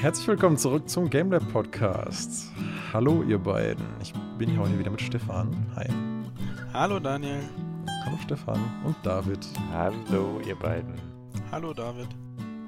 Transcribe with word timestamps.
Herzlich 0.00 0.28
willkommen 0.28 0.56
zurück 0.56 0.88
zum 0.88 1.10
GameLab 1.10 1.50
Podcast. 1.50 2.52
Hallo 2.92 3.24
ihr 3.24 3.38
beiden. 3.38 3.84
Ich 4.00 4.12
bin 4.38 4.48
hier 4.48 4.60
heute 4.60 4.78
wieder 4.78 4.92
mit 4.92 5.02
Stefan. 5.02 5.66
Hi. 5.74 5.88
Hallo 6.72 7.00
Daniel. 7.00 7.42
Hallo 8.04 8.16
Stefan 8.22 8.60
und 8.84 8.94
David. 9.02 9.44
Hallo 9.72 10.40
ihr 10.46 10.54
beiden. 10.54 10.94
Hallo 11.50 11.74
David. 11.74 12.06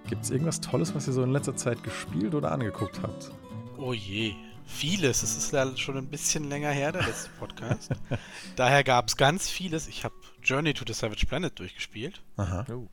Gibt 0.09 0.25
es 0.25 0.31
irgendwas 0.31 0.61
Tolles, 0.61 0.93
was 0.97 1.07
ihr 1.07 1.13
so 1.13 1.23
in 1.23 1.31
letzter 1.31 1.55
Zeit 1.55 1.85
gespielt 1.85 2.35
oder 2.35 2.51
angeguckt 2.51 3.01
habt? 3.01 3.31
Oh 3.79 3.93
je, 3.93 4.35
vieles. 4.67 5.23
Es 5.23 5.37
ist 5.37 5.53
ja 5.53 5.77
schon 5.77 5.99
ein 5.99 6.09
bisschen 6.09 6.49
länger 6.49 6.71
her, 6.71 6.91
der 6.91 7.03
letzte 7.03 7.31
Podcast. 7.39 7.93
Daher 8.57 8.83
gab 8.83 9.07
es 9.07 9.17
ganz 9.17 9.49
vieles. 9.49 9.87
Ich 9.87 10.03
habe 10.03 10.17
Journey 10.43 10.75
to 10.75 10.85
the 10.85 10.95
Savage 10.95 11.27
Planet 11.27 11.57
durchgespielt. 11.57 12.23
Aha. 12.39 12.67
Oh. 12.73 12.89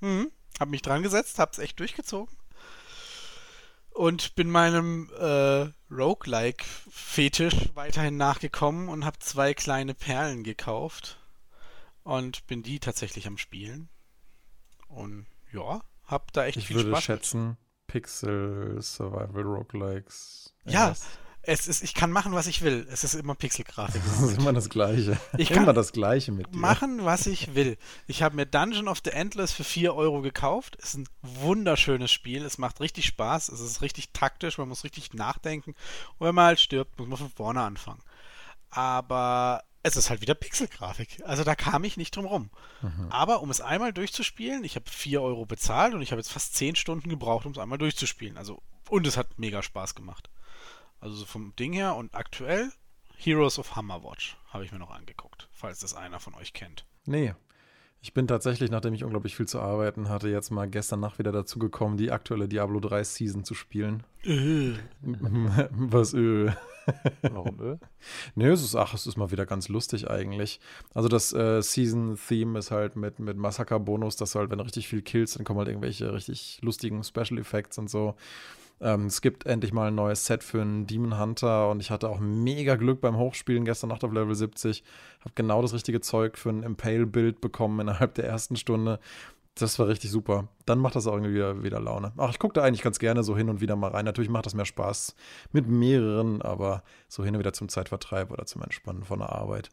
Mhm. 0.00 0.30
Hab 0.58 0.70
mich 0.70 0.80
dran 0.80 1.02
gesetzt, 1.02 1.38
hab's 1.38 1.58
echt 1.58 1.78
durchgezogen. 1.78 2.34
Und 3.96 4.34
bin 4.34 4.50
meinem 4.50 5.10
äh, 5.18 5.68
Roguelike-Fetisch 5.90 7.70
weiterhin 7.74 8.16
nachgekommen 8.16 8.88
und 8.88 9.04
habe 9.04 9.18
zwei 9.20 9.54
kleine 9.54 9.94
Perlen 9.94 10.42
gekauft. 10.44 11.18
Und 12.02 12.46
bin 12.46 12.62
die 12.62 12.78
tatsächlich 12.78 13.26
am 13.26 13.38
Spielen. 13.38 13.88
Und 14.88 15.26
ja, 15.52 15.82
hab 16.04 16.32
da 16.32 16.44
echt 16.44 16.58
Ich 16.58 16.66
viel 16.66 16.76
würde 16.76 16.90
Spaß. 16.90 16.98
mit. 16.98 17.04
schätzen, 17.04 17.56
Pixel, 17.86 18.80
Survival, 18.82 19.42
Roguelikes. 19.42 20.54
Ja, 20.64 20.88
irgendwas. 20.88 21.06
Es 21.48 21.68
ist, 21.68 21.82
ich 21.84 21.94
kann 21.94 22.10
machen, 22.10 22.32
was 22.32 22.48
ich 22.48 22.62
will. 22.62 22.86
Es 22.90 23.04
ist 23.04 23.14
immer 23.14 23.34
Pixelgrafik. 23.34 24.02
Das 24.16 24.20
ist 24.20 24.38
immer 24.38 24.52
das 24.52 24.68
Gleiche. 24.68 25.18
Ich 25.38 25.50
immer 25.50 25.64
kann 25.66 25.74
das 25.74 25.92
Gleiche 25.92 26.32
mit 26.32 26.52
dir. 26.52 26.58
machen, 26.58 27.04
was 27.04 27.26
ich 27.26 27.54
will. 27.54 27.78
Ich 28.06 28.22
habe 28.22 28.34
mir 28.36 28.46
Dungeon 28.46 28.88
of 28.88 29.00
the 29.04 29.10
Endless 29.10 29.52
für 29.52 29.64
4 29.64 29.94
Euro 29.94 30.22
gekauft. 30.22 30.76
Ist 30.76 30.96
ein 30.96 31.08
wunderschönes 31.22 32.10
Spiel. 32.10 32.44
Es 32.44 32.58
macht 32.58 32.80
richtig 32.80 33.06
Spaß. 33.06 33.48
Es 33.48 33.60
ist 33.60 33.80
richtig 33.80 34.10
taktisch. 34.12 34.58
Man 34.58 34.68
muss 34.68 34.84
richtig 34.84 35.14
nachdenken. 35.14 35.70
Und 36.18 36.26
wenn 36.26 36.34
man 36.34 36.46
halt 36.46 36.60
stirbt, 36.60 36.98
muss 36.98 37.08
man 37.08 37.18
von 37.18 37.30
vorne 37.30 37.60
anfangen. 37.62 38.02
Aber 38.70 39.62
es 39.82 39.96
ist 39.96 40.10
halt 40.10 40.20
wieder 40.20 40.34
Pixelgrafik. 40.34 41.22
Also 41.24 41.44
da 41.44 41.54
kam 41.54 41.84
ich 41.84 41.96
nicht 41.96 42.16
drum 42.16 42.26
rum. 42.26 42.50
Mhm. 42.82 43.06
Aber 43.10 43.40
um 43.40 43.50
es 43.50 43.60
einmal 43.60 43.92
durchzuspielen, 43.92 44.64
ich 44.64 44.74
habe 44.74 44.90
4 44.90 45.22
Euro 45.22 45.46
bezahlt 45.46 45.94
und 45.94 46.02
ich 46.02 46.10
habe 46.10 46.20
jetzt 46.20 46.32
fast 46.32 46.56
10 46.56 46.74
Stunden 46.74 47.08
gebraucht, 47.08 47.46
um 47.46 47.52
es 47.52 47.58
einmal 47.58 47.78
durchzuspielen. 47.78 48.36
Also, 48.36 48.60
und 48.88 49.06
es 49.06 49.16
hat 49.16 49.38
mega 49.38 49.62
Spaß 49.62 49.94
gemacht. 49.94 50.28
Also 51.00 51.16
so 51.16 51.24
vom 51.24 51.54
Ding 51.56 51.72
her 51.72 51.96
und 51.96 52.14
aktuell 52.14 52.72
Heroes 53.16 53.58
of 53.58 53.76
Hammerwatch 53.76 54.36
habe 54.48 54.64
ich 54.64 54.72
mir 54.72 54.78
noch 54.78 54.90
angeguckt, 54.90 55.48
falls 55.52 55.80
das 55.80 55.94
einer 55.94 56.20
von 56.20 56.34
euch 56.34 56.52
kennt. 56.52 56.86
Nee. 57.06 57.34
Ich 58.02 58.12
bin 58.12 58.28
tatsächlich, 58.28 58.70
nachdem 58.70 58.94
ich 58.94 59.02
unglaublich 59.02 59.34
viel 59.34 59.48
zu 59.48 59.58
arbeiten 59.58 60.08
hatte, 60.08 60.28
jetzt 60.28 60.50
mal 60.50 60.68
gestern 60.68 61.00
Nacht 61.00 61.18
wieder 61.18 61.32
dazu 61.32 61.58
gekommen, 61.58 61.96
die 61.96 62.12
aktuelle 62.12 62.46
Diablo 62.46 62.78
3 62.78 63.02
Season 63.02 63.42
zu 63.42 63.54
spielen. 63.54 64.04
Was 64.22 66.14
öh. 66.14 66.52
Warum? 67.22 67.58
Ö? 67.60 67.76
Nee, 68.34 68.48
es 68.48 68.62
ist, 68.62 68.76
ach, 68.76 68.94
es 68.94 69.06
ist 69.06 69.16
mal 69.16 69.32
wieder 69.32 69.46
ganz 69.46 69.68
lustig 69.68 70.08
eigentlich. 70.08 70.60
Also 70.94 71.08
das 71.08 71.32
äh, 71.32 71.60
Season-Theme 71.62 72.58
ist 72.58 72.70
halt 72.70 72.96
mit, 72.96 73.18
mit 73.18 73.36
Massaker-Bonus, 73.36 74.16
dass 74.16 74.32
du 74.32 74.38
halt, 74.38 74.50
wenn 74.50 74.58
du 74.58 74.64
richtig 74.64 74.88
viel 74.88 75.02
killst, 75.02 75.36
dann 75.36 75.44
kommen 75.44 75.58
halt 75.58 75.68
irgendwelche 75.68 76.12
richtig 76.12 76.60
lustigen 76.62 77.02
Special 77.02 77.38
Effects 77.38 77.78
und 77.78 77.90
so. 77.90 78.14
Ähm, 78.80 79.06
es 79.06 79.20
gibt 79.20 79.46
endlich 79.46 79.72
mal 79.72 79.88
ein 79.88 79.94
neues 79.94 80.26
Set 80.26 80.44
für 80.44 80.60
einen 80.60 80.86
Demon 80.86 81.18
Hunter 81.18 81.70
und 81.70 81.80
ich 81.80 81.90
hatte 81.90 82.08
auch 82.08 82.20
mega 82.20 82.76
Glück 82.76 83.00
beim 83.00 83.16
Hochspielen 83.16 83.64
gestern 83.64 83.88
Nacht 83.88 84.04
auf 84.04 84.12
Level 84.12 84.34
70. 84.34 84.84
Hab 85.24 85.34
genau 85.34 85.62
das 85.62 85.72
richtige 85.72 86.00
Zeug 86.00 86.36
für 86.36 86.50
ein 86.50 86.62
Impale-Bild 86.62 87.40
bekommen 87.40 87.80
innerhalb 87.80 88.14
der 88.14 88.26
ersten 88.26 88.56
Stunde. 88.56 89.00
Das 89.54 89.78
war 89.78 89.88
richtig 89.88 90.10
super. 90.10 90.48
Dann 90.66 90.78
macht 90.78 90.96
das 90.96 91.06
auch 91.06 91.14
irgendwie 91.14 91.34
wieder, 91.34 91.62
wieder 91.62 91.80
Laune. 91.80 92.12
Ach, 92.18 92.28
ich 92.28 92.38
gucke 92.38 92.52
da 92.52 92.62
eigentlich 92.62 92.82
ganz 92.82 92.98
gerne 92.98 93.22
so 93.22 93.34
hin 93.34 93.48
und 93.48 93.62
wieder 93.62 93.74
mal 93.74 93.90
rein. 93.90 94.04
Natürlich 94.04 94.28
macht 94.28 94.44
das 94.44 94.54
mehr 94.54 94.66
Spaß 94.66 95.16
mit 95.52 95.66
mehreren, 95.66 96.42
aber 96.42 96.82
so 97.08 97.24
hin 97.24 97.34
und 97.34 97.38
wieder 97.38 97.54
zum 97.54 97.70
Zeitvertreib 97.70 98.30
oder 98.30 98.44
zum 98.44 98.62
Entspannen 98.62 99.04
von 99.04 99.20
der 99.20 99.32
Arbeit 99.32 99.70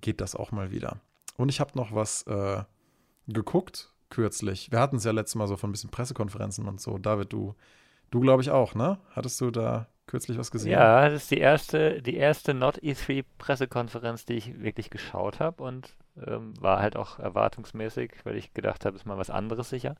geht 0.00 0.20
das 0.20 0.34
auch 0.34 0.52
mal 0.52 0.70
wieder. 0.70 1.00
Und 1.38 1.48
ich 1.48 1.60
habe 1.60 1.72
noch 1.74 1.94
was 1.94 2.22
äh, 2.24 2.62
geguckt 3.28 3.92
kürzlich. 4.10 4.70
Wir 4.70 4.80
hatten 4.80 4.96
es 4.96 5.04
ja 5.04 5.12
letztes 5.12 5.34
Mal 5.34 5.48
so 5.48 5.56
von 5.56 5.70
ein 5.70 5.72
bisschen 5.72 5.90
Pressekonferenzen 5.90 6.68
und 6.68 6.80
so. 6.80 6.98
David, 6.98 7.32
du, 7.32 7.54
du 8.16 8.20
glaube 8.20 8.42
ich 8.42 8.50
auch, 8.50 8.74
ne? 8.74 8.98
Hattest 9.14 9.40
du 9.40 9.50
da 9.50 9.86
kürzlich 10.06 10.38
was 10.38 10.50
gesehen? 10.50 10.72
Ja, 10.72 11.08
das 11.08 11.22
ist 11.24 11.30
die 11.30 11.38
erste, 11.38 12.00
die 12.02 12.16
erste 12.16 12.54
Not 12.54 12.78
E3 12.78 13.24
Pressekonferenz, 13.38 14.24
die 14.24 14.34
ich 14.34 14.60
wirklich 14.62 14.90
geschaut 14.90 15.40
habe 15.40 15.62
und 15.62 15.94
ähm, 16.26 16.54
war 16.60 16.80
halt 16.80 16.96
auch 16.96 17.18
erwartungsmäßig, 17.18 18.12
weil 18.24 18.36
ich 18.36 18.54
gedacht 18.54 18.84
habe, 18.84 18.96
ist 18.96 19.04
mal 19.06 19.18
was 19.18 19.30
anderes 19.30 19.68
sicher. 19.68 19.96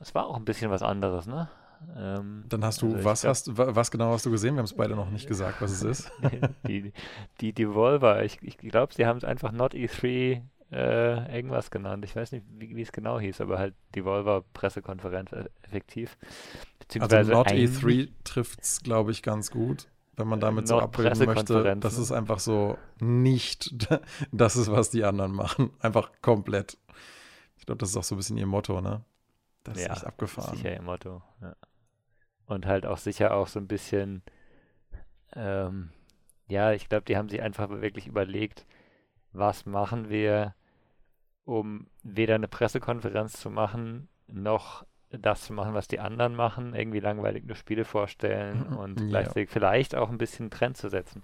Es 0.00 0.14
war 0.14 0.26
auch 0.26 0.36
ein 0.36 0.44
bisschen 0.44 0.70
was 0.70 0.82
anderes, 0.82 1.26
ne? 1.26 1.48
Ähm, 1.96 2.44
Dann 2.48 2.64
hast 2.64 2.80
du, 2.82 2.94
also 2.94 3.04
was 3.04 3.20
glaub- 3.22 3.30
hast 3.30 3.58
wa- 3.58 3.74
was 3.74 3.90
genau 3.90 4.12
hast 4.12 4.24
du 4.24 4.30
gesehen? 4.30 4.54
Wir 4.54 4.58
haben 4.60 4.64
es 4.64 4.74
beide 4.76 4.94
noch 4.94 5.10
nicht 5.10 5.26
gesagt, 5.28 5.60
was 5.60 5.70
es 5.70 5.82
ist. 5.82 6.10
die, 6.66 6.92
die 7.40 7.52
Devolver, 7.52 8.22
ich, 8.24 8.38
ich 8.42 8.56
glaube, 8.56 8.94
sie 8.94 9.04
haben 9.06 9.18
es 9.18 9.24
einfach 9.24 9.52
Not 9.52 9.74
E3 9.74 10.42
äh, 10.72 11.36
irgendwas 11.36 11.70
genannt. 11.70 12.04
Ich 12.04 12.16
weiß 12.16 12.32
nicht, 12.32 12.44
wie, 12.58 12.80
es 12.80 12.90
genau 12.90 13.20
hieß, 13.20 13.40
aber 13.42 13.58
halt 13.58 13.74
Devolver 13.94 14.44
Pressekonferenz 14.54 15.32
äh, 15.32 15.44
Also 16.92 17.00
Beziehungsweise 17.16 17.32
Not 17.32 17.48
ein- 17.48 17.56
E3 17.58 18.08
trifft 18.24 18.60
es, 18.62 18.82
glaube 18.82 19.10
ich, 19.10 19.22
ganz 19.22 19.50
gut, 19.50 19.88
wenn 20.16 20.28
man 20.28 20.40
damit 20.40 20.68
so 20.68 20.74
Not 20.74 20.84
abbilden 20.84 21.24
möchte. 21.26 21.76
Das 21.76 21.98
ist 21.98 22.12
einfach 22.12 22.38
so 22.38 22.78
nicht 23.00 23.74
das 24.32 24.56
ist, 24.56 24.70
was 24.70 24.90
die 24.90 25.04
anderen 25.04 25.32
machen. 25.32 25.70
Einfach 25.80 26.10
komplett. 26.22 26.76
Ich 27.58 27.66
glaube, 27.66 27.78
das 27.78 27.90
ist 27.90 27.96
auch 27.96 28.04
so 28.04 28.14
ein 28.14 28.18
bisschen 28.18 28.36
ihr 28.36 28.46
Motto, 28.46 28.80
ne? 28.80 29.02
Das 29.62 29.78
ist 29.78 29.86
Ja, 29.86 29.92
echt 29.94 30.04
abgefahren. 30.04 30.56
Sicher 30.56 30.72
ihr 30.72 30.82
Motto. 30.82 31.22
Ja. 31.40 31.56
Und 32.46 32.66
halt 32.66 32.84
auch 32.84 32.98
sicher 32.98 33.32
auch 33.34 33.46
so 33.48 33.58
ein 33.58 33.66
bisschen, 33.66 34.22
ähm, 35.34 35.90
ja, 36.48 36.72
ich 36.72 36.88
glaube, 36.90 37.04
die 37.06 37.16
haben 37.16 37.28
sich 37.30 37.40
einfach 37.40 37.70
wirklich 37.70 38.06
überlegt, 38.06 38.66
was 39.32 39.64
machen 39.64 40.10
wir, 40.10 40.54
um 41.44 41.86
weder 42.02 42.34
eine 42.34 42.48
Pressekonferenz 42.48 43.40
zu 43.40 43.48
machen, 43.50 44.08
noch 44.26 44.84
das 45.20 45.42
zu 45.42 45.52
machen, 45.52 45.74
was 45.74 45.88
die 45.88 46.00
anderen 46.00 46.34
machen, 46.34 46.74
irgendwie 46.74 47.00
langweilig 47.00 47.44
nur 47.46 47.56
Spiele 47.56 47.84
vorstellen 47.84 48.66
Mhm, 48.70 48.76
und 48.76 49.00
ja. 49.00 49.06
gleichzeitig 49.08 49.50
vielleicht 49.50 49.94
auch 49.94 50.10
ein 50.10 50.18
bisschen 50.18 50.50
Trend 50.50 50.76
zu 50.76 50.88
setzen. 50.88 51.22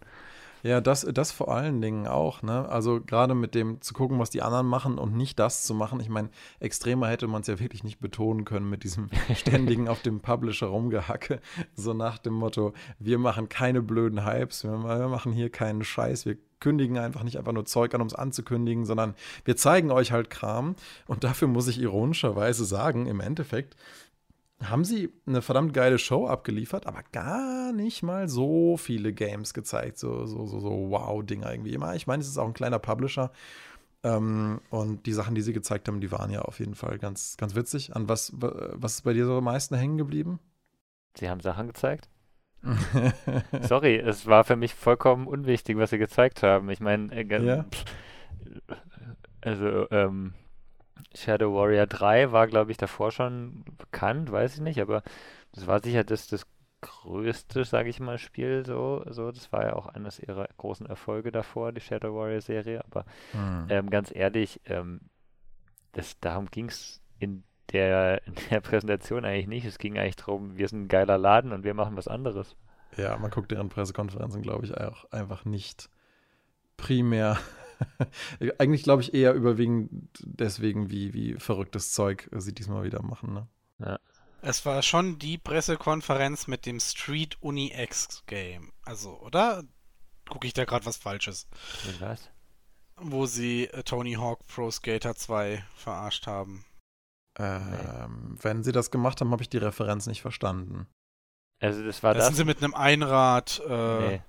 Ja, 0.62 0.82
das, 0.82 1.06
das 1.10 1.32
vor 1.32 1.54
allen 1.54 1.80
Dingen 1.80 2.06
auch, 2.06 2.42
ne? 2.42 2.68
Also 2.68 3.00
gerade 3.00 3.34
mit 3.34 3.54
dem 3.54 3.80
zu 3.80 3.94
gucken, 3.94 4.18
was 4.18 4.28
die 4.28 4.42
anderen 4.42 4.66
machen 4.66 4.98
und 4.98 5.16
nicht 5.16 5.38
das 5.38 5.62
zu 5.62 5.74
machen. 5.74 6.00
Ich 6.00 6.10
meine, 6.10 6.28
extremer 6.58 7.08
hätte 7.08 7.28
man 7.28 7.40
es 7.40 7.46
ja 7.46 7.58
wirklich 7.58 7.82
nicht 7.82 7.98
betonen 7.98 8.44
können 8.44 8.68
mit 8.68 8.84
diesem 8.84 9.08
ständigen 9.34 9.88
auf 9.88 10.02
dem 10.02 10.20
Publisher 10.20 10.66
rumgehacke. 10.66 11.40
So 11.74 11.94
nach 11.94 12.18
dem 12.18 12.34
Motto, 12.34 12.74
wir 12.98 13.18
machen 13.18 13.48
keine 13.48 13.80
blöden 13.80 14.26
Hypes, 14.26 14.64
wir 14.64 14.72
wir 14.82 15.08
machen 15.08 15.32
hier 15.32 15.48
keinen 15.50 15.82
Scheiß, 15.82 16.26
wir 16.26 16.36
kündigen 16.60 16.98
einfach 16.98 17.22
nicht 17.22 17.38
einfach 17.38 17.53
nur 17.53 17.65
Zeug 17.65 17.94
an, 17.94 18.00
um 18.00 18.06
es 18.06 18.15
anzukündigen, 18.15 18.84
sondern 18.84 19.15
wir 19.44 19.56
zeigen 19.56 19.91
euch 19.91 20.12
halt 20.12 20.31
Kram. 20.31 20.76
Und 21.06 21.25
dafür 21.25 21.48
muss 21.48 21.69
ich 21.69 21.81
ironischerweise 21.81 22.65
sagen, 22.65 23.06
im 23.06 23.21
Endeffekt 23.21 23.76
haben 24.62 24.84
sie 24.84 25.10
eine 25.26 25.43
verdammt 25.43 25.72
geile 25.72 25.98
Show 25.98 26.26
abgeliefert, 26.26 26.87
aber 26.87 27.03
gar 27.12 27.72
nicht 27.72 28.03
mal 28.03 28.28
so 28.28 28.76
viele 28.76 29.12
Games 29.12 29.54
gezeigt. 29.54 29.98
So, 29.98 30.26
so, 30.26 30.47
so, 30.47 30.60
so 30.60 30.91
Wow-Dinger 30.91 31.50
irgendwie 31.50 31.72
immer. 31.72 31.94
Ich 31.94 32.06
meine, 32.06 32.21
es 32.21 32.28
ist 32.28 32.38
auch 32.38 32.47
ein 32.47 32.53
kleiner 32.53 32.78
Publisher. 32.78 33.32
Ähm, 34.03 34.60
und 34.71 35.06
die 35.06 35.12
Sachen, 35.12 35.34
die 35.34 35.42
sie 35.42 35.53
gezeigt 35.53 35.88
haben, 35.88 36.00
die 36.00 36.12
waren 36.12 36.31
ja 36.31 36.42
auf 36.42 36.59
jeden 36.59 36.75
Fall 36.75 36.98
ganz, 36.98 37.37
ganz 37.37 37.54
witzig. 37.54 37.97
An 37.97 38.09
was, 38.09 38.32
was 38.34 38.97
ist 38.97 39.03
bei 39.03 39.12
dir 39.12 39.27
so 39.27 39.38
am 39.38 39.44
meisten 39.44 39.75
hängen 39.75 39.98
geblieben? 39.98 40.38
Sie 41.19 41.28
haben 41.28 41.41
Sachen 41.41 41.66
gezeigt? 41.69 42.09
Sorry, 43.62 43.97
es 43.97 44.26
war 44.26 44.44
für 44.44 44.56
mich 44.56 44.75
vollkommen 44.75 45.26
unwichtig, 45.26 45.76
was 45.78 45.91
sie 45.91 45.98
gezeigt 45.98 46.43
haben. 46.43 46.69
Ich 46.71 46.81
meine, 46.81 47.12
äh, 47.15 47.47
Ja. 47.47 47.65
also 49.41 49.91
ähm, 49.91 50.34
Shadow 51.15 51.54
Warrior 51.54 51.86
3 51.86 52.33
war, 52.33 52.47
glaube 52.47 52.71
ich, 52.71 52.77
davor 52.77 53.10
schon 53.10 53.65
bekannt, 53.78 54.30
weiß 54.30 54.54
ich 54.57 54.60
nicht, 54.60 54.80
aber 54.80 55.03
das 55.53 55.66
war 55.66 55.83
sicher 55.83 56.04
das, 56.04 56.27
das 56.28 56.47
größte, 56.83 57.65
sage 57.65 57.91
ich 57.91 58.01
mal, 58.01 58.18
Spiel 58.18 58.65
so, 58.65 59.04
so. 59.09 59.33
Das 59.33 59.53
war 59.53 59.65
ja 59.65 59.72
auch 59.74 59.86
eines 59.86 60.18
ihrer 60.18 60.48
großen 60.56 60.86
Erfolge 60.86 61.33
davor, 61.33 61.72
die 61.72 61.80
Shadow 61.80 62.15
Warrior 62.15 62.41
Serie, 62.41 62.84
aber 62.84 63.04
Hm. 63.33 63.66
ähm, 63.68 63.91
ganz 63.91 64.15
ehrlich, 64.15 64.60
ähm, 64.66 65.01
das, 65.92 66.18
darum 66.21 66.47
ging 66.51 66.68
es 66.68 67.03
in 67.18 67.42
der, 67.72 68.26
in 68.26 68.34
der 68.50 68.60
Präsentation 68.60 69.24
eigentlich 69.24 69.46
nicht. 69.46 69.64
Es 69.64 69.78
ging 69.78 69.98
eigentlich 69.98 70.16
darum, 70.16 70.56
wir 70.56 70.68
sind 70.68 70.82
ein 70.82 70.88
geiler 70.88 71.18
Laden 71.18 71.52
und 71.52 71.64
wir 71.64 71.74
machen 71.74 71.96
was 71.96 72.08
anderes. 72.08 72.56
Ja, 72.96 73.16
man 73.18 73.30
guckt 73.30 73.50
deren 73.50 73.68
Pressekonferenzen, 73.68 74.42
glaube 74.42 74.66
ich, 74.66 74.76
auch 74.76 75.10
einfach 75.12 75.44
nicht 75.44 75.88
primär. 76.76 77.38
Eigentlich 78.58 78.82
glaube 78.82 79.02
ich 79.02 79.14
eher 79.14 79.32
überwiegend 79.34 80.10
deswegen, 80.20 80.90
wie, 80.90 81.14
wie 81.14 81.34
verrücktes 81.34 81.92
Zeug 81.92 82.28
sie 82.32 82.52
diesmal 82.52 82.84
wieder 82.84 83.02
machen. 83.02 83.32
Ne? 83.32 83.48
Ja. 83.78 83.98
Es 84.42 84.64
war 84.64 84.82
schon 84.82 85.18
die 85.18 85.38
Pressekonferenz 85.38 86.46
mit 86.46 86.66
dem 86.66 86.80
Street 86.80 87.36
Uni 87.40 87.72
X 87.76 88.24
Game. 88.26 88.72
Also, 88.84 89.18
oder? 89.20 89.64
Gucke 90.28 90.46
ich 90.46 90.54
da 90.54 90.64
gerade 90.64 90.86
was 90.86 90.96
Falsches? 90.96 91.46
Was? 91.98 92.30
Wo 92.96 93.26
sie 93.26 93.64
äh, 93.66 93.82
Tony 93.82 94.14
Hawk 94.14 94.46
Pro 94.46 94.70
Skater 94.70 95.14
2 95.14 95.64
verarscht 95.74 96.26
haben. 96.26 96.64
Ähm, 97.41 98.37
Wenn 98.41 98.63
sie 98.63 98.72
das 98.72 98.91
gemacht 98.91 99.21
haben, 99.21 99.31
habe 99.31 99.42
ich 99.42 99.48
die 99.48 99.59
Referenz 99.59 100.07
nicht 100.07 100.22
verstanden. 100.22 100.87
Also 101.60 101.84
das 101.84 102.03
war 102.03 102.15
Da 102.15 102.21
sind 102.21 102.33
das. 102.33 102.37
sie 102.39 102.45
mit 102.45 102.63
einem 102.63 102.75
Einrad. 102.75 103.60
Äh, 103.69 103.98
nee. 104.09 104.22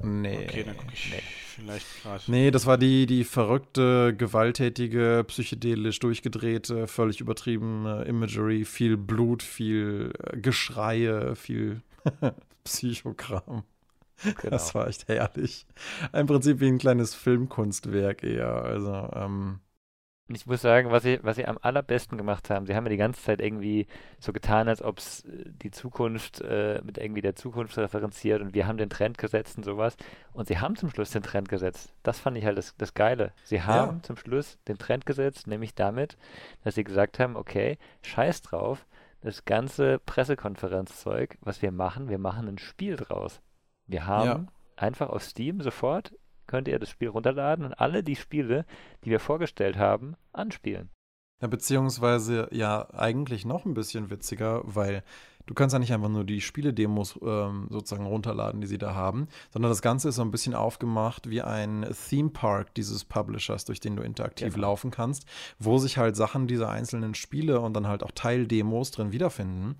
Nee. 0.00 0.44
Okay, 0.44 0.62
dann 0.62 0.76
gucke 0.76 0.92
ich 0.92 1.10
nee. 1.10 1.22
vielleicht 1.56 2.02
gerade. 2.02 2.22
Nee, 2.28 2.50
das 2.52 2.66
war 2.66 2.78
die, 2.78 3.06
die 3.06 3.24
verrückte, 3.24 4.14
gewalttätige, 4.16 5.24
psychedelisch 5.26 5.98
durchgedrehte, 5.98 6.86
völlig 6.86 7.20
übertriebene 7.20 8.04
Imagery, 8.04 8.64
viel 8.64 8.96
Blut, 8.96 9.42
viel 9.42 10.12
äh, 10.22 10.36
Geschreie, 10.36 11.34
viel 11.34 11.82
Psychogramm. 12.64 13.64
Genau. 14.22 14.50
Das 14.50 14.74
war 14.74 14.86
echt 14.88 15.08
herrlich. 15.08 15.66
Im 16.12 16.26
Prinzip 16.26 16.60
wie 16.60 16.68
ein 16.68 16.78
kleines 16.78 17.14
Filmkunstwerk 17.14 18.22
eher. 18.22 18.62
Also, 18.62 19.10
ähm, 19.14 19.60
Und 20.28 20.34
ich 20.34 20.46
muss 20.46 20.60
sagen, 20.60 20.90
was 20.90 21.04
sie, 21.04 21.18
was 21.22 21.36
sie 21.36 21.46
am 21.46 21.58
allerbesten 21.62 22.18
gemacht 22.18 22.50
haben, 22.50 22.66
sie 22.66 22.74
haben 22.74 22.84
ja 22.84 22.90
die 22.90 22.98
ganze 22.98 23.22
Zeit 23.22 23.40
irgendwie 23.40 23.86
so 24.18 24.32
getan, 24.34 24.68
als 24.68 24.82
ob 24.82 24.98
es 24.98 25.24
die 25.26 25.70
Zukunft 25.70 26.42
äh, 26.42 26.82
mit 26.84 26.98
irgendwie 26.98 27.22
der 27.22 27.34
Zukunft 27.34 27.78
referenziert 27.78 28.42
und 28.42 28.52
wir 28.52 28.66
haben 28.66 28.76
den 28.76 28.90
Trend 28.90 29.16
gesetzt 29.16 29.56
und 29.56 29.64
sowas. 29.64 29.96
Und 30.34 30.46
sie 30.48 30.58
haben 30.58 30.76
zum 30.76 30.90
Schluss 30.90 31.10
den 31.10 31.22
Trend 31.22 31.48
gesetzt. 31.48 31.94
Das 32.02 32.18
fand 32.18 32.36
ich 32.36 32.44
halt 32.44 32.58
das, 32.58 32.74
das 32.76 32.92
Geile. 32.92 33.32
Sie 33.42 33.62
haben 33.62 34.02
zum 34.02 34.16
Schluss 34.16 34.58
den 34.68 34.76
Trend 34.76 35.06
gesetzt, 35.06 35.46
nämlich 35.46 35.74
damit, 35.74 36.18
dass 36.62 36.74
sie 36.74 36.84
gesagt 36.84 37.18
haben, 37.18 37.34
okay, 37.34 37.78
scheiß 38.02 38.42
drauf, 38.42 38.84
das 39.22 39.46
ganze 39.46 39.98
Pressekonferenzzeug, 39.98 41.38
was 41.40 41.62
wir 41.62 41.72
machen, 41.72 42.08
wir 42.08 42.18
machen 42.18 42.48
ein 42.48 42.58
Spiel 42.58 42.96
draus. 42.96 43.40
Wir 43.86 44.06
haben 44.06 44.48
einfach 44.76 45.08
auf 45.08 45.24
Steam 45.24 45.62
sofort 45.62 46.12
könnt 46.48 46.66
ihr 46.66 46.80
das 46.80 46.90
Spiel 46.90 47.08
runterladen 47.08 47.64
und 47.64 47.74
alle 47.74 48.02
die 48.02 48.16
Spiele, 48.16 48.64
die 49.04 49.10
wir 49.10 49.20
vorgestellt 49.20 49.76
haben, 49.76 50.16
anspielen. 50.32 50.90
Ja, 51.40 51.46
beziehungsweise 51.46 52.48
ja 52.50 52.88
eigentlich 52.92 53.44
noch 53.44 53.64
ein 53.64 53.74
bisschen 53.74 54.10
witziger, 54.10 54.62
weil 54.64 55.04
du 55.46 55.54
kannst 55.54 55.72
ja 55.72 55.78
nicht 55.78 55.92
einfach 55.92 56.08
nur 56.08 56.24
die 56.24 56.40
Spiele-Demos 56.40 57.20
ähm, 57.22 57.68
sozusagen 57.70 58.06
runterladen, 58.06 58.60
die 58.60 58.66
sie 58.66 58.76
da 58.76 58.94
haben, 58.94 59.28
sondern 59.52 59.70
das 59.70 59.80
Ganze 59.80 60.08
ist 60.08 60.16
so 60.16 60.22
ein 60.22 60.32
bisschen 60.32 60.54
aufgemacht 60.54 61.30
wie 61.30 61.40
ein 61.42 61.86
Theme 62.08 62.30
Park 62.30 62.74
dieses 62.74 63.04
Publishers, 63.04 63.64
durch 63.64 63.78
den 63.78 63.94
du 63.94 64.02
interaktiv 64.02 64.54
Genau. 64.54 64.66
laufen 64.66 64.90
kannst, 64.90 65.26
wo 65.60 65.78
sich 65.78 65.96
halt 65.96 66.16
Sachen 66.16 66.48
dieser 66.48 66.70
einzelnen 66.70 67.14
Spiele 67.14 67.60
und 67.60 67.72
dann 67.74 67.86
halt 67.86 68.02
auch 68.02 68.10
Teildemos 68.10 68.90
drin 68.90 69.12
wiederfinden. 69.12 69.76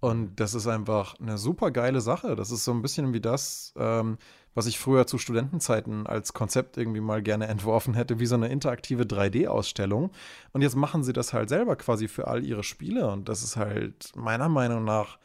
Und 0.00 0.36
das 0.40 0.54
ist 0.54 0.66
einfach 0.66 1.18
eine 1.20 1.38
super 1.38 1.70
geile 1.70 2.00
Sache. 2.00 2.34
Das 2.36 2.50
ist 2.50 2.64
so 2.64 2.72
ein 2.72 2.82
bisschen 2.82 3.12
wie 3.12 3.20
das, 3.20 3.74
ähm, 3.76 4.16
was 4.54 4.66
ich 4.66 4.78
früher 4.78 5.06
zu 5.06 5.18
Studentenzeiten 5.18 6.06
als 6.06 6.32
Konzept 6.32 6.76
irgendwie 6.76 7.00
mal 7.00 7.22
gerne 7.22 7.46
entworfen 7.48 7.94
hätte, 7.94 8.18
wie 8.20 8.26
so 8.26 8.34
eine 8.34 8.48
interaktive 8.48 9.04
3D-Ausstellung. 9.04 10.10
Und 10.52 10.62
jetzt 10.62 10.76
machen 10.76 11.04
sie 11.04 11.12
das 11.12 11.32
halt 11.32 11.48
selber 11.48 11.76
quasi 11.76 12.08
für 12.08 12.26
all 12.28 12.44
ihre 12.44 12.62
Spiele. 12.62 13.10
Und 13.10 13.28
das 13.28 13.42
ist 13.42 13.56
halt 13.56 14.12
meiner 14.14 14.48
Meinung 14.48 14.84
nach 14.84 15.18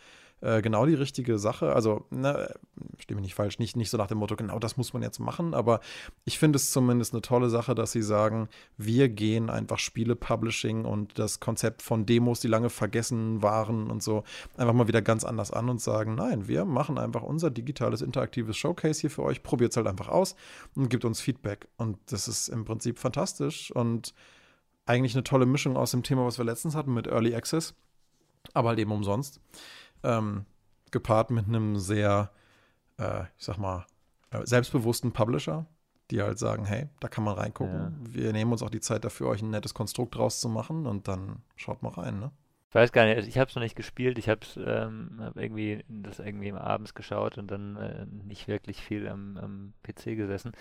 äh, 0.46 0.62
genau 0.62 0.86
die 0.86 0.94
richtige 0.94 1.40
Sache. 1.40 1.74
Also, 1.74 2.06
ne, 2.12 2.54
stehe 3.00 3.16
mich 3.16 3.24
nicht 3.24 3.34
falsch, 3.36 3.58
nicht, 3.58 3.76
nicht 3.76 3.90
so 3.90 3.98
nach 3.98 4.08
dem 4.08 4.20
Motto, 4.20 4.36
genau 4.36 4.60
das 4.60 4.78
muss 4.78 4.94
man 4.94 5.02
jetzt 5.02 5.20
machen, 5.20 5.54
aber 5.54 5.80
ich 6.24 6.38
finde 6.38 6.58
es 6.58 6.72
zumindest 6.72 7.14
eine 7.14 7.22
tolle 7.22 7.50
Sache, 7.50 7.74
dass 7.74 7.92
sie 7.92 8.04
sagen, 8.04 8.48
wir 8.78 9.10
gehen 9.10 9.50
einfach 9.50 9.80
Spiele-Publishing 9.80 10.86
und 10.86 11.18
das 11.18 11.40
Konzept 11.40 11.82
von 11.82 12.06
Demos, 12.06 12.40
die 12.42 12.48
lange 12.48 12.70
vergessen 12.70 13.42
waren 13.42 13.90
und 13.90 14.04
so, 14.04 14.24
einfach 14.56 14.74
mal 14.74 14.88
wieder 14.88 15.02
ganz 15.02 15.24
anders 15.24 15.52
an 15.52 15.68
und 15.68 15.82
sagen, 15.82 16.16
nein, 16.16 16.48
wir 16.48 16.66
machen 16.66 17.00
einfach 17.00 17.24
unser 17.24 17.50
digitales, 17.50 18.02
interaktives 18.02 18.56
Showcase 18.56 19.02
hier 19.02 19.10
für 19.10 19.24
euch, 19.24 19.42
probiert 19.42 19.72
es 19.72 19.78
halt 19.78 19.88
einfach 19.88 20.10
aus 20.10 20.36
und 20.76 20.90
gibt 20.90 21.06
uns 21.06 21.22
Feedback. 21.22 21.68
Und 21.78 21.98
das 22.08 22.28
ist 22.28 22.50
im 22.50 22.66
Prinzip 22.66 23.00
fantastisch 23.00 23.72
und 23.72 24.14
eigentlich 24.86 25.16
eine 25.16 25.24
tolle 25.24 25.48
Mischung 25.48 25.76
aus 25.76 25.92
dem 25.92 26.04
Thema, 26.04 26.26
was 26.26 26.38
wir 26.38 26.46
letztens 26.46 26.76
hatten 26.76 26.94
mit 26.94 27.08
Early 27.08 27.34
Access, 27.34 27.74
aber 28.54 28.70
halt 28.70 28.80
eben 28.80 28.92
umsonst. 28.92 29.40
Ähm, 30.06 30.46
gepaart 30.92 31.32
mit 31.32 31.48
einem 31.48 31.78
sehr, 31.78 32.32
äh, 32.98 33.24
ich 33.38 33.46
sag 33.46 33.58
mal, 33.58 33.86
äh, 34.32 34.46
selbstbewussten 34.46 35.12
Publisher, 35.12 35.66
die 36.12 36.22
halt 36.22 36.40
sagen, 36.40 36.66
hey, 36.66 36.88
da 37.00 37.08
kann 37.08 37.24
man 37.24 37.36
reingucken. 37.36 37.76
Ja. 37.76 37.92
Wir 38.14 38.34
nehmen 38.34 38.52
uns 38.52 38.64
auch 38.64 38.70
die 38.70 38.80
Zeit 38.80 39.04
dafür, 39.04 39.28
euch 39.28 39.42
ein 39.42 39.50
nettes 39.50 39.74
Konstrukt 39.74 40.16
draus 40.16 40.40
zu 40.40 40.50
machen 40.50 40.86
und 40.86 41.08
dann 41.08 41.42
schaut 41.56 41.84
mal 41.84 41.90
rein, 41.90 42.20
ne? 42.20 42.32
Ich 42.70 42.76
weiß 42.76 42.92
gar 42.92 43.06
nicht, 43.06 43.26
ich 43.26 43.38
habe 43.38 43.48
es 43.50 43.56
noch 43.56 43.64
nicht 43.64 43.78
gespielt, 43.78 44.18
ich 44.18 44.28
habe 44.28 44.42
ähm, 44.58 45.22
hab 45.22 45.38
irgendwie 45.38 45.86
das 45.88 46.20
irgendwie 46.20 46.52
abends 46.52 46.94
geschaut 46.94 47.38
und 47.38 47.50
dann 47.50 47.78
äh, 47.78 48.06
nicht 48.06 48.50
wirklich 48.50 48.82
viel 48.82 49.08
am, 49.08 49.38
am 49.38 49.74
PC 49.84 50.18
gesessen. 50.18 50.52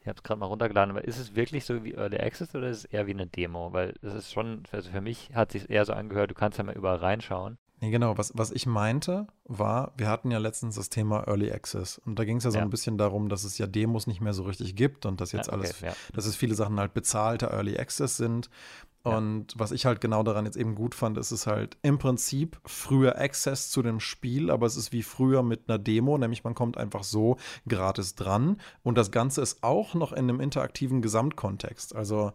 Ich 0.00 0.08
habe 0.08 0.16
es 0.16 0.24
gerade 0.24 0.40
mal 0.40 0.46
runtergeladen, 0.46 0.90
aber 0.90 1.04
ist 1.04 1.20
es 1.20 1.36
wirklich 1.36 1.64
so 1.64 1.84
wie 1.84 1.94
Early 1.94 2.18
Access 2.18 2.56
oder 2.56 2.70
ist 2.70 2.78
es 2.78 2.84
eher 2.86 3.06
wie 3.06 3.12
eine 3.12 3.28
Demo? 3.28 3.72
Weil 3.72 3.94
das 4.02 4.14
ist 4.14 4.32
schon, 4.32 4.64
also 4.72 4.90
für 4.90 5.00
mich 5.00 5.30
hat 5.32 5.52
sich 5.52 5.70
eher 5.70 5.84
so 5.84 5.92
angehört, 5.92 6.32
du 6.32 6.34
kannst 6.34 6.58
ja 6.58 6.64
mal 6.64 6.74
überall 6.74 6.96
reinschauen. 6.96 7.56
Nee, 7.80 7.90
genau. 7.90 8.18
Was, 8.18 8.32
was 8.36 8.50
ich 8.50 8.66
meinte, 8.66 9.26
war, 9.44 9.92
wir 9.96 10.08
hatten 10.08 10.30
ja 10.30 10.38
letztens 10.38 10.76
das 10.76 10.90
Thema 10.90 11.26
Early 11.26 11.50
Access. 11.50 11.98
Und 12.04 12.18
da 12.18 12.24
ging 12.24 12.36
es 12.36 12.44
ja 12.44 12.50
so 12.50 12.58
Ja. 12.58 12.62
ein 12.64 12.70
bisschen 12.70 12.98
darum, 12.98 13.28
dass 13.30 13.44
es 13.44 13.56
ja 13.56 13.66
Demos 13.66 14.06
nicht 14.06 14.20
mehr 14.20 14.34
so 14.34 14.42
richtig 14.42 14.76
gibt 14.76 15.06
und 15.06 15.20
dass 15.20 15.32
jetzt 15.32 15.46
Ja, 15.46 15.54
okay, 15.54 15.62
alles, 15.66 15.80
ja. 15.80 15.92
dass 16.12 16.26
es 16.26 16.36
viele 16.36 16.54
Sachen 16.54 16.78
halt 16.78 16.92
bezahlte 16.92 17.46
Early 17.46 17.78
Access 17.78 18.16
sind. 18.18 18.50
Und 19.02 19.54
was 19.56 19.72
ich 19.72 19.86
halt 19.86 20.02
genau 20.02 20.22
daran 20.22 20.44
jetzt 20.44 20.58
eben 20.58 20.74
gut 20.74 20.94
fand, 20.94 21.16
ist 21.16 21.30
es 21.30 21.46
halt 21.46 21.78
im 21.80 21.96
Prinzip 21.96 22.60
früher 22.66 23.18
Access 23.18 23.70
zu 23.70 23.80
dem 23.80 23.98
Spiel, 23.98 24.50
aber 24.50 24.66
es 24.66 24.76
ist 24.76 24.92
wie 24.92 25.02
früher 25.02 25.42
mit 25.42 25.70
einer 25.70 25.78
Demo, 25.78 26.18
nämlich 26.18 26.44
man 26.44 26.54
kommt 26.54 26.76
einfach 26.76 27.02
so 27.02 27.38
gratis 27.66 28.14
dran. 28.14 28.60
Und 28.82 28.98
das 28.98 29.10
Ganze 29.10 29.40
ist 29.40 29.62
auch 29.62 29.94
noch 29.94 30.12
in 30.12 30.28
einem 30.28 30.38
interaktiven 30.40 31.00
Gesamtkontext. 31.00 31.96
Also 31.96 32.32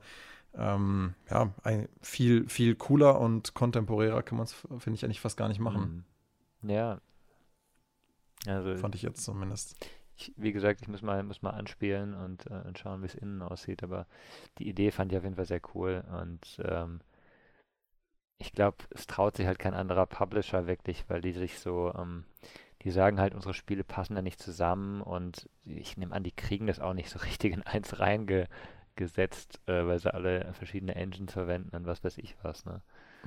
ähm, 0.58 1.16
ja, 1.30 1.54
ein, 1.64 1.88
viel, 2.02 2.48
viel 2.48 2.76
cooler 2.76 3.20
und 3.20 3.54
kontemporärer 3.54 4.24
kann 4.24 4.38
man 4.38 4.46
es, 4.46 4.54
finde 4.54 4.94
ich, 4.94 5.06
eigentlich 5.06 5.22
fast 5.22 5.38
gar 5.38 5.48
nicht 5.48 5.60
machen. 5.60 6.06
Mhm. 6.62 6.70
Ja. 6.70 7.02
Also 8.48 8.76
Fand 8.78 8.96
ich 8.96 9.02
jetzt 9.02 9.24
zumindest. 9.24 9.76
ich, 10.18 10.34
wie 10.38 10.54
gesagt, 10.54 10.82
ich 10.82 10.88
muss 10.88 11.02
mal, 11.02 11.24
muss 11.24 11.42
mal 11.42 11.52
anspielen 11.52 12.14
und, 12.14 12.46
äh, 12.48 12.62
und 12.66 12.80
schauen, 12.80 13.02
wie 13.02 13.08
es 13.08 13.16
innen 13.16 13.42
aussieht. 13.42 13.84
Aber 13.84 14.08
die 14.60 14.68
Idee 14.68 14.92
fand 14.92 15.12
ich 15.12 15.18
auf 15.18 15.24
jeden 15.24 15.36
Fall 15.36 15.46
sehr 15.46 15.62
cool. 15.74 16.04
Und 16.20 16.62
ähm, 16.64 17.02
ich 18.38 18.54
glaube, 18.54 18.78
es 18.92 19.08
traut 19.08 19.38
sich 19.38 19.48
halt 19.48 19.60
kein 19.60 19.74
anderer 19.74 20.06
Publisher 20.06 20.68
wirklich, 20.68 21.06
weil 21.10 21.22
die 21.22 21.34
sich 21.34 21.60
so, 21.60 21.94
ähm, 21.98 22.26
die 22.84 22.92
sagen 22.92 23.20
halt, 23.20 23.34
unsere 23.34 23.54
Spiele 23.54 23.84
passen 23.84 24.16
da 24.16 24.22
nicht 24.22 24.42
zusammen 24.42 25.02
und 25.02 25.50
ich 25.64 25.98
nehme 25.98 26.14
an, 26.14 26.24
die 26.24 26.32
kriegen 26.32 26.68
das 26.68 26.80
auch 26.80 26.94
nicht 26.94 27.10
so 27.10 27.20
richtig 27.20 27.54
in 27.54 27.64
eins 27.64 28.00
reingesetzt, 28.96 29.60
äh, 29.68 29.86
weil 29.86 30.00
sie 30.00 30.14
alle 30.14 30.54
verschiedene 30.54 30.96
Engines 30.96 31.34
verwenden 31.34 31.76
und 31.76 31.86
was 31.86 32.04
weiß 32.04 32.18
ich 32.18 32.36
was, 32.42 32.66
ne? 32.66 32.82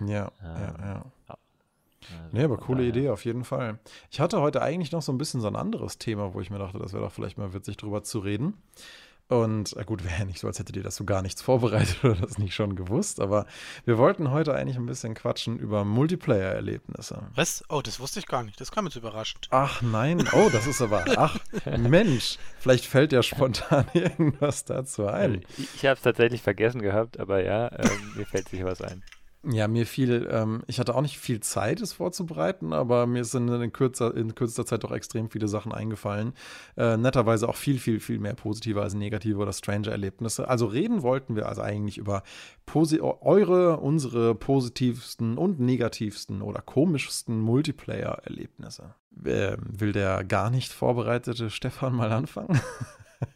Ja, 0.07 0.31
Ähm, 0.43 0.75
ja, 0.81 1.05
ja. 1.29 1.39
Also 2.11 2.37
Nee, 2.37 2.45
aber 2.45 2.57
coole 2.59 2.79
daher- 2.79 2.89
Idee 2.91 3.09
auf 3.11 3.25
jeden 3.25 3.45
Fall. 3.45 3.79
Ich 4.11 4.21
hatte 4.21 4.41
heute 4.41 4.63
eigentlich 4.63 4.93
noch 4.93 5.03
so 5.03 5.13
ein 5.13 5.19
bisschen 5.19 5.41
so 5.41 5.49
ein 5.49 5.57
anderes 5.57 5.99
Thema, 5.99 6.33
wo 6.33 6.41
ich 6.41 6.49
mir 6.51 6.59
dachte, 6.59 6.79
das 6.79 6.93
wäre 6.93 7.03
doch 7.05 7.13
vielleicht 7.13 7.39
mal 7.39 7.53
witzig, 7.53 7.77
drüber 7.77 8.03
zu 8.03 8.21
reden. 8.21 8.55
Und 9.29 9.77
äh, 9.77 9.85
gut, 9.85 10.05
wäre 10.09 10.21
ja 10.21 10.25
nicht 10.25 10.41
so, 10.41 10.47
als 10.47 10.59
hättet 10.59 10.77
ihr 10.77 10.83
das 10.83 10.97
so 10.97 11.05
gar 11.05 11.23
nichts 11.23 11.43
vorbereitet 11.43 11.99
oder 12.05 12.17
das 12.17 12.39
nicht 12.39 12.55
schon 12.55 12.77
gewusst, 12.77 13.21
aber 13.21 13.47
wir 13.85 13.99
wollten 13.99 14.31
heute 14.31 14.55
eigentlich 14.55 14.77
ein 14.77 14.87
bisschen 14.87 15.15
quatschen 15.15 15.59
über 15.59 15.85
Multiplayer-Erlebnisse. 15.85 17.29
Was? 17.35 17.65
Oh, 17.69 17.83
das 17.83 18.01
wusste 18.01 18.19
ich 18.19 18.27
gar 18.27 18.43
nicht. 18.43 18.61
Das 18.61 18.73
kam 18.73 18.87
jetzt 18.87 18.97
überraschend. 18.97 19.49
Ach 19.51 19.83
nein, 19.83 20.27
oh, 20.33 20.49
das 20.51 20.67
ist 20.67 20.81
aber, 20.81 21.05
ach 21.17 21.39
Mensch, 21.77 22.39
vielleicht 22.59 22.87
fällt 22.87 23.13
ja 23.13 23.23
spontan 23.23 23.87
irgendwas 23.93 24.65
dazu 24.65 25.07
ein. 25.07 25.43
ich 25.57 25.69
ich 25.75 25.85
habe 25.85 25.95
es 25.95 26.03
tatsächlich 26.03 26.43
vergessen 26.43 26.83
gehabt, 26.83 27.21
aber 27.21 27.43
ja, 27.43 27.71
ähm, 27.79 28.13
mir 28.17 28.27
fällt 28.27 28.49
sicher 28.49 28.65
was 28.65 28.83
ein. 28.83 29.03
Ja, 29.45 29.69
mir 29.69 29.87
fiel, 29.87 30.29
ähm, 30.33 30.63
ich 30.67 30.81
hatte 30.81 30.97
auch 30.97 31.01
nicht 31.01 31.19
viel 31.19 31.39
Zeit, 31.41 31.81
es 31.81 31.93
vorzubereiten, 31.93 32.73
aber 32.73 33.07
mir 33.07 33.25
sind 33.25 33.49
in, 33.49 33.73
kürzer, 33.73 34.15
in 34.17 34.35
kürzester 34.35 34.67
Zeit 34.67 34.83
doch 34.83 34.91
extrem 34.91 35.31
viele 35.31 35.47
Sachen 35.47 35.73
eingefallen. 35.73 36.33
Äh, 36.77 36.97
netterweise 36.97 37.49
auch 37.49 37.55
viel, 37.55 37.79
viel, 37.79 38.01
viel 38.01 38.19
mehr 38.19 38.35
positive 38.35 38.83
als 38.83 38.95
negative 38.95 39.39
oder 39.39 39.53
strange 39.53 39.91
Erlebnisse. 39.91 40.49
Also 40.49 40.67
reden 40.67 41.03
wollten 41.03 41.37
wir 41.37 41.49
also 41.49 41.63
eigentlich 41.63 41.99
über 41.99 42.25
eure, 43.01 43.77
unsere 43.79 44.35
positivsten 44.35 45.39
und 45.39 45.61
negativsten 45.61 46.43
oder 46.43 46.61
komischsten 46.61 47.41
Multiplayer-Erlebnisse. 47.41 48.95
Ähm, 49.25 49.61
will 49.71 49.93
der 49.93 50.25
gar 50.25 50.51
nicht 50.51 50.73
vorbereitete 50.73 51.51
Stefan 51.51 51.95
mal 51.95 52.11
anfangen? 52.11 52.61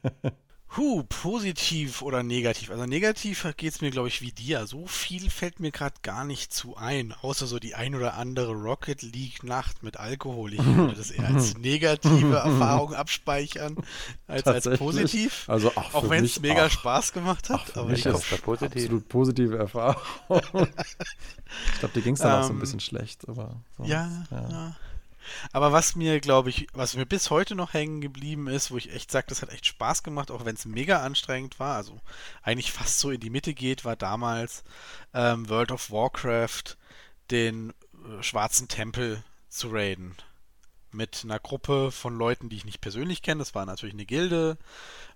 Huh, 0.75 1.02
positiv 1.09 2.00
oder 2.00 2.23
negativ. 2.23 2.71
Also 2.71 2.87
negativ 2.87 3.47
geht 3.59 3.75
es 3.75 3.81
mir, 3.83 3.91
glaube 3.91 4.09
ich, 4.09 4.23
wie 4.23 4.33
dir. 4.33 4.67
So 4.67 4.87
viel 4.87 5.29
fällt 5.29 5.61
mir 5.61 5.71
gerade 5.71 5.97
gar 6.02 6.25
nicht 6.25 6.52
zu 6.55 6.76
ein, 6.76 7.12
außer 7.12 7.47
so 7.47 7.59
die 7.59 7.75
ein 7.75 7.95
oder 7.95 8.14
andere 8.14 8.52
Rocket 8.52 9.02
League 9.02 9.43
Nacht 9.45 9.83
mit 9.83 9.99
Alkohol. 9.99 10.55
Ich 10.55 10.73
würde 10.75 10.95
das 10.95 11.11
eher 11.11 11.26
als 11.29 11.55
negative 11.59 12.37
Erfahrung 12.37 12.95
abspeichern 12.95 13.79
als 14.26 14.50
als 14.50 14.71
positiv. 14.71 15.45
Also 15.47 15.76
auch 15.76 15.93
Auch 15.93 16.09
wenn 16.09 16.25
es 16.25 16.41
mega 16.41 16.67
ach, 16.67 16.71
Spaß 16.71 17.12
gemacht 17.12 17.49
ach, 17.50 17.67
hat. 17.67 17.69
für 17.69 17.81
aber 17.81 17.91
mich 17.91 18.07
ich 18.07 18.07
ist 18.07 18.31
das 18.33 18.41
positiv. 18.41 18.85
Absolut 18.85 19.09
positive 19.09 19.59
Erfahrung. 19.59 20.02
ich 21.73 21.79
glaube, 21.79 21.95
dir 21.95 22.02
ging 22.02 22.14
es 22.14 22.21
dann 22.23 22.33
auch 22.33 22.43
so 22.43 22.52
ein 22.55 22.57
Ähm, 22.57 22.61
bisschen 22.61 22.81
schlecht, 22.81 23.29
aber 23.29 23.62
sonst, 23.76 23.91
ja, 23.91 24.25
ja. 24.31 24.76
Aber 25.52 25.73
was 25.73 25.97
mir, 25.97 26.21
glaube 26.21 26.50
ich, 26.50 26.67
was 26.73 26.95
mir 26.95 27.07
bis 27.07 27.31
heute 27.31 27.55
noch 27.55 27.73
hängen 27.73 28.00
geblieben 28.00 28.49
ist, 28.49 28.71
wo 28.71 28.76
ich 28.76 28.93
echt 28.93 29.11
sage, 29.11 29.26
das 29.29 29.43
hat 29.43 29.50
echt 29.50 29.67
Spaß 29.67 30.02
gemacht, 30.02 30.31
auch 30.31 30.45
wenn 30.45 30.55
es 30.55 30.64
mega 30.64 31.02
anstrengend 31.02 31.59
war, 31.59 31.76
also 31.76 32.00
eigentlich 32.43 32.73
fast 32.73 32.99
so 32.99 33.11
in 33.11 33.21
die 33.21 33.31
Mitte 33.31 33.55
geht, 33.55 33.85
war 33.85 33.97
damals 33.97 34.64
ähm, 35.14 35.49
World 35.49 35.73
of 35.73 35.91
Warcraft 35.91 36.76
den 37.31 37.71
äh, 37.71 38.23
Schwarzen 38.23 38.69
Tempel 38.69 39.23
zu 39.49 39.69
raiden. 39.71 40.17
Mit 40.91 41.23
einer 41.25 41.38
Gruppe 41.38 41.91
von 41.91 42.17
Leuten, 42.17 42.50
die 42.50 42.57
ich 42.57 42.67
nicht 42.67 42.83
persönlich 42.83 43.23
kenne. 43.23 43.38
Das 43.38 43.55
war 43.55 43.64
natürlich 43.64 43.95
eine 43.95 44.05
Gilde. 44.05 44.59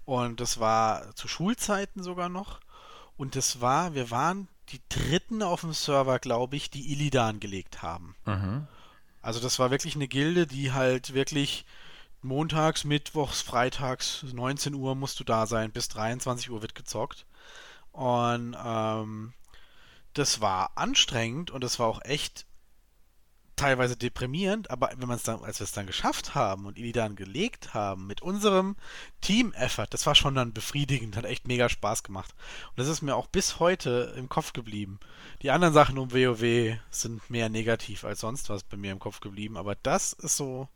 Und 0.06 0.40
das 0.40 0.58
war 0.58 1.14
zu 1.14 1.28
Schulzeiten 1.28 2.02
sogar 2.02 2.30
noch. 2.30 2.60
Und 3.18 3.36
das 3.36 3.60
war, 3.60 3.94
wir 3.94 4.10
waren 4.10 4.48
die 4.70 4.80
dritten 4.88 5.42
auf 5.42 5.60
dem 5.60 5.72
Server, 5.72 6.18
glaube 6.18 6.56
ich, 6.56 6.70
die 6.70 6.92
Illidan 6.92 7.40
gelegt 7.40 7.82
haben. 7.82 8.14
Mhm. 8.24 8.66
Also 9.26 9.40
das 9.40 9.58
war 9.58 9.72
wirklich 9.72 9.96
eine 9.96 10.06
Gilde, 10.06 10.46
die 10.46 10.70
halt 10.72 11.12
wirklich 11.12 11.66
montags, 12.22 12.84
mittwochs, 12.84 13.42
freitags, 13.42 14.22
19 14.22 14.72
Uhr 14.72 14.94
musst 14.94 15.18
du 15.18 15.24
da 15.24 15.48
sein, 15.48 15.72
bis 15.72 15.88
23 15.88 16.48
Uhr 16.48 16.62
wird 16.62 16.76
gezockt. 16.76 17.26
Und 17.90 18.56
ähm, 18.64 19.32
das 20.12 20.40
war 20.40 20.70
anstrengend 20.76 21.50
und 21.50 21.64
das 21.64 21.80
war 21.80 21.88
auch 21.88 22.04
echt 22.04 22.45
teilweise 23.56 23.96
deprimierend, 23.96 24.70
aber 24.70 24.90
wenn 24.96 25.08
man 25.08 25.16
es 25.16 25.22
dann, 25.22 25.42
als 25.42 25.60
wir 25.60 25.64
es 25.64 25.72
dann 25.72 25.86
geschafft 25.86 26.34
haben 26.34 26.66
und 26.66 26.78
dann 26.94 27.16
gelegt 27.16 27.74
haben 27.74 28.06
mit 28.06 28.22
unserem 28.22 28.76
Team-Effort, 29.22 29.86
das 29.90 30.06
war 30.06 30.14
schon 30.14 30.34
dann 30.34 30.52
befriedigend, 30.52 31.16
hat 31.16 31.24
echt 31.24 31.48
mega 31.48 31.68
Spaß 31.68 32.02
gemacht. 32.02 32.34
Und 32.70 32.78
das 32.78 32.88
ist 32.88 33.02
mir 33.02 33.16
auch 33.16 33.26
bis 33.26 33.58
heute 33.58 34.14
im 34.16 34.28
Kopf 34.28 34.52
geblieben. 34.52 35.00
Die 35.42 35.50
anderen 35.50 35.74
Sachen 35.74 35.98
um 35.98 36.12
WoW 36.12 36.78
sind 36.90 37.28
mehr 37.30 37.48
negativ 37.48 38.04
als 38.04 38.20
sonst 38.20 38.48
was 38.50 38.62
bei 38.62 38.76
mir 38.76 38.92
im 38.92 38.98
Kopf 38.98 39.20
geblieben, 39.20 39.56
aber 39.56 39.74
das 39.74 40.12
ist 40.12 40.36
so, 40.36 40.68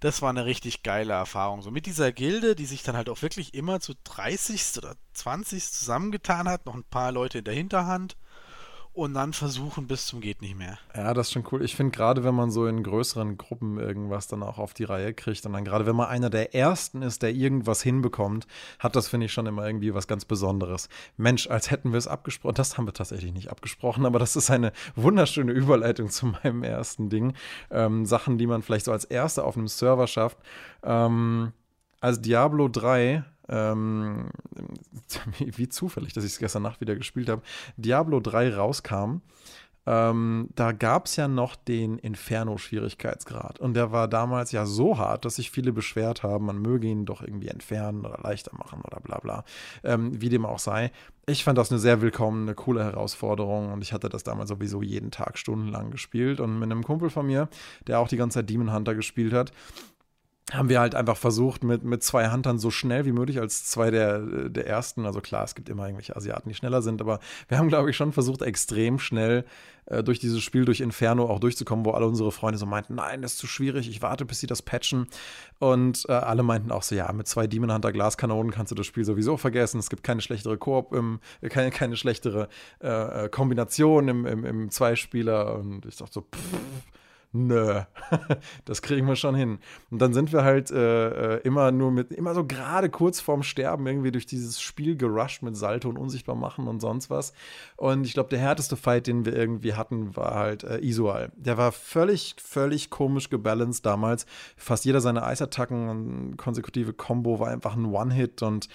das 0.00 0.20
war 0.20 0.30
eine 0.30 0.44
richtig 0.44 0.82
geile 0.82 1.14
Erfahrung. 1.14 1.62
So 1.62 1.70
mit 1.70 1.86
dieser 1.86 2.12
Gilde, 2.12 2.56
die 2.56 2.66
sich 2.66 2.82
dann 2.82 2.96
halt 2.96 3.08
auch 3.08 3.22
wirklich 3.22 3.54
immer 3.54 3.80
zu 3.80 3.94
30 4.04 4.78
oder 4.78 4.96
20 5.14 5.72
zusammengetan 5.72 6.48
hat, 6.48 6.66
noch 6.66 6.74
ein 6.74 6.84
paar 6.84 7.12
Leute 7.12 7.38
in 7.38 7.44
der 7.44 7.54
Hinterhand 7.54 8.16
und 8.94 9.14
dann 9.14 9.32
versuchen 9.32 9.88
bis 9.88 10.06
zum 10.06 10.20
geht 10.20 10.40
nicht 10.40 10.56
mehr. 10.56 10.78
Ja, 10.94 11.12
das 11.14 11.26
ist 11.26 11.32
schon 11.32 11.44
cool. 11.50 11.64
Ich 11.64 11.74
finde 11.74 11.90
gerade, 11.90 12.22
wenn 12.22 12.34
man 12.34 12.52
so 12.52 12.66
in 12.66 12.82
größeren 12.84 13.36
Gruppen 13.36 13.78
irgendwas 13.78 14.28
dann 14.28 14.42
auch 14.44 14.58
auf 14.58 14.72
die 14.72 14.84
Reihe 14.84 15.12
kriegt 15.12 15.44
und 15.44 15.52
dann 15.52 15.64
gerade, 15.64 15.84
wenn 15.84 15.96
man 15.96 16.06
einer 16.06 16.30
der 16.30 16.54
Ersten 16.54 17.02
ist, 17.02 17.22
der 17.22 17.32
irgendwas 17.32 17.82
hinbekommt, 17.82 18.46
hat 18.78 18.94
das, 18.94 19.08
finde 19.08 19.26
ich, 19.26 19.32
schon 19.32 19.46
immer 19.46 19.66
irgendwie 19.66 19.94
was 19.94 20.06
ganz 20.06 20.24
Besonderes. 20.24 20.88
Mensch, 21.16 21.48
als 21.50 21.72
hätten 21.72 21.90
wir 21.90 21.98
es 21.98 22.06
abgesprochen. 22.06 22.54
Das 22.54 22.78
haben 22.78 22.86
wir 22.86 22.92
tatsächlich 22.92 23.32
nicht 23.32 23.50
abgesprochen, 23.50 24.06
aber 24.06 24.20
das 24.20 24.36
ist 24.36 24.50
eine 24.50 24.72
wunderschöne 24.94 25.52
Überleitung 25.52 26.08
zu 26.08 26.26
meinem 26.26 26.62
ersten 26.62 27.10
Ding. 27.10 27.34
Ähm, 27.70 28.06
Sachen, 28.06 28.38
die 28.38 28.46
man 28.46 28.62
vielleicht 28.62 28.84
so 28.84 28.92
als 28.92 29.04
Erste 29.04 29.42
auf 29.44 29.56
einem 29.56 29.68
Server 29.68 30.06
schafft. 30.06 30.38
Ähm, 30.84 31.52
als 32.00 32.20
Diablo 32.20 32.68
3 32.68 33.24
ähm, 33.48 34.30
wie 35.38 35.68
zufällig, 35.68 36.12
dass 36.12 36.24
ich 36.24 36.32
es 36.32 36.38
gestern 36.38 36.62
Nacht 36.62 36.80
wieder 36.80 36.96
gespielt 36.96 37.28
habe, 37.28 37.42
Diablo 37.76 38.20
3 38.20 38.54
rauskam, 38.54 39.20
ähm, 39.86 40.48
da 40.54 40.72
gab 40.72 41.06
es 41.06 41.16
ja 41.16 41.28
noch 41.28 41.56
den 41.56 41.98
Inferno-Schwierigkeitsgrad. 41.98 43.60
Und 43.60 43.74
der 43.74 43.92
war 43.92 44.08
damals 44.08 44.52
ja 44.52 44.64
so 44.64 44.96
hart, 44.96 45.24
dass 45.24 45.36
sich 45.36 45.50
viele 45.50 45.72
beschwert 45.72 46.22
haben, 46.22 46.46
man 46.46 46.58
möge 46.58 46.86
ihn 46.86 47.04
doch 47.04 47.20
irgendwie 47.20 47.48
entfernen 47.48 48.04
oder 48.06 48.18
leichter 48.22 48.52
machen 48.56 48.80
oder 48.82 49.00
bla 49.00 49.18
bla. 49.18 49.44
Ähm, 49.82 50.20
wie 50.20 50.30
dem 50.30 50.46
auch 50.46 50.58
sei. 50.58 50.90
Ich 51.26 51.44
fand 51.44 51.58
das 51.58 51.70
eine 51.70 51.80
sehr 51.80 52.00
willkommene, 52.00 52.54
coole 52.54 52.84
Herausforderung 52.84 53.72
und 53.72 53.82
ich 53.82 53.92
hatte 53.92 54.08
das 54.08 54.22
damals 54.22 54.48
sowieso 54.48 54.82
jeden 54.82 55.10
Tag 55.10 55.38
stundenlang 55.38 55.90
gespielt. 55.90 56.40
Und 56.40 56.58
mit 56.58 56.70
einem 56.70 56.82
Kumpel 56.82 57.10
von 57.10 57.26
mir, 57.26 57.48
der 57.86 57.98
auch 57.98 58.08
die 58.08 58.16
ganze 58.16 58.38
Zeit 58.38 58.50
Demon 58.50 58.72
Hunter 58.72 58.94
gespielt 58.94 59.34
hat, 59.34 59.52
haben 60.52 60.68
wir 60.68 60.78
halt 60.78 60.94
einfach 60.94 61.16
versucht, 61.16 61.64
mit, 61.64 61.84
mit 61.84 62.02
zwei 62.02 62.30
Huntern 62.30 62.58
so 62.58 62.70
schnell 62.70 63.06
wie 63.06 63.12
möglich 63.12 63.40
als 63.40 63.64
zwei 63.64 63.90
der, 63.90 64.20
der 64.50 64.66
ersten, 64.66 65.06
also 65.06 65.20
klar, 65.22 65.42
es 65.44 65.54
gibt 65.54 65.70
immer 65.70 65.86
irgendwelche 65.86 66.14
Asiaten, 66.14 66.50
die 66.50 66.54
schneller 66.54 66.82
sind, 66.82 67.00
aber 67.00 67.20
wir 67.48 67.56
haben, 67.56 67.68
glaube 67.68 67.88
ich, 67.88 67.96
schon 67.96 68.12
versucht, 68.12 68.42
extrem 68.42 68.98
schnell 68.98 69.46
äh, 69.86 70.02
durch 70.02 70.18
dieses 70.18 70.42
Spiel, 70.42 70.66
durch 70.66 70.80
Inferno 70.80 71.30
auch 71.30 71.40
durchzukommen, 71.40 71.86
wo 71.86 71.92
alle 71.92 72.06
unsere 72.06 72.30
Freunde 72.30 72.58
so 72.58 72.66
meinten, 72.66 72.94
nein, 72.94 73.22
das 73.22 73.32
ist 73.32 73.38
zu 73.38 73.46
schwierig, 73.46 73.88
ich 73.88 74.02
warte, 74.02 74.26
bis 74.26 74.40
sie 74.40 74.46
das 74.46 74.60
patchen. 74.60 75.06
Und 75.60 76.04
äh, 76.10 76.12
alle 76.12 76.42
meinten 76.42 76.72
auch 76.72 76.82
so, 76.82 76.94
ja, 76.94 77.10
mit 77.12 77.26
zwei 77.26 77.46
Demon 77.46 77.72
Hunter 77.72 77.92
Glaskanonen 77.92 78.52
kannst 78.52 78.70
du 78.70 78.74
das 78.74 78.86
Spiel 78.86 79.06
sowieso 79.06 79.38
vergessen, 79.38 79.80
es 79.80 79.88
gibt 79.88 80.04
keine 80.04 80.20
schlechtere 80.20 80.58
Koop, 80.58 80.92
im, 80.92 81.20
keine, 81.48 81.70
keine 81.70 81.96
schlechtere 81.96 82.48
äh, 82.82 83.24
äh 83.24 83.28
Kombination 83.30 84.08
im, 84.08 84.26
im, 84.26 84.44
im 84.44 84.70
Zweispieler. 84.70 85.54
Und 85.54 85.86
ich 85.86 85.96
dachte 85.96 86.12
so, 86.12 86.20
pff, 86.20 86.38
nö, 87.34 87.82
das 88.64 88.80
kriegen 88.80 89.06
wir 89.06 89.16
schon 89.16 89.34
hin. 89.34 89.58
Und 89.90 90.00
dann 90.00 90.14
sind 90.14 90.32
wir 90.32 90.44
halt 90.44 90.70
äh, 90.70 91.36
äh, 91.36 91.40
immer 91.42 91.72
nur 91.72 91.90
mit, 91.90 92.12
immer 92.12 92.34
so 92.34 92.46
gerade 92.46 92.88
kurz 92.88 93.20
vorm 93.20 93.42
Sterben 93.42 93.86
irgendwie 93.86 94.12
durch 94.12 94.24
dieses 94.24 94.60
Spiel 94.60 94.96
gerusht 94.96 95.42
mit 95.42 95.56
Salto 95.56 95.88
und 95.88 95.98
unsichtbar 95.98 96.36
machen 96.36 96.68
und 96.68 96.80
sonst 96.80 97.10
was. 97.10 97.32
Und 97.76 98.06
ich 98.06 98.14
glaube, 98.14 98.30
der 98.30 98.38
härteste 98.38 98.76
Fight, 98.76 99.08
den 99.08 99.24
wir 99.24 99.34
irgendwie 99.34 99.74
hatten, 99.74 100.16
war 100.16 100.34
halt 100.34 100.62
äh, 100.62 100.78
Isual. 100.78 101.32
Der 101.36 101.58
war 101.58 101.72
völlig, 101.72 102.36
völlig 102.38 102.88
komisch 102.88 103.28
gebalanced 103.28 103.84
damals. 103.84 104.26
Fast 104.56 104.84
jeder 104.84 105.00
seiner 105.00 105.26
Eisattacken 105.26 105.88
und 105.88 106.36
konsekutive 106.36 106.92
Combo 106.92 107.40
war 107.40 107.48
einfach 107.48 107.74
ein 107.74 107.86
One-Hit 107.86 108.42
und 108.42 108.68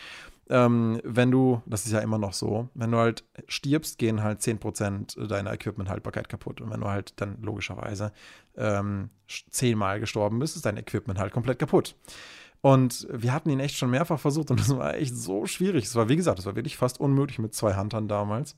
ähm, 0.49 0.99
wenn 1.03 1.29
du, 1.29 1.61
das 1.67 1.85
ist 1.85 1.91
ja 1.91 1.99
immer 1.99 2.17
noch 2.17 2.33
so, 2.33 2.69
wenn 2.73 2.91
du 2.91 2.97
halt 2.97 3.23
stirbst, 3.47 3.99
gehen 3.99 4.23
halt 4.23 4.41
10% 4.41 5.27
deiner 5.27 5.53
Equipment-Haltbarkeit 5.53 6.27
kaputt. 6.27 6.59
Und 6.59 6.71
wenn 6.71 6.81
du 6.81 6.87
halt 6.87 7.13
dann 7.21 7.37
logischerweise 7.41 8.11
ähm, 8.59 9.09
zehnmal 9.49 9.99
gestorben 9.99 10.39
bist, 10.39 10.55
ist 10.55 10.65
dein 10.65 10.77
Equipment 10.77 11.19
halt 11.19 11.33
komplett 11.33 11.59
kaputt. 11.59 11.95
Und 12.61 13.07
wir 13.09 13.33
hatten 13.33 13.49
ihn 13.49 13.61
echt 13.61 13.77
schon 13.77 13.89
mehrfach 13.89 14.19
versucht 14.19 14.51
und 14.51 14.59
das 14.59 14.75
war 14.75 14.95
echt 14.95 15.15
so 15.15 15.45
schwierig. 15.45 15.85
Es 15.85 15.95
war, 15.95 16.09
wie 16.09 16.17
gesagt, 16.17 16.39
es 16.39 16.45
war 16.45 16.55
wirklich 16.55 16.77
fast 16.77 16.99
unmöglich 16.99 17.39
mit 17.39 17.53
zwei 17.53 17.75
Huntern 17.75 18.07
damals. 18.07 18.57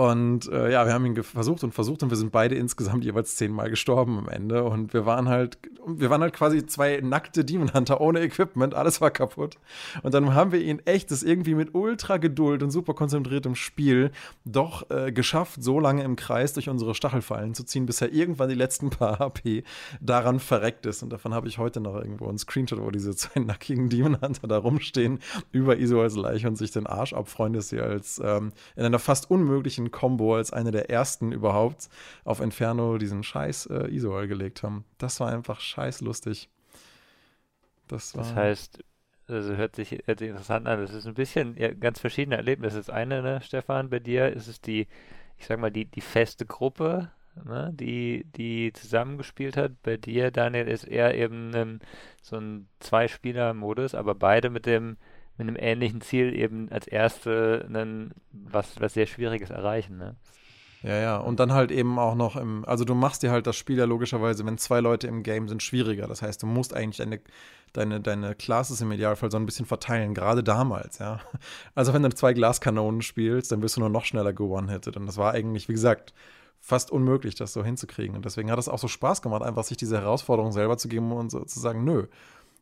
Und 0.00 0.50
äh, 0.50 0.72
ja, 0.72 0.86
wir 0.86 0.94
haben 0.94 1.04
ihn 1.04 1.22
versucht 1.22 1.62
und 1.62 1.74
versucht 1.74 2.02
und 2.02 2.08
wir 2.08 2.16
sind 2.16 2.32
beide 2.32 2.54
insgesamt 2.54 3.04
jeweils 3.04 3.36
zehnmal 3.36 3.68
gestorben 3.68 4.16
am 4.16 4.30
Ende. 4.30 4.64
Und 4.64 4.94
wir 4.94 5.04
waren 5.04 5.28
halt, 5.28 5.58
wir 5.86 6.08
waren 6.08 6.22
halt 6.22 6.32
quasi 6.32 6.64
zwei 6.64 7.02
nackte 7.02 7.44
Demon 7.44 7.74
Hunter 7.74 8.00
ohne 8.00 8.22
Equipment, 8.22 8.72
alles 8.72 9.02
war 9.02 9.10
kaputt. 9.10 9.58
Und 10.02 10.14
dann 10.14 10.32
haben 10.32 10.52
wir 10.52 10.62
ihn 10.62 10.80
echt, 10.86 11.10
das 11.10 11.22
irgendwie 11.22 11.54
mit 11.54 11.74
ultra 11.74 12.16
Geduld 12.16 12.62
und 12.62 12.70
super 12.70 12.94
konzentriertem 12.94 13.54
Spiel 13.54 14.10
doch 14.46 14.88
äh, 14.88 15.12
geschafft, 15.12 15.62
so 15.62 15.78
lange 15.78 16.02
im 16.02 16.16
Kreis 16.16 16.54
durch 16.54 16.70
unsere 16.70 16.94
Stachelfallen 16.94 17.52
zu 17.52 17.64
ziehen, 17.64 17.84
bis 17.84 18.00
er 18.00 18.10
irgendwann 18.10 18.48
die 18.48 18.54
letzten 18.54 18.88
paar 18.88 19.18
HP 19.18 19.64
daran 20.00 20.40
verreckt 20.40 20.86
ist. 20.86 21.02
Und 21.02 21.10
davon 21.12 21.34
habe 21.34 21.46
ich 21.46 21.58
heute 21.58 21.82
noch 21.82 21.96
irgendwo 21.96 22.26
einen 22.26 22.38
Screenshot, 22.38 22.80
wo 22.80 22.90
diese 22.90 23.14
zwei 23.14 23.40
nackigen 23.40 23.90
Demon 23.90 24.18
Hunter 24.22 24.48
da 24.48 24.56
rumstehen, 24.56 25.18
über 25.52 25.76
Iso 25.76 26.00
als 26.00 26.16
Leiche 26.16 26.48
und 26.48 26.56
sich 26.56 26.70
den 26.70 26.86
Arsch 26.86 27.12
abfreuen, 27.12 27.52
dass 27.52 27.68
sie 27.68 27.80
als 27.80 28.18
ähm, 28.24 28.52
in 28.76 28.86
einer 28.86 28.98
fast 28.98 29.30
unmöglichen 29.30 29.89
Combo 29.90 30.36
als 30.36 30.52
eine 30.52 30.70
der 30.70 30.90
ersten 30.90 31.32
überhaupt 31.32 31.88
auf 32.24 32.40
Inferno 32.40 32.98
diesen 32.98 33.22
scheiß 33.22 33.66
äh, 33.66 33.88
Isol 33.88 34.28
gelegt 34.28 34.62
haben. 34.62 34.84
Das 34.98 35.20
war 35.20 35.30
einfach 35.30 35.60
scheiß 35.60 36.00
lustig. 36.00 36.48
Das, 37.88 38.12
das 38.12 38.34
heißt, 38.34 38.84
also 39.26 39.56
hört 39.56 39.76
sich, 39.76 39.98
hört 40.06 40.20
sich 40.20 40.28
interessant 40.28 40.66
an. 40.66 40.80
Das 40.80 40.94
ist 40.94 41.06
ein 41.06 41.14
bisschen 41.14 41.56
ja, 41.56 41.72
ganz 41.72 42.00
verschiedene 42.00 42.36
Erlebnisse. 42.36 42.76
Das 42.76 42.90
eine, 42.90 43.22
ne, 43.22 43.40
Stefan, 43.42 43.90
bei 43.90 43.98
dir 43.98 44.32
ist 44.32 44.46
es 44.46 44.60
die, 44.60 44.86
ich 45.36 45.46
sag 45.46 45.58
mal, 45.58 45.70
die, 45.70 45.86
die 45.86 46.00
feste 46.00 46.46
Gruppe, 46.46 47.10
ne, 47.44 47.70
die, 47.74 48.24
die 48.36 48.72
zusammengespielt 48.72 49.56
hat. 49.56 49.82
Bei 49.82 49.96
dir, 49.96 50.30
Daniel, 50.30 50.68
ist 50.68 50.84
eher 50.84 51.14
eben 51.14 51.54
ein, 51.54 51.80
so 52.22 52.36
ein 52.36 52.68
Zwei-Spieler-Modus, 52.80 53.94
aber 53.94 54.14
beide 54.14 54.50
mit 54.50 54.66
dem 54.66 54.96
mit 55.40 55.48
einem 55.48 55.56
ähnlichen 55.58 56.00
Ziel 56.00 56.34
eben 56.34 56.70
als 56.70 56.86
erste 56.86 57.64
einen, 57.66 58.12
was, 58.32 58.80
was 58.80 58.94
sehr 58.94 59.06
Schwieriges 59.06 59.50
erreichen. 59.50 59.96
Ne? 59.96 60.16
Ja, 60.82 60.96
ja, 60.96 61.16
und 61.18 61.40
dann 61.40 61.52
halt 61.52 61.70
eben 61.70 61.98
auch 61.98 62.14
noch 62.14 62.36
im, 62.36 62.64
also 62.64 62.84
du 62.84 62.94
machst 62.94 63.22
dir 63.22 63.30
halt 63.30 63.46
das 63.46 63.56
Spiel 63.56 63.78
ja 63.78 63.84
logischerweise, 63.84 64.46
wenn 64.46 64.56
zwei 64.56 64.80
Leute 64.80 65.06
im 65.08 65.22
Game 65.22 65.48
sind, 65.48 65.62
schwieriger. 65.62 66.06
Das 66.06 66.22
heißt, 66.22 66.42
du 66.42 66.46
musst 66.46 66.74
eigentlich 66.74 66.98
deine, 66.98 67.20
deine, 67.72 68.00
deine 68.00 68.34
Classes 68.34 68.80
im 68.80 68.92
Idealfall 68.92 69.30
so 69.30 69.36
ein 69.36 69.44
bisschen 69.46 69.66
verteilen, 69.66 70.14
gerade 70.14 70.42
damals, 70.42 70.98
ja. 70.98 71.20
Also 71.74 71.92
wenn 71.92 72.02
du 72.02 72.10
zwei 72.10 72.32
Glaskanonen 72.32 73.02
spielst, 73.02 73.52
dann 73.52 73.62
wirst 73.62 73.76
du 73.76 73.80
nur 73.80 73.90
noch 73.90 74.04
schneller 74.04 74.32
gewonnen-hitted. 74.32 74.96
Und 74.96 75.06
das 75.06 75.18
war 75.18 75.32
eigentlich, 75.32 75.68
wie 75.68 75.74
gesagt, 75.74 76.14
fast 76.60 76.90
unmöglich, 76.90 77.34
das 77.34 77.52
so 77.52 77.64
hinzukriegen. 77.64 78.16
Und 78.16 78.24
deswegen 78.24 78.50
hat 78.50 78.58
es 78.58 78.68
auch 78.68 78.78
so 78.78 78.88
Spaß 78.88 79.22
gemacht, 79.22 79.42
einfach 79.42 79.64
sich 79.64 79.76
diese 79.76 79.98
Herausforderung 79.98 80.52
selber 80.52 80.76
zu 80.76 80.88
geben 80.88 81.12
und 81.12 81.30
so 81.30 81.44
zu 81.44 81.60
sagen, 81.60 81.84
nö, 81.84 82.06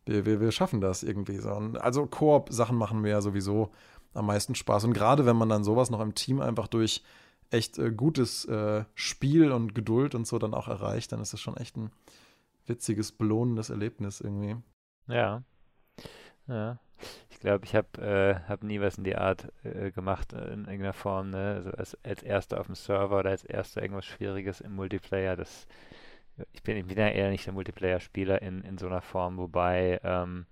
wir, 0.09 0.27
wir, 0.27 0.41
wir 0.41 0.53
schaffen 0.53 0.81
das 0.81 1.03
irgendwie 1.03 1.39
so. 1.39 1.51
Also 1.51 2.07
Koop-Sachen 2.07 2.77
machen 2.77 3.01
mir 3.01 3.11
ja 3.11 3.21
sowieso 3.21 3.71
am 4.15 4.27
meisten 4.27 4.55
Spaß. 4.55 4.85
Und 4.85 4.95
gerade 4.95 5.27
wenn 5.27 5.37
man 5.37 5.49
dann 5.49 5.65
sowas 5.65 5.91
noch 5.91 6.01
im 6.01 6.15
Team 6.15 6.41
einfach 6.41 6.67
durch 6.67 7.03
echt 7.51 7.79
äh, 7.79 7.91
gutes 7.91 8.45
äh, 8.47 8.85
Spiel 8.95 9.53
und 9.53 9.75
Geduld 9.75 10.15
und 10.15 10.27
so 10.27 10.39
dann 10.39 10.55
auch 10.55 10.69
erreicht, 10.69 11.13
dann 11.13 11.21
ist 11.21 11.33
das 11.33 11.41
schon 11.41 11.57
echt 11.57 11.77
ein 11.77 11.91
witziges, 12.67 13.13
belohnendes 13.13 13.71
Erlebnis 13.71 14.21
irgendwie. 14.21 14.57
Ja. 15.07 15.43
Ja. 16.47 16.79
Ich 17.31 17.39
glaube, 17.39 17.65
ich 17.65 17.75
habe 17.77 18.03
äh, 18.03 18.49
hab 18.49 18.65
nie 18.65 18.81
was 18.81 18.99
in 18.99 19.05
die 19.05 19.17
Art 19.17 19.53
äh, 19.63 19.93
gemacht 19.93 20.33
äh, 20.33 20.53
in 20.53 20.65
irgendeiner 20.65 20.93
Form, 20.93 21.31
ne? 21.31 21.55
Also 21.57 21.71
als, 21.71 21.99
als 22.03 22.23
Erster 22.23 22.59
auf 22.59 22.67
dem 22.67 22.75
Server 22.75 23.21
oder 23.21 23.31
als 23.31 23.45
Erster 23.45 23.83
irgendwas 23.83 24.07
Schwieriges 24.07 24.61
im 24.61 24.75
Multiplayer, 24.75 25.37
das 25.37 25.67
ich 26.53 26.63
bin, 26.63 26.87
bin 26.87 26.99
ja 26.99 27.09
eher 27.09 27.31
nicht 27.31 27.47
der 27.47 27.53
Multiplayer-Spieler 27.53 28.43
in, 28.43 28.63
in 28.63 28.79
so 28.79 28.87
einer 28.87 29.03
Form, 29.03 29.37
wobei, 29.39 30.01
ähm, 30.03 30.47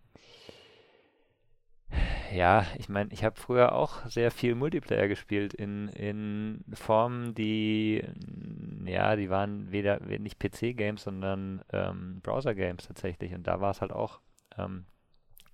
ja, 2.33 2.66
ich 2.76 2.88
meine, 2.88 3.12
ich 3.12 3.25
habe 3.25 3.38
früher 3.38 3.73
auch 3.73 4.05
sehr 4.07 4.31
viel 4.31 4.55
Multiplayer 4.55 5.09
gespielt 5.09 5.55
in, 5.55 5.88
in 5.88 6.64
Formen, 6.73 7.35
die, 7.35 8.02
ja, 8.85 9.16
die 9.16 9.31
waren 9.31 9.71
weder 9.71 10.00
nicht 10.00 10.38
PC-Games, 10.38 11.02
sondern 11.02 11.62
ähm, 11.73 12.21
Browser-Games 12.23 12.87
tatsächlich. 12.87 13.35
Und 13.35 13.47
da 13.47 13.61
war 13.61 13.71
es 13.71 13.81
halt 13.81 13.93
auch 13.93 14.21
ähm, 14.59 14.87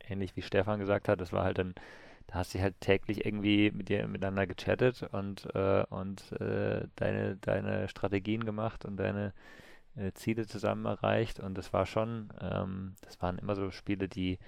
ähnlich 0.08 0.36
wie 0.36 0.42
Stefan 0.42 0.80
gesagt 0.80 1.08
hat, 1.08 1.20
das 1.20 1.32
war 1.32 1.44
halt 1.44 1.58
dann, 1.58 1.74
da 2.26 2.36
hast 2.36 2.54
du 2.54 2.60
halt 2.60 2.80
täglich 2.80 3.24
irgendwie 3.26 3.70
mit 3.70 3.88
dir 3.88 4.06
miteinander 4.06 4.46
gechattet 4.46 5.02
und, 5.12 5.46
äh, 5.54 5.84
und 5.90 6.32
äh, 6.40 6.86
deine, 6.96 7.36
deine 7.36 7.88
Strategien 7.88 8.44
gemacht 8.44 8.84
und 8.84 8.96
deine 8.96 9.32
äh, 9.96 10.12
Ziele 10.12 10.46
zusammen 10.46 10.84
erreicht. 10.84 11.40
Und 11.40 11.56
das 11.56 11.72
war 11.72 11.86
schon, 11.86 12.32
ähm, 12.40 12.94
das 13.02 13.20
waren 13.20 13.38
immer 13.38 13.54
so 13.54 13.70
Spiele, 13.70 14.08
die 14.08 14.38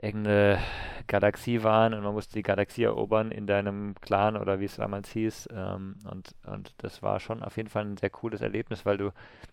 irgendeine 0.00 0.58
Galaxie 1.08 1.62
waren 1.62 1.92
und 1.92 2.04
man 2.04 2.12
musste 2.14 2.34
die 2.34 2.42
Galaxie 2.42 2.84
erobern 2.84 3.32
in 3.32 3.46
deinem 3.46 3.96
Clan 4.00 4.36
oder 4.36 4.60
wie 4.60 4.66
es 4.66 4.76
damals 4.76 5.10
hieß. 5.10 5.48
Ähm, 5.52 5.96
und, 6.10 6.34
und 6.46 6.72
das 6.78 7.02
war 7.02 7.18
schon 7.18 7.42
auf 7.42 7.56
jeden 7.56 7.68
Fall 7.68 7.84
ein 7.84 7.96
sehr 7.96 8.10
cooles 8.10 8.40
Erlebnis, 8.40 8.86
weil 8.86 8.96
du 8.96 9.12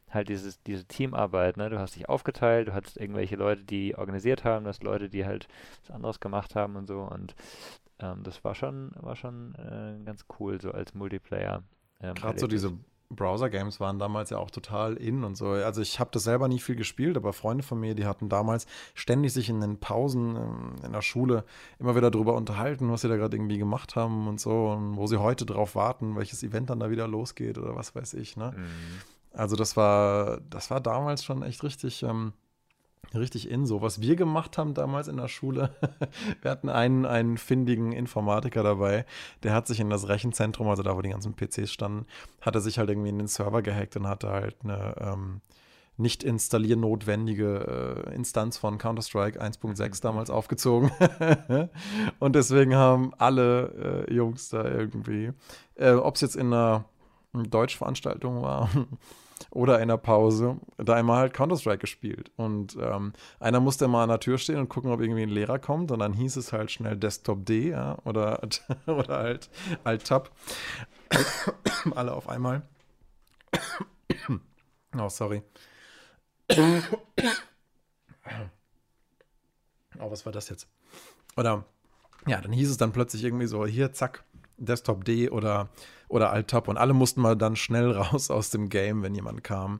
halt 0.09 0.29
dieses, 0.29 0.61
diese 0.63 0.85
Teamarbeit, 0.85 1.57
ne, 1.57 1.69
du 1.69 1.79
hast 1.79 1.95
dich 1.95 2.07
aufgeteilt, 2.09 2.67
du 2.67 2.73
hattest 2.73 2.97
irgendwelche 2.97 3.35
Leute, 3.35 3.63
die 3.63 3.95
organisiert 3.95 4.43
haben, 4.43 4.65
du 4.65 4.69
hast 4.69 4.83
Leute, 4.83 5.09
die 5.09 5.25
halt 5.25 5.47
was 5.81 5.95
anderes 5.95 6.19
gemacht 6.19 6.55
haben 6.55 6.75
und 6.75 6.87
so. 6.87 7.01
Und 7.01 7.35
ähm, 7.99 8.21
das 8.23 8.43
war 8.43 8.53
schon, 8.53 8.91
war 8.97 9.15
schon 9.15 9.55
äh, 9.55 10.03
ganz 10.05 10.25
cool, 10.39 10.61
so 10.61 10.71
als 10.71 10.93
Multiplayer. 10.93 11.63
Ähm, 12.01 12.13
Gerade 12.13 12.39
so 12.39 12.47
diese 12.47 12.77
Browser-Games 13.15 13.79
waren 13.79 13.99
damals 13.99 14.29
ja 14.29 14.37
auch 14.37 14.51
total 14.51 14.95
in 14.95 15.23
und 15.23 15.35
so. 15.35 15.49
Also 15.49 15.81
ich 15.81 15.99
habe 15.99 16.09
das 16.13 16.23
selber 16.23 16.47
nie 16.47 16.59
viel 16.59 16.75
gespielt, 16.75 17.17
aber 17.17 17.33
Freunde 17.33 17.63
von 17.63 17.79
mir, 17.79 17.95
die 17.95 18.05
hatten 18.05 18.29
damals 18.29 18.67
ständig 18.93 19.33
sich 19.33 19.49
in 19.49 19.61
den 19.61 19.79
Pausen 19.79 20.35
ähm, 20.35 20.75
in 20.83 20.91
der 20.91 21.01
Schule 21.01 21.43
immer 21.79 21.95
wieder 21.95 22.11
darüber 22.11 22.35
unterhalten, 22.35 22.91
was 22.91 23.01
sie 23.01 23.09
da 23.09 23.15
gerade 23.15 23.35
irgendwie 23.35 23.57
gemacht 23.57 23.95
haben 23.95 24.27
und 24.27 24.39
so 24.39 24.69
und 24.69 24.97
wo 24.97 25.07
sie 25.07 25.17
heute 25.17 25.45
drauf 25.45 25.75
warten, 25.75 26.15
welches 26.15 26.43
Event 26.43 26.69
dann 26.69 26.79
da 26.79 26.89
wieder 26.89 27.07
losgeht 27.07 27.57
oder 27.57 27.75
was 27.75 27.95
weiß 27.95 28.13
ich. 28.15 28.37
Ne? 28.37 28.53
Mhm. 28.55 29.01
Also 29.33 29.55
das 29.55 29.75
war, 29.75 30.39
das 30.49 30.71
war 30.71 30.81
damals 30.81 31.23
schon 31.23 31.43
echt 31.43 31.63
richtig. 31.63 32.03
Ähm, 32.03 32.33
richtig 33.13 33.49
in 33.49 33.65
so. 33.65 33.81
Was 33.81 34.01
wir 34.01 34.15
gemacht 34.15 34.57
haben 34.57 34.73
damals 34.73 35.07
in 35.07 35.17
der 35.17 35.27
Schule, 35.27 35.75
wir 36.41 36.51
hatten 36.51 36.69
einen, 36.69 37.05
einen 37.05 37.37
findigen 37.37 37.91
Informatiker 37.91 38.63
dabei, 38.63 39.05
der 39.43 39.53
hat 39.53 39.67
sich 39.67 39.79
in 39.79 39.89
das 39.89 40.07
Rechenzentrum, 40.07 40.67
also 40.67 40.83
da, 40.83 40.95
wo 40.95 41.01
die 41.01 41.09
ganzen 41.09 41.35
PCs 41.35 41.71
standen, 41.71 42.05
hat 42.41 42.55
er 42.55 42.61
sich 42.61 42.79
halt 42.79 42.89
irgendwie 42.89 43.09
in 43.09 43.17
den 43.17 43.27
Server 43.27 43.61
gehackt 43.61 43.95
und 43.95 44.07
hatte 44.07 44.29
halt 44.29 44.55
eine 44.63 44.95
ähm, 44.99 45.41
nicht 45.97 46.23
installiernotwendige 46.23 48.05
äh, 48.07 48.15
Instanz 48.15 48.57
von 48.57 48.77
Counter-Strike 48.77 49.41
1.6 49.41 50.01
damals 50.01 50.29
aufgezogen. 50.29 50.91
und 52.19 52.35
deswegen 52.35 52.75
haben 52.75 53.13
alle 53.17 54.05
äh, 54.09 54.13
Jungs 54.13 54.49
da 54.49 54.65
irgendwie, 54.65 55.31
äh, 55.75 55.93
ob 55.93 56.15
es 56.15 56.21
jetzt 56.21 56.35
in 56.35 56.47
einer 56.47 56.85
Deutschveranstaltung 57.33 58.41
war 58.41 58.69
oder 59.51 59.79
in 59.81 59.87
der 59.87 59.97
Pause 59.97 60.57
da 60.77 60.93
einmal 60.93 61.19
halt 61.19 61.33
Counter-Strike 61.33 61.79
gespielt. 61.79 62.31
Und 62.35 62.77
ähm, 62.79 63.13
einer 63.39 63.59
musste 63.59 63.87
mal 63.87 64.03
an 64.03 64.09
der 64.09 64.19
Tür 64.19 64.37
stehen 64.37 64.57
und 64.57 64.69
gucken, 64.69 64.91
ob 64.91 65.01
irgendwie 65.01 65.23
ein 65.23 65.29
Lehrer 65.29 65.59
kommt. 65.59 65.91
Und 65.91 65.99
dann 65.99 66.13
hieß 66.13 66.35
es 66.37 66.53
halt 66.53 66.71
schnell 66.71 66.97
Desktop 66.97 67.45
D 67.45 67.69
ja, 67.69 67.97
oder, 68.05 68.41
oder 68.87 69.17
halt 69.17 69.49
Alt-Tab. 69.83 70.31
Alle 71.95 72.13
auf 72.13 72.29
einmal. 72.29 72.63
oh, 74.97 75.09
sorry. 75.09 75.43
oh, 79.99 80.11
was 80.11 80.25
war 80.25 80.33
das 80.33 80.49
jetzt? 80.49 80.67
Oder, 81.37 81.65
ja, 82.27 82.41
dann 82.41 82.51
hieß 82.51 82.69
es 82.69 82.77
dann 82.77 82.91
plötzlich 82.91 83.23
irgendwie 83.23 83.47
so, 83.47 83.65
hier, 83.65 83.93
zack, 83.93 84.23
Desktop 84.57 85.05
D 85.05 85.29
oder, 85.29 85.69
oder 86.07 86.31
Alt-Tab 86.31 86.67
und 86.67 86.77
alle 86.77 86.93
mussten 86.93 87.21
mal 87.21 87.35
dann 87.35 87.55
schnell 87.55 87.91
raus 87.97 88.31
aus 88.31 88.49
dem 88.49 88.69
Game, 88.69 89.03
wenn 89.03 89.15
jemand 89.15 89.43
kam. 89.43 89.79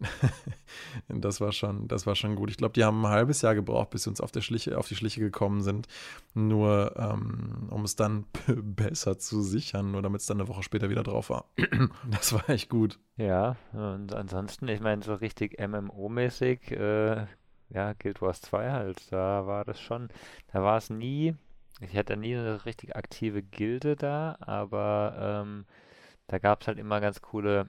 das 1.08 1.40
war 1.40 1.52
schon, 1.52 1.88
das 1.88 2.06
war 2.06 2.14
schon 2.14 2.34
gut. 2.34 2.50
Ich 2.50 2.56
glaube, 2.56 2.74
die 2.74 2.84
haben 2.84 3.04
ein 3.04 3.12
halbes 3.12 3.42
Jahr 3.42 3.54
gebraucht, 3.54 3.90
bis 3.90 4.04
sie 4.04 4.10
uns 4.10 4.20
auf, 4.20 4.32
der 4.32 4.40
Schliche, 4.40 4.78
auf 4.78 4.88
die 4.88 4.96
Schliche 4.96 5.20
gekommen 5.20 5.62
sind. 5.62 5.86
Nur 6.34 6.94
ähm, 6.96 7.68
um 7.70 7.84
es 7.84 7.96
dann 7.96 8.26
besser 8.46 9.18
zu 9.18 9.42
sichern, 9.42 9.92
nur 9.92 10.02
damit 10.02 10.20
es 10.20 10.26
dann 10.26 10.40
eine 10.40 10.48
Woche 10.48 10.62
später 10.62 10.90
wieder 10.90 11.02
drauf 11.02 11.30
war. 11.30 11.46
das 12.10 12.32
war 12.32 12.48
echt 12.48 12.68
gut. 12.68 12.98
Ja, 13.16 13.56
und 13.72 14.12
ansonsten, 14.14 14.68
ich 14.68 14.80
meine, 14.80 15.02
so 15.02 15.14
richtig 15.14 15.58
MMO-mäßig, 15.60 16.72
äh, 16.72 17.26
ja, 17.70 17.92
Guild 17.94 18.20
Wars 18.20 18.40
2 18.42 18.70
halt, 18.70 19.12
da 19.12 19.46
war 19.46 19.64
das 19.64 19.80
schon, 19.80 20.08
da 20.52 20.62
war 20.62 20.76
es 20.78 20.90
nie 20.90 21.34
ich 21.80 21.96
hatte 21.96 22.16
nie 22.16 22.36
eine 22.36 22.64
richtig 22.64 22.96
aktive 22.96 23.42
Gilde 23.42 23.96
da, 23.96 24.36
aber 24.40 25.42
ähm, 25.44 25.66
da 26.26 26.38
gab 26.38 26.62
es 26.62 26.68
halt 26.68 26.78
immer 26.78 27.00
ganz 27.00 27.20
coole, 27.20 27.68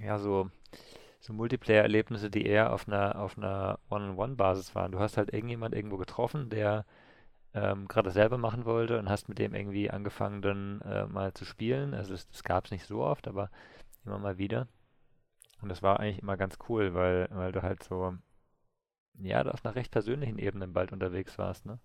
ja, 0.00 0.18
so, 0.18 0.50
so 1.20 1.32
Multiplayer-Erlebnisse, 1.32 2.30
die 2.30 2.46
eher 2.46 2.72
auf 2.72 2.88
einer, 2.88 3.18
auf 3.18 3.38
einer 3.38 3.78
One-on-One-Basis 3.90 4.74
waren. 4.74 4.92
Du 4.92 4.98
hast 5.00 5.16
halt 5.16 5.32
irgendjemand 5.32 5.74
irgendwo 5.74 5.96
getroffen, 5.96 6.50
der 6.50 6.84
ähm, 7.54 7.88
gerade 7.88 8.10
selber 8.10 8.38
machen 8.38 8.64
wollte 8.64 8.98
und 8.98 9.08
hast 9.08 9.28
mit 9.28 9.38
dem 9.38 9.54
irgendwie 9.54 9.90
angefangen 9.90 10.42
dann 10.42 10.80
äh, 10.82 11.06
mal 11.06 11.32
zu 11.34 11.44
spielen. 11.44 11.94
Also 11.94 12.12
das, 12.12 12.28
das 12.28 12.42
gab 12.42 12.66
es 12.66 12.70
nicht 12.72 12.86
so 12.86 13.02
oft, 13.02 13.28
aber 13.28 13.50
immer 14.04 14.18
mal 14.18 14.38
wieder. 14.38 14.68
Und 15.62 15.68
das 15.70 15.82
war 15.82 16.00
eigentlich 16.00 16.20
immer 16.20 16.36
ganz 16.36 16.58
cool, 16.68 16.94
weil, 16.94 17.28
weil 17.30 17.52
du 17.52 17.62
halt 17.62 17.82
so, 17.82 18.14
ja, 19.20 19.42
auf 19.46 19.64
einer 19.64 19.74
recht 19.76 19.92
persönlichen 19.92 20.38
Ebene 20.38 20.68
bald 20.68 20.92
unterwegs 20.92 21.38
warst, 21.38 21.66
ne? 21.66 21.78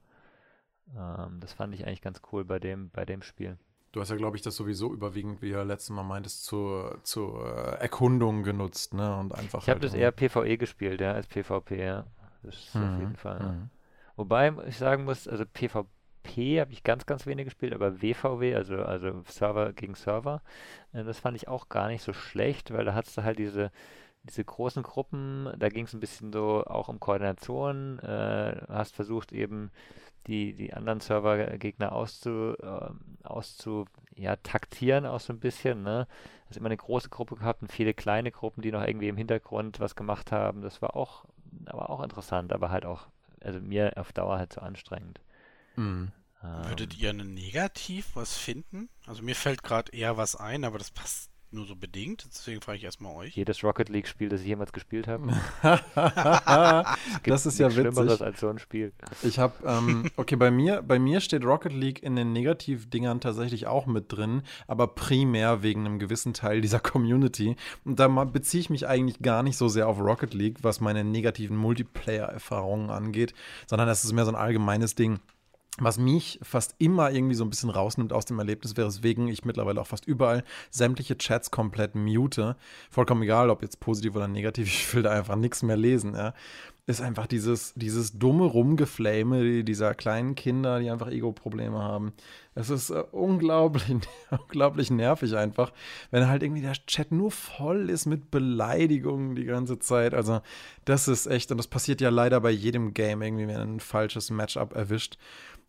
Ähm, 0.98 1.40
das 1.40 1.54
fand 1.54 1.74
ich 1.74 1.86
eigentlich 1.86 2.02
ganz 2.02 2.22
cool 2.32 2.46
bei 2.46 2.60
dem, 2.60 2.90
bei 2.90 3.06
dem 3.06 3.22
Spiel. 3.22 3.58
Du 3.92 4.02
hast 4.02 4.10
ja, 4.10 4.16
glaube 4.16 4.38
ich, 4.38 4.44
das 4.44 4.56
sowieso 4.56 4.94
überwiegend, 4.94 5.42
wie 5.42 5.52
du 5.52 5.64
letztes 5.64 5.90
Mal 5.90 6.04
meintest, 6.04 6.46
zur, 6.46 7.00
zur 7.04 7.44
Erkundung 7.80 8.44
genutzt, 8.44 8.94
ne? 8.94 9.18
Und 9.18 9.34
einfach. 9.34 9.64
Ich 9.64 9.70
habe 9.70 9.80
halt 9.80 9.84
das 9.84 9.96
eher 9.96 10.12
PvE 10.12 10.58
gespielt, 10.58 11.02
ja, 11.02 11.14
als 11.14 11.28
PvP, 11.28 11.84
ja. 11.84 12.06
Das 12.44 12.56
ist 12.56 12.76
mhm. 12.76 12.84
auf 12.84 13.00
jeden 13.00 13.16
Fall. 13.16 13.40
Ja. 13.40 13.52
Mhm. 13.52 13.70
Wobei 14.16 14.54
ich 14.68 14.78
sagen 14.78 15.06
muss, 15.06 15.28
also 15.28 15.44
PvP 15.46 16.62
habe 16.62 16.72
ich 16.72 16.84
ganz, 16.84 17.06
ganz 17.06 17.26
wenig 17.26 17.46
gespielt, 17.46 17.74
aber 17.74 18.02
WVW, 18.02 18.54
also, 18.54 18.76
also 18.84 19.24
Server 19.26 19.74
gegen 19.74 19.96
Server, 19.96 20.42
äh, 20.94 21.04
das 21.04 21.20
fand 21.20 21.36
ich 21.38 21.48
auch 21.48 21.70
gar 21.70 21.88
nicht 21.88 22.04
so 22.04 22.14
schlecht, 22.14 22.72
weil 22.72 22.86
da 22.86 22.94
hattest 22.94 23.18
du 23.18 23.24
halt 23.24 23.40
diese, 23.40 23.72
diese 24.24 24.44
großen 24.44 24.84
Gruppen, 24.84 25.50
da 25.58 25.70
ging 25.70 25.86
es 25.86 25.94
ein 25.94 26.00
bisschen 26.00 26.32
so 26.32 26.64
auch 26.66 26.90
um 26.90 27.00
Koordination, 27.00 28.00
äh, 28.00 28.62
hast 28.68 28.94
versucht 28.94 29.32
eben 29.32 29.72
die, 30.28 30.54
die 30.54 30.74
anderen 30.74 31.00
Servergegner 31.00 31.92
auszu, 31.92 32.56
äh, 32.62 32.90
auszu 33.24 33.86
ja, 34.16 34.36
taktieren 34.38 35.06
auch 35.06 35.20
so 35.20 35.34
ein 35.34 35.40
bisschen. 35.40 35.84
Ne? 35.84 36.08
Hast 36.48 36.58
immer 36.58 36.68
eine 36.68 36.78
große 36.78 37.10
Gruppe 37.10 37.36
gehabt 37.36 37.62
und 37.62 37.72
viele 37.72 37.94
kleine 37.94 38.32
Gruppen, 38.32 38.62
die 38.62 38.72
noch 38.72 38.86
irgendwie 38.86 39.08
im 39.08 39.18
Hintergrund 39.18 39.80
was 39.80 39.96
gemacht 39.96 40.32
haben. 40.32 40.62
Das 40.62 40.82
war 40.82 40.96
auch, 40.96 41.26
aber 41.66 41.90
auch 41.90 42.04
interessant, 42.04 42.54
aber 42.54 42.70
halt 42.70 42.86
auch, 42.86 43.08
also 43.42 43.60
mir 43.60 43.94
auf 43.96 44.12
Dauer 44.12 44.38
halt 44.38 44.54
so 44.54 44.62
anstrengend. 44.62 45.20
Mhm. 45.76 46.12
Ähm, 46.44 46.66
Würdet 46.70 46.98
ihr 46.98 47.14
negativ 47.14 48.12
was 48.16 48.38
finden? 48.38 48.90
Also 49.08 49.24
mir 49.24 49.36
fällt 49.36 49.64
gerade 49.64 49.92
eher 49.92 50.18
was 50.18 50.36
ein, 50.36 50.64
aber 50.64 50.78
das 50.78 50.92
passt 50.92 51.30
nur 51.52 51.66
so 51.66 51.76
bedingt, 51.76 52.28
deswegen 52.30 52.62
frage 52.62 52.78
ich 52.78 52.84
erstmal 52.84 53.16
euch. 53.16 53.36
Jedes 53.36 53.64
Rocket 53.64 53.90
League-Spiel, 53.90 54.30
das 54.30 54.42
ich 54.42 54.48
jemals 54.48 54.72
gespielt 54.72 55.08
habe. 55.08 55.34
das 57.24 57.46
ist 57.46 57.60
ja 57.60 57.68
witzig. 57.68 57.94
Schlimmeres 57.94 58.22
als 58.22 58.40
so 58.40 58.50
ein 58.50 58.60
Spiel. 58.60 58.94
Ich 59.24 59.40
habe, 59.40 59.54
ähm, 59.66 60.10
okay, 60.16 60.36
bei 60.36 60.52
mir, 60.52 60.82
bei 60.82 61.00
mir 61.00 61.22
steht 61.22 61.44
Rocket 61.44 61.74
League 61.74 62.04
in 62.04 62.16
den 62.16 62.34
Negativdingern 62.34 63.20
tatsächlich 63.20 63.68
auch 63.68 63.86
mit 63.86 64.12
drin, 64.12 64.44
aber 64.68 64.88
primär 64.88 65.64
wegen 65.64 65.86
einem 65.86 66.00
gewissen 66.00 66.34
Teil 66.34 66.62
dieser 66.62 66.80
Community. 66.80 67.56
Und 67.84 68.00
da 68.00 68.08
beziehe 68.08 68.62
ich 68.62 68.70
mich 68.70 68.88
eigentlich 68.88 69.20
gar 69.22 69.44
nicht 69.44 69.58
so 69.58 69.68
sehr 69.68 69.88
auf 69.88 70.00
Rocket 70.00 70.34
League, 70.34 70.58
was 70.62 70.82
meine 70.82 71.04
negativen 71.04 71.58
Multiplayer-Erfahrungen 71.58 72.90
angeht, 72.90 73.34
sondern 73.68 73.88
das 73.88 74.04
ist 74.04 74.14
mehr 74.14 74.26
so 74.26 74.32
ein 74.32 74.36
allgemeines 74.36 74.96
Ding 74.96 75.20
was 75.78 75.98
mich 75.98 76.40
fast 76.42 76.76
immer 76.78 77.12
irgendwie 77.12 77.36
so 77.36 77.44
ein 77.44 77.50
bisschen 77.50 77.70
rausnimmt 77.70 78.12
aus 78.12 78.26
dem 78.26 78.40
Erlebnis, 78.40 78.76
weswegen 78.76 79.28
ich 79.28 79.46
mittlerweile 79.46 79.80
auch 79.80 79.88
fast 79.88 80.06
überall 80.06 80.44
sämtliche 80.70 81.18
Chats 81.18 81.52
komplett 81.52 81.96
mute. 81.96 82.56
Vollkommen 82.90 83.24
egal, 83.24 83.50
ob 83.50 83.62
jetzt 83.62 83.80
positiv 83.80 84.16
oder 84.16 84.28
negativ, 84.28 84.68
ich 84.68 84.94
will 84.94 85.04
da 85.04 85.12
einfach 85.12 85.36
nichts 85.36 85.64
mehr 85.64 85.78
lesen, 85.78 86.16
ja. 86.16 86.34
Ist 86.90 87.02
einfach 87.02 87.28
dieses, 87.28 87.76
dieses 87.76 88.18
dumme 88.18 88.46
Rumgeflame 88.46 89.64
dieser 89.64 89.94
kleinen 89.94 90.34
Kinder, 90.34 90.80
die 90.80 90.90
einfach 90.90 91.12
Ego-Probleme 91.12 91.78
haben. 91.78 92.14
Es 92.56 92.72
ist 92.72 92.90
äh, 92.90 93.04
unglaublich, 93.12 93.84
unglaublich 94.32 94.90
nervig 94.90 95.38
einfach, 95.38 95.72
wenn 96.10 96.28
halt 96.28 96.42
irgendwie 96.42 96.64
der 96.64 96.74
Chat 96.88 97.12
nur 97.12 97.30
voll 97.30 97.92
ist 97.92 98.08
mit 98.08 98.32
Beleidigungen 98.32 99.36
die 99.36 99.46
ganze 99.46 99.78
Zeit. 99.78 100.16
Also, 100.16 100.42
das 100.86 101.08
ist 101.08 101.28
echt, 101.28 101.52
und 101.52 101.58
das 101.58 101.68
passiert 101.68 102.02
ja 102.02 102.10
leider 102.10 102.42
bei 102.42 102.50
jedem 102.50 102.96
Game 102.96 103.22
irgendwie, 103.22 103.48
wenn 103.48 103.76
ein 103.76 103.80
falsches 103.80 104.32
Matchup 104.32 104.74
erwischt. 104.74 105.20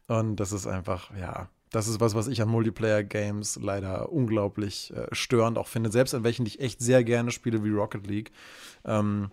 Und 0.06 0.36
das 0.36 0.52
ist 0.52 0.66
einfach, 0.66 1.14
ja, 1.14 1.50
das 1.70 1.86
ist 1.86 2.00
was, 2.00 2.14
was 2.14 2.28
ich 2.28 2.40
an 2.40 2.48
Multiplayer-Games 2.48 3.58
leider 3.60 4.10
unglaublich 4.10 4.90
äh, 4.96 5.06
störend 5.12 5.58
auch 5.58 5.68
finde. 5.68 5.92
Selbst 5.92 6.14
an 6.14 6.24
welchen, 6.24 6.46
die 6.46 6.52
ich 6.52 6.60
echt 6.60 6.80
sehr 6.80 7.04
gerne 7.04 7.30
spiele, 7.30 7.62
wie 7.62 7.68
Rocket 7.72 8.06
League. 8.06 8.32
Ähm, 8.86 9.30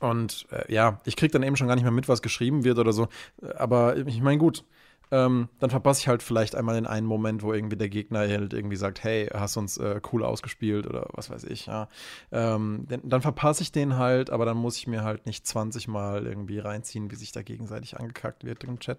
und 0.00 0.46
äh, 0.50 0.72
ja, 0.72 1.00
ich 1.04 1.16
kriege 1.16 1.32
dann 1.32 1.42
eben 1.42 1.56
schon 1.56 1.68
gar 1.68 1.74
nicht 1.74 1.84
mehr 1.84 1.92
mit, 1.92 2.08
was 2.08 2.22
geschrieben 2.22 2.64
wird 2.64 2.78
oder 2.78 2.92
so. 2.92 3.08
Aber 3.56 3.96
ich 3.96 4.20
meine, 4.20 4.38
gut, 4.38 4.64
ähm, 5.10 5.48
dann 5.60 5.70
verpasse 5.70 6.00
ich 6.00 6.08
halt 6.08 6.22
vielleicht 6.22 6.56
einmal 6.56 6.74
den 6.74 6.86
einen 6.86 7.06
Moment, 7.06 7.42
wo 7.42 7.52
irgendwie 7.52 7.76
der 7.76 7.88
Gegner 7.88 8.20
halt 8.20 8.52
irgendwie 8.52 8.76
sagt, 8.76 9.04
hey, 9.04 9.26
hast 9.32 9.56
uns 9.56 9.78
äh, 9.78 10.00
cool 10.12 10.24
ausgespielt 10.24 10.86
oder 10.86 11.08
was 11.12 11.30
weiß 11.30 11.44
ich, 11.44 11.66
ja. 11.66 11.88
Ähm, 12.32 12.86
denn, 12.90 13.08
dann 13.08 13.22
verpasse 13.22 13.62
ich 13.62 13.70
den 13.70 13.96
halt, 13.96 14.30
aber 14.30 14.44
dann 14.44 14.56
muss 14.56 14.76
ich 14.76 14.86
mir 14.86 15.04
halt 15.04 15.26
nicht 15.26 15.46
20 15.46 15.86
Mal 15.86 16.26
irgendwie 16.26 16.58
reinziehen, 16.58 17.10
wie 17.10 17.16
sich 17.16 17.30
da 17.32 17.42
gegenseitig 17.42 17.98
angekackt 17.98 18.44
wird 18.44 18.64
im 18.64 18.80
Chat. 18.80 18.98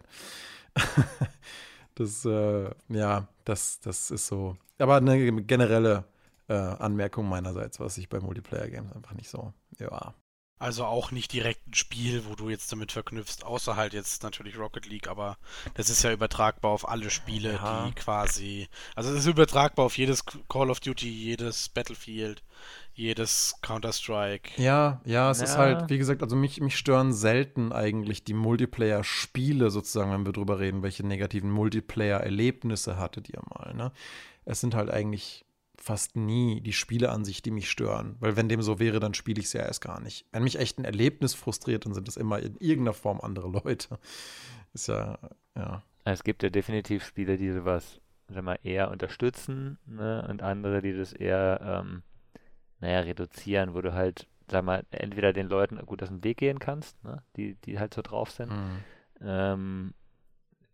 das, 1.95 2.23
äh, 2.23 2.69
ja, 2.89 3.28
das, 3.43 3.82
das 3.82 4.10
ist 4.12 4.28
so. 4.28 4.56
Aber 4.80 4.95
eine 4.97 5.43
generelle 5.43 6.06
äh, 6.47 6.54
Anmerkung 6.54 7.28
meinerseits, 7.28 7.80
was 7.82 7.97
ich 7.97 8.08
bei 8.08 8.19
Multiplayer-Games 8.21 8.93
einfach 8.93 9.13
nicht 9.13 9.30
so, 9.30 9.52
ja, 9.78 10.13
also 10.60 10.86
auch 10.86 11.12
nicht 11.12 11.34
direkt 11.34 11.67
ein 11.67 11.74
Spiel, 11.74 12.26
wo 12.26 12.36
du 12.36 12.50
jetzt 12.50 12.72
damit 12.72 12.91
verknüpfst, 12.91 13.43
außer 13.43 13.76
halt 13.76 13.93
jetzt 13.93 14.24
natürlich 14.24 14.58
Rocket 14.58 14.88
League, 14.88 15.08
aber 15.08 15.38
das 15.76 15.89
ist 15.89 16.04
ja 16.04 16.12
übertragbar 16.12 16.72
auf 16.72 16.88
alle 16.88 17.10
Spiele, 17.10 17.54
ja. 17.54 17.86
die 17.86 17.93
quasi. 17.93 18.67
Also 18.96 19.12
es 19.12 19.20
ist 19.20 19.28
übertragbar 19.28 19.86
auf 19.86 19.98
jedes 19.98 20.24
Call 20.26 20.72
of 20.72 20.80
Duty, 20.80 21.10
jedes 21.10 21.70
Battlefield, 21.70 22.41
jedes 22.93 23.56
Counter-Strike. 23.62 24.60
Ja, 24.62 25.02
ja, 25.06 25.30
es 25.30 25.39
ja. 25.39 25.46
ist 25.46 25.58
halt, 25.58 25.89
wie 25.89 26.00
gesagt, 26.00 26.24
also 26.24 26.36
mich, 26.36 26.60
mich 26.60 26.78
stören 26.78 27.13
selten 27.13 27.72
eigentlich 27.72 28.24
die 28.24 28.34
Multiplayer-Spiele 28.34 29.70
sozusagen, 29.70 30.12
wenn 30.12 30.26
wir 30.26 30.34
drüber 30.34 30.60
reden, 30.60 30.82
welche 30.82 31.06
negativen 31.06 31.52
Multiplayer-Erlebnisse 31.52 32.98
hattet 32.98 33.30
ihr 33.30 33.41
mal, 33.48 33.74
ne? 33.76 33.91
Es 34.46 34.62
sind 34.62 34.76
halt 34.76 34.89
eigentlich 34.89 35.46
fast 35.88 36.15
nie 36.17 36.60
die 36.62 36.73
Spiele 36.73 37.12
an 37.12 37.23
sich, 37.23 37.41
die 37.41 37.52
mich 37.52 37.69
stören. 37.69 38.17
Weil 38.19 38.36
wenn 38.36 38.50
dem 38.50 38.62
so 38.62 38.78
wäre, 38.78 39.00
dann 39.00 39.13
spiele 39.13 39.39
ich 39.39 39.47
es 39.47 39.54
ja 39.54 39.62
erst 39.62 39.82
gar 39.82 40.02
nicht. 40.02 40.26
Wenn 40.32 40.43
mich 40.43 40.60
echt 40.60 40.78
ein 40.78 40.86
Erlebnis 40.86 41.34
frustriert, 41.34 41.86
dann 41.86 41.93
sind 41.93 42.08
es 42.08 42.17
immer 42.17 42.39
in 42.39 42.58
irgendeiner 42.58 42.93
Form 42.93 43.21
andere 43.21 43.47
Leute. 43.47 43.97
Ist 44.73 44.88
ja, 44.88 45.17
ja. 45.56 45.82
Es 46.04 46.23
gibt 46.23 46.43
ja 46.43 46.50
definitiv 46.50 47.06
Spiele, 47.06 47.38
die 47.38 47.52
sowas 47.52 48.02
sag 48.28 48.43
mal, 48.43 48.60
eher 48.63 48.91
unterstützen 48.91 49.78
ne? 49.86 50.26
und 50.30 50.41
andere, 50.41 50.82
die 50.82 50.95
das 50.95 51.13
eher, 51.13 51.60
ähm, 51.62 52.04
naja, 52.80 53.00
reduzieren, 53.00 53.73
wo 53.73 53.82
du 53.82 53.93
halt, 53.93 54.28
sag 54.50 54.63
mal, 54.65 54.84
entweder 54.91 55.34
den 55.34 55.47
Leuten 55.47 55.78
gut 55.86 56.04
aus 56.04 56.10
dem 56.10 56.23
Weg 56.23 56.38
gehen 56.38 56.60
kannst, 56.60 57.02
ne? 57.04 57.23
die, 57.38 57.56
die 57.56 57.80
halt 57.80 57.93
so 57.93 58.02
drauf 58.02 58.32
sind, 58.32 58.52
mhm. 58.52 58.84
ähm, 59.21 59.93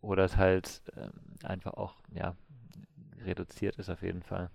oder 0.01 0.25
es 0.25 0.35
halt 0.35 0.81
ähm, 0.97 1.11
einfach 1.43 1.73
auch, 1.75 1.95
ja, 2.11 2.35
reduziert 3.23 3.77
ist 3.77 3.89
auf 3.89 4.01
jeden 4.01 4.23
Fall. 4.23 4.49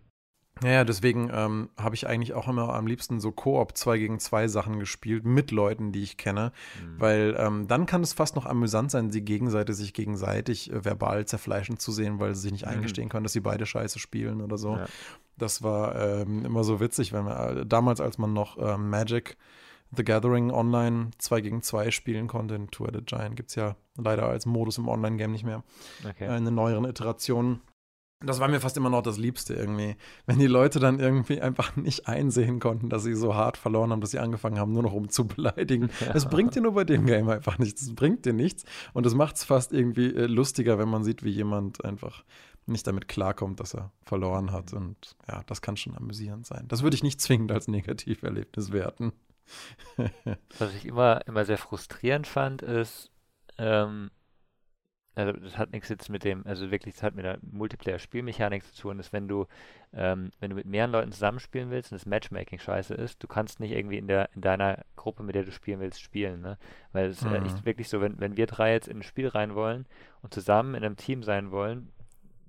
Ja, 0.64 0.84
deswegen 0.84 1.30
ähm, 1.32 1.68
habe 1.76 1.94
ich 1.94 2.06
eigentlich 2.06 2.34
auch 2.34 2.48
immer 2.48 2.74
am 2.74 2.86
liebsten 2.86 3.20
so 3.20 3.32
Koop 3.32 3.76
2 3.76 3.98
gegen 3.98 4.18
2 4.18 4.48
Sachen 4.48 4.78
gespielt 4.78 5.24
mit 5.24 5.50
Leuten, 5.50 5.92
die 5.92 6.02
ich 6.02 6.16
kenne, 6.16 6.52
mhm. 6.80 7.00
weil 7.00 7.36
ähm, 7.38 7.68
dann 7.68 7.86
kann 7.86 8.02
es 8.02 8.12
fast 8.12 8.36
noch 8.36 8.46
amüsant 8.46 8.90
sein, 8.90 9.10
die 9.10 9.24
Gegenseite 9.24 9.74
sich 9.74 9.94
gegenseitig 9.94 10.72
äh, 10.72 10.84
verbal 10.84 11.26
zerfleischen 11.26 11.78
zu 11.78 11.92
sehen, 11.92 12.20
weil 12.20 12.34
sie 12.34 12.42
sich 12.42 12.52
nicht 12.52 12.66
mhm. 12.66 12.72
eingestehen 12.72 13.08
können, 13.08 13.24
dass 13.24 13.32
sie 13.32 13.40
beide 13.40 13.66
Scheiße 13.66 13.98
spielen 13.98 14.40
oder 14.40 14.58
so. 14.58 14.76
Ja. 14.76 14.86
Das 15.36 15.62
war 15.62 15.94
ähm, 15.96 16.44
immer 16.44 16.64
so 16.64 16.80
witzig, 16.80 17.12
wenn 17.12 17.24
wir 17.24 17.50
äh, 17.50 17.66
damals, 17.66 18.00
als 18.00 18.18
man 18.18 18.32
noch 18.32 18.58
äh, 18.58 18.76
Magic 18.76 19.36
The 19.96 20.04
Gathering 20.04 20.50
online 20.50 21.12
2 21.18 21.40
gegen 21.40 21.62
2 21.62 21.90
spielen 21.90 22.26
konnte, 22.26 22.54
in 22.54 22.70
Tour 22.70 22.90
the 22.92 23.00
Giant 23.02 23.36
gibt 23.36 23.50
es 23.50 23.54
ja 23.54 23.76
leider 23.96 24.28
als 24.28 24.44
Modus 24.44 24.78
im 24.78 24.88
Online-Game 24.88 25.32
nicht 25.32 25.44
mehr. 25.44 25.62
Okay. 26.06 26.26
Äh, 26.26 26.36
in 26.36 26.54
neueren 26.54 26.84
Iterationen 26.84 27.62
das 28.20 28.40
war 28.40 28.48
mir 28.48 28.60
fast 28.60 28.76
immer 28.76 28.90
noch 28.90 29.02
das 29.02 29.16
Liebste 29.16 29.54
irgendwie. 29.54 29.96
Wenn 30.26 30.40
die 30.40 30.48
Leute 30.48 30.80
dann 30.80 30.98
irgendwie 30.98 31.40
einfach 31.40 31.76
nicht 31.76 32.08
einsehen 32.08 32.58
konnten, 32.58 32.88
dass 32.88 33.04
sie 33.04 33.14
so 33.14 33.36
hart 33.36 33.56
verloren 33.56 33.92
haben, 33.92 34.00
dass 34.00 34.10
sie 34.10 34.18
angefangen 34.18 34.58
haben, 34.58 34.72
nur 34.72 34.82
noch 34.82 34.92
um 34.92 35.08
zu 35.08 35.26
beleidigen. 35.26 35.90
Ja. 36.00 36.12
Das 36.12 36.28
bringt 36.28 36.54
dir 36.54 36.62
nur 36.62 36.74
bei 36.74 36.84
dem 36.84 37.06
Game 37.06 37.28
einfach 37.28 37.58
nichts. 37.58 37.84
Das 37.84 37.94
bringt 37.94 38.24
dir 38.24 38.32
nichts. 38.32 38.64
Und 38.92 39.04
das 39.04 39.14
macht 39.14 39.36
es 39.36 39.44
fast 39.44 39.72
irgendwie 39.72 40.14
äh, 40.14 40.26
lustiger, 40.26 40.78
wenn 40.78 40.88
man 40.88 41.02
sieht, 41.02 41.24
wie 41.24 41.30
jemand 41.30 41.84
einfach 41.84 42.24
nicht 42.66 42.86
damit 42.86 43.08
klarkommt, 43.08 43.58
dass 43.58 43.74
er 43.74 43.90
verloren 44.04 44.52
hat. 44.52 44.72
Und 44.72 45.16
ja, 45.26 45.42
das 45.46 45.60
kann 45.60 45.76
schon 45.76 45.96
amüsierend 45.96 46.46
sein. 46.46 46.66
Das 46.68 46.82
würde 46.82 46.94
ich 46.94 47.02
nicht 47.02 47.20
zwingend 47.20 47.50
als 47.50 47.66
Negativerlebnis 47.66 48.70
werten. 48.70 49.12
Was 50.58 50.74
ich 50.74 50.86
immer, 50.86 51.26
immer 51.26 51.44
sehr 51.44 51.58
frustrierend 51.58 52.26
fand, 52.26 52.62
ist, 52.62 53.10
ähm, 53.58 54.10
also 55.18 55.32
das 55.32 55.58
hat 55.58 55.72
nichts 55.72 55.88
jetzt 55.88 56.08
mit 56.08 56.22
dem, 56.22 56.46
also 56.46 56.70
wirklich, 56.70 56.94
das 56.94 57.02
hat 57.02 57.16
mit 57.16 57.24
der 57.24 57.38
Multiplayer-Spielmechanik 57.42 58.62
zu 58.64 58.80
tun, 58.80 59.00
ist, 59.00 59.12
wenn 59.12 59.26
du, 59.26 59.46
ähm, 59.92 60.30
wenn 60.38 60.50
du 60.50 60.56
mit 60.56 60.66
mehreren 60.66 60.92
Leuten 60.92 61.10
zusammenspielen 61.10 61.70
willst 61.70 61.90
und 61.90 61.98
das 61.98 62.06
Matchmaking 62.06 62.60
scheiße 62.60 62.94
ist, 62.94 63.20
du 63.22 63.26
kannst 63.26 63.58
nicht 63.58 63.72
irgendwie 63.72 63.98
in 63.98 64.06
der, 64.06 64.30
in 64.36 64.42
deiner 64.42 64.84
Gruppe, 64.94 65.24
mit 65.24 65.34
der 65.34 65.42
du 65.42 65.50
spielen 65.50 65.80
willst, 65.80 66.00
spielen, 66.00 66.40
ne? 66.40 66.56
Weil 66.92 67.06
es 67.06 67.22
mhm. 67.22 67.34
ist 67.34 67.54
echt 67.54 67.64
wirklich 67.66 67.88
so, 67.88 68.00
wenn, 68.00 68.20
wenn 68.20 68.36
wir 68.36 68.46
drei 68.46 68.72
jetzt 68.72 68.86
in 68.86 68.98
ein 68.98 69.02
Spiel 69.02 69.26
rein 69.26 69.56
wollen 69.56 69.86
und 70.22 70.32
zusammen 70.32 70.76
in 70.76 70.84
einem 70.84 70.96
Team 70.96 71.24
sein 71.24 71.50
wollen, 71.50 71.90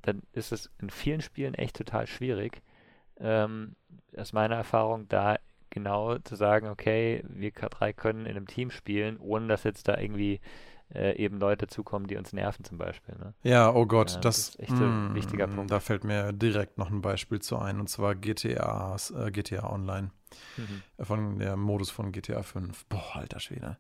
dann 0.03 0.21
ist 0.34 0.51
es 0.51 0.69
in 0.79 0.91
vielen 0.91 1.21
Spielen 1.21 1.55
echt 1.55 1.75
total 1.75 2.05
schwierig, 2.05 2.62
ähm, 3.19 3.75
aus 4.15 4.32
meiner 4.32 4.55
Erfahrung, 4.55 5.08
da 5.10 5.38
genau 5.71 6.19
zu 6.19 6.36
sagen, 6.36 6.67
okay, 6.67 7.23
wir 7.27 7.51
drei 7.51 7.93
können 7.93 8.25
in 8.25 8.36
einem 8.36 8.47
Team 8.47 8.69
spielen, 8.69 9.17
ohne 9.17 9.47
dass 9.47 9.63
jetzt 9.63 9.88
da 9.88 9.97
irgendwie 9.97 10.39
äh, 10.93 11.15
eben 11.17 11.39
Leute 11.39 11.67
zukommen, 11.67 12.08
die 12.08 12.17
uns 12.17 12.34
nerven 12.34 12.63
zum 12.63 12.78
Beispiel. 12.78 13.15
Ne? 13.15 13.34
Ja, 13.43 13.73
oh 13.73 13.86
Gott, 13.86 14.12
ja, 14.12 14.19
das, 14.19 14.38
das, 14.38 14.49
ist 14.49 14.60
echt 14.60 14.71
mm, 14.71 15.12
ein 15.12 15.15
wichtiger 15.15 15.47
Punkt. 15.47 15.71
Da 15.71 15.80
fällt 15.80 16.04
mir 16.04 16.34
direkt 16.34 16.78
noch 16.78 16.89
ein 16.89 17.02
Beispiel 17.02 17.39
zu 17.39 17.58
ein, 17.58 17.80
und 17.80 17.89
zwar 17.89 18.15
GTA, 18.15 18.95
äh, 19.15 19.32
GTA 19.32 19.71
Online. 19.71 20.12
Mhm. 20.58 21.06
Von 21.06 21.39
der 21.39 21.58
Modus 21.58 21.89
von 21.89 22.12
GTA 22.12 22.43
5. 22.43 22.86
Boah, 22.86 23.15
alter 23.15 23.39
Schwede. 23.39 23.78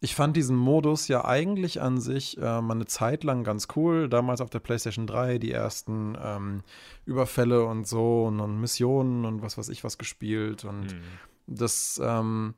Ich 0.00 0.16
fand 0.16 0.36
diesen 0.36 0.56
Modus 0.56 1.06
ja 1.06 1.24
eigentlich 1.24 1.80
an 1.80 2.00
sich 2.00 2.36
äh, 2.36 2.60
mal 2.60 2.74
eine 2.74 2.86
Zeit 2.86 3.22
lang 3.22 3.44
ganz 3.44 3.68
cool. 3.76 4.08
Damals 4.08 4.40
auf 4.40 4.50
der 4.50 4.58
PlayStation 4.58 5.06
3 5.06 5.38
die 5.38 5.52
ersten 5.52 6.18
ähm, 6.20 6.62
Überfälle 7.04 7.64
und 7.64 7.86
so 7.86 8.24
und, 8.24 8.40
und, 8.40 8.60
Missionen 8.60 9.24
und 9.24 9.42
was 9.42 9.58
weiß 9.58 9.68
ich 9.68 9.84
was 9.84 9.98
gespielt. 9.98 10.64
Und 10.64 10.92
mhm. 10.92 11.02
das 11.46 12.00
ähm, 12.02 12.54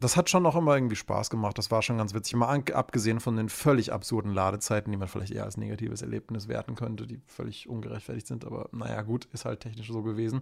das 0.00 0.16
hat 0.16 0.30
schon 0.30 0.46
auch 0.46 0.56
immer 0.56 0.74
irgendwie 0.74 0.96
Spaß 0.96 1.28
gemacht. 1.28 1.58
Das 1.58 1.70
war 1.70 1.82
schon 1.82 1.98
ganz 1.98 2.14
witzig. 2.14 2.34
Mal 2.34 2.64
abgesehen 2.72 3.20
von 3.20 3.36
den 3.36 3.50
völlig 3.50 3.92
absurden 3.92 4.32
Ladezeiten, 4.32 4.90
die 4.90 4.96
man 4.96 5.08
vielleicht 5.08 5.32
eher 5.32 5.44
als 5.44 5.58
negatives 5.58 6.00
Erlebnis 6.00 6.48
werten 6.48 6.74
könnte, 6.74 7.06
die 7.06 7.20
völlig 7.26 7.68
ungerechtfertigt 7.68 8.26
sind. 8.26 8.46
Aber 8.46 8.70
naja, 8.72 9.02
gut, 9.02 9.26
ist 9.32 9.44
halt 9.44 9.60
technisch 9.60 9.88
so 9.88 10.02
gewesen. 10.02 10.40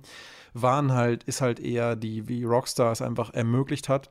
Waren 0.54 0.92
halt, 0.92 1.24
ist 1.24 1.40
halt 1.40 1.58
eher 1.58 1.96
die, 1.96 2.28
wie 2.28 2.44
Rockstar 2.44 2.92
es 2.92 3.02
einfach 3.02 3.34
ermöglicht 3.34 3.88
hat, 3.88 4.10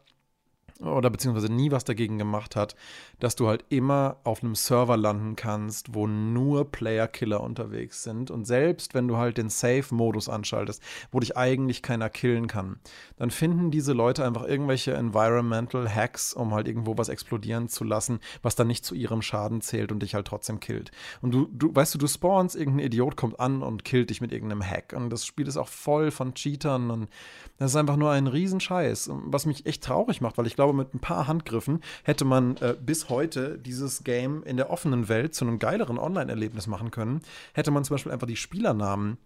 oder 0.82 1.10
beziehungsweise 1.10 1.52
nie 1.52 1.72
was 1.72 1.84
dagegen 1.84 2.18
gemacht 2.18 2.56
hat, 2.56 2.76
dass 3.20 3.36
du 3.36 3.48
halt 3.48 3.66
immer 3.70 4.18
auf 4.24 4.44
einem 4.44 4.56
Server 4.56 4.98
landen 4.98 5.36
kannst, 5.36 5.94
wo 5.94 6.08
nur 6.08 6.72
Player-Killer 6.72 7.42
unterwegs 7.42 8.04
sind. 8.04 8.32
Und 8.32 8.46
selbst 8.46 8.94
wenn 8.94 9.08
du 9.08 9.18
halt 9.18 9.38
den 9.38 9.50
Safe-Modus 9.50 10.30
anschaltest, 10.30 10.82
wo 11.12 11.20
dich 11.20 11.38
eigentlich 11.38 11.82
keiner 11.82 12.10
killen 12.10 12.48
kann, 12.48 12.80
dann 13.18 13.32
finden 13.32 13.72
diese 13.72 13.94
Leute 13.94 14.26
einfach 14.26 14.46
irgendwelche 14.46 14.94
Environmental 14.94 15.94
Hacks, 15.94 16.34
um 16.34 16.54
halt 16.54 16.68
irgendwo 16.68 16.98
was 16.98 17.10
explodieren 17.10 17.68
zu 17.68 17.84
lassen, 17.84 18.20
was 18.42 18.56
dann 18.56 18.68
nicht 18.68 18.86
zu 18.86 18.96
ihrem 18.96 19.22
Schaden 19.22 19.62
zählt 19.62 19.92
und 19.92 20.02
dich 20.04 20.16
halt 20.16 20.28
trotzdem 20.28 20.60
killt. 20.60 20.92
Und 21.22 21.32
du, 21.32 21.48
du 21.52 21.74
weißt 21.74 21.94
du, 21.96 21.98
du 21.98 22.08
spawnst, 22.08 22.56
irgendein 22.56 22.86
Idiot 22.86 23.18
kommt 23.18 23.40
an 23.40 23.62
und 23.64 23.84
killt 23.84 24.10
dich 24.10 24.22
mit 24.22 24.32
irgendeinem 24.32 24.64
Hack. 24.64 24.94
Und 24.96 25.10
das 25.10 25.26
Spiel 25.26 25.48
ist 25.48 25.58
auch 25.58 25.68
voll 25.68 26.12
von 26.12 26.34
Cheatern 26.34 26.92
und 26.92 27.10
das 27.58 27.72
ist 27.72 27.76
einfach 27.76 27.98
nur 27.98 28.12
ein 28.12 28.28
Riesenscheiß, 28.28 29.10
was 29.26 29.46
mich 29.46 29.66
echt 29.66 29.84
traurig 29.84 30.22
macht, 30.22 30.38
weil 30.38 30.46
ich 30.46 30.56
glaube, 30.56 30.67
glaube, 30.68 30.78
mit 30.78 30.94
ein 30.94 31.00
paar 31.00 31.28
Handgriffen 31.28 31.82
hätte 32.04 32.26
man 32.26 32.58
äh, 32.58 32.76
bis 32.80 33.10
heute 33.10 33.58
dieses 33.58 34.04
Game 34.04 34.44
in 34.44 34.58
der 34.58 34.70
offenen 34.70 35.08
Welt 35.10 35.34
zu 35.34 35.46
einem 35.46 35.60
geileren 35.60 35.98
Online-Erlebnis 35.98 36.68
machen 36.68 36.92
können. 36.92 37.22
Hätte 37.54 37.72
man 37.72 37.84
zum 37.84 37.96
Beispiel 37.96 38.12
einfach 38.12 38.28
die 38.28 38.36
Spielernamen 38.36 39.18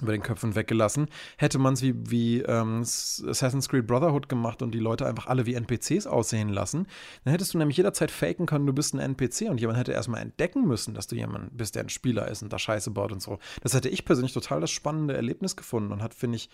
über 0.00 0.12
den 0.12 0.22
Köpfen 0.22 0.54
weggelassen. 0.54 1.08
Hätte 1.36 1.58
man 1.58 1.74
es 1.74 1.82
wie, 1.82 1.92
wie 2.08 2.40
ähm, 2.42 2.82
Assassin's 2.82 3.68
Creed 3.68 3.86
Brotherhood 3.86 4.28
gemacht 4.28 4.62
und 4.62 4.72
die 4.72 4.78
Leute 4.78 5.06
einfach 5.06 5.26
alle 5.26 5.44
wie 5.44 5.54
NPCs 5.54 6.06
aussehen 6.06 6.50
lassen, 6.50 6.86
dann 7.24 7.32
hättest 7.32 7.52
du 7.52 7.58
nämlich 7.58 7.76
jederzeit 7.76 8.12
faken 8.12 8.46
können, 8.46 8.64
du 8.64 8.72
bist 8.72 8.94
ein 8.94 9.00
NPC 9.00 9.50
und 9.50 9.60
jemand 9.60 9.76
hätte 9.76 9.92
erstmal 9.92 10.22
entdecken 10.22 10.68
müssen, 10.68 10.94
dass 10.94 11.08
du 11.08 11.16
jemand 11.16 11.56
bist, 11.56 11.74
der 11.74 11.82
ein 11.82 11.88
Spieler 11.88 12.28
ist 12.28 12.42
und 12.42 12.52
da 12.52 12.60
Scheiße 12.60 12.92
baut 12.92 13.10
und 13.10 13.20
so. 13.20 13.40
Das 13.60 13.74
hätte 13.74 13.88
ich 13.88 14.04
persönlich 14.04 14.32
total 14.32 14.60
das 14.60 14.70
spannende 14.70 15.16
Erlebnis 15.16 15.56
gefunden 15.56 15.92
und 15.92 16.00
hat, 16.00 16.14
finde 16.14 16.36
ich, 16.36 16.48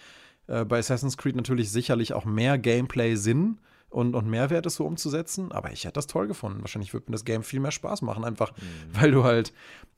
äh, 0.47 0.65
bei 0.65 0.79
Assassin's 0.79 1.19
Creed 1.19 1.37
natürlich 1.37 1.71
sicherlich 1.71 2.15
auch 2.15 2.25
mehr 2.25 2.57
Gameplay-Sinn 2.57 3.59
und, 3.95 4.17
und 4.17 4.27
Mehrwert 4.29 4.67
ist 4.67 4.75
so 4.75 4.85
umzusetzen. 4.87 5.53
Aber 5.53 5.71
ich 5.73 5.85
hätte 5.85 5.95
das 5.95 6.09
toll 6.09 6.27
gefunden. 6.27 6.63
Wahrscheinlich 6.63 6.93
würde 6.93 7.07
mir 7.09 7.13
das 7.13 7.25
Game 7.25 7.45
viel 7.45 7.61
mehr 7.61 7.71
Spaß 7.71 8.03
machen, 8.03 8.25
einfach 8.25 8.53
mhm. 8.57 9.01
weil 9.01 9.11
du 9.13 9.23
halt 9.23 9.53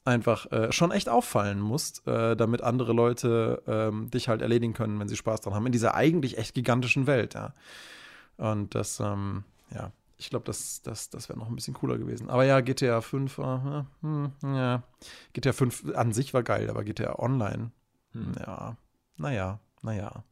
einfach 0.05 0.53
äh, 0.53 0.71
schon 0.71 0.93
echt 0.93 1.09
auffallen 1.09 1.61
musst, 1.61 2.07
äh, 2.07 2.37
damit 2.37 2.61
andere 2.61 2.93
Leute 2.93 3.63
ähm, 3.67 4.11
dich 4.11 4.29
halt 4.29 4.43
erledigen 4.43 4.75
können, 4.75 5.01
wenn 5.01 5.09
sie 5.09 5.17
Spaß 5.17 5.41
dran 5.41 5.55
haben, 5.55 5.67
in 5.67 5.73
dieser 5.73 5.95
eigentlich 5.95 6.37
echt 6.37 6.55
gigantischen 6.55 7.07
Welt, 7.07 7.35
ja. 7.35 7.55
Und 8.37 8.75
das, 8.75 9.01
ähm, 9.01 9.45
ja, 9.75 9.91
Ich 10.19 10.29
glaube, 10.29 10.45
das, 10.45 10.83
das, 10.83 11.09
das 11.09 11.31
wäre 11.31 11.39
noch 11.39 11.49
ein 11.49 11.57
bisschen 11.57 11.75
cooler 11.75 11.97
gewesen. 11.97 12.29
Aber 12.29 12.45
ja, 12.45 12.61
GTA 12.61 13.01
5, 13.01 13.39
äh, 13.39 13.83
hm, 14.03 14.33
ja. 14.43 14.83
GTA 15.33 15.55
5 15.55 15.95
an 15.95 16.13
sich 16.13 16.35
war 16.35 16.43
geil, 16.43 16.69
aber 16.69 16.85
GTA 16.85 17.19
Online, 17.19 17.71
hm. 18.13 18.33
ja, 18.39 18.77
naja, 19.17 19.59
naja. 19.81 20.23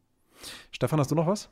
Stefan, 0.70 1.00
hast 1.00 1.11
du 1.11 1.14
noch 1.14 1.27
was? 1.27 1.48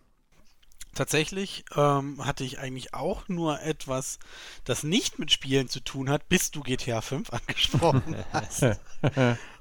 Tatsächlich 0.95 1.65
ähm, 1.75 2.25
hatte 2.25 2.45
ich 2.45 2.59
eigentlich 2.59 2.93
auch 2.93 3.29
nur 3.29 3.61
etwas, 3.63 4.19
das 4.65 4.83
nicht 4.83 5.19
mit 5.19 5.33
Spielen 5.33 5.69
zu 5.69 5.81
tun 5.81 6.11
hat, 6.11 6.29
bis 6.29 6.51
du 6.51 6.61
GTA 6.61 7.01
5 7.01 7.33
angesprochen 7.33 8.17
hast. 8.33 8.67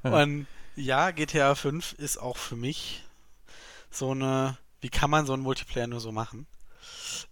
Und 0.04 0.48
ja, 0.76 1.12
GTA 1.12 1.56
5 1.56 1.94
ist 1.94 2.18
auch 2.18 2.38
für 2.38 2.56
mich 2.56 3.04
so 3.90 4.12
eine, 4.12 4.58
wie 4.82 4.90
kann 4.90 5.10
man 5.10 5.26
so 5.26 5.34
einen 5.34 5.44
Multiplayer 5.44 5.88
nur 5.88 6.02
so 6.02 6.12
machen? 6.12 6.48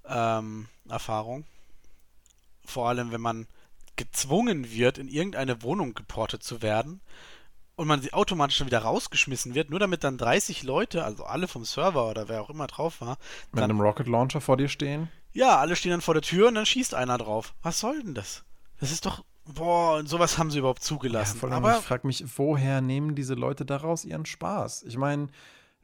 Ähm, 0.05 0.67
Erfahrung. 0.87 1.45
Vor 2.65 2.87
allem, 2.87 3.11
wenn 3.11 3.21
man 3.21 3.47
gezwungen 3.95 4.71
wird, 4.71 4.97
in 4.97 5.09
irgendeine 5.09 5.61
Wohnung 5.61 5.93
geportet 5.93 6.43
zu 6.43 6.61
werden 6.61 7.01
und 7.79 7.87
man 7.87 8.01
sie 8.01 8.11
automatisch 8.11 8.57
schon 8.57 8.67
wieder 8.67 8.79
rausgeschmissen 8.79 9.55
wird, 9.55 9.69
nur 9.69 9.79
damit 9.79 10.03
dann 10.03 10.17
30 10.17 10.63
Leute, 10.63 11.05
also 11.05 11.23
alle 11.23 11.47
vom 11.47 11.63
Server 11.63 12.09
oder 12.09 12.27
wer 12.27 12.41
auch 12.41 12.49
immer 12.49 12.67
drauf 12.67 12.99
war, 12.99 13.17
mit 13.53 13.63
einem 13.63 13.79
Rocket 13.79 14.05
Launcher 14.05 14.41
vor 14.41 14.57
dir 14.57 14.67
stehen. 14.67 15.07
Ja, 15.31 15.57
alle 15.57 15.77
stehen 15.77 15.91
dann 15.91 16.01
vor 16.01 16.13
der 16.13 16.21
Tür 16.21 16.49
und 16.49 16.55
dann 16.55 16.65
schießt 16.65 16.93
einer 16.93 17.17
drauf. 17.17 17.53
Was 17.63 17.79
soll 17.79 18.03
denn 18.03 18.13
das? 18.13 18.43
Das 18.81 18.91
ist 18.91 19.05
doch 19.05 19.23
Boah, 19.45 20.05
sowas 20.05 20.37
haben 20.37 20.51
sie 20.51 20.59
überhaupt 20.59 20.83
zugelassen. 20.83 21.39
Ja, 21.41 21.49
Aber 21.55 21.77
ich 21.79 21.83
frage 21.83 22.05
mich, 22.05 22.23
woher 22.37 22.81
nehmen 22.81 23.15
diese 23.15 23.33
Leute 23.33 23.65
daraus 23.65 24.05
ihren 24.05 24.27
Spaß? 24.27 24.83
Ich 24.83 24.95
meine, 24.95 25.29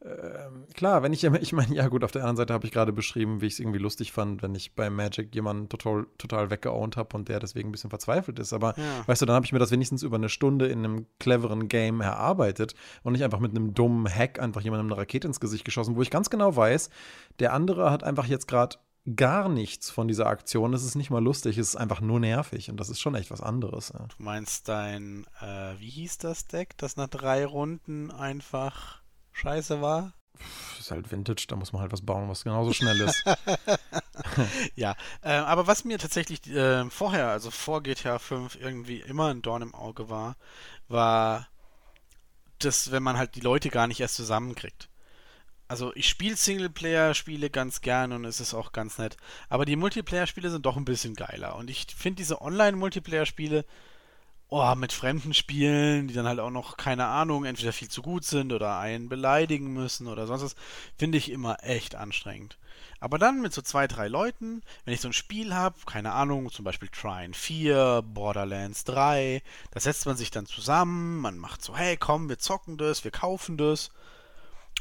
ähm, 0.06 0.68
klar, 0.74 1.02
wenn 1.02 1.14
ich, 1.14 1.24
ich 1.42 1.54
meine, 1.54 1.74
ja 1.74 1.88
gut, 1.88 2.04
auf 2.04 2.12
der 2.12 2.22
anderen 2.22 2.38
Seite 2.38 2.54
habe 2.54 2.66
ich 2.66 2.72
gerade 2.72 2.94
beschrieben, 2.94 3.42
wie 3.42 3.48
ich 3.48 3.54
es 3.54 3.60
irgendwie 3.60 3.80
lustig 3.80 4.12
fand, 4.12 4.44
wenn 4.44 4.54
ich 4.54 4.74
bei 4.74 4.90
Magic 4.90 5.34
jemanden 5.34 5.70
total, 5.70 6.06
total 6.18 6.50
weggeowned 6.50 6.98
habe 6.98 7.16
und 7.18 7.28
der 7.28 7.40
deswegen 7.40 7.70
ein 7.70 7.72
bisschen 7.72 7.90
verzweifelt 7.90 8.40
ist. 8.40 8.54
Aber 8.54 8.78
ja. 8.78 9.08
weißt 9.08 9.22
du, 9.22 9.26
dann 9.26 9.36
habe 9.36 9.46
ich 9.46 9.54
mir 9.54 9.60
das 9.60 9.72
wenigstens 9.72 10.04
über 10.04 10.18
eine 10.18 10.30
Stunde 10.30 10.68
in 10.68 10.80
einem 10.80 11.08
cleveren 11.20 11.68
Game 11.68 12.02
erarbeitet 12.02 12.76
und 13.04 13.14
nicht 13.14 13.24
einfach 13.24 13.40
mit 13.40 13.52
einem 13.52 13.74
dummen 13.74 14.08
Hack 14.08 14.40
einfach 14.40 14.62
jemandem 14.62 14.88
eine 14.88 14.98
Rakete 14.98 15.28
ins 15.28 15.40
Gesicht 15.40 15.66
geschossen, 15.66 15.96
wo 15.96 16.02
ich 16.02 16.12
ganz 16.12 16.30
genau 16.30 16.56
weiß, 16.56 16.90
der 17.40 17.54
andere 17.54 17.90
hat 17.90 18.04
einfach 18.04 18.28
jetzt 18.28 18.48
gerade 18.48 18.78
gar 19.16 19.50
nichts 19.50 19.92
von 19.92 20.08
dieser 20.08 20.26
Aktion. 20.26 20.74
Es 20.74 20.84
ist 20.84 20.96
nicht 20.96 21.12
mal 21.12 21.24
lustig, 21.24 21.58
es 21.58 21.70
ist 21.70 21.76
einfach 21.76 22.02
nur 22.02 22.20
nervig 22.20 22.72
und 22.72 22.80
das 22.80 22.90
ist 22.90 23.00
schon 23.00 23.14
echt 23.14 23.30
was 23.30 23.42
anderes. 23.42 23.92
Ja. 23.94 24.08
Du 24.18 24.24
meinst 24.24 24.68
dein, 24.68 25.26
äh, 25.42 25.74
wie 25.80 25.90
hieß 25.90 26.18
das 26.18 26.48
Deck, 26.48 26.76
das 26.78 26.98
nach 26.98 27.08
drei 27.08 27.46
Runden 27.46 28.10
einfach 28.10 29.05
scheiße 29.36 29.82
war? 29.82 30.14
ist 30.86 30.92
halt 30.92 31.12
Vintage, 31.12 31.46
da 31.48 31.56
muss 31.56 31.74
man 31.74 31.82
halt 31.82 31.92
was 31.92 32.02
bauen, 32.02 32.30
was 32.30 32.44
genauso 32.44 32.74
schnell 32.74 33.00
ist. 33.02 33.24
ja, 34.76 34.96
äh, 35.22 35.32
aber 35.32 35.68
was 35.68 35.84
mir 35.84 35.98
tatsächlich 35.98 36.48
äh, 36.48 36.90
vorher, 36.90 37.30
also 37.30 37.52
vor 37.52 37.82
GTA 37.84 38.20
5 38.20 38.56
irgendwie 38.60 39.02
immer 39.02 39.30
ein 39.30 39.42
Dorn 39.42 39.62
im 39.62 39.76
Auge 39.76 40.10
war, 40.10 40.36
war, 40.88 41.48
dass 42.60 42.92
wenn 42.92 43.04
man 43.04 43.18
halt 43.18 43.36
die 43.36 43.42
Leute 43.42 43.70
gar 43.70 43.88
nicht 43.88 44.00
erst 44.00 44.16
zusammenkriegt. 44.16 44.90
Also 45.68 45.92
ich 45.96 46.08
spiele 46.08 46.36
Singleplayer-Spiele 46.36 47.50
ganz 47.50 47.82
gern 47.82 48.12
und 48.12 48.24
es 48.26 48.40
ist 48.40 48.54
auch 48.54 48.72
ganz 48.72 49.00
nett. 49.00 49.18
Aber 49.50 49.66
die 49.66 49.76
Multiplayer-Spiele 49.76 50.52
sind 50.52 50.66
doch 50.68 50.78
ein 50.78 50.86
bisschen 50.86 51.16
geiler. 51.16 51.56
Und 51.56 51.72
ich 51.72 51.88
finde 51.98 52.18
diese 52.18 52.42
Online-Multiplayer-Spiele 52.42 53.66
oh, 54.56 54.76
mit 54.76 54.94
fremden 54.94 55.34
Spielen, 55.34 56.08
die 56.08 56.14
dann 56.14 56.28
halt 56.28 56.40
auch 56.40 56.50
noch, 56.50 56.78
keine 56.78 57.08
Ahnung, 57.08 57.44
entweder 57.44 57.74
viel 57.74 57.90
zu 57.90 58.02
gut 58.02 58.24
sind 58.24 58.54
oder 58.54 58.78
einen 58.78 59.10
beleidigen 59.10 59.74
müssen 59.74 60.08
oder 60.08 60.28
sonst 60.28 60.44
was, 60.44 60.56
finde 60.98 61.18
ich 61.18 61.30
immer 61.30 61.58
echt 61.62 61.96
anstrengend. 61.96 62.58
Aber 63.02 63.18
dann 63.18 63.42
mit 63.42 63.54
so 63.54 63.62
zwei, 63.62 63.86
drei 63.86 64.08
Leuten, 64.08 64.62
wenn 64.86 64.94
ich 64.94 65.02
so 65.02 65.10
ein 65.10 65.14
Spiel 65.14 65.54
habe, 65.54 65.76
keine 65.86 66.14
Ahnung, 66.14 66.50
zum 66.52 66.64
Beispiel 66.64 66.88
Trine 66.88 67.34
4, 67.34 68.02
Borderlands 68.06 68.86
3, 68.86 69.44
da 69.72 69.80
setzt 69.82 70.06
man 70.06 70.16
sich 70.16 70.32
dann 70.32 70.46
zusammen, 70.46 71.20
man 71.20 71.38
macht 71.38 71.62
so, 71.62 71.76
hey, 71.76 71.98
komm, 71.98 72.30
wir 72.30 72.40
zocken 72.40 72.78
das, 72.78 73.04
wir 73.04 73.12
kaufen 73.12 73.58
das, 73.58 73.90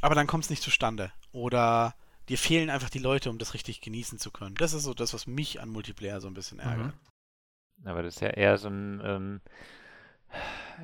aber 0.02 0.14
dann 0.14 0.28
kommt 0.28 0.44
es 0.44 0.50
nicht 0.50 0.62
zustande. 0.62 1.10
Oder 1.32 1.96
dir 2.28 2.38
fehlen 2.38 2.70
einfach 2.70 2.90
die 2.90 3.00
Leute, 3.00 3.28
um 3.28 3.38
das 3.38 3.54
richtig 3.54 3.80
genießen 3.80 4.20
zu 4.20 4.30
können. 4.30 4.54
Das 4.54 4.72
ist 4.72 4.84
so 4.84 4.94
das, 4.94 5.14
was 5.14 5.26
mich 5.26 5.60
an 5.60 5.68
Multiplayer 5.68 6.20
so 6.20 6.28
ein 6.28 6.34
bisschen 6.34 6.60
ärgert. 6.60 6.94
Mhm. 6.94 7.13
Aber 7.84 8.02
das 8.02 8.16
ist 8.16 8.20
ja 8.20 8.28
eher 8.28 8.58
so 8.58 8.68
ein, 8.68 9.00
ähm, 9.04 9.40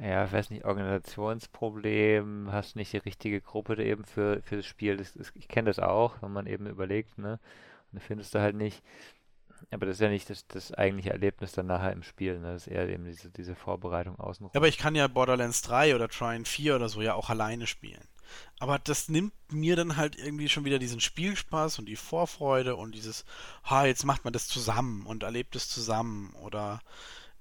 ja, 0.03 0.25
ich 0.25 0.33
weiß 0.33 0.51
nicht, 0.51 0.65
Organisationsproblem, 0.65 2.51
hast 2.53 2.77
nicht 2.77 2.93
die 2.93 2.99
richtige 2.99 3.41
Gruppe 3.41 3.83
eben 3.83 4.05
für, 4.05 4.41
für 4.43 4.57
das 4.57 4.67
Spiel. 4.67 4.97
Das, 4.97 5.15
das, 5.15 5.33
ich 5.35 5.49
kenne 5.49 5.71
das 5.71 5.79
auch, 5.79 6.23
wenn 6.23 6.33
man 6.33 6.47
eben 6.47 6.67
überlegt, 6.67 7.19
ne? 7.19 7.33
Und 7.93 7.99
dann 7.99 8.01
findest 8.01 8.35
du 8.35 8.41
halt 8.41 8.57
nicht. 8.57 8.83
Aber 9.71 9.87
das 9.87 9.97
ist 9.97 10.01
ja 10.01 10.09
nicht 10.09 10.31
das, 10.31 10.47
das 10.47 10.73
eigentliche 10.73 11.11
Erlebnis 11.11 11.53
dann 11.53 11.67
nachher 11.67 11.93
im 11.93 12.03
Spiel, 12.03 12.39
ne? 12.39 12.53
Das 12.53 12.67
ist 12.67 12.73
eher 12.73 12.89
eben 12.89 13.05
diese, 13.05 13.31
diese 13.31 13.55
Vorbereitung 13.55 14.19
außenrum. 14.19 14.53
Aber 14.55 14.69
ich 14.69 14.79
kann 14.79 14.95
ja 14.95 15.09
Borderlands 15.09 15.63
3 15.63 15.95
oder 15.95 16.09
Trine 16.09 16.45
4 16.45 16.77
oder 16.77 16.89
so 16.89 17.03
ja 17.03 17.15
auch 17.15 17.31
alleine 17.31 17.67
spielen. 17.67 18.05
Aber 18.59 18.79
das 18.79 19.09
nimmt 19.09 19.33
mir 19.51 19.77
dann 19.77 19.97
halt 19.97 20.17
irgendwie 20.17 20.49
schon 20.49 20.65
wieder 20.65 20.79
diesen 20.79 21.01
Spielspaß 21.01 21.79
und 21.79 21.87
die 21.87 21.97
Vorfreude 21.97 22.77
und 22.77 22.95
dieses, 22.95 23.25
ha, 23.65 23.87
jetzt 23.87 24.05
macht 24.05 24.25
man 24.25 24.33
das 24.33 24.47
zusammen 24.47 25.07
und 25.07 25.23
erlebt 25.23 25.57
es 25.57 25.69
zusammen 25.69 26.35
oder 26.43 26.81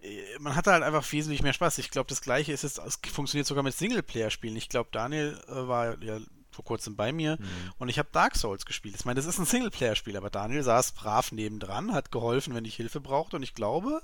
äh, 0.02 0.40
man 0.40 0.56
hat 0.56 0.68
halt 0.68 0.84
einfach 0.84 1.10
wesentlich 1.12 1.44
mehr 1.44 1.54
Spaß. 1.54 1.78
Ich 1.78 1.92
glaube, 1.92 2.08
das 2.08 2.22
gleiche 2.22 2.52
ist 2.52 2.64
jetzt, 2.64 2.80
es 2.80 3.00
funktioniert 3.12 3.48
sogar 3.48 3.64
mit 3.64 3.76
Singleplayer-Spielen. 3.76 4.56
Ich 4.56 4.70
glaube, 4.70 4.90
Daniel 4.92 5.40
äh, 5.48 5.68
war 5.68 6.02
ja 6.02 6.20
vor 6.52 6.66
kurzem 6.66 6.96
bei 6.96 7.12
mir 7.12 7.38
mhm. 7.40 7.74
und 7.78 7.90
ich 7.90 8.00
habe 8.00 8.10
Dark 8.12 8.36
Souls 8.36 8.66
gespielt. 8.66 8.96
Ich 8.98 9.06
meine, 9.06 9.18
das 9.18 9.26
ist 9.26 9.40
ein 9.40 9.46
Singleplayer-Spiel, 9.46 10.18
aber 10.18 10.30
Daniel 10.30 10.64
saß 10.64 10.94
brav 10.94 11.32
nebendran, 11.32 11.94
hat 11.94 12.12
geholfen, 12.12 12.54
wenn 12.54 12.66
ich 12.66 12.76
Hilfe 12.76 13.00
brauchte 13.00 13.36
und 13.36 13.44
ich 13.44 13.54
glaube, 13.54 14.02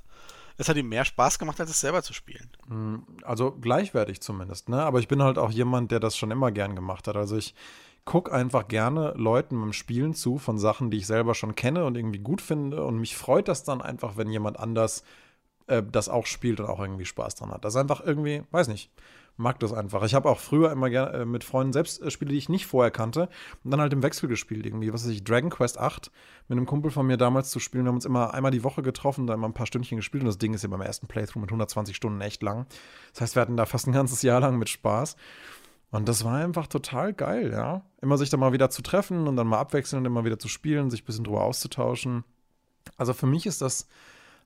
es 0.57 0.69
hat 0.69 0.77
ihm 0.77 0.89
mehr 0.89 1.05
Spaß 1.05 1.39
gemacht, 1.39 1.59
als 1.59 1.69
es 1.69 1.79
selber 1.79 2.01
zu 2.01 2.13
spielen. 2.13 2.49
Hm, 2.67 3.03
also 3.23 3.51
gleichwertig 3.51 4.21
zumindest, 4.21 4.69
ne? 4.69 4.83
Aber 4.83 4.99
ich 4.99 5.07
bin 5.07 5.21
halt 5.21 5.37
auch 5.37 5.51
jemand, 5.51 5.91
der 5.91 5.99
das 5.99 6.17
schon 6.17 6.31
immer 6.31 6.51
gern 6.51 6.75
gemacht 6.75 7.07
hat. 7.07 7.15
Also 7.15 7.37
ich 7.37 7.53
gucke 8.05 8.31
einfach 8.31 8.67
gerne 8.67 9.13
Leuten 9.17 9.59
beim 9.59 9.73
Spielen 9.73 10.13
zu 10.13 10.37
von 10.37 10.57
Sachen, 10.57 10.91
die 10.91 10.97
ich 10.97 11.07
selber 11.07 11.33
schon 11.33 11.55
kenne 11.55 11.85
und 11.85 11.95
irgendwie 11.97 12.19
gut 12.19 12.41
finde. 12.41 12.83
Und 12.85 12.99
mich 12.99 13.17
freut 13.17 13.47
das 13.47 13.63
dann 13.63 13.81
einfach, 13.81 14.17
wenn 14.17 14.29
jemand 14.29 14.59
anders 14.59 15.03
äh, 15.67 15.83
das 15.83 16.09
auch 16.09 16.25
spielt 16.25 16.59
und 16.59 16.67
auch 16.67 16.79
irgendwie 16.79 17.05
Spaß 17.05 17.35
dran 17.35 17.51
hat. 17.51 17.65
Das 17.65 17.73
ist 17.73 17.81
einfach 17.81 18.01
irgendwie, 18.05 18.43
weiß 18.51 18.67
nicht 18.67 18.91
mag 19.37 19.59
das 19.59 19.73
einfach. 19.73 20.03
Ich 20.03 20.13
habe 20.13 20.29
auch 20.29 20.39
früher 20.39 20.71
immer 20.71 20.89
gerne 20.89 21.11
äh, 21.19 21.25
mit 21.25 21.43
Freunden 21.43 21.73
selbst 21.73 22.01
äh, 22.01 22.09
Spiele, 22.09 22.31
die 22.31 22.37
ich 22.37 22.49
nicht 22.49 22.65
vorher 22.65 22.91
kannte, 22.91 23.29
und 23.63 23.71
dann 23.71 23.81
halt 23.81 23.93
im 23.93 24.03
Wechsel 24.03 24.29
gespielt. 24.29 24.65
Irgendwie, 24.65 24.93
was 24.93 25.03
weiß 25.03 25.11
ich, 25.11 25.23
Dragon 25.23 25.49
Quest 25.49 25.79
8 25.79 26.11
mit 26.47 26.57
einem 26.57 26.65
Kumpel 26.65 26.91
von 26.91 27.05
mir 27.05 27.17
damals 27.17 27.49
zu 27.49 27.59
spielen. 27.59 27.85
Wir 27.85 27.89
haben 27.89 27.95
uns 27.95 28.05
immer 28.05 28.33
einmal 28.33 28.51
die 28.51 28.63
Woche 28.63 28.81
getroffen, 28.81 29.27
da 29.27 29.33
immer 29.33 29.47
ein 29.47 29.53
paar 29.53 29.65
Stündchen 29.65 29.97
gespielt 29.97 30.23
und 30.23 30.27
das 30.27 30.37
Ding 30.37 30.53
ist 30.53 30.63
ja 30.63 30.69
beim 30.69 30.81
ersten 30.81 31.07
Playthrough 31.07 31.41
mit 31.41 31.49
120 31.49 31.95
Stunden 31.95 32.21
echt 32.21 32.43
lang. 32.43 32.65
Das 33.13 33.21
heißt, 33.21 33.35
wir 33.35 33.41
hatten 33.41 33.57
da 33.57 33.65
fast 33.65 33.87
ein 33.87 33.93
ganzes 33.93 34.21
Jahr 34.21 34.39
lang 34.39 34.57
mit 34.57 34.69
Spaß. 34.69 35.15
Und 35.91 36.09
das 36.09 36.25
war 36.25 36.35
einfach 36.35 36.67
total 36.67 37.13
geil, 37.13 37.51
ja. 37.51 37.83
Immer 38.01 38.17
sich 38.17 38.29
da 38.29 38.37
mal 38.37 38.51
wieder 38.51 38.69
zu 38.69 38.81
treffen 38.81 39.27
und 39.27 39.37
dann 39.37 39.47
mal 39.47 39.59
abwechseln 39.59 39.99
und 40.01 40.05
immer 40.05 40.25
wieder 40.25 40.39
zu 40.39 40.47
spielen, 40.47 40.89
sich 40.89 41.03
ein 41.03 41.05
bisschen 41.05 41.23
drüber 41.23 41.43
auszutauschen. 41.43 42.23
Also 42.97 43.13
für 43.13 43.27
mich 43.27 43.45
ist 43.45 43.61
das 43.61 43.87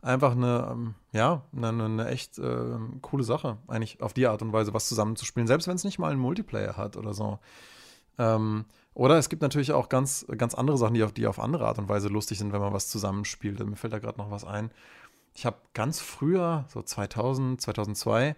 einfach 0.02 0.32
eine, 0.32 0.70
ähm, 0.72 0.96
ja, 1.12 1.44
eine, 1.56 1.86
eine 1.86 2.08
echt 2.08 2.38
äh, 2.40 2.78
coole 3.02 3.24
Sache, 3.24 3.58
eigentlich 3.68 4.02
auf 4.02 4.14
die 4.14 4.28
Art 4.28 4.42
und 4.42 4.54
Weise 4.54 4.74
was 4.74 4.88
zusammenzuspielen, 4.88 5.48
selbst 5.48 5.68
wenn 5.68 5.76
es 5.76 5.84
nicht 5.84 6.00
mal 6.00 6.12
einen 6.12 6.22
Multiplayer 6.22 6.78
hat 6.78 6.98
oder 6.98 7.14
so. 7.14 7.40
Ähm, 8.18 8.66
oder 8.94 9.18
es 9.18 9.30
gibt 9.30 9.42
natürlich 9.42 9.72
auch 9.72 9.90
ganz, 9.90 10.26
ganz 10.38 10.54
andere 10.56 10.78
Sachen, 10.78 10.94
die 10.94 11.04
auf, 11.04 11.14
die 11.14 11.28
auf 11.28 11.40
andere 11.40 11.68
Art 11.68 11.80
und 11.80 11.90
Weise 11.90 12.10
lustig 12.10 12.38
sind, 12.38 12.52
wenn 12.54 12.62
man 12.62 12.74
was 12.74 12.90
zusammenspielt. 12.90 13.60
Mir 13.66 13.76
fällt 13.76 13.94
da 13.94 14.00
gerade 14.00 14.18
noch 14.18 14.32
was 14.32 14.44
ein. 14.44 14.72
Ich 15.34 15.46
habe 15.46 15.58
ganz 15.74 16.00
früher, 16.00 16.66
so 16.68 16.82
2000, 16.82 17.62
2002, 17.62 18.36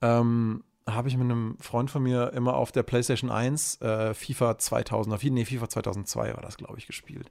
ähm, 0.00 0.64
habe 0.88 1.08
ich 1.08 1.16
mit 1.16 1.24
einem 1.24 1.58
Freund 1.60 1.90
von 1.90 2.02
mir 2.02 2.32
immer 2.32 2.54
auf 2.54 2.72
der 2.72 2.82
PlayStation 2.82 3.30
1 3.30 3.82
äh, 3.82 4.14
FIFA 4.14 4.56
2000, 4.56 5.22
nee, 5.24 5.44
FIFA 5.44 5.68
2002 5.68 6.34
war 6.34 6.42
das, 6.42 6.56
glaube 6.56 6.78
ich, 6.78 6.86
gespielt. 6.86 7.30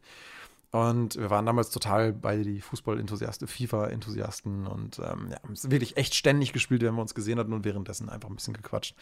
Und 0.78 1.16
wir 1.16 1.32
waren 1.32 1.48
damals 1.48 1.72
total 1.72 2.13
bei 2.13 2.44
die 2.44 2.62
Fußball-Enthusiasten, 2.62 3.48
FIFA-Enthusiasten 3.48 4.68
und 4.68 5.00
ähm, 5.00 5.30
ja, 5.32 5.42
haben 5.42 5.54
es 5.54 5.72
wirklich 5.72 5.98
echt 5.98 6.13
ständig 6.13 6.54
gespielt, 6.54 6.84
wenn 6.84 6.94
wir 6.94 7.02
uns 7.02 7.16
gesehen 7.16 7.40
hatten 7.40 7.54
und 7.54 7.66
währenddessen 7.66 8.10
einfach 8.10 8.30
ein 8.30 8.36
bisschen 8.36 8.54
gequatscht. 8.54 8.96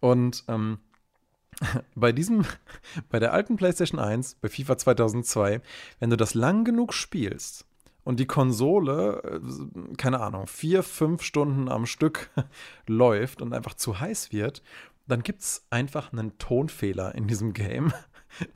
Und 0.00 0.42
ähm, 0.48 0.78
bei 1.94 2.10
diesem, 2.10 2.44
bei 3.10 3.20
der 3.20 3.32
alten 3.32 3.54
PlayStation 3.54 4.00
1, 4.00 4.38
bei 4.40 4.48
FIFA 4.48 4.76
2002, 4.76 5.60
wenn 6.00 6.10
du 6.10 6.16
das 6.16 6.34
lang 6.34 6.64
genug 6.64 6.92
spielst 6.92 7.64
und 8.02 8.18
die 8.18 8.26
Konsole, 8.26 9.22
äh, 9.22 9.94
keine 9.96 10.18
Ahnung, 10.18 10.48
vier, 10.48 10.82
fünf 10.82 11.22
Stunden 11.22 11.68
am 11.68 11.86
Stück 11.86 12.30
läuft 12.88 13.40
und 13.40 13.52
einfach 13.52 13.74
zu 13.74 14.00
heiß 14.00 14.32
wird, 14.32 14.64
dann 15.06 15.22
gibt 15.22 15.42
es 15.42 15.64
einfach 15.70 16.12
einen 16.12 16.38
Tonfehler 16.38 17.14
in 17.14 17.28
diesem 17.28 17.52
Game 17.52 17.92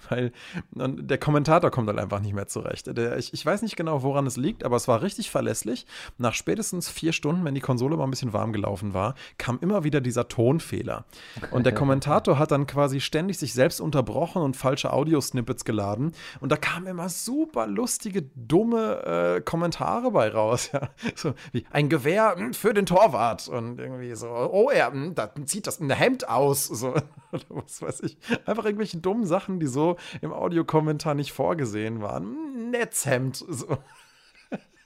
Weil 0.08 0.32
der 0.72 1.18
Kommentator 1.18 1.70
kommt 1.70 1.88
halt 1.88 1.98
einfach 1.98 2.20
nicht 2.20 2.34
mehr 2.34 2.46
zurecht. 2.46 2.96
Der, 2.96 3.16
ich, 3.18 3.32
ich 3.32 3.44
weiß 3.44 3.62
nicht 3.62 3.76
genau, 3.76 4.02
woran 4.02 4.26
es 4.26 4.36
liegt, 4.36 4.64
aber 4.64 4.76
es 4.76 4.88
war 4.88 5.02
richtig 5.02 5.30
verlässlich. 5.30 5.86
Nach 6.18 6.34
spätestens 6.34 6.88
vier 6.88 7.12
Stunden, 7.12 7.44
wenn 7.44 7.54
die 7.54 7.60
Konsole 7.60 7.96
mal 7.96 8.04
ein 8.04 8.10
bisschen 8.10 8.32
warm 8.32 8.52
gelaufen 8.52 8.94
war, 8.94 9.14
kam 9.38 9.58
immer 9.60 9.84
wieder 9.84 10.00
dieser 10.00 10.28
Tonfehler. 10.28 11.04
Und 11.50 11.64
der 11.64 11.74
Kommentator 11.78 12.38
hat 12.38 12.50
dann 12.50 12.66
quasi 12.66 13.00
ständig 13.00 13.38
sich 13.38 13.54
selbst 13.54 13.80
unterbrochen 13.80 14.42
und 14.42 14.56
falsche 14.56 14.92
Audiosnippets 14.92 15.64
geladen. 15.64 16.12
Und 16.40 16.52
da 16.52 16.56
kamen 16.56 16.86
immer 16.86 17.08
super 17.08 17.66
lustige, 17.66 18.22
dumme 18.34 19.36
äh, 19.36 19.40
Kommentare 19.40 20.10
bei 20.10 20.28
raus. 20.28 20.70
Ja? 20.72 20.90
So 21.14 21.34
wie 21.52 21.64
ein 21.70 21.88
Gewehr 21.88 22.34
mh, 22.36 22.44
hm, 22.44 22.54
für 22.54 22.74
den 22.74 22.86
Torwart. 22.86 23.48
Und 23.48 23.78
irgendwie 23.78 24.14
so, 24.14 24.28
oh, 24.28 24.70
er 24.70 24.90
mh, 24.90 25.06
hm, 25.06 25.14
da 25.14 25.30
zieht 25.44 25.66
das 25.66 25.80
ein 25.80 25.90
Hemd 25.90 26.28
aus. 26.28 26.66
So, 26.66 26.94
oder 27.32 27.44
was 27.48 27.82
weiß 27.82 28.00
ich. 28.00 28.18
Einfach 28.46 28.64
irgendwelche 28.64 28.98
dummen 28.98 29.26
Sachen, 29.26 29.60
die 29.60 29.66
so 29.68 29.96
im 30.20 30.32
Audiokommentar 30.32 31.14
nicht 31.14 31.32
vorgesehen 31.32 32.02
waren. 32.02 32.70
Netzhemd. 32.70 33.36
So. 33.36 33.78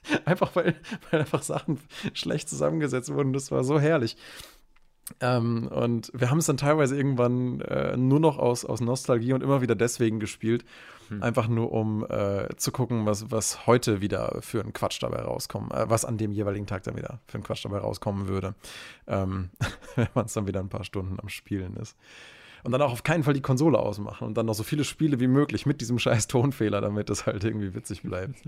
Einfach 0.25 0.55
weil, 0.55 0.75
weil 1.09 1.21
einfach 1.21 1.43
Sachen 1.43 1.79
schlecht 2.13 2.49
zusammengesetzt 2.49 3.13
wurden. 3.13 3.31
Das 3.31 3.51
war 3.51 3.63
so 3.63 3.79
herrlich. 3.79 4.17
Ähm, 5.19 5.67
und 5.67 6.11
wir 6.13 6.29
haben 6.29 6.37
es 6.37 6.45
dann 6.45 6.57
teilweise 6.57 6.95
irgendwann 6.95 7.59
äh, 7.61 7.97
nur 7.97 8.19
noch 8.19 8.37
aus, 8.37 8.63
aus 8.63 8.79
Nostalgie 8.79 9.33
und 9.33 9.43
immer 9.43 9.61
wieder 9.61 9.75
deswegen 9.75 10.19
gespielt. 10.19 10.63
Hm. 11.09 11.21
Einfach 11.21 11.47
nur, 11.47 11.71
um 11.73 12.05
äh, 12.09 12.47
zu 12.55 12.71
gucken, 12.71 13.05
was, 13.05 13.29
was 13.29 13.67
heute 13.67 13.99
wieder 13.99 14.37
für 14.41 14.61
einen 14.61 14.71
Quatsch 14.71 15.03
dabei 15.03 15.21
rauskommt. 15.21 15.73
Äh, 15.73 15.89
was 15.89 16.05
an 16.05 16.17
dem 16.17 16.31
jeweiligen 16.31 16.67
Tag 16.67 16.83
dann 16.83 16.95
wieder 16.95 17.19
für 17.27 17.35
einen 17.35 17.43
Quatsch 17.43 17.65
dabei 17.65 17.79
rauskommen 17.79 18.27
würde. 18.27 18.55
Ähm, 19.07 19.49
wenn 19.95 20.07
man 20.13 20.25
es 20.25 20.33
dann 20.33 20.47
wieder 20.47 20.61
ein 20.61 20.69
paar 20.69 20.85
Stunden 20.85 21.19
am 21.19 21.29
Spielen 21.29 21.75
ist 21.75 21.97
und 22.63 22.71
dann 22.71 22.81
auch 22.81 22.91
auf 22.91 23.03
keinen 23.03 23.23
Fall 23.23 23.33
die 23.33 23.41
Konsole 23.41 23.77
ausmachen 23.79 24.25
und 24.25 24.35
dann 24.37 24.45
noch 24.45 24.53
so 24.53 24.63
viele 24.63 24.83
Spiele 24.83 25.19
wie 25.19 25.27
möglich 25.27 25.65
mit 25.65 25.81
diesem 25.81 25.99
scheiß 25.99 26.27
Tonfehler, 26.27 26.81
damit 26.81 27.09
das 27.09 27.25
halt 27.25 27.43
irgendwie 27.43 27.73
witzig 27.73 28.03
bleibt. 28.03 28.35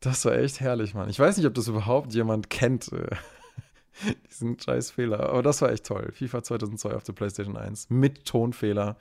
Das 0.00 0.24
war 0.24 0.36
echt 0.36 0.60
herrlich, 0.60 0.94
Mann. 0.94 1.10
Ich 1.10 1.18
weiß 1.18 1.36
nicht, 1.36 1.46
ob 1.46 1.54
das 1.54 1.66
überhaupt 1.66 2.14
jemand 2.14 2.50
kennt, 2.50 2.92
äh, 2.92 3.08
diesen 4.30 4.56
scheiß 4.56 4.92
Fehler, 4.92 5.30
aber 5.30 5.42
das 5.42 5.60
war 5.60 5.72
echt 5.72 5.86
toll. 5.86 6.12
FIFA 6.12 6.44
2002 6.44 6.94
auf 6.94 7.02
der 7.02 7.14
PlayStation 7.14 7.56
1 7.56 7.90
mit 7.90 8.24
Tonfehler 8.24 8.96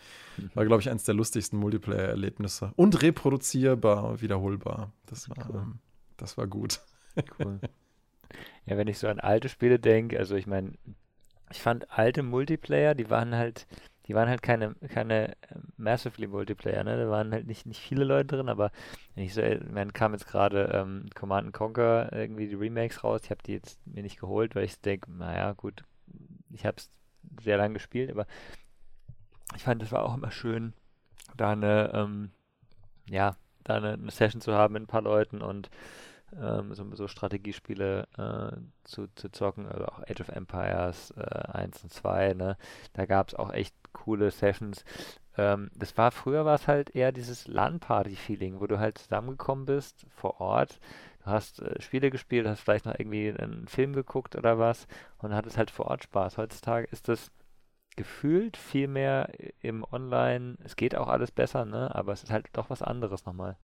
war, 0.56 0.66
glaube 0.66 0.82
ich, 0.82 0.90
eines 0.90 1.04
der 1.04 1.14
lustigsten 1.14 1.60
Multiplayer-Erlebnisse 1.60 2.72
und 2.76 3.00
reproduzierbar, 3.04 4.22
wiederholbar. 4.22 4.92
Das 5.06 5.30
war, 5.30 5.50
cool. 5.50 5.62
ähm, 5.62 5.80
das 6.18 6.36
war 6.36 6.48
gut. 6.48 6.80
Cool. 7.40 7.60
Ja, 8.66 8.78
wenn 8.78 8.88
ich 8.88 8.98
so 8.98 9.08
an 9.08 9.20
alte 9.20 9.50
Spiele 9.50 9.78
denke, 9.78 10.18
also 10.18 10.36
ich 10.36 10.48
meine, 10.48 10.74
ich 11.52 11.62
fand 11.62 11.92
alte 11.92 12.24
Multiplayer, 12.24 12.96
die 12.96 13.10
waren 13.10 13.36
halt 13.36 13.68
die 14.08 14.16
waren 14.16 14.30
halt 14.30 14.42
keine, 14.42 14.76
keine 14.90 15.36
ähm, 15.52 15.74
Massively 15.78 16.28
Multiplayer, 16.28 16.84
ne? 16.84 16.98
Da 16.98 17.10
waren 17.10 17.34
halt 17.34 17.46
nicht, 17.46 17.66
nicht 17.66 17.82
viele 17.82 18.06
Leute 18.06 18.38
drin, 18.38 18.50
aber 18.50 18.72
wenn 19.16 19.26
ich 19.26 19.34
so, 19.34 19.42
man 19.72 19.92
kam 19.94 20.14
jetzt 20.14 20.28
gerade 20.28 20.72
ähm, 20.74 21.06
Command 21.14 21.54
Conquer 21.54 22.12
irgendwie 22.14 22.48
die 22.48 22.56
Remakes 22.56 23.04
raus, 23.04 23.22
ich 23.24 23.32
habe 23.32 23.44
die 23.44 23.54
jetzt 23.54 23.86
mir 23.86 24.04
nicht 24.04 24.20
geholt, 24.20 24.56
weil 24.56 24.64
ich 24.64 24.80
denke, 24.80 25.12
naja, 25.12 25.52
gut, 25.54 25.84
ich 26.52 26.66
habe 26.66 26.78
es 26.78 26.90
sehr 27.42 27.58
lange 27.58 27.74
gespielt, 27.74 28.10
aber 28.10 28.26
ich 29.56 29.64
fand, 29.64 29.84
es 29.84 29.92
war 29.92 30.04
auch 30.04 30.16
immer 30.16 30.32
schön, 30.32 30.74
da 31.36 31.52
eine, 31.52 31.92
ähm, 31.94 32.32
ja, 33.10 33.36
da 33.64 33.76
eine, 33.76 33.94
eine 33.94 34.12
Session 34.12 34.42
zu 34.42 34.54
haben 34.54 34.74
mit 34.74 34.84
ein 34.84 34.88
paar 34.88 35.02
Leuten 35.02 35.42
und 35.42 35.70
ähm, 36.36 36.74
so, 36.74 36.96
so, 36.96 37.08
Strategiespiele 37.08 38.08
äh, 38.18 38.58
zu, 38.84 39.08
zu 39.16 39.30
zocken, 39.30 39.68
also 39.68 39.86
auch 39.86 40.00
Age 40.00 40.22
of 40.22 40.30
Empires 40.30 41.12
äh, 41.18 41.22
1 41.22 41.84
und 41.84 41.94
2, 41.94 42.34
ne? 42.34 42.58
Da 42.94 43.06
gab 43.06 43.30
es 43.30 43.36
auch 43.36 43.52
echt 43.54 43.76
coole 43.94 44.32
Sessions. 44.32 44.84
Ähm, 45.38 45.70
das 45.76 45.98
war 45.98 46.12
früher 46.12 46.46
war 46.46 46.56
es 46.56 46.68
halt 46.68 46.96
eher 46.96 47.12
dieses 47.12 47.48
LAN-Party-Feeling, 47.48 48.60
wo 48.60 48.68
du 48.68 48.80
halt 48.80 48.98
zusammengekommen 48.98 49.66
bist 49.66 50.06
vor 50.10 50.42
Ort. 50.42 50.80
Du 51.24 51.28
hast 51.28 51.62
äh, 51.62 51.82
Spiele 51.82 52.10
gespielt, 52.10 52.48
hast 52.48 52.62
vielleicht 52.62 52.86
noch 52.86 52.98
irgendwie 52.98 53.32
einen 53.32 53.68
Film 53.68 53.94
geguckt 53.94 54.36
oder 54.36 54.60
was 54.60 54.88
und 55.20 55.34
hattest 55.34 55.58
halt 55.58 55.72
vor 55.72 55.88
Ort 55.88 56.04
Spaß. 56.04 56.38
Heutzutage 56.38 56.88
ist 56.92 57.08
das 57.08 57.32
gefühlt 57.96 58.58
viel 58.58 58.88
mehr 58.88 59.30
im 59.62 59.84
Online. 59.84 60.58
Es 60.64 60.76
geht 60.76 60.96
auch 60.96 61.08
alles 61.08 61.32
besser, 61.32 61.66
ne? 61.66 61.94
Aber 61.96 62.14
es 62.14 62.24
ist 62.24 62.32
halt 62.32 62.48
doch 62.54 62.70
was 62.70 62.82
anderes 62.82 63.26
nochmal. 63.26 63.58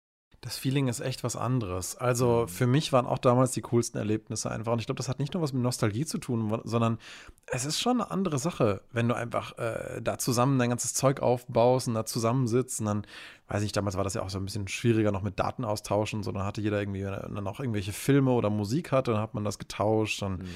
Das 0.42 0.57
Feeling 0.57 0.88
ist 0.88 1.00
echt 1.00 1.22
was 1.22 1.37
anderes. 1.37 1.96
Also 1.96 2.42
mhm. 2.42 2.48
für 2.48 2.66
mich 2.66 2.94
waren 2.94 3.07
auch 3.07 3.18
damals 3.18 3.53
die 3.53 3.61
coolsten 3.61 3.98
Erlebnisse 3.98 4.50
einfach. 4.50 4.72
Und 4.72 4.79
ich 4.79 4.87
glaube, 4.87 4.96
das 4.96 5.09
hat 5.09 5.18
nicht 5.18 5.35
nur 5.35 5.42
was 5.42 5.53
mit 5.53 5.62
Nostalgie 5.62 6.07
zu 6.07 6.16
tun, 6.16 6.61
sondern 6.64 6.98
es 7.44 7.66
ist 7.66 7.79
schon 7.79 8.00
eine 8.00 8.11
andere 8.11 8.38
Sache, 8.38 8.81
wenn 8.90 9.07
du 9.07 9.14
einfach 9.14 9.59
äh, 9.59 10.00
da 10.00 10.16
zusammen 10.16 10.59
dein 10.59 10.70
ganzes 10.70 10.94
Zeug 10.94 11.20
aufbaust 11.20 11.88
und 11.88 11.94
da 11.94 12.07
zusammensitzt. 12.07 12.81
Und 12.81 12.87
dann, 12.87 13.07
weiß 13.48 13.62
ich, 13.62 13.72
damals 13.72 13.98
war 13.98 14.05
das 14.05 14.14
ja 14.14 14.22
auch 14.22 14.31
so 14.31 14.38
ein 14.38 14.46
bisschen 14.46 14.66
schwieriger 14.66 15.12
noch 15.12 15.22
mit 15.22 15.38
Daten 15.38 15.66
austauschen. 15.66 16.22
So, 16.22 16.33
dann 16.33 16.44
hatte 16.44 16.62
jeder 16.62 16.81
irgendwie 16.81 17.03
dann 17.03 17.46
auch 17.46 17.61
irgendwelche 17.61 17.92
Filme 17.92 18.31
oder 18.31 18.48
Musik 18.48 18.92
hatte, 18.92 19.12
dann 19.12 19.20
hat 19.20 19.35
man 19.35 19.44
das 19.44 19.59
getauscht. 19.59 20.22
Und 20.22 20.38
mhm. 20.38 20.48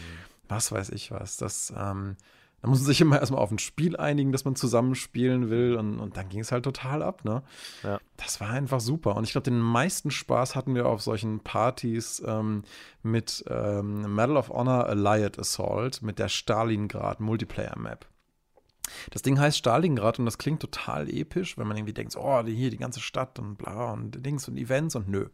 was 0.49 0.73
weiß 0.73 0.91
ich 0.91 1.11
was. 1.11 1.37
Das, 1.37 1.75
ähm, 1.77 2.17
da 2.65 2.71
muss 2.71 2.79
man 2.79 2.87
sich 2.87 3.03
immer 3.03 3.21
erstmal 3.21 3.43
auf 3.43 3.51
ein 3.51 3.59
Spiel 3.59 3.95
einigen, 3.99 4.33
das 4.33 4.47
man 4.47 4.57
zusammenspielen 4.57 5.51
will. 5.51 5.77
Und, 5.77 6.01
und 6.01 6.17
dann 6.17 6.31
ging 6.31 6.41
es 6.41 6.51
halt 6.51 6.65
total 6.65 7.03
ab, 7.03 7.23
ne? 7.23 7.43
Ja. 7.83 8.01
Das 8.17 8.41
war 8.41 8.49
einfach 8.49 8.81
super. 8.81 9.17
Und 9.17 9.25
ich 9.25 9.33
glaube, 9.33 9.45
den 9.45 9.61
meisten 9.61 10.11
Spaß 10.11 10.57
hatten 10.57 10.75
wir 10.75 10.87
auf 10.87 11.03
solchen 11.03 11.41
Partys 11.41 12.23
ähm, 12.27 12.63
mit 13.03 13.45
ähm, 13.51 14.15
Medal 14.15 14.39
of 14.39 14.49
Honor 14.49 14.87
Allied 14.87 15.39
Assault, 15.39 16.01
mit 16.01 16.19
der 16.19 16.31
Stalingrad 16.31 17.21
Multiplayer 17.21 17.79
Map. 17.79 18.07
Das 19.11 19.23
Ding 19.23 19.39
heißt 19.39 19.59
Stalingrad 19.59 20.19
und 20.19 20.25
das 20.25 20.39
klingt 20.39 20.61
total 20.61 21.09
episch, 21.09 21.57
wenn 21.59 21.67
man 21.67 21.77
irgendwie 21.77 21.93
denkt, 21.93 22.17
oh, 22.17 22.43
hier 22.45 22.71
die 22.71 22.77
ganze 22.77 23.01
Stadt 23.01 23.39
und 23.39 23.57
bla 23.57 23.93
und 23.93 24.25
Dings 24.25 24.49
und 24.49 24.57
Events 24.57 24.97
und 24.97 25.09
nö. 25.09 25.29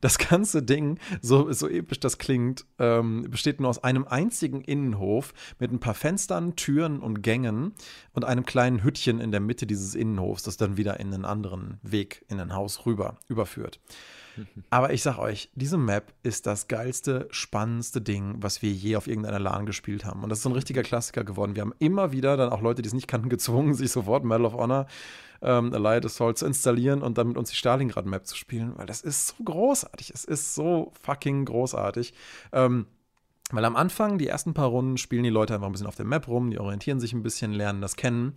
Das 0.00 0.18
ganze 0.18 0.62
Ding, 0.62 0.98
so, 1.20 1.52
so 1.52 1.68
episch 1.68 2.00
das 2.00 2.18
klingt, 2.18 2.64
ähm, 2.78 3.26
besteht 3.30 3.60
nur 3.60 3.70
aus 3.70 3.82
einem 3.82 4.06
einzigen 4.06 4.60
Innenhof 4.60 5.34
mit 5.58 5.72
ein 5.72 5.80
paar 5.80 5.94
Fenstern, 5.94 6.56
Türen 6.56 7.00
und 7.00 7.22
Gängen 7.22 7.72
und 8.12 8.24
einem 8.24 8.44
kleinen 8.44 8.82
Hüttchen 8.82 9.20
in 9.20 9.30
der 9.30 9.40
Mitte 9.40 9.66
dieses 9.66 9.94
Innenhofs, 9.94 10.42
das 10.42 10.56
dann 10.56 10.76
wieder 10.76 11.00
in 11.00 11.12
einen 11.12 11.24
anderen 11.24 11.78
Weg 11.82 12.24
in 12.28 12.40
ein 12.40 12.54
Haus 12.54 12.86
rüber 12.86 13.18
überführt. 13.28 13.80
Aber 14.70 14.92
ich 14.92 15.02
sag 15.02 15.18
euch, 15.18 15.50
diese 15.54 15.78
Map 15.78 16.12
ist 16.22 16.46
das 16.46 16.68
geilste, 16.68 17.28
spannendste 17.30 18.00
Ding, 18.00 18.36
was 18.38 18.62
wir 18.62 18.70
je 18.70 18.96
auf 18.96 19.06
irgendeiner 19.06 19.38
LAN 19.38 19.66
gespielt 19.66 20.04
haben. 20.04 20.22
Und 20.22 20.28
das 20.28 20.38
ist 20.38 20.42
so 20.42 20.50
ein 20.50 20.54
richtiger 20.54 20.82
Klassiker 20.82 21.24
geworden. 21.24 21.54
Wir 21.54 21.62
haben 21.62 21.74
immer 21.78 22.12
wieder 22.12 22.36
dann 22.36 22.50
auch 22.50 22.60
Leute, 22.60 22.82
die 22.82 22.88
es 22.88 22.94
nicht 22.94 23.08
kannten, 23.08 23.28
gezwungen, 23.34 23.74
sich 23.74 23.90
sofort 23.90 24.24
Medal 24.24 24.46
of 24.46 24.54
Honor 24.54 24.86
ähm, 25.42 25.72
Allied 25.72 26.06
Assault 26.06 26.38
zu 26.38 26.46
installieren 26.46 27.02
und 27.02 27.18
dann 27.18 27.28
mit 27.28 27.36
uns 27.36 27.50
die 27.50 27.56
Stalingrad-Map 27.56 28.26
zu 28.26 28.36
spielen, 28.36 28.72
weil 28.76 28.86
das 28.86 29.02
ist 29.02 29.28
so 29.28 29.44
großartig. 29.44 30.10
Es 30.10 30.24
ist 30.24 30.54
so 30.54 30.92
fucking 31.02 31.44
großartig. 31.44 32.14
Ähm, 32.52 32.86
weil 33.50 33.64
am 33.66 33.76
Anfang, 33.76 34.18
die 34.18 34.26
ersten 34.26 34.54
paar 34.54 34.68
Runden, 34.68 34.96
spielen 34.96 35.22
die 35.22 35.30
Leute 35.30 35.54
einfach 35.54 35.66
ein 35.66 35.72
bisschen 35.72 35.86
auf 35.86 35.96
der 35.96 36.06
Map 36.06 36.28
rum, 36.28 36.50
die 36.50 36.58
orientieren 36.58 36.98
sich 36.98 37.12
ein 37.12 37.22
bisschen, 37.22 37.52
lernen 37.52 37.82
das 37.82 37.96
kennen. 37.96 38.34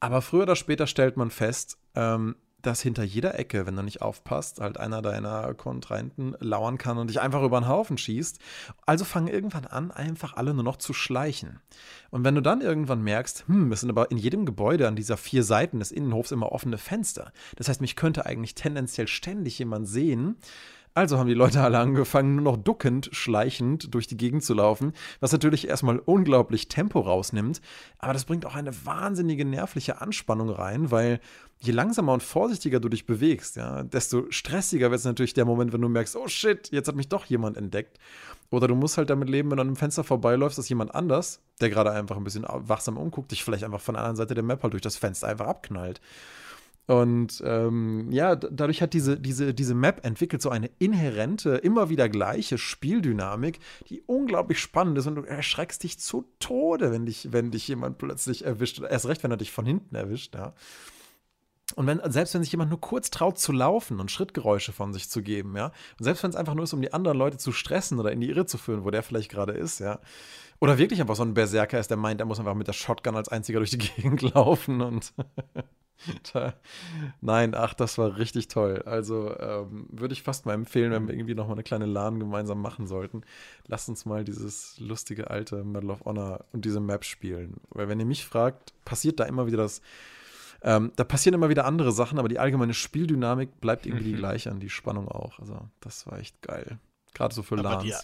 Aber 0.00 0.20
früher 0.20 0.42
oder 0.42 0.56
später 0.56 0.88
stellt 0.88 1.16
man 1.16 1.30
fest, 1.30 1.78
ähm, 1.94 2.34
dass 2.62 2.80
hinter 2.80 3.02
jeder 3.02 3.38
Ecke, 3.38 3.66
wenn 3.66 3.76
du 3.76 3.82
nicht 3.82 4.02
aufpasst, 4.02 4.60
halt 4.60 4.78
einer 4.78 5.02
deiner 5.02 5.54
Kontrahenten 5.54 6.36
lauern 6.40 6.78
kann 6.78 6.98
und 6.98 7.08
dich 7.08 7.20
einfach 7.20 7.42
über 7.42 7.60
den 7.60 7.68
Haufen 7.68 7.98
schießt. 7.98 8.38
Also 8.86 9.04
fangen 9.04 9.28
irgendwann 9.28 9.66
an, 9.66 9.90
einfach 9.90 10.34
alle 10.36 10.54
nur 10.54 10.64
noch 10.64 10.76
zu 10.76 10.92
schleichen. 10.92 11.60
Und 12.10 12.24
wenn 12.24 12.34
du 12.34 12.40
dann 12.40 12.60
irgendwann 12.60 13.02
merkst, 13.02 13.44
hm, 13.46 13.72
es 13.72 13.80
sind 13.80 13.90
aber 13.90 14.10
in 14.10 14.18
jedem 14.18 14.46
Gebäude 14.46 14.88
an 14.88 14.96
dieser 14.96 15.16
vier 15.16 15.42
Seiten 15.42 15.78
des 15.78 15.92
Innenhofs 15.92 16.30
immer 16.30 16.52
offene 16.52 16.78
Fenster. 16.78 17.32
Das 17.56 17.68
heißt, 17.68 17.80
mich 17.80 17.96
könnte 17.96 18.26
eigentlich 18.26 18.54
tendenziell 18.54 19.08
ständig 19.08 19.58
jemand 19.58 19.88
sehen. 19.88 20.36
Also 20.94 21.18
haben 21.18 21.28
die 21.28 21.34
Leute 21.34 21.62
alle 21.62 21.78
angefangen, 21.78 22.34
nur 22.36 22.44
noch 22.44 22.56
duckend, 22.58 23.08
schleichend 23.12 23.94
durch 23.94 24.06
die 24.06 24.18
Gegend 24.18 24.44
zu 24.44 24.52
laufen, 24.52 24.92
was 25.20 25.32
natürlich 25.32 25.66
erstmal 25.66 25.98
unglaublich 25.98 26.68
Tempo 26.68 27.00
rausnimmt, 27.00 27.62
aber 27.98 28.12
das 28.12 28.26
bringt 28.26 28.44
auch 28.44 28.54
eine 28.54 28.72
wahnsinnige 28.84 29.46
nervliche 29.46 30.02
Anspannung 30.02 30.50
rein, 30.50 30.90
weil 30.90 31.20
je 31.60 31.72
langsamer 31.72 32.12
und 32.12 32.22
vorsichtiger 32.22 32.78
du 32.78 32.90
dich 32.90 33.06
bewegst, 33.06 33.56
ja, 33.56 33.84
desto 33.84 34.30
stressiger 34.30 34.90
wird 34.90 34.98
es 34.98 35.06
natürlich 35.06 35.32
der 35.32 35.46
Moment, 35.46 35.72
wenn 35.72 35.80
du 35.80 35.88
merkst, 35.88 36.14
oh 36.16 36.28
shit, 36.28 36.70
jetzt 36.72 36.88
hat 36.88 36.96
mich 36.96 37.08
doch 37.08 37.24
jemand 37.24 37.56
entdeckt. 37.56 37.98
Oder 38.50 38.68
du 38.68 38.74
musst 38.74 38.98
halt 38.98 39.08
damit 39.08 39.30
leben, 39.30 39.50
wenn 39.50 39.56
du 39.56 39.62
an 39.62 39.68
einem 39.68 39.76
Fenster 39.76 40.04
vorbeiläufst, 40.04 40.58
dass 40.58 40.68
jemand 40.68 40.94
anders, 40.94 41.40
der 41.62 41.70
gerade 41.70 41.92
einfach 41.92 42.18
ein 42.18 42.24
bisschen 42.24 42.44
wachsam 42.46 42.98
umguckt, 42.98 43.30
dich 43.30 43.44
vielleicht 43.44 43.64
einfach 43.64 43.80
von 43.80 43.94
der 43.94 44.02
anderen 44.02 44.16
Seite 44.16 44.34
der 44.34 44.44
Map 44.44 44.62
halt 44.62 44.74
durch 44.74 44.82
das 44.82 44.96
Fenster 44.96 45.28
einfach 45.28 45.46
abknallt. 45.46 46.02
Und 46.86 47.42
ähm, 47.46 48.10
ja, 48.10 48.34
dadurch 48.34 48.82
hat 48.82 48.92
diese, 48.92 49.18
diese, 49.18 49.54
diese 49.54 49.74
Map 49.74 50.04
entwickelt 50.04 50.42
so 50.42 50.50
eine 50.50 50.68
inhärente, 50.78 51.50
immer 51.56 51.88
wieder 51.90 52.08
gleiche 52.08 52.58
Spieldynamik, 52.58 53.60
die 53.88 54.02
unglaublich 54.06 54.58
spannend 54.58 54.98
ist 54.98 55.06
und 55.06 55.14
du 55.14 55.22
erschreckst 55.22 55.84
dich 55.84 56.00
zu 56.00 56.24
Tode, 56.40 56.90
wenn 56.90 57.06
dich, 57.06 57.32
wenn 57.32 57.52
dich 57.52 57.68
jemand 57.68 57.98
plötzlich 57.98 58.44
erwischt. 58.44 58.80
Erst 58.80 59.06
recht, 59.06 59.22
wenn 59.22 59.30
er 59.30 59.36
dich 59.36 59.52
von 59.52 59.64
hinten 59.64 59.94
erwischt, 59.94 60.34
ja. 60.34 60.54
Und 61.76 61.86
wenn, 61.86 62.00
selbst 62.04 62.34
wenn 62.34 62.42
sich 62.42 62.52
jemand 62.52 62.70
nur 62.70 62.80
kurz 62.80 63.10
traut 63.10 63.38
zu 63.38 63.52
laufen 63.52 63.98
und 63.98 64.10
Schrittgeräusche 64.10 64.72
von 64.72 64.92
sich 64.92 65.08
zu 65.08 65.22
geben, 65.22 65.56
ja, 65.56 65.66
und 65.98 66.04
selbst 66.04 66.22
wenn 66.22 66.30
es 66.30 66.36
einfach 66.36 66.54
nur 66.54 66.64
ist, 66.64 66.74
um 66.74 66.82
die 66.82 66.92
anderen 66.92 67.16
Leute 67.16 67.38
zu 67.38 67.52
stressen 67.52 67.98
oder 67.98 68.12
in 68.12 68.20
die 68.20 68.28
Irre 68.28 68.44
zu 68.44 68.58
führen, 68.58 68.84
wo 68.84 68.90
der 68.90 69.02
vielleicht 69.02 69.30
gerade 69.30 69.52
ist, 69.52 69.78
ja, 69.78 70.00
oder 70.60 70.78
wirklich 70.78 71.00
einfach 71.00 71.16
so 71.16 71.22
ein 71.22 71.34
Berserker 71.34 71.78
ist, 71.78 71.88
der 71.88 71.96
meint, 71.96 72.20
er 72.20 72.26
muss 72.26 72.38
einfach 72.38 72.54
mit 72.54 72.68
der 72.68 72.72
Shotgun 72.72 73.16
als 73.16 73.28
einziger 73.28 73.60
durch 73.60 73.70
die 73.70 73.78
Gegend 73.78 74.20
laufen 74.34 74.82
und 74.82 75.14
Da, 76.32 76.54
nein, 77.20 77.54
ach, 77.54 77.74
das 77.74 77.98
war 77.98 78.16
richtig 78.16 78.48
toll. 78.48 78.82
Also 78.86 79.36
ähm, 79.38 79.86
würde 79.90 80.14
ich 80.14 80.22
fast 80.22 80.46
mal 80.46 80.54
empfehlen, 80.54 80.92
wenn 80.92 81.06
wir 81.08 81.14
irgendwie 81.14 81.34
noch 81.34 81.46
mal 81.46 81.52
eine 81.54 81.62
kleine 81.62 81.86
LAN 81.86 82.18
gemeinsam 82.18 82.60
machen 82.60 82.86
sollten. 82.86 83.22
Lasst 83.66 83.88
uns 83.88 84.04
mal 84.04 84.24
dieses 84.24 84.78
lustige 84.80 85.30
alte 85.30 85.64
Medal 85.64 85.90
of 85.90 86.04
Honor 86.04 86.44
und 86.52 86.64
diese 86.64 86.80
Map 86.80 87.04
spielen. 87.04 87.60
Weil 87.70 87.88
wenn 87.88 88.00
ihr 88.00 88.06
mich 88.06 88.26
fragt, 88.26 88.72
passiert 88.84 89.20
da 89.20 89.24
immer 89.24 89.46
wieder 89.46 89.58
das. 89.58 89.80
Ähm, 90.64 90.92
da 90.96 91.04
passieren 91.04 91.34
immer 91.34 91.48
wieder 91.48 91.64
andere 91.64 91.92
Sachen, 91.92 92.18
aber 92.18 92.28
die 92.28 92.38
allgemeine 92.38 92.74
Spieldynamik 92.74 93.60
bleibt 93.60 93.86
irgendwie 93.86 94.04
die 94.04 94.12
gleiche 94.16 94.50
und 94.50 94.60
die 94.60 94.70
Spannung 94.70 95.08
auch. 95.08 95.38
Also 95.40 95.68
das 95.80 96.06
war 96.06 96.18
echt 96.18 96.40
geil. 96.42 96.78
Gerade 97.14 97.34
so 97.34 97.42
für 97.42 97.58
Aber 97.58 97.62
LANs. 97.64 97.82
die, 97.84 97.94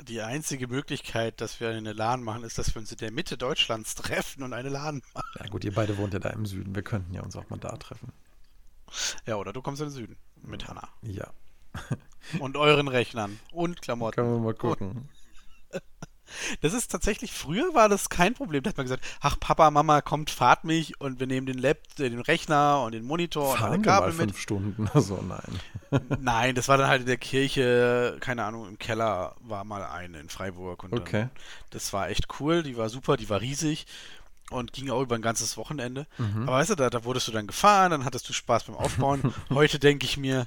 die 0.00 0.20
einzige 0.20 0.68
Möglichkeit, 0.68 1.40
dass 1.40 1.60
wir 1.60 1.70
eine 1.70 1.92
LAN 1.92 2.22
machen, 2.22 2.44
ist, 2.44 2.58
dass 2.58 2.74
wir 2.74 2.80
uns 2.80 2.90
in 2.92 2.98
der 2.98 3.12
Mitte 3.12 3.36
Deutschlands 3.38 3.94
treffen 3.94 4.42
und 4.42 4.52
eine 4.52 4.68
LAN 4.68 5.02
machen. 5.14 5.30
Ja 5.38 5.46
gut, 5.48 5.64
ihr 5.64 5.74
beide 5.74 5.96
wohnt 5.98 6.12
ja 6.14 6.18
da 6.18 6.30
im 6.30 6.46
Süden. 6.46 6.74
Wir 6.74 6.82
könnten 6.82 7.14
ja 7.14 7.22
uns 7.22 7.36
auch 7.36 7.48
mal 7.50 7.58
da 7.58 7.76
treffen. 7.76 8.12
Ja, 9.26 9.36
oder 9.36 9.52
du 9.52 9.62
kommst 9.62 9.80
in 9.80 9.88
den 9.88 9.94
Süden 9.94 10.16
mit 10.42 10.68
Hanna. 10.68 10.88
Ja, 11.02 11.30
Und 12.40 12.56
euren 12.56 12.88
Rechnern 12.88 13.38
und 13.52 13.80
Klamotten. 13.82 14.16
können 14.16 14.34
wir 14.34 14.40
mal 14.40 14.54
gucken. 14.54 15.08
Das 16.60 16.72
ist 16.72 16.90
tatsächlich, 16.90 17.32
früher 17.32 17.74
war 17.74 17.88
das 17.88 18.08
kein 18.08 18.34
Problem. 18.34 18.62
Da 18.62 18.70
hat 18.70 18.76
man 18.76 18.84
gesagt, 18.86 19.04
ach 19.20 19.38
Papa, 19.40 19.70
Mama, 19.70 20.00
kommt, 20.00 20.30
fahrt 20.30 20.64
mich 20.64 21.00
und 21.00 21.20
wir 21.20 21.26
nehmen 21.26 21.46
den 21.46 21.58
Lab, 21.58 21.78
äh, 21.98 22.08
den 22.10 22.20
Rechner 22.20 22.82
und 22.82 22.92
den 22.92 23.04
Monitor 23.04 23.52
und 23.52 23.62
alle 23.62 23.70
Fahren 23.70 23.84
wir 23.84 23.90
mal 23.92 23.98
Kabel 24.00 24.12
mit. 24.14 24.30
fünf 24.30 24.38
Stunden. 24.40 24.90
Also 24.94 25.22
nein. 25.22 25.60
Nein, 26.20 26.54
das 26.54 26.68
war 26.68 26.78
dann 26.78 26.88
halt 26.88 27.02
in 27.02 27.06
der 27.06 27.18
Kirche, 27.18 28.16
keine 28.20 28.44
Ahnung, 28.44 28.66
im 28.68 28.78
Keller 28.78 29.34
war 29.40 29.64
mal 29.64 29.84
eine 29.84 30.20
in 30.20 30.28
Freiburg 30.30 30.84
und 30.84 30.92
Okay. 30.94 31.22
dann, 31.22 31.30
das 31.70 31.92
war 31.92 32.08
echt 32.08 32.26
cool, 32.40 32.62
die 32.62 32.76
war 32.76 32.88
super, 32.88 33.16
die 33.16 33.28
war 33.28 33.40
riesig 33.42 33.86
und 34.50 34.72
ging 34.72 34.90
auch 34.90 35.02
über 35.02 35.14
ein 35.16 35.22
ganzes 35.22 35.56
Wochenende. 35.56 36.06
Mhm. 36.18 36.44
Aber 36.48 36.56
weißt 36.58 36.70
du, 36.70 36.74
da, 36.76 36.88
da 36.90 37.04
wurdest 37.04 37.28
du 37.28 37.32
dann 37.32 37.46
gefahren, 37.46 37.90
dann 37.90 38.04
hattest 38.04 38.28
du 38.28 38.32
Spaß 38.32 38.64
beim 38.64 38.76
Aufbauen. 38.76 39.34
Heute 39.50 39.78
denke 39.78 40.06
ich 40.06 40.16
mir, 40.16 40.46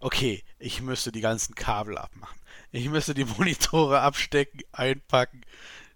okay, 0.00 0.42
ich 0.58 0.82
müsste 0.82 1.12
die 1.12 1.20
ganzen 1.22 1.54
Kabel 1.54 1.96
abmachen. 1.96 2.38
Ich 2.74 2.88
müsste 2.90 3.14
die 3.14 3.24
Monitore 3.24 4.00
abstecken, 4.00 4.60
einpacken. 4.72 5.42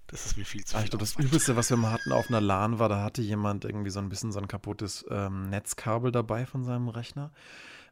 Das 0.07 0.25
ist 0.25 0.37
mir 0.39 0.45
viel 0.45 0.65
zu 0.65 0.77
Ah, 0.77 0.79
viel. 0.79 0.85
ich 0.85 0.91
glaube, 0.91 1.05
das. 1.05 1.17
Übelste, 1.17 1.57
was 1.57 1.71
wir 1.71 1.77
mal 1.77 1.91
hatten 1.91 2.13
auf 2.13 2.29
einer 2.29 2.41
LAN 2.41 2.79
war, 2.79 2.89
da 2.89 3.03
hatte 3.03 3.21
jemand 3.21 3.65
irgendwie 3.65 3.91
so 3.91 3.99
ein 3.99 4.09
bisschen 4.09 4.31
so 4.31 4.39
ein 4.39 4.47
kaputtes 4.47 5.05
ähm, 5.11 5.51
Netzkabel 5.51 6.13
dabei 6.13 6.47
von 6.47 6.65
seinem 6.65 6.89
Rechner. 6.89 7.33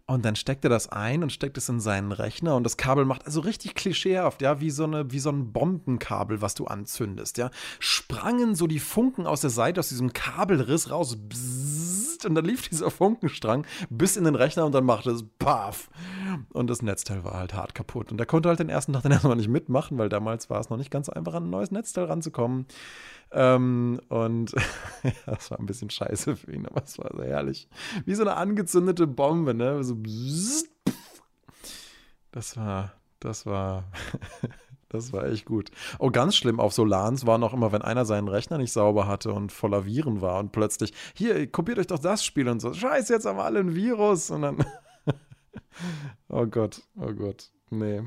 Und 0.09 0.25
dann 0.25 0.37
steckt 0.37 0.63
er 0.65 0.71
das 0.71 0.89
ein 0.89 1.25
und 1.25 1.33
steckt 1.33 1.59
es 1.59 1.69
in 1.69 1.81
seinen 1.81 2.13
Rechner 2.13 2.55
und 2.55 2.63
das 2.63 2.77
Kabel 2.77 3.05
macht 3.05 3.27
also 3.27 3.41
richtig 3.41 3.75
klischeehaft, 3.75 4.41
ja, 4.41 4.61
wie 4.61 4.71
so, 4.71 4.85
eine, 4.85 5.11
wie 5.11 5.19
so 5.19 5.31
ein 5.31 5.53
Bombenkabel, 5.53 6.41
was 6.41 6.55
du 6.55 6.67
anzündest, 6.67 7.39
ja. 7.39 7.51
Sprangen 7.81 8.55
so 8.55 8.69
die 8.69 8.79
Funken 8.79 9.27
aus 9.27 9.41
der 9.41 9.51
Seite, 9.51 9.81
aus 9.81 9.89
diesem 9.89 10.13
Kabelriss 10.13 10.93
raus, 10.93 11.17
bzzzt, 11.17 11.76
und 12.25 12.35
dann 12.35 12.45
lief 12.45 12.69
dieser 12.69 12.91
Funkenstrang 12.91 13.67
bis 13.91 14.17
in 14.17 14.25
den 14.25 14.35
Rechner 14.35 14.65
und 14.65 14.73
dann 14.73 14.85
machte 14.85 15.11
es 15.11 15.25
paff. 15.39 15.91
Und 16.53 16.71
das 16.71 16.83
Netzteil 16.83 17.25
war 17.25 17.35
halt 17.35 17.55
hart 17.55 17.75
kaputt. 17.75 18.13
Und 18.13 18.21
er 18.21 18.27
konnte 18.27 18.49
halt 18.49 18.61
den 18.61 18.69
ersten 18.69 18.93
Tag 18.93 19.03
dann 19.03 19.13
erstmal 19.13 19.37
nicht 19.37 19.49
mitmachen, 19.49 19.99
weil 19.99 20.09
damals 20.09 20.49
war 20.51 20.61
es 20.61 20.71
noch 20.71 20.77
nicht 20.77 20.91
ganz 20.91 21.09
einfach, 21.09 21.35
an 21.35 21.45
ein 21.45 21.51
neues 21.51 21.71
Netzteil 21.71 22.05
ranzukommen. 22.05 22.67
Ähm, 23.33 24.01
und 24.09 24.55
das 25.27 25.51
war 25.51 25.59
ein 25.59 25.67
bisschen 25.67 25.91
scheiße 25.91 26.37
für 26.37 26.53
ihn, 26.53 26.67
aber 26.67 26.83
es 26.83 26.99
war 26.99 27.11
so 27.15 27.23
herrlich. 27.23 27.69
Wie 28.05 28.15
so 28.15 28.23
eine 28.23 28.37
angezündete 28.37 29.07
Bombe, 29.07 29.55
ne? 29.55 29.83
So. 29.83 29.97
Das 32.33 32.57
war, 32.57 32.93
das 33.21 33.47
war, 33.47 33.85
das 34.89 35.13
war 35.13 35.27
echt 35.27 35.45
gut. 35.45 35.71
Oh, 35.99 36.11
ganz 36.11 36.37
schlimm 36.37 36.61
auf 36.61 36.73
Solans 36.73 37.27
war 37.27 37.39
noch 37.39 37.53
immer, 37.53 37.73
wenn 37.73 37.83
einer 37.83 38.05
seinen 38.05 38.29
Rechner 38.29 38.59
nicht 38.59 38.73
sauber 38.73 39.07
hatte 39.07 39.33
und 39.33 39.53
voller 39.53 39.85
Viren 39.85 40.21
war 40.21 40.39
und 40.39 40.53
plötzlich, 40.53 40.93
hier, 41.15 41.51
kopiert 41.51 41.79
euch 41.79 41.89
doch 41.89 41.99
das 41.99 42.25
Spiel 42.25 42.49
und 42.49 42.61
so, 42.61 42.73
scheiße, 42.73 43.13
jetzt 43.13 43.27
haben 43.27 43.39
wir 43.39 43.45
alle 43.45 43.61
ein 43.61 43.75
Virus 43.75 44.31
und 44.31 44.43
dann, 44.43 44.65
oh 46.29 46.47
Gott, 46.47 46.83
oh 46.97 47.13
Gott, 47.13 47.51
nee. 47.71 48.03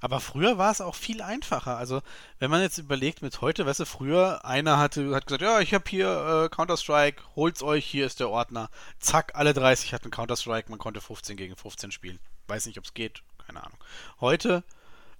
Aber 0.00 0.20
früher 0.20 0.56
war 0.56 0.70
es 0.70 0.80
auch 0.80 0.94
viel 0.94 1.20
einfacher. 1.20 1.76
Also, 1.76 2.00
wenn 2.38 2.50
man 2.50 2.62
jetzt 2.62 2.78
überlegt 2.78 3.22
mit 3.22 3.40
heute, 3.40 3.66
weißt 3.66 3.80
du, 3.80 3.84
früher 3.84 4.44
einer 4.44 4.78
hatte, 4.78 5.14
hat 5.14 5.26
gesagt, 5.26 5.42
ja, 5.42 5.60
ich 5.60 5.74
habe 5.74 5.84
hier 5.88 6.44
äh, 6.44 6.48
Counter-Strike, 6.48 7.22
holt's 7.34 7.62
euch, 7.62 7.84
hier 7.84 8.06
ist 8.06 8.20
der 8.20 8.30
Ordner. 8.30 8.68
Zack, 8.98 9.32
alle 9.34 9.52
30 9.52 9.92
hatten 9.94 10.10
Counter-Strike, 10.10 10.70
man 10.70 10.78
konnte 10.78 11.00
15 11.00 11.36
gegen 11.36 11.56
15 11.56 11.90
spielen. 11.90 12.20
Weiß 12.46 12.66
nicht, 12.66 12.78
ob 12.78 12.84
es 12.84 12.94
geht, 12.94 13.22
keine 13.46 13.62
Ahnung. 13.64 13.78
Heute, 14.20 14.64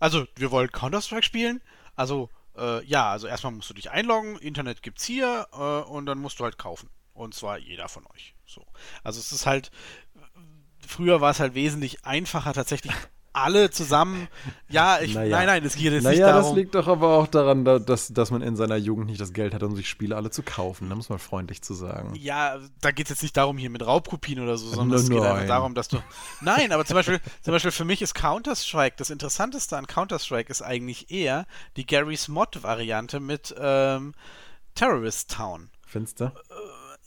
also, 0.00 0.26
wir 0.34 0.50
wollen 0.50 0.72
Counter-Strike 0.72 1.24
spielen, 1.24 1.62
also, 1.94 2.30
äh, 2.56 2.84
ja, 2.84 3.10
also 3.10 3.26
erstmal 3.26 3.52
musst 3.52 3.70
du 3.70 3.74
dich 3.74 3.90
einloggen, 3.90 4.36
Internet 4.38 4.82
gibt's 4.82 5.04
hier 5.04 5.46
äh, 5.52 5.88
und 5.88 6.06
dann 6.06 6.18
musst 6.18 6.40
du 6.40 6.44
halt 6.44 6.58
kaufen. 6.58 6.90
Und 7.14 7.34
zwar 7.34 7.58
jeder 7.58 7.88
von 7.88 8.06
euch. 8.14 8.34
So. 8.46 8.66
Also 9.04 9.20
es 9.20 9.30
ist 9.30 9.46
halt, 9.46 9.70
früher 10.86 11.20
war 11.20 11.30
es 11.30 11.40
halt 11.40 11.54
wesentlich 11.54 12.04
einfacher, 12.04 12.52
tatsächlich 12.52 12.94
alle 13.32 13.70
zusammen. 13.70 14.26
Ja, 14.68 15.00
ich, 15.00 15.14
Naja. 15.14 15.36
nein, 15.36 15.46
nein, 15.46 15.64
es 15.64 15.76
geht 15.76 15.92
jetzt 15.92 16.02
Naja, 16.02 16.10
nicht 16.10 16.20
darum. 16.26 16.42
das 16.42 16.54
liegt 16.54 16.74
doch 16.74 16.88
aber 16.88 17.16
auch 17.16 17.26
daran, 17.28 17.64
da- 17.64 17.78
dass, 17.78 18.08
dass 18.08 18.30
man 18.30 18.42
in 18.42 18.56
seiner 18.56 18.76
Jugend 18.76 19.06
nicht 19.06 19.20
das 19.20 19.32
Geld 19.32 19.54
hat, 19.54 19.62
um 19.62 19.76
sich 19.76 19.88
Spiele 19.88 20.16
alle 20.16 20.30
zu 20.30 20.42
kaufen. 20.42 20.88
Da 20.88 20.96
muss 20.96 21.08
man 21.08 21.18
freundlich 21.18 21.62
zu 21.62 21.74
sagen. 21.74 22.12
Ja, 22.16 22.58
da 22.80 22.90
geht 22.90 23.06
es 23.06 23.10
jetzt 23.10 23.22
nicht 23.22 23.36
darum 23.36 23.56
hier 23.58 23.70
mit 23.70 23.86
Raubkopien 23.86 24.40
oder 24.40 24.56
so, 24.56 24.68
sondern 24.68 24.98
es 24.98 25.08
geht 25.08 25.22
einfach 25.22 25.46
darum, 25.46 25.74
dass 25.74 25.88
du. 25.88 25.98
Nein, 26.40 26.72
aber 26.72 26.84
zum 26.84 26.94
Beispiel, 26.94 27.20
zum 27.42 27.52
Beispiel 27.52 27.70
für 27.70 27.84
mich 27.84 28.02
ist 28.02 28.14
Counter-Strike, 28.14 28.96
das 28.98 29.10
Interessanteste 29.10 29.76
an 29.76 29.86
Counter-Strike 29.86 30.50
ist 30.50 30.62
eigentlich 30.62 31.10
eher 31.10 31.46
die 31.76 31.86
Garry's 31.86 32.28
Mod-Variante 32.28 33.20
mit 33.20 33.54
ähm, 33.58 34.14
Terrorist 34.74 35.30
Town. 35.30 35.70
Findest 35.86 36.20
du? 36.20 36.32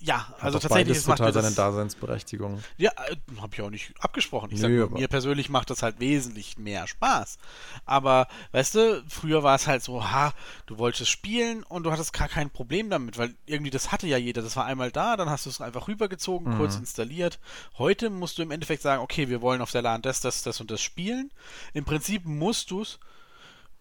Ja, 0.06 0.28
also 0.42 0.60
tatsächlich 0.60 1.08
macht 1.08 1.20
total 1.20 1.32
seine 1.32 1.48
das, 1.48 1.56
Daseinsberechtigung. 1.56 2.62
Ja, 2.78 2.92
äh, 3.08 3.16
habe 3.40 3.54
ich 3.54 3.62
auch 3.62 3.70
nicht 3.70 3.94
abgesprochen. 4.02 4.50
Ich 4.52 4.60
sag 4.60 4.70
mir 4.70 5.08
persönlich 5.08 5.50
macht 5.50 5.70
das 5.70 5.82
halt 5.82 6.02
wesentlich 6.02 6.58
mehr 6.58 6.88
Spaß. 6.88 7.38
Aber, 7.86 8.28
weißt 8.52 8.76
du, 8.76 9.04
früher 9.08 9.44
war 9.44 9.56
es 9.56 9.66
halt 9.66 9.82
so, 9.82 10.12
ha, 10.12 10.34
du 10.66 10.78
wolltest 10.78 11.10
spielen 11.10 11.64
und 11.64 11.84
du 11.84 11.92
hattest 11.92 12.12
gar 12.12 12.28
kein 12.28 12.50
Problem 12.50 12.90
damit, 12.90 13.18
weil 13.18 13.34
irgendwie 13.46 13.72
das 13.72 13.94
hatte 13.94 14.08
ja 14.08 14.18
jeder. 14.18 14.42
Das 14.42 14.58
war 14.58 14.66
einmal 14.66 14.92
da, 14.92 15.16
dann 15.16 15.30
hast 15.30 15.46
du 15.46 15.50
es 15.50 15.62
einfach 15.62 15.88
rübergezogen, 15.88 16.54
Mhm. 16.54 16.58
kurz 16.58 16.76
installiert. 16.76 17.40
Heute 17.78 18.10
musst 18.10 18.38
du 18.38 18.42
im 18.42 18.52
Endeffekt 18.52 18.82
sagen, 18.82 19.02
okay, 19.02 19.30
wir 19.30 19.42
wollen 19.42 19.62
auf 19.62 19.72
der 19.72 19.84
LAN 19.84 20.02
das, 20.02 20.20
das, 20.20 20.44
das 20.44 20.60
und 20.60 20.70
das 20.70 20.82
spielen. 20.82 21.32
Im 21.74 21.86
Prinzip 21.86 22.26
musst 22.26 22.72
du 22.72 22.82
es 22.82 23.00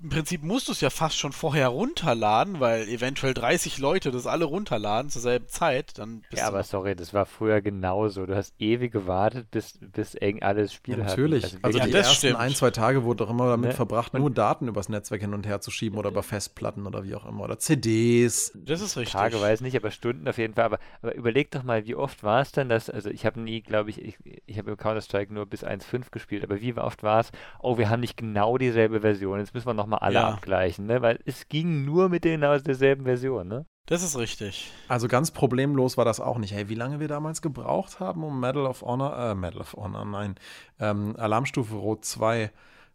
im 0.02 0.08
Prinzip 0.08 0.42
musst 0.42 0.68
du 0.68 0.72
es 0.72 0.80
ja 0.80 0.90
fast 0.90 1.16
schon 1.18 1.32
vorher 1.32 1.68
runterladen, 1.68 2.58
weil 2.60 2.88
eventuell 2.88 3.34
30 3.34 3.78
Leute 3.78 4.10
das 4.10 4.26
alle 4.26 4.44
runterladen 4.44 5.10
zur 5.10 5.22
selben 5.22 5.46
Zeit, 5.48 5.98
dann 5.98 6.22
bist 6.28 6.40
Ja, 6.42 6.48
du 6.48 6.54
aber 6.54 6.62
sorry, 6.64 6.96
das 6.96 7.14
war 7.14 7.24
früher 7.26 7.60
genauso. 7.60 8.26
Du 8.26 8.34
hast 8.34 8.54
ewig 8.58 8.92
gewartet, 8.92 9.50
bis, 9.50 9.78
bis 9.80 10.14
eng 10.14 10.42
alles 10.42 10.72
Spiel 10.72 10.98
Ja, 10.98 11.04
hatten. 11.04 11.10
natürlich. 11.22 11.44
Also 11.44 11.58
Also 11.62 11.78
Ja, 11.78 11.86
die 11.86 11.92
ersten 11.92 12.14
stimmt. 12.16 12.38
ein, 12.38 12.54
zwei 12.54 12.70
Tage 12.70 13.04
wurde 13.04 13.24
doch 13.24 13.30
immer 13.30 13.48
damit 13.48 13.70
Ne? 13.70 13.74
verbracht, 13.76 14.14
nur 14.14 14.30
Daten 14.30 14.66
übers 14.68 14.88
Netzwerk 14.88 15.20
hin 15.20 15.34
und 15.34 15.46
her 15.46 15.60
zu 15.60 15.70
schieben 15.70 15.98
oder 15.98 16.10
über 16.10 16.22
Festplatten 16.22 16.86
oder 16.86 17.04
wie 17.04 17.14
auch 17.14 17.24
immer. 17.24 17.44
Oder 17.44 17.58
CDs. 17.58 18.50
das 18.54 18.80
ist 18.80 18.96
richtig. 18.96 19.12
Tage 19.12 19.40
weiß 19.40 19.60
nicht, 19.60 19.76
aber 19.76 19.90
Stunden 19.90 20.26
auf 20.26 20.38
jeden 20.38 20.54
Fall. 20.54 20.64
Aber, 20.64 20.78
aber 21.02 21.14
überleg 21.14 21.50
doch 21.50 21.62
mal, 21.62 21.86
wie 21.86 21.94
oft 21.94 22.22
war 22.24 22.40
es 22.40 22.50
denn, 22.52 22.68
dass, 22.68 22.90
also 22.90 23.08
ich 23.10 23.24
habe 23.26 23.40
nie, 23.40 23.60
glaube 23.60 23.90
ich, 23.90 24.02
ich, 24.02 24.18
ich 24.46 24.58
habe 24.58 24.70
im 24.72 24.76
Counter-Strike 24.76 25.32
nur 25.32 25.46
bis 25.46 25.64
1.5 25.64 26.10
gespielt, 26.10 26.42
aber 26.44 26.60
wie 26.60 26.74
oft 26.74 27.02
war 27.02 27.20
es, 27.20 27.30
oh, 27.60 27.78
wir 27.78 27.88
haben 27.90 28.00
nicht 28.00 28.16
genau 28.16 28.58
dieselbe 28.58 29.00
Version, 29.00 29.38
jetzt 29.38 29.54
müssen 29.54 29.66
wir 29.66 29.74
nochmal 29.74 29.91
alle 29.94 30.14
Ja. 30.14 30.28
abgleichen, 30.28 30.86
ne? 30.86 31.02
Weil 31.02 31.18
es 31.26 31.48
ging 31.48 31.84
nur 31.84 32.08
mit 32.08 32.24
denen 32.24 32.44
aus 32.44 32.62
derselben 32.62 33.04
Version, 33.04 33.48
ne? 33.48 33.66
Das 33.86 34.02
ist 34.02 34.16
richtig. 34.16 34.70
Also 34.88 35.08
ganz 35.08 35.32
problemlos 35.32 35.96
war 35.96 36.04
das 36.04 36.20
auch 36.20 36.38
nicht. 36.38 36.54
Hey, 36.54 36.68
wie 36.68 36.76
lange 36.76 37.00
wir 37.00 37.08
damals 37.08 37.42
gebraucht 37.42 37.98
haben, 38.00 38.22
um 38.22 38.38
Medal 38.38 38.64
of 38.66 38.82
Honor, 38.82 39.18
äh, 39.18 39.34
Medal 39.34 39.60
of 39.60 39.74
Honor, 39.74 40.04
nein, 40.04 40.36
ähm, 40.78 41.16
Alarmstufe 41.18 41.74
Rot 41.74 42.04
2 42.04 42.50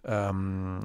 ähm, 0.06 0.80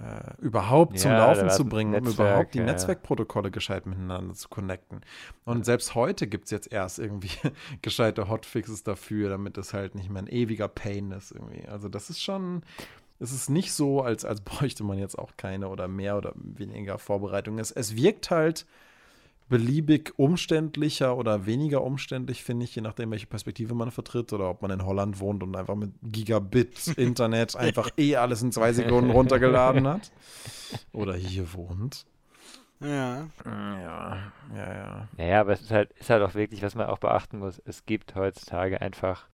äh, 0.00 0.40
überhaupt 0.40 0.98
zum 0.98 1.10
Ja, 1.10 1.16
da 1.18 1.26
Laufen 1.26 1.50
zu 1.50 1.64
bringen, 1.64 1.94
um 1.94 2.04
Netzwerk, 2.04 2.28
überhaupt 2.28 2.54
die 2.54 2.58
ja. 2.58 2.64
Netzwerkprotokolle 2.64 3.50
gescheit 3.50 3.86
miteinander 3.86 4.34
zu 4.34 4.48
connecten. 4.48 5.00
Und 5.44 5.64
selbst 5.64 5.96
heute 5.96 6.28
gibt 6.28 6.44
es 6.44 6.50
jetzt 6.52 6.70
erst 6.70 7.00
irgendwie 7.00 7.30
gescheite 7.82 8.28
Hotfixes 8.28 8.84
dafür, 8.84 9.30
damit 9.30 9.56
das 9.56 9.74
halt 9.74 9.96
nicht 9.96 10.10
mehr 10.10 10.22
ein 10.22 10.28
ewiger 10.28 10.68
Pain 10.68 11.10
ist 11.10 11.32
irgendwie. 11.32 11.66
Also 11.66 11.88
das 11.88 12.08
ist 12.10 12.22
schon, 12.22 12.62
es 13.20 13.32
ist 13.32 13.50
nicht 13.50 13.72
so, 13.72 14.02
als, 14.02 14.24
als 14.24 14.40
bräuchte 14.42 14.84
man 14.84 14.98
jetzt 14.98 15.18
auch 15.18 15.32
keine 15.36 15.68
oder 15.68 15.88
mehr 15.88 16.16
oder 16.16 16.32
weniger 16.34 16.98
Vorbereitung. 16.98 17.58
Es, 17.58 17.70
es 17.70 17.96
wirkt 17.96 18.30
halt 18.30 18.66
beliebig 19.48 20.12
umständlicher 20.18 21.16
oder 21.16 21.46
weniger 21.46 21.82
umständlich, 21.82 22.44
finde 22.44 22.64
ich, 22.64 22.74
je 22.74 22.82
nachdem, 22.82 23.10
welche 23.10 23.26
Perspektive 23.26 23.74
man 23.74 23.90
vertritt 23.90 24.32
oder 24.34 24.50
ob 24.50 24.60
man 24.60 24.70
in 24.70 24.84
Holland 24.84 25.20
wohnt 25.20 25.42
und 25.42 25.56
einfach 25.56 25.74
mit 25.74 25.92
Gigabit 26.02 26.86
Internet 26.96 27.56
einfach 27.56 27.90
eh 27.96 28.16
alles 28.16 28.42
in 28.42 28.52
zwei 28.52 28.72
Sekunden 28.72 29.10
runtergeladen 29.12 29.88
hat. 29.88 30.12
Oder 30.92 31.14
hier 31.14 31.52
wohnt. 31.54 32.04
Ja. 32.80 33.26
Ja, 33.44 34.32
ja, 34.54 34.74
ja. 34.74 35.08
Naja, 35.16 35.40
aber 35.40 35.52
es 35.52 35.62
ist 35.62 35.70
halt, 35.70 35.92
ist 35.94 36.10
halt 36.10 36.22
auch 36.22 36.34
wirklich, 36.34 36.62
was 36.62 36.74
man 36.74 36.86
auch 36.86 36.98
beachten 36.98 37.38
muss, 37.38 37.60
es 37.64 37.86
gibt 37.86 38.14
heutzutage 38.14 38.80
einfach 38.80 39.28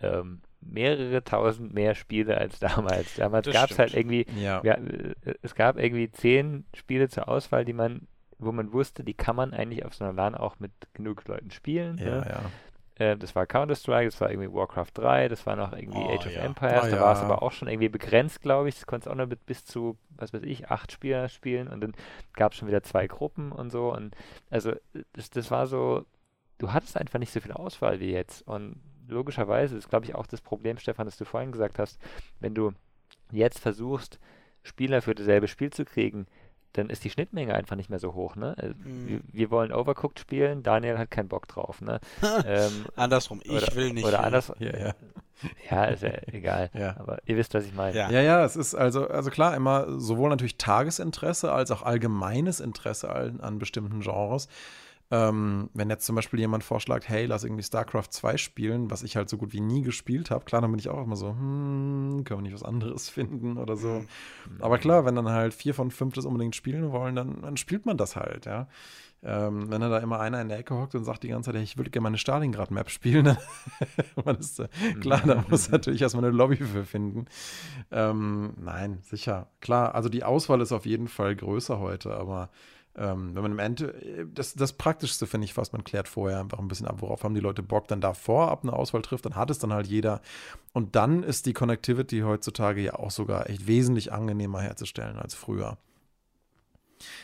ähm, 0.00 0.40
mehrere 0.60 1.24
tausend 1.24 1.72
mehr 1.74 1.94
Spiele 1.94 2.36
als 2.38 2.58
damals. 2.58 3.14
Damals 3.16 3.50
gab 3.50 3.70
es 3.70 3.78
halt 3.78 3.94
irgendwie 3.94 4.26
Ja, 4.36 4.62
Ja, 4.64 4.74
äh, 4.74 5.14
es 5.42 5.54
gab 5.54 5.78
irgendwie 5.78 6.10
zehn 6.10 6.64
Spiele 6.74 7.08
zur 7.08 7.28
Auswahl, 7.28 7.64
die 7.64 7.72
man, 7.72 8.06
wo 8.38 8.52
man 8.52 8.72
wusste, 8.72 9.04
die 9.04 9.14
kann 9.14 9.36
man 9.36 9.52
eigentlich 9.54 9.84
auf 9.84 9.94
so 9.94 10.04
einer 10.04 10.12
LAN 10.12 10.34
auch 10.34 10.58
mit 10.60 10.72
genug 10.94 11.26
Leuten 11.26 11.50
spielen. 11.50 11.98
ja, 11.98 12.04
ne? 12.20 12.40
Äh, 12.96 13.16
das 13.16 13.34
war 13.34 13.46
Counter-Strike, 13.46 14.10
das 14.10 14.20
war 14.20 14.30
irgendwie 14.30 14.52
Warcraft 14.52 14.90
3, 14.92 15.28
das 15.28 15.46
war 15.46 15.56
noch 15.56 15.72
irgendwie 15.72 15.98
Oh, 15.98 16.14
Age 16.14 16.26
of. 16.26 16.36
Empires, 16.36 16.84
Ah, 16.84 16.90
da 16.90 17.00
war 17.00 17.12
es 17.14 17.20
aber 17.20 17.42
auch 17.42 17.52
schon 17.52 17.66
irgendwie 17.68 17.88
begrenzt, 17.88 18.42
glaube 18.42 18.68
ich. 18.68 18.74
Das 18.74 18.86
konntest 18.86 19.08
auch 19.08 19.14
nur 19.14 19.26
mit 19.26 19.46
bis 19.46 19.64
zu, 19.64 19.96
was 20.10 20.34
weiß 20.34 20.42
ich, 20.42 20.70
acht 20.70 20.92
Spieler 20.92 21.30
spielen 21.30 21.68
und 21.68 21.80
dann 21.80 21.94
gab 22.34 22.52
es 22.52 22.58
schon 22.58 22.68
wieder 22.68 22.82
zwei 22.82 23.06
Gruppen 23.06 23.52
und 23.52 23.70
so. 23.70 23.90
Und 23.94 24.14
also 24.50 24.72
das, 25.14 25.30
das 25.30 25.50
war 25.50 25.66
so, 25.66 26.04
du 26.58 26.74
hattest 26.74 26.98
einfach 26.98 27.18
nicht 27.18 27.32
so 27.32 27.40
viel 27.40 27.52
Auswahl 27.52 28.00
wie 28.00 28.12
jetzt. 28.12 28.46
Und 28.46 28.82
logischerweise 29.10 29.76
ist, 29.76 29.90
glaube 29.90 30.06
ich, 30.06 30.14
auch 30.14 30.26
das 30.26 30.40
Problem, 30.40 30.78
Stefan, 30.78 31.06
das 31.06 31.16
du 31.16 31.24
vorhin 31.24 31.52
gesagt 31.52 31.78
hast, 31.78 31.98
wenn 32.40 32.54
du 32.54 32.72
jetzt 33.30 33.58
versuchst, 33.58 34.18
Spieler 34.62 35.02
für 35.02 35.14
dasselbe 35.14 35.48
Spiel 35.48 35.70
zu 35.70 35.84
kriegen, 35.84 36.26
dann 36.74 36.88
ist 36.88 37.02
die 37.02 37.10
Schnittmenge 37.10 37.54
einfach 37.54 37.74
nicht 37.76 37.90
mehr 37.90 37.98
so 37.98 38.14
hoch. 38.14 38.36
Ne? 38.36 38.54
Also, 38.56 38.74
Mhm. 38.84 39.08
wir, 39.08 39.20
wir 39.32 39.50
wollen 39.50 39.72
Overcooked 39.72 40.20
spielen, 40.20 40.62
Daniel 40.62 40.98
hat 40.98 41.10
keinen 41.10 41.28
Bock 41.28 41.48
drauf. 41.48 41.80
Ne? 41.80 41.98
ähm, 42.46 42.86
Andersrum, 42.94 43.40
ich 43.42 43.50
oder, 43.50 43.74
will 43.74 43.92
nicht. 43.92 44.04
Oder 44.06 44.20
äh, 44.20 44.24
anders. 44.24 44.52
Ja, 44.58 44.78
ja. 44.78 44.94
Ja, 45.70 45.84
ist 45.86 46.02
ja 46.02 46.10
egal. 46.26 46.70
Ja. 46.74 46.96
Aber 46.98 47.18
ihr 47.24 47.36
wisst, 47.36 47.54
was 47.54 47.64
ich 47.64 47.74
meine. 47.74 47.96
Ja. 47.96 48.10
Ja, 48.10 48.20
ja, 48.20 48.44
es 48.44 48.56
ist 48.56 48.74
also, 48.74 49.08
also 49.08 49.30
klar, 49.30 49.56
immer 49.56 49.98
sowohl 49.98 50.28
natürlich 50.30 50.58
Tagesinteresse 50.58 51.50
als 51.50 51.70
auch 51.70 51.82
allgemeines 51.82 52.60
Interesse 52.60 53.10
an, 53.10 53.40
an 53.40 53.58
bestimmten 53.58 54.00
Genres. 54.00 54.48
Ähm, 55.12 55.70
wenn 55.74 55.90
jetzt 55.90 56.06
zum 56.06 56.14
Beispiel 56.14 56.38
jemand 56.38 56.62
vorschlägt, 56.62 57.08
hey, 57.08 57.26
lass 57.26 57.42
irgendwie 57.42 57.64
StarCraft 57.64 58.10
2 58.10 58.36
spielen, 58.36 58.90
was 58.92 59.02
ich 59.02 59.16
halt 59.16 59.28
so 59.28 59.36
gut 59.36 59.52
wie 59.52 59.60
nie 59.60 59.82
gespielt 59.82 60.30
habe, 60.30 60.44
klar, 60.44 60.62
dann 60.62 60.70
bin 60.70 60.78
ich 60.78 60.88
auch 60.88 61.02
immer 61.02 61.16
so, 61.16 61.30
hm, 61.30 62.22
können 62.24 62.38
wir 62.38 62.42
nicht 62.42 62.54
was 62.54 62.62
anderes 62.62 63.08
finden 63.10 63.56
oder 63.56 63.76
so. 63.76 63.88
Mhm. 63.88 64.06
Aber 64.60 64.78
klar, 64.78 65.04
wenn 65.04 65.16
dann 65.16 65.28
halt 65.28 65.52
vier 65.52 65.74
von 65.74 65.90
fünf 65.90 66.14
das 66.14 66.26
unbedingt 66.26 66.54
spielen 66.54 66.92
wollen, 66.92 67.16
dann, 67.16 67.42
dann 67.42 67.56
spielt 67.56 67.86
man 67.86 67.96
das 67.96 68.14
halt, 68.14 68.46
ja. 68.46 68.68
Ähm, 69.22 69.70
wenn 69.70 69.82
dann 69.82 69.90
da 69.90 69.98
immer 69.98 70.18
einer 70.18 70.40
in 70.40 70.48
der 70.48 70.58
Ecke 70.58 70.74
hockt 70.74 70.94
und 70.94 71.04
sagt 71.04 71.24
die 71.24 71.28
ganze 71.28 71.48
Zeit, 71.48 71.56
hey, 71.56 71.62
ich 71.62 71.76
würde 71.76 71.90
gerne 71.90 72.04
meine 72.04 72.16
Stalingrad-Map 72.16 72.88
spielen, 72.88 73.26
dann 73.26 73.36
man 74.24 74.36
ist, 74.36 74.60
äh, 74.60 74.68
klar, 75.00 75.20
da 75.26 75.44
muss 75.48 75.70
natürlich 75.70 76.00
erstmal 76.00 76.24
eine 76.24 76.34
Lobby 76.34 76.56
für 76.56 76.84
finden. 76.84 77.26
Ähm, 77.90 78.54
nein, 78.58 79.00
sicher. 79.02 79.48
Klar, 79.60 79.94
also 79.94 80.08
die 80.08 80.24
Auswahl 80.24 80.62
ist 80.62 80.72
auf 80.72 80.86
jeden 80.86 81.08
Fall 81.08 81.36
größer 81.36 81.80
heute, 81.80 82.14
aber 82.14 82.48
ähm, 82.96 83.34
wenn 83.34 83.42
man 83.42 83.52
im 83.52 83.58
Ende, 83.58 84.26
das, 84.34 84.54
das 84.54 84.72
Praktischste 84.72 85.26
finde 85.26 85.44
ich 85.44 85.54
fast, 85.54 85.72
man 85.72 85.84
klärt 85.84 86.08
vorher 86.08 86.40
einfach 86.40 86.58
ein 86.58 86.68
bisschen 86.68 86.86
ab, 86.86 86.96
worauf 87.00 87.22
haben 87.22 87.34
die 87.34 87.40
Leute 87.40 87.62
Bock, 87.62 87.88
dann 87.88 88.00
da 88.00 88.14
vorab 88.14 88.62
eine 88.62 88.72
Auswahl 88.72 89.02
trifft, 89.02 89.26
dann 89.26 89.36
hat 89.36 89.50
es 89.50 89.58
dann 89.58 89.72
halt 89.72 89.86
jeder. 89.86 90.20
Und 90.72 90.96
dann 90.96 91.22
ist 91.22 91.46
die 91.46 91.52
Connectivity 91.52 92.20
heutzutage 92.20 92.80
ja 92.80 92.94
auch 92.94 93.10
sogar 93.10 93.48
echt 93.48 93.66
wesentlich 93.66 94.12
angenehmer 94.12 94.60
herzustellen 94.60 95.18
als 95.18 95.34
früher. 95.34 95.78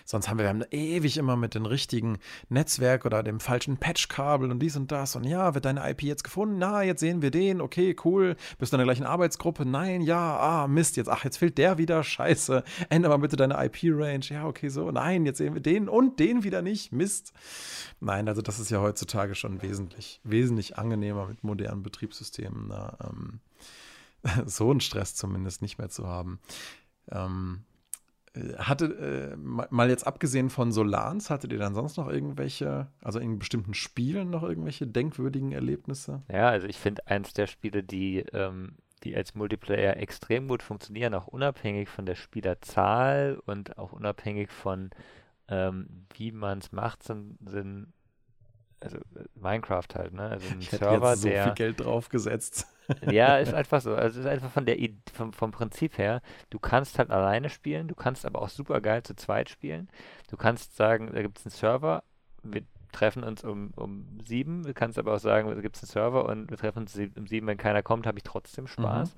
Sonst 0.05 0.29
haben 0.29 0.39
wir, 0.39 0.45
wir 0.45 0.51
haben 0.51 0.65
ewig 0.71 1.17
immer 1.19 1.37
mit 1.37 1.55
dem 1.55 1.67
richtigen 1.67 2.19
Netzwerk 2.49 3.05
oder 3.05 3.23
dem 3.23 3.41
falschen 3.41 3.77
Patchkabel 3.77 4.51
und 4.51 4.61
dies 4.61 4.77
und 4.77 4.93
das. 4.93 5.17
Und 5.17 5.25
ja, 5.25 5.55
wird 5.55 5.65
deine 5.65 5.89
IP 5.91 6.03
jetzt 6.03 6.25
gefunden? 6.25 6.59
Na, 6.59 6.83
jetzt 6.83 7.01
sehen 7.01 7.23
wir 7.23 7.31
den. 7.31 7.61
Okay, 7.61 7.97
cool. 8.05 8.37
Bist 8.59 8.73
du 8.73 8.77
in 8.77 8.79
der 8.79 8.87
gleichen 8.87 9.07
Arbeitsgruppe? 9.07 9.67
Nein, 9.67 10.01
ja, 10.01 10.39
ah, 10.39 10.69
Mist, 10.69 10.97
jetzt, 10.97 11.09
ach, 11.09 11.25
jetzt 11.25 11.39
fehlt 11.39 11.59
der 11.59 11.79
wieder. 11.79 12.03
Scheiße. 12.03 12.63
Ändere 12.89 13.13
mal 13.13 13.19
bitte 13.19 13.37
deine 13.37 13.55
IP-Range. 13.65 14.25
Ja, 14.27 14.47
okay, 14.47 14.69
so. 14.69 14.91
Nein, 14.91 15.27
jetzt 15.27 15.39
sehen 15.39 15.55
wir 15.55 15.63
den 15.63 15.89
und 15.89 16.19
den 16.21 16.45
wieder 16.45 16.63
nicht. 16.63 16.93
Mist. 16.93 17.33
Nein, 18.01 18.29
also 18.29 18.43
das 18.43 18.59
ist 18.59 18.71
ja 18.71 18.81
heutzutage 18.81 19.35
schon 19.35 19.63
wesentlich, 19.63 20.21
wesentlich 20.25 20.79
angenehmer 20.79 21.27
mit 21.27 21.45
modernen 21.45 21.83
Betriebssystemen. 21.83 22.67
Na, 22.69 22.97
ähm, 23.05 23.41
so 24.47 24.71
einen 24.71 24.81
Stress 24.81 25.15
zumindest 25.15 25.63
nicht 25.63 25.79
mehr 25.79 25.89
zu 25.89 26.07
haben. 26.07 26.41
Ähm, 27.11 27.65
hatte, 28.59 29.35
äh, 29.35 29.37
mal 29.37 29.89
jetzt 29.89 30.07
abgesehen 30.07 30.51
von 30.51 30.73
Solans, 30.73 31.31
hattet 31.31 31.53
ihr 31.53 31.59
dann 31.59 31.75
sonst 31.75 31.97
noch 31.97 32.09
irgendwelche, 32.09 32.89
also 33.03 33.19
in 33.19 33.39
bestimmten 33.39 33.75
Spielen 33.75 34.31
noch 34.31 34.43
irgendwelche 34.43 34.87
denkwürdigen 34.87 35.53
Erlebnisse? 35.53 36.23
Ja, 36.31 36.49
also 36.49 36.67
ich 36.67 36.79
finde 36.79 37.07
eins 37.07 37.33
der 37.33 37.47
Spiele, 37.47 37.83
die, 37.83 38.21
ähm, 38.33 38.77
die 39.05 39.17
als 39.17 39.35
Multiplayer 39.35 39.97
extrem 39.97 40.49
gut 40.49 40.63
funktionieren, 40.63 41.15
auch 41.15 41.27
unabhängig 41.27 41.89
von 41.89 42.07
der 42.07 42.15
Spielerzahl 42.15 43.41
und 43.47 43.79
auch 43.79 43.93
unabhängig 43.93 44.51
von 44.51 44.91
ähm, 45.49 46.07
wie 46.15 46.33
man 46.33 46.59
es 46.59 46.73
macht, 46.73 47.03
sind, 47.03 47.39
sind 47.45 47.93
also 48.81 48.99
Minecraft 49.35 49.89
halt, 49.95 50.13
ne? 50.13 50.29
Also 50.29 50.49
ein 50.51 50.61
Ich 50.61 50.73
hätte 50.73 50.85
Server, 50.85 51.11
jetzt 51.11 51.23
so 51.23 51.29
der 51.29 51.45
viel 51.45 51.55
Geld 51.55 51.81
draufgesetzt. 51.81 52.67
Ja, 53.11 53.39
ist 53.39 53.53
einfach 53.55 53.81
so. 53.81 53.97
Also 53.97 54.21
es 54.21 54.27
ist 54.27 54.31
einfach 54.31 54.51
von 54.51 54.65
der 54.65 54.77
vom, 55.13 55.33
vom 55.33 55.51
Prinzip 55.51 55.99
her, 55.99 56.23
du 56.51 56.61
kannst 56.61 57.01
halt 57.01 57.11
alleine 57.11 57.51
spielen, 57.51 57.89
du 57.89 57.97
kannst 57.97 58.25
aber 58.25 58.41
auch 58.41 58.49
super 58.49 58.81
geil 58.81 59.03
zu 59.03 59.17
zweit 59.17 59.49
spielen. 59.49 59.89
Du 60.31 60.37
kannst 60.37 60.77
sagen, 60.77 61.11
da 61.13 61.21
gibt 61.21 61.39
es 61.39 61.47
einen 61.47 61.51
Server, 61.51 62.05
wir 62.45 62.63
treffen 62.93 63.25
uns 63.25 63.43
um, 63.43 63.73
um 63.75 64.19
sieben, 64.25 64.63
du 64.63 64.73
kannst 64.73 64.99
aber 64.99 65.15
auch 65.15 65.19
sagen, 65.19 65.49
da 65.49 65.61
gibt 65.61 65.77
es 65.77 65.83
einen 65.83 65.91
Server 65.91 66.27
und 66.27 66.49
wir 66.49 66.57
treffen 66.57 66.81
uns 66.81 66.97
um 67.17 67.27
sieben, 67.27 67.47
wenn 67.49 67.59
keiner 67.59 67.83
kommt, 67.83 68.07
habe 68.07 68.19
ich 68.19 68.25
trotzdem 68.25 68.69
Spaß. 68.69 69.17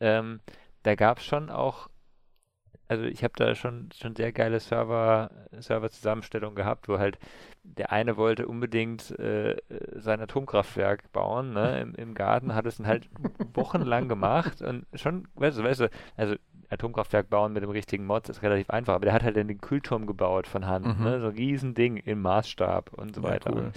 Ähm, 0.00 0.40
da 0.82 0.94
gab 0.96 1.18
es 1.18 1.24
schon 1.24 1.48
auch, 1.48 1.88
also 2.88 3.04
ich 3.04 3.24
habe 3.24 3.34
da 3.36 3.54
schon, 3.54 3.88
schon 3.94 4.14
sehr 4.16 4.32
geile 4.32 4.60
Server, 4.60 5.30
Server-Zusammenstellungen 5.52 6.56
gehabt, 6.56 6.88
wo 6.88 6.98
halt 6.98 7.18
der 7.76 7.92
eine 7.92 8.16
wollte 8.16 8.46
unbedingt 8.46 9.10
äh, 9.18 9.56
sein 9.96 10.20
Atomkraftwerk 10.20 11.12
bauen, 11.12 11.52
ne, 11.52 11.80
im, 11.80 11.94
im 11.94 12.14
Garten, 12.14 12.54
hat 12.54 12.66
es 12.66 12.76
dann 12.78 12.86
halt 12.86 13.08
wochenlang 13.54 14.08
gemacht 14.08 14.62
und 14.62 14.86
schon, 14.94 15.28
weißt 15.34 15.58
du, 15.58 15.64
weißt 15.64 15.80
du, 15.80 15.90
also 16.16 16.36
Atomkraftwerk 16.68 17.30
bauen 17.30 17.52
mit 17.52 17.62
dem 17.62 17.70
richtigen 17.70 18.06
Mod 18.06 18.28
ist 18.28 18.42
relativ 18.42 18.70
einfach, 18.70 18.94
aber 18.94 19.04
der 19.04 19.14
hat 19.14 19.22
halt 19.22 19.36
dann 19.36 19.46
den 19.46 19.60
Kühlturm 19.60 20.06
gebaut 20.06 20.46
von 20.48 20.66
Hand, 20.66 20.98
Mhm. 20.98 21.04
ne, 21.04 21.20
so 21.20 21.28
ein 21.28 21.34
Riesending 21.34 21.96
im 21.98 22.22
Maßstab 22.22 22.92
und 22.94 23.14
so 23.14 23.22
Ja, 23.22 23.28
weiter. 23.28 23.52
cool. 23.52 23.72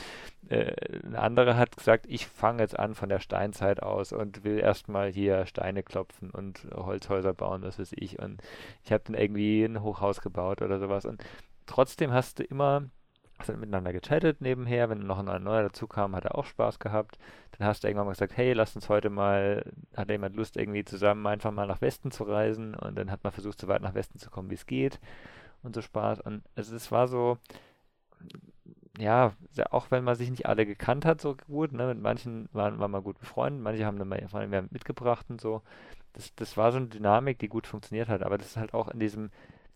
Und, 0.49 0.51
äh, 0.51 0.73
ein 1.05 1.15
anderer 1.15 1.55
hat 1.55 1.77
gesagt, 1.77 2.05
ich 2.07 2.25
fange 2.25 2.63
jetzt 2.63 2.79
an 2.79 2.95
von 2.95 3.07
der 3.09 3.19
Steinzeit 3.19 3.83
aus 3.83 4.11
und 4.11 4.43
will 4.43 4.57
erstmal 4.59 5.11
hier 5.11 5.45
Steine 5.45 5.83
klopfen 5.83 6.31
und 6.31 6.67
Holzhäuser 6.73 7.33
bauen, 7.35 7.61
was 7.61 7.77
weiß 7.77 7.91
ich. 7.95 8.17
Und 8.17 8.41
ich 8.83 8.91
habe 8.91 9.03
dann 9.05 9.13
irgendwie 9.15 9.63
ein 9.63 9.83
Hochhaus 9.83 10.21
gebaut 10.21 10.63
oder 10.63 10.79
sowas. 10.79 11.05
Und 11.05 11.23
trotzdem 11.67 12.11
hast 12.11 12.39
du 12.39 12.43
immer 12.43 12.85
dann 13.47 13.59
miteinander 13.59 13.93
gechattet 13.93 14.41
nebenher. 14.41 14.89
Wenn 14.89 14.99
noch 14.99 15.19
ein 15.19 15.43
neuer 15.43 15.63
dazu 15.63 15.87
kam, 15.87 16.15
hat 16.15 16.25
er 16.25 16.35
auch 16.35 16.45
Spaß 16.45 16.79
gehabt. 16.79 17.17
Dann 17.57 17.67
hast 17.67 17.83
du 17.83 17.87
irgendwann 17.87 18.07
mal 18.07 18.13
gesagt, 18.13 18.35
hey, 18.37 18.53
lass 18.53 18.75
uns 18.75 18.89
heute 18.89 19.09
mal, 19.09 19.63
hat 19.95 20.09
jemand 20.09 20.35
Lust, 20.35 20.57
irgendwie 20.57 20.85
zusammen 20.85 21.25
einfach 21.27 21.51
mal 21.51 21.67
nach 21.67 21.81
Westen 21.81 22.11
zu 22.11 22.23
reisen? 22.23 22.75
Und 22.75 22.97
dann 22.97 23.11
hat 23.11 23.23
man 23.23 23.33
versucht, 23.33 23.59
so 23.59 23.67
weit 23.67 23.81
nach 23.81 23.93
Westen 23.93 24.19
zu 24.19 24.29
kommen, 24.29 24.49
wie 24.49 24.55
es 24.55 24.65
geht. 24.65 24.99
Und 25.63 25.75
so 25.75 25.81
Spaß. 25.81 26.21
Und 26.21 26.43
also 26.55 26.75
es 26.75 26.91
war 26.91 27.07
so, 27.07 27.37
ja, 28.97 29.33
auch 29.71 29.91
wenn 29.91 30.03
man 30.03 30.15
sich 30.15 30.29
nicht 30.29 30.45
alle 30.45 30.65
gekannt 30.65 31.05
hat, 31.05 31.21
so 31.21 31.35
gut, 31.35 31.71
ne, 31.71 31.87
mit 31.87 32.01
manchen 32.01 32.49
waren, 32.51 32.79
waren 32.79 32.91
wir 32.91 33.01
gut 33.01 33.19
befreundet, 33.19 33.63
manche 33.63 33.85
haben 33.85 33.97
dann 33.97 34.09
mal 34.09 34.67
mitgebracht 34.71 35.25
und 35.29 35.39
so. 35.39 35.61
Das, 36.13 36.35
das 36.35 36.57
war 36.57 36.71
so 36.71 36.77
eine 36.77 36.87
Dynamik, 36.87 37.39
die 37.39 37.47
gut 37.47 37.67
funktioniert 37.67 38.09
hat, 38.09 38.23
aber 38.23 38.37
das 38.37 38.47
ist 38.47 38.57
halt 38.57 38.73
auch 38.73 38.89
in 38.89 38.99
diesem, 38.99 39.31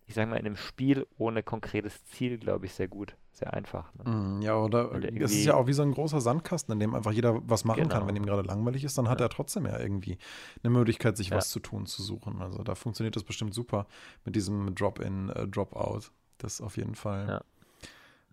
ich 0.06 0.14
sag 0.14 0.28
mal, 0.28 0.36
in 0.36 0.46
einem 0.46 0.56
Spiel 0.56 1.06
ohne 1.16 1.42
konkretes 1.42 2.04
Ziel, 2.04 2.38
glaube 2.38 2.66
ich, 2.66 2.74
sehr 2.74 2.88
gut, 2.88 3.16
sehr 3.36 3.52
einfach. 3.52 3.92
Ne? 3.94 4.10
Mm, 4.10 4.42
Ja, 4.42 4.56
oder 4.56 4.92
es 5.20 5.32
ist 5.32 5.44
ja 5.44 5.54
auch 5.54 5.66
wie 5.66 5.72
so 5.72 5.82
ein 5.82 5.92
großer 5.92 6.20
Sandkasten, 6.20 6.72
in 6.72 6.80
dem 6.80 6.94
einfach 6.94 7.12
jeder 7.12 7.40
was 7.48 7.64
machen 7.64 7.88
kann. 7.88 8.00
Genau. 8.00 8.06
Wenn 8.08 8.16
ihm 8.16 8.26
gerade 8.26 8.42
langweilig 8.42 8.84
ist, 8.84 8.96
dann 8.96 9.08
hat 9.08 9.20
Ja. 9.20 9.26
er 9.26 9.30
trotzdem 9.30 9.66
ja 9.66 9.78
irgendwie 9.78 10.18
eine 10.62 10.70
Möglichkeit, 10.70 11.16
sich 11.16 11.28
Ja. 11.30 11.36
was 11.36 11.50
zu 11.50 11.60
tun, 11.60 11.86
zu 11.86 12.02
suchen. 12.02 12.40
Also 12.42 12.62
da 12.62 12.74
funktioniert 12.74 13.16
das 13.16 13.24
bestimmt 13.24 13.52
super 13.54 13.86
mit 14.24 14.36
diesem 14.36 14.74
Drop-in, 14.74 15.30
äh, 15.30 15.46
Drop-out. 15.48 16.10
Das 16.38 16.60
auf 16.60 16.76
jeden 16.76 16.94
Fall. 16.94 17.42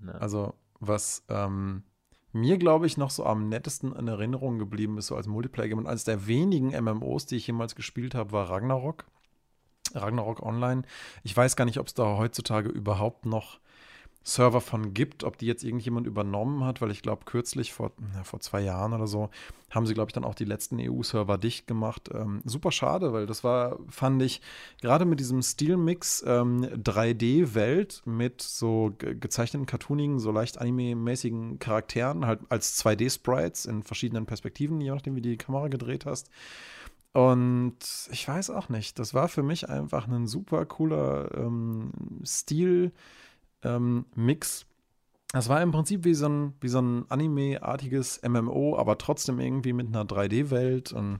Ja. 0.06 0.12
Also, 0.20 0.54
was 0.80 1.24
ähm, 1.30 1.84
mir, 2.34 2.58
glaube 2.58 2.88
ich, 2.88 2.98
noch 2.98 3.10
so 3.12 3.26
am 3.26 3.50
nettesten 3.50 3.94
in 3.96 4.08
Erinnerung 4.08 4.58
geblieben 4.58 4.98
ist, 4.98 5.08
so 5.08 5.16
als 5.16 5.28
Multiplayer-Game 5.28 5.78
und 5.78 5.88
eines 5.88 6.04
der 6.06 6.26
wenigen 6.28 6.70
MMOs, 6.74 7.26
die 7.28 7.36
ich 7.36 7.46
jemals 7.48 7.76
gespielt 7.76 8.16
habe, 8.16 8.32
war 8.32 8.50
Ragnarok. 8.50 9.06
Ragnarok 9.94 10.42
Online. 10.42 10.84
Ich 11.24 11.36
weiß 11.36 11.56
gar 11.56 11.66
nicht, 11.66 11.78
ob 11.80 11.88
es 11.88 11.94
da 11.94 12.18
heutzutage 12.18 12.70
überhaupt 12.70 13.26
noch 13.26 13.60
Server 14.24 14.62
von 14.62 14.94
gibt, 14.94 15.24
ob 15.24 15.38
die 15.38 15.48
jetzt 15.48 15.64
irgendjemand 15.64 16.06
übernommen 16.06 16.64
hat, 16.64 16.82
weil 16.82 16.92
ich 16.92 17.02
glaube, 17.02 17.26
kürzlich 17.26 17.74
vor, 17.74 17.92
na, 18.14 18.24
vor 18.24 18.40
zwei 18.40 18.62
Jahren 18.62 18.94
oder 18.94 19.08
so, 19.08 19.30
haben 19.72 19.88
sie, 19.88 19.94
glaube 19.94 20.10
ich, 20.10 20.14
dann 20.14 20.26
auch 20.26 20.36
die 20.36 20.46
letzten 20.46 20.78
EU-Server 20.80 21.38
dicht 21.38 21.66
gemacht. 21.66 22.10
Ähm, 22.14 22.42
super 22.46 22.72
schade, 22.72 23.14
weil 23.14 23.26
das 23.26 23.44
war, 23.44 23.80
fand 23.90 24.22
ich, 24.22 24.42
gerade 24.82 25.06
mit 25.06 25.20
diesem 25.20 25.42
Stilmix 25.42 26.24
ähm, 26.28 26.66
3D-Welt 26.66 28.04
mit 28.06 28.42
so 28.42 28.94
ge 28.98 29.16
gezeichneten, 29.16 29.66
cartoonigen, 29.66 30.20
so 30.20 30.32
leicht 30.32 30.60
anime-mäßigen 30.60 31.58
Charakteren, 31.58 32.26
halt 32.26 32.42
als 32.50 32.84
2D-Sprites 32.84 33.68
in 33.68 33.82
verschiedenen 33.82 34.26
Perspektiven, 34.26 34.82
je 34.82 34.92
nachdem, 34.92 35.16
wie 35.16 35.22
die 35.22 35.38
Kamera 35.38 35.68
gedreht 35.68 36.06
hast. 36.06 36.30
Und 37.14 37.78
ich 38.12 38.28
weiß 38.28 38.52
auch 38.52 38.70
nicht, 38.70 38.98
das 39.00 39.14
war 39.14 39.28
für 39.28 39.44
mich 39.44 39.68
einfach 39.70 40.08
ein 40.08 40.28
super 40.28 40.66
cooler 40.66 41.30
ähm, 41.36 41.92
Stil. 42.24 42.92
Ähm, 43.64 44.06
Mix. 44.16 44.66
Das 45.34 45.48
war 45.48 45.62
im 45.62 45.72
Prinzip 45.72 46.04
wie 46.04 46.14
so 46.14 46.28
ein, 46.28 46.54
wie 46.60 46.68
so 46.68 46.82
ein 46.82 47.06
Anime-artiges 47.08 48.22
MMO, 48.28 48.78
aber 48.78 48.98
trotzdem 48.98 49.40
irgendwie 49.40 49.72
mit 49.72 49.88
einer 49.88 50.04
3D-Welt 50.04 50.92
und 50.92 51.20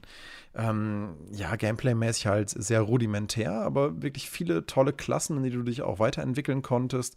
ähm, 0.54 1.14
ja, 1.30 1.56
Gameplay-mäßig 1.56 2.26
halt 2.26 2.50
sehr 2.50 2.82
rudimentär, 2.82 3.52
aber 3.52 4.02
wirklich 4.02 4.28
viele 4.28 4.66
tolle 4.66 4.92
Klassen, 4.92 5.38
in 5.38 5.44
die 5.44 5.50
du 5.50 5.62
dich 5.62 5.80
auch 5.80 5.98
weiterentwickeln 5.98 6.60
konntest. 6.60 7.16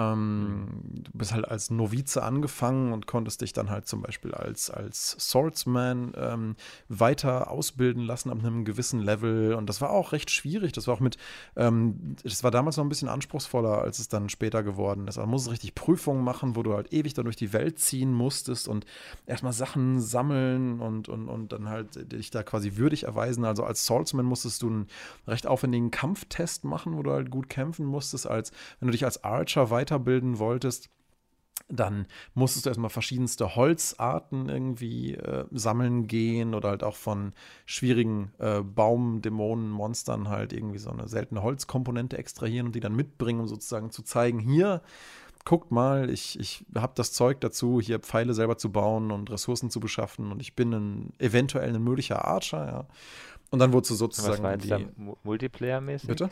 Ähm, 0.00 0.66
du 1.04 1.10
bist 1.12 1.32
halt 1.32 1.46
als 1.46 1.70
Novize 1.70 2.22
angefangen 2.22 2.92
und 2.92 3.06
konntest 3.06 3.40
dich 3.40 3.52
dann 3.52 3.70
halt 3.70 3.86
zum 3.86 4.02
Beispiel 4.02 4.32
als, 4.32 4.70
als 4.70 5.16
Swordsman 5.18 6.12
ähm, 6.16 6.56
weiter 6.88 7.50
ausbilden 7.50 8.02
lassen 8.02 8.30
ab 8.30 8.38
einem 8.38 8.64
gewissen 8.64 9.00
Level. 9.00 9.54
Und 9.54 9.68
das 9.68 9.80
war 9.80 9.90
auch 9.90 10.12
recht 10.12 10.30
schwierig. 10.30 10.72
Das 10.72 10.86
war 10.86 10.94
auch 10.94 11.00
mit, 11.00 11.18
ähm, 11.56 12.16
das 12.22 12.42
war 12.44 12.50
damals 12.50 12.76
noch 12.76 12.84
ein 12.84 12.88
bisschen 12.88 13.08
anspruchsvoller, 13.08 13.82
als 13.82 13.98
es 13.98 14.08
dann 14.08 14.28
später 14.28 14.62
geworden 14.62 15.02
ist. 15.02 15.18
Also 15.18 15.22
man 15.22 15.30
muss 15.30 15.50
richtig 15.50 15.74
Prüfungen 15.74 16.24
machen, 16.24 16.56
wo 16.56 16.62
du 16.62 16.74
halt 16.74 16.92
ewig 16.92 17.14
dann 17.14 17.24
durch 17.24 17.36
die 17.36 17.52
Welt 17.52 17.78
ziehen 17.78 18.12
musstest 18.12 18.68
und 18.68 18.86
erstmal 19.26 19.52
Sachen 19.52 20.00
sammeln 20.00 20.80
und, 20.80 21.08
und, 21.08 21.28
und 21.28 21.52
dann 21.52 21.68
halt 21.68 22.12
dich 22.12 22.30
da 22.30 22.42
quasi 22.42 22.76
würdig 22.76 23.04
erweisen. 23.04 23.44
Also 23.44 23.64
als 23.64 23.84
Swordsman 23.84 24.24
musstest 24.24 24.62
du 24.62 24.68
einen 24.68 24.86
recht 25.26 25.46
aufwendigen 25.46 25.90
Kampftest 25.90 26.64
machen, 26.64 26.96
wo 26.96 27.02
du 27.02 27.10
halt 27.10 27.30
gut 27.30 27.48
kämpfen 27.48 27.84
musstest, 27.84 28.26
als 28.26 28.52
wenn 28.78 28.88
du 28.88 28.92
dich 28.92 29.04
als 29.04 29.24
Archer 29.24 29.70
weiterbilden 29.90 30.38
wolltest 30.38 30.90
dann 31.72 32.06
musstest 32.34 32.66
du 32.66 32.70
erstmal 32.70 32.90
verschiedenste 32.90 33.54
Holzarten 33.54 34.48
irgendwie 34.48 35.14
äh, 35.14 35.44
sammeln 35.52 36.08
gehen 36.08 36.54
oder 36.54 36.70
halt 36.70 36.82
auch 36.82 36.96
von 36.96 37.32
schwierigen 37.64 38.32
äh, 38.38 38.60
Baumdämonen, 38.60 39.70
Monstern 39.70 40.28
halt 40.28 40.52
irgendwie 40.52 40.78
so 40.78 40.90
eine 40.90 41.06
seltene 41.06 41.42
Holzkomponente 41.42 42.18
extrahieren 42.18 42.66
und 42.66 42.74
die 42.74 42.80
dann 42.80 42.96
mitbringen, 42.96 43.40
um 43.40 43.46
sozusagen 43.46 43.90
zu 43.90 44.02
zeigen, 44.02 44.40
hier, 44.40 44.82
guckt 45.44 45.70
mal, 45.70 46.10
ich, 46.10 46.40
ich 46.40 46.64
habe 46.74 46.94
das 46.96 47.12
Zeug 47.12 47.40
dazu, 47.40 47.80
hier 47.80 48.00
Pfeile 48.00 48.34
selber 48.34 48.58
zu 48.58 48.72
bauen 48.72 49.12
und 49.12 49.30
Ressourcen 49.30 49.70
zu 49.70 49.78
beschaffen 49.78 50.32
und 50.32 50.40
ich 50.40 50.56
bin 50.56 50.72
ein, 50.72 51.12
eventuell 51.18 51.72
ein 51.72 51.84
möglicher 51.84 52.24
Archer, 52.24 52.66
ja. 52.66 52.86
Und 53.50 53.58
dann 53.58 53.72
wurdest 53.72 53.90
du 53.90 53.94
sozusagen. 53.96 54.34
Was 54.34 54.42
war 54.42 54.52
jetzt 54.52 54.64
die, 54.64 54.88
Multiplayer-mäßig? 55.24 56.06
Bitte? 56.08 56.30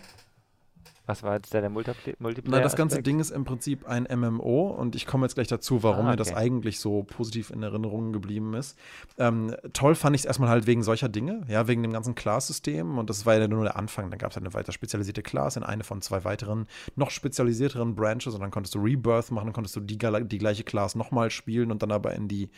Was 1.08 1.22
war 1.22 1.36
jetzt 1.36 1.54
da 1.54 1.62
der 1.62 1.70
Multipl 1.70 2.14
Multiplayer? 2.18 2.58
Na, 2.58 2.62
das 2.62 2.76
ganze 2.76 3.02
Ding 3.02 3.18
ist 3.18 3.30
im 3.30 3.46
Prinzip 3.46 3.88
ein 3.88 4.06
MMO 4.14 4.68
und 4.68 4.94
ich 4.94 5.06
komme 5.06 5.24
jetzt 5.24 5.36
gleich 5.36 5.48
dazu, 5.48 5.82
warum 5.82 6.00
ah, 6.00 6.00
okay. 6.00 6.10
mir 6.10 6.16
das 6.16 6.34
eigentlich 6.34 6.80
so 6.80 7.02
positiv 7.02 7.48
in 7.48 7.62
Erinnerung 7.62 8.12
geblieben 8.12 8.52
ist. 8.52 8.78
Ähm, 9.16 9.56
toll 9.72 9.94
fand 9.94 10.14
ich 10.16 10.20
es 10.20 10.26
erstmal 10.26 10.50
halt 10.50 10.66
wegen 10.66 10.82
solcher 10.82 11.08
Dinge, 11.08 11.44
ja, 11.48 11.66
wegen 11.66 11.82
dem 11.82 11.94
ganzen 11.94 12.14
Class-System 12.14 12.98
und 12.98 13.08
das 13.08 13.24
war 13.24 13.38
ja 13.38 13.48
nur 13.48 13.64
der 13.64 13.76
Anfang. 13.76 14.10
Dann 14.10 14.18
gab 14.18 14.32
es 14.32 14.36
eine 14.36 14.52
weiter 14.52 14.70
spezialisierte 14.70 15.22
Class 15.22 15.56
in 15.56 15.62
eine 15.62 15.82
von 15.82 16.02
zwei 16.02 16.24
weiteren, 16.24 16.66
noch 16.94 17.10
spezialisierteren 17.10 17.94
Branches 17.94 18.34
und 18.34 18.40
dann 18.40 18.50
konntest 18.50 18.74
du 18.74 18.78
Rebirth 18.78 19.30
machen, 19.30 19.46
dann 19.46 19.54
konntest 19.54 19.76
du 19.76 19.80
die, 19.80 19.96
die 19.96 20.38
gleiche 20.38 20.64
Class 20.64 20.94
nochmal 20.94 21.30
spielen 21.30 21.70
und 21.70 21.82
dann 21.82 21.90
aber 21.90 22.12
in 22.16 22.28
die 22.28 22.50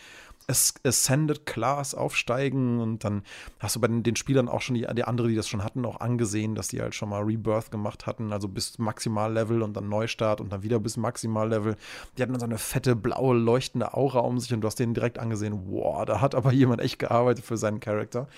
Ascended 0.49 1.47
Class 1.47 1.95
aufsteigen 1.95 2.81
und 2.81 3.05
dann 3.05 3.23
hast 3.59 3.77
du 3.77 3.81
bei 3.81 3.87
den, 3.87 4.03
den 4.03 4.17
Spielern 4.17 4.49
auch 4.49 4.61
schon 4.61 4.75
die, 4.75 4.87
die 4.95 5.05
andere, 5.05 5.29
die 5.29 5.37
das 5.37 5.49
schon 5.49 5.63
hatten, 5.63 5.85
auch 5.85 6.01
angesehen, 6.01 6.55
dass 6.55 6.69
die 6.69 6.81
halt 6.81 6.95
schon 6.95 7.09
mal 7.09 7.23
Rebirth 7.23 7.71
gemacht 7.71 8.07
hatten, 8.07 8.33
also 8.33 8.49
bis 8.49 8.79
Maximallevel 8.79 9.63
und 9.63 9.77
dann 9.77 9.89
Neustart 9.89 10.41
und 10.41 10.53
dann 10.53 10.63
wieder 10.63 10.81
bis 10.81 10.97
Maximallevel. 10.97 11.77
Die 12.17 12.23
hatten 12.23 12.33
dann 12.33 12.41
so 12.41 12.47
eine 12.47 12.59
fette, 12.59 12.97
blaue, 12.97 13.37
leuchtende 13.37 13.95
Aura 13.95 14.21
um 14.21 14.39
sich 14.39 14.53
und 14.53 14.61
du 14.63 14.67
hast 14.67 14.79
denen 14.79 14.95
direkt 14.95 15.19
angesehen, 15.19 15.67
wow, 15.67 16.05
da 16.05 16.21
hat 16.21 16.35
aber 16.35 16.53
jemand 16.53 16.81
echt 16.81 16.99
gearbeitet 16.99 17.45
für 17.45 17.57
seinen 17.57 17.81
Charakter. 17.81 18.29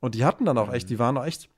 Und 0.00 0.14
die 0.14 0.24
hatten 0.24 0.44
dann 0.44 0.58
auch 0.58 0.72
echt, 0.72 0.90
die 0.90 0.98
waren 0.98 1.16
auch 1.16 1.24
echt 1.24 1.48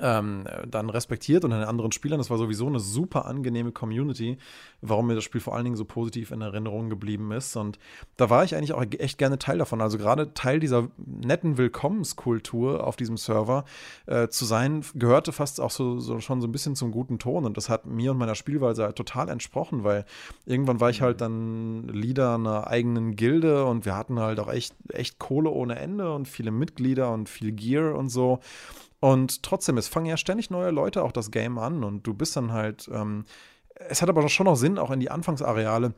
ähm, 0.00 0.44
dann 0.68 0.90
respektiert 0.90 1.44
und 1.44 1.50
den 1.50 1.64
anderen 1.64 1.92
Spielern. 1.92 2.18
Das 2.18 2.30
war 2.30 2.38
sowieso 2.38 2.66
eine 2.66 2.80
super 2.80 3.26
angenehme 3.26 3.72
Community, 3.72 4.38
warum 4.80 5.06
mir 5.06 5.14
das 5.14 5.24
Spiel 5.24 5.40
vor 5.40 5.54
allen 5.54 5.64
Dingen 5.64 5.76
so 5.76 5.84
positiv 5.84 6.30
in 6.30 6.40
Erinnerung 6.40 6.90
geblieben 6.90 7.32
ist. 7.32 7.56
Und 7.56 7.78
da 8.16 8.30
war 8.30 8.44
ich 8.44 8.54
eigentlich 8.54 8.72
auch 8.72 8.84
echt 8.98 9.18
gerne 9.18 9.38
Teil 9.38 9.58
davon. 9.58 9.80
Also 9.80 9.98
gerade 9.98 10.34
Teil 10.34 10.60
dieser 10.60 10.88
netten 10.96 11.56
Willkommenskultur 11.58 12.86
auf 12.86 12.96
diesem 12.96 13.16
Server 13.16 13.64
äh, 14.06 14.28
zu 14.28 14.44
sein, 14.44 14.84
gehörte 14.94 15.32
fast 15.32 15.60
auch 15.60 15.70
so, 15.70 16.00
so, 16.00 16.20
schon 16.20 16.40
so 16.40 16.46
ein 16.46 16.52
bisschen 16.52 16.76
zum 16.76 16.90
guten 16.90 17.18
Ton. 17.18 17.44
Und 17.44 17.56
das 17.56 17.68
hat 17.68 17.86
mir 17.86 18.10
und 18.10 18.18
meiner 18.18 18.34
Spielweise 18.34 18.84
halt 18.84 18.96
total 18.96 19.28
entsprochen, 19.28 19.84
weil 19.84 20.04
irgendwann 20.46 20.80
war 20.80 20.90
ich 20.90 21.02
halt 21.02 21.20
dann 21.20 21.88
Leader 21.88 22.34
einer 22.34 22.66
eigenen 22.66 23.16
Gilde 23.16 23.64
und 23.64 23.84
wir 23.84 23.96
hatten 23.96 24.18
halt 24.20 24.40
auch 24.40 24.52
echt, 24.52 24.74
echt 24.88 25.18
Kohle 25.18 25.50
ohne 25.50 25.76
Ende 25.76 26.12
und 26.12 26.28
viele 26.28 26.50
Mitglieder 26.50 27.12
und 27.12 27.28
viel 27.28 27.52
Gear 27.52 27.94
und 27.94 28.08
so. 28.08 28.40
Und 29.04 29.42
trotzdem, 29.42 29.76
es 29.76 29.86
fangen 29.86 30.06
ja 30.06 30.16
ständig 30.16 30.48
neue 30.48 30.70
Leute 30.70 31.02
auch 31.02 31.12
das 31.12 31.30
Game 31.30 31.58
an 31.58 31.84
und 31.84 32.06
du 32.06 32.14
bist 32.14 32.38
dann 32.38 32.52
halt, 32.52 32.88
ähm, 32.90 33.26
es 33.74 34.00
hat 34.00 34.08
aber 34.08 34.26
schon 34.30 34.46
noch 34.46 34.56
Sinn, 34.56 34.78
auch 34.78 34.90
in 34.90 34.98
die 34.98 35.10
Anfangsareale 35.10 35.92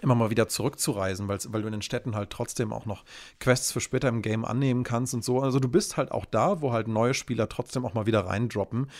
immer 0.00 0.14
mal 0.14 0.30
wieder 0.30 0.48
zurückzureisen, 0.48 1.28
weil, 1.28 1.38
du 1.38 1.66
in 1.66 1.72
den 1.72 1.82
Städten 1.82 2.16
halt 2.16 2.30
trotzdem 2.30 2.72
auch 2.72 2.86
noch 2.86 3.04
Quests 3.40 3.72
für 3.72 3.80
später 3.80 4.08
im 4.08 4.22
Game 4.22 4.44
annehmen 4.44 4.84
kannst 4.84 5.12
und 5.12 5.22
so. 5.22 5.40
Also 5.40 5.60
du 5.60 5.68
bist 5.68 5.98
halt 5.98 6.12
auch 6.12 6.24
da, 6.24 6.62
wo 6.62 6.72
halt 6.72 6.88
neue 6.88 7.14
Spieler 7.14 7.48
trotzdem 7.48 7.84
auch 7.84 7.92
mal 7.92 8.06
wieder 8.06 8.26
reindroppen, 8.26 8.90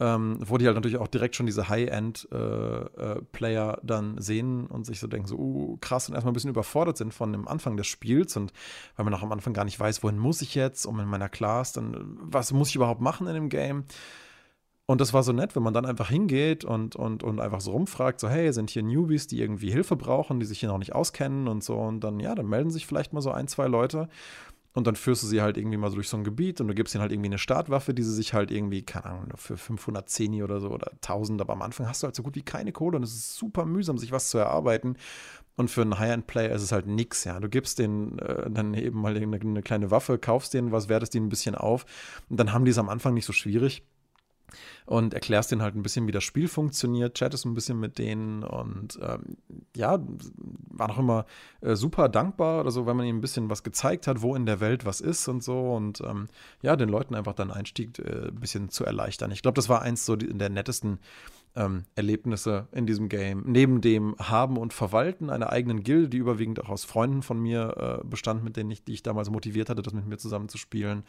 ähm, 0.00 0.38
wo 0.40 0.56
die 0.56 0.66
halt 0.66 0.76
natürlich 0.76 0.96
auch 0.96 1.08
direkt 1.08 1.36
schon 1.36 1.46
diese 1.46 1.68
High-End-Player 1.68 3.70
äh, 3.70 3.74
äh, 3.74 3.80
dann 3.82 4.20
sehen 4.20 4.66
und 4.66 4.86
sich 4.86 5.00
so 5.00 5.06
denken, 5.06 5.28
so, 5.28 5.36
uh, 5.36 5.76
krass, 5.80 6.08
und 6.08 6.14
erstmal 6.14 6.32
ein 6.32 6.34
bisschen 6.34 6.50
überfordert 6.50 6.96
sind 6.96 7.12
von 7.12 7.32
dem 7.32 7.46
Anfang 7.46 7.76
des 7.76 7.86
Spiels 7.86 8.36
und 8.36 8.52
weil 8.96 9.04
man 9.04 9.14
auch 9.14 9.22
am 9.22 9.32
Anfang 9.32 9.52
gar 9.52 9.64
nicht 9.64 9.78
weiß, 9.78 10.02
wohin 10.02 10.18
muss 10.18 10.40
ich 10.40 10.54
jetzt, 10.54 10.86
um 10.86 10.98
in 10.98 11.08
meiner 11.08 11.28
Class, 11.28 11.72
dann, 11.72 12.16
was 12.20 12.52
muss 12.52 12.70
ich 12.70 12.76
überhaupt 12.76 13.02
machen 13.02 13.26
in 13.26 13.34
dem 13.34 13.48
Game? 13.50 13.84
Und 14.90 15.02
das 15.02 15.12
war 15.12 15.22
so 15.22 15.32
nett, 15.32 15.54
wenn 15.54 15.62
man 15.62 15.74
dann 15.74 15.84
einfach 15.84 16.08
hingeht 16.08 16.64
und, 16.64 16.96
und, 16.96 17.22
und 17.22 17.40
einfach 17.40 17.60
so 17.60 17.72
rumfragt, 17.72 18.18
so, 18.20 18.30
hey, 18.30 18.50
sind 18.54 18.70
hier 18.70 18.82
Newbies, 18.82 19.26
die 19.26 19.38
irgendwie 19.38 19.70
Hilfe 19.70 19.96
brauchen, 19.96 20.40
die 20.40 20.46
sich 20.46 20.60
hier 20.60 20.70
noch 20.70 20.78
nicht 20.78 20.94
auskennen 20.94 21.46
und 21.46 21.62
so. 21.62 21.76
Und 21.76 22.00
dann, 22.00 22.18
ja, 22.20 22.34
dann 22.34 22.48
melden 22.48 22.70
sich 22.70 22.86
vielleicht 22.86 23.12
mal 23.12 23.20
so 23.20 23.30
ein, 23.30 23.48
zwei 23.48 23.66
Leute. 23.66 24.08
Und 24.72 24.86
dann 24.86 24.96
führst 24.96 25.22
du 25.22 25.26
sie 25.26 25.42
halt 25.42 25.58
irgendwie 25.58 25.76
mal 25.76 25.90
so 25.90 25.96
durch 25.96 26.08
so 26.08 26.16
ein 26.16 26.24
Gebiet 26.24 26.62
und 26.62 26.68
du 26.68 26.74
gibst 26.74 26.94
ihnen 26.94 27.02
halt 27.02 27.12
irgendwie 27.12 27.28
eine 27.28 27.36
Startwaffe, 27.36 27.92
die 27.92 28.02
sie 28.02 28.14
sich 28.14 28.32
halt 28.32 28.50
irgendwie, 28.50 28.82
keine 28.82 29.04
Ahnung, 29.06 29.26
für 29.34 29.58
500 29.58 30.08
Zeni 30.08 30.42
oder 30.42 30.58
so 30.58 30.70
oder 30.70 30.90
1000, 30.92 31.38
aber 31.42 31.52
am 31.52 31.60
Anfang 31.60 31.86
hast 31.86 32.02
du 32.02 32.06
halt 32.06 32.14
so 32.14 32.22
gut 32.22 32.36
wie 32.36 32.42
keine 32.42 32.72
Kohle 32.72 32.96
und 32.96 33.02
es 33.02 33.12
ist 33.12 33.36
super 33.36 33.66
mühsam, 33.66 33.98
sich 33.98 34.12
was 34.12 34.30
zu 34.30 34.38
erarbeiten. 34.38 34.96
Und 35.56 35.70
für 35.70 35.82
einen 35.82 35.98
High-End-Player 35.98 36.54
ist 36.54 36.62
es 36.62 36.72
halt 36.72 36.86
nix, 36.86 37.24
ja. 37.24 37.40
Du 37.40 37.48
gibst 37.50 37.78
denen 37.78 38.18
äh, 38.20 38.48
dann 38.50 38.72
eben 38.72 39.00
mal 39.00 39.14
eine, 39.14 39.36
eine, 39.36 39.62
kleine 39.62 39.90
Waffe, 39.90 40.16
kaufst 40.16 40.54
denen 40.54 40.72
was, 40.72 40.88
wertest 40.88 41.12
die 41.12 41.20
ein 41.20 41.28
bisschen 41.28 41.56
auf 41.56 41.84
und 42.30 42.38
dann 42.40 42.54
haben 42.54 42.64
die 42.64 42.70
es 42.70 42.78
am 42.78 42.88
Anfang 42.88 43.12
nicht 43.12 43.26
so 43.26 43.34
schwierig 43.34 43.82
und 44.86 45.14
erklärst 45.14 45.50
denen 45.50 45.62
halt 45.62 45.74
ein 45.74 45.82
bisschen, 45.82 46.06
wie 46.06 46.12
das 46.12 46.24
Spiel 46.24 46.48
funktioniert, 46.48 47.14
chattest 47.14 47.44
ein 47.44 47.54
bisschen 47.54 47.78
mit 47.78 47.98
denen 47.98 48.42
und 48.42 48.98
ähm, 49.02 49.36
ja, 49.76 49.98
war 50.70 50.88
noch 50.88 50.98
immer 50.98 51.26
äh, 51.60 51.76
super 51.76 52.08
dankbar 52.08 52.60
oder 52.60 52.70
so, 52.70 52.86
wenn 52.86 52.96
man 52.96 53.06
ihnen 53.06 53.18
ein 53.18 53.22
bisschen 53.22 53.50
was 53.50 53.62
gezeigt 53.62 54.06
hat, 54.06 54.22
wo 54.22 54.34
in 54.34 54.46
der 54.46 54.60
Welt 54.60 54.84
was 54.84 55.00
ist 55.00 55.28
und 55.28 55.42
so 55.42 55.74
und 55.74 56.00
ähm, 56.00 56.28
ja, 56.62 56.76
den 56.76 56.88
Leuten 56.88 57.14
einfach 57.14 57.34
dann 57.34 57.50
Einstieg 57.50 57.98
äh, 57.98 58.28
ein 58.28 58.40
bisschen 58.40 58.70
zu 58.70 58.84
erleichtern. 58.84 59.30
Ich 59.30 59.42
glaube, 59.42 59.56
das 59.56 59.68
war 59.68 59.82
eins 59.82 60.06
so 60.06 60.16
die, 60.16 60.32
der 60.32 60.48
nettesten 60.48 60.98
ähm, 61.56 61.84
Erlebnisse 61.94 62.68
in 62.72 62.86
diesem 62.86 63.08
Game. 63.08 63.42
Neben 63.46 63.80
dem 63.80 64.16
Haben 64.18 64.56
und 64.56 64.72
Verwalten 64.72 65.30
einer 65.30 65.50
eigenen 65.50 65.82
Gilde, 65.82 66.08
die 66.08 66.18
überwiegend 66.18 66.62
auch 66.62 66.68
aus 66.68 66.84
Freunden 66.84 67.22
von 67.22 67.40
mir 67.40 68.00
äh, 68.02 68.06
bestand, 68.06 68.44
mit 68.44 68.56
denen 68.56 68.70
ich, 68.70 68.84
die 68.84 68.92
ich 68.92 69.02
damals 69.02 69.30
motiviert 69.30 69.68
hatte, 69.68 69.82
das 69.82 69.92
mit 69.92 70.06
mir 70.06 70.18
zusammen 70.18 70.48
zu 70.48 70.58
spielen 70.58 71.04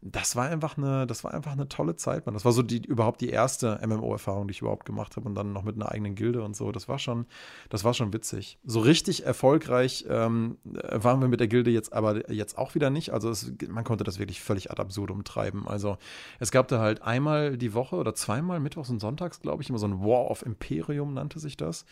das 0.00 0.36
war 0.36 0.48
einfach 0.48 0.78
eine, 0.78 1.08
das 1.08 1.24
war 1.24 1.34
einfach 1.34 1.52
eine 1.52 1.68
tolle 1.68 1.96
Zeit, 1.96 2.24
man. 2.24 2.34
Das 2.34 2.44
war 2.44 2.52
so 2.52 2.62
die 2.62 2.84
überhaupt 2.86 3.20
die 3.20 3.30
erste 3.30 3.80
MMO-Erfahrung, 3.84 4.46
die 4.46 4.52
ich 4.52 4.60
überhaupt 4.60 4.86
gemacht 4.86 5.16
habe 5.16 5.26
und 5.28 5.34
dann 5.34 5.52
noch 5.52 5.64
mit 5.64 5.74
einer 5.74 5.90
eigenen 5.90 6.14
Gilde 6.14 6.42
und 6.42 6.54
so. 6.54 6.70
Das 6.70 6.88
war 6.88 7.00
schon, 7.00 7.26
das 7.68 7.82
war 7.82 7.94
schon 7.94 8.12
witzig. 8.12 8.58
So 8.64 8.78
richtig 8.78 9.26
erfolgreich 9.26 10.06
ähm, 10.08 10.58
waren 10.64 11.20
wir 11.20 11.26
mit 11.26 11.40
der 11.40 11.48
Gilde 11.48 11.72
jetzt 11.72 11.92
aber 11.92 12.30
jetzt 12.32 12.58
auch 12.58 12.76
wieder 12.76 12.90
nicht. 12.90 13.12
Also 13.12 13.28
es, 13.28 13.52
man 13.68 13.82
konnte 13.82 14.04
das 14.04 14.20
wirklich 14.20 14.40
völlig 14.40 14.70
ad 14.70 14.80
absurdum 14.80 15.24
treiben. 15.24 15.66
Also 15.66 15.98
es 16.38 16.52
gab 16.52 16.68
da 16.68 16.78
halt 16.78 17.02
einmal 17.02 17.58
die 17.58 17.74
Woche 17.74 17.96
oder 17.96 18.14
zweimal, 18.14 18.60
mittwochs 18.60 18.90
und 18.90 19.00
sonntags, 19.00 19.40
glaube 19.40 19.64
ich, 19.64 19.68
immer 19.68 19.78
so 19.78 19.88
ein 19.88 20.00
War 20.00 20.30
of 20.30 20.46
Imperium 20.46 21.14
nannte 21.14 21.40
sich 21.40 21.56
das. 21.56 21.84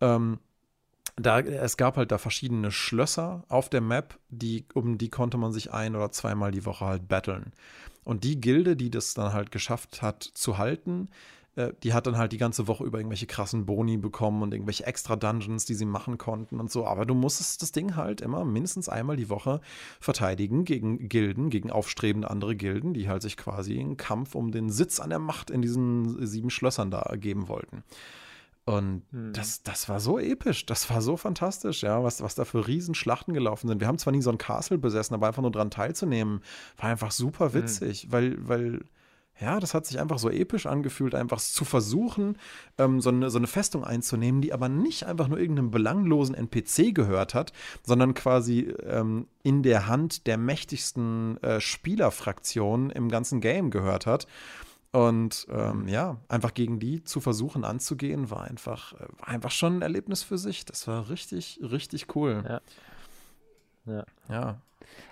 Ähm, 0.00 0.38
da, 1.16 1.40
es 1.40 1.76
gab 1.76 1.96
halt 1.96 2.12
da 2.12 2.18
verschiedene 2.18 2.70
Schlösser 2.70 3.44
auf 3.48 3.68
der 3.68 3.80
Map, 3.80 4.18
die, 4.28 4.66
um 4.74 4.98
die 4.98 5.08
konnte 5.08 5.38
man 5.38 5.52
sich 5.52 5.72
ein- 5.72 5.96
oder 5.96 6.12
zweimal 6.12 6.50
die 6.52 6.66
Woche 6.66 6.84
halt 6.84 7.08
battlen. 7.08 7.52
Und 8.04 8.22
die 8.22 8.40
Gilde, 8.40 8.76
die 8.76 8.90
das 8.90 9.14
dann 9.14 9.32
halt 9.32 9.50
geschafft 9.50 10.02
hat 10.02 10.22
zu 10.22 10.58
halten, 10.58 11.08
äh, 11.56 11.72
die 11.82 11.92
hat 11.94 12.06
dann 12.06 12.18
halt 12.18 12.32
die 12.32 12.38
ganze 12.38 12.68
Woche 12.68 12.84
über 12.84 12.98
irgendwelche 12.98 13.26
krassen 13.26 13.66
Boni 13.66 13.96
bekommen 13.96 14.42
und 14.42 14.52
irgendwelche 14.52 14.86
extra 14.86 15.16
Dungeons, 15.16 15.64
die 15.64 15.74
sie 15.74 15.86
machen 15.86 16.18
konnten 16.18 16.60
und 16.60 16.70
so. 16.70 16.86
Aber 16.86 17.06
du 17.06 17.14
musstest 17.14 17.62
das 17.62 17.72
Ding 17.72 17.96
halt 17.96 18.20
immer 18.20 18.44
mindestens 18.44 18.88
einmal 18.88 19.16
die 19.16 19.30
Woche 19.30 19.60
verteidigen 20.00 20.64
gegen 20.64 21.08
Gilden, 21.08 21.50
gegen 21.50 21.70
aufstrebende 21.70 22.30
andere 22.30 22.54
Gilden, 22.56 22.92
die 22.92 23.08
halt 23.08 23.22
sich 23.22 23.36
quasi 23.36 23.80
einen 23.80 23.96
Kampf 23.96 24.34
um 24.34 24.52
den 24.52 24.70
Sitz 24.70 25.00
an 25.00 25.10
der 25.10 25.18
Macht 25.18 25.50
in 25.50 25.62
diesen 25.62 26.26
sieben 26.26 26.50
Schlössern 26.50 26.90
da 26.90 27.14
geben 27.16 27.48
wollten. 27.48 27.82
Und 28.66 29.04
hm. 29.12 29.32
das, 29.32 29.62
das 29.62 29.88
war 29.88 30.00
so 30.00 30.18
episch, 30.18 30.66
das 30.66 30.90
war 30.90 31.00
so 31.00 31.16
fantastisch, 31.16 31.82
ja, 31.82 32.02
was, 32.02 32.20
was 32.20 32.34
da 32.34 32.44
für 32.44 32.66
Riesenschlachten 32.66 33.32
gelaufen 33.32 33.68
sind. 33.68 33.80
Wir 33.80 33.86
haben 33.86 33.98
zwar 33.98 34.12
nie 34.12 34.22
so 34.22 34.30
ein 34.30 34.38
Castle 34.38 34.76
besessen, 34.76 35.14
aber 35.14 35.28
einfach 35.28 35.42
nur 35.42 35.52
dran 35.52 35.70
teilzunehmen, 35.70 36.42
war 36.76 36.90
einfach 36.90 37.12
super 37.12 37.52
hm. 37.52 37.54
witzig, 37.54 38.02
hm. 38.02 38.12
weil, 38.12 38.48
weil, 38.48 38.80
ja, 39.40 39.60
das 39.60 39.72
hat 39.72 39.86
sich 39.86 40.00
einfach 40.00 40.18
so 40.18 40.30
episch 40.30 40.66
angefühlt, 40.66 41.14
einfach 41.14 41.38
zu 41.40 41.64
versuchen, 41.64 42.38
ähm, 42.76 43.00
so, 43.00 43.10
eine, 43.10 43.30
so 43.30 43.38
eine 43.38 43.46
Festung 43.46 43.84
einzunehmen, 43.84 44.40
die 44.40 44.52
aber 44.52 44.68
nicht 44.68 45.04
einfach 45.04 45.28
nur 45.28 45.38
irgendeinem 45.38 45.70
belanglosen 45.70 46.34
NPC 46.34 46.92
gehört 46.92 47.34
hat, 47.34 47.52
sondern 47.84 48.14
quasi 48.14 48.74
ähm, 48.82 49.28
in 49.44 49.62
der 49.62 49.86
Hand 49.86 50.26
der 50.26 50.38
mächtigsten 50.38 51.40
äh, 51.40 51.60
Spielerfraktion 51.60 52.90
im 52.90 53.10
ganzen 53.10 53.40
Game 53.40 53.70
gehört 53.70 54.06
hat 54.06 54.26
Und 54.92 55.46
ähm, 55.50 55.88
ja, 55.88 56.18
einfach 56.28 56.54
gegen 56.54 56.78
die 56.78 57.04
zu 57.04 57.20
versuchen 57.20 57.64
anzugehen, 57.64 58.30
war 58.30 58.42
einfach, 58.44 58.94
äh, 58.94 59.06
war 59.18 59.28
einfach 59.28 59.50
schon 59.50 59.78
ein 59.78 59.82
Erlebnis 59.82 60.22
für 60.22 60.38
sich. 60.38 60.64
Das 60.64 60.86
war 60.88 61.10
richtig, 61.10 61.60
richtig 61.62 62.14
cool. 62.16 62.44
Ja. 62.48 62.60
Ja. 63.86 64.04
Ja. 64.28 64.60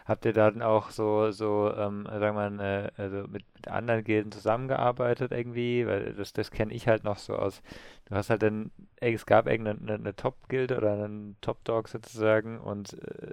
Habt 0.06 0.24
ihr 0.24 0.32
dann 0.32 0.62
auch 0.62 0.90
so, 0.90 1.30
so, 1.30 1.72
ähm, 1.76 2.06
sagen 2.06 2.36
wir 2.36 2.50
mal, 2.50 2.60
äh, 2.60 2.90
also 2.96 3.16
mit, 3.28 3.44
mit 3.54 3.68
anderen 3.68 4.04
Gilden 4.04 4.32
zusammengearbeitet 4.32 5.32
irgendwie? 5.32 5.86
Weil 5.86 6.14
das, 6.14 6.32
das 6.32 6.50
kenne 6.50 6.72
ich 6.72 6.86
halt 6.88 7.04
noch 7.04 7.18
so 7.18 7.36
aus. 7.36 7.62
Du 8.06 8.14
hast 8.14 8.30
halt 8.30 8.42
dann, 8.42 8.70
es 8.96 9.26
gab 9.26 9.46
irgendeine 9.46 9.80
eine, 9.80 9.94
eine 9.94 10.16
Top-Gilde 10.16 10.76
oder 10.76 10.92
einen 10.92 11.36
Top-Dog 11.40 11.88
sozusagen 11.88 12.58
und 12.60 12.92
äh, 12.94 13.30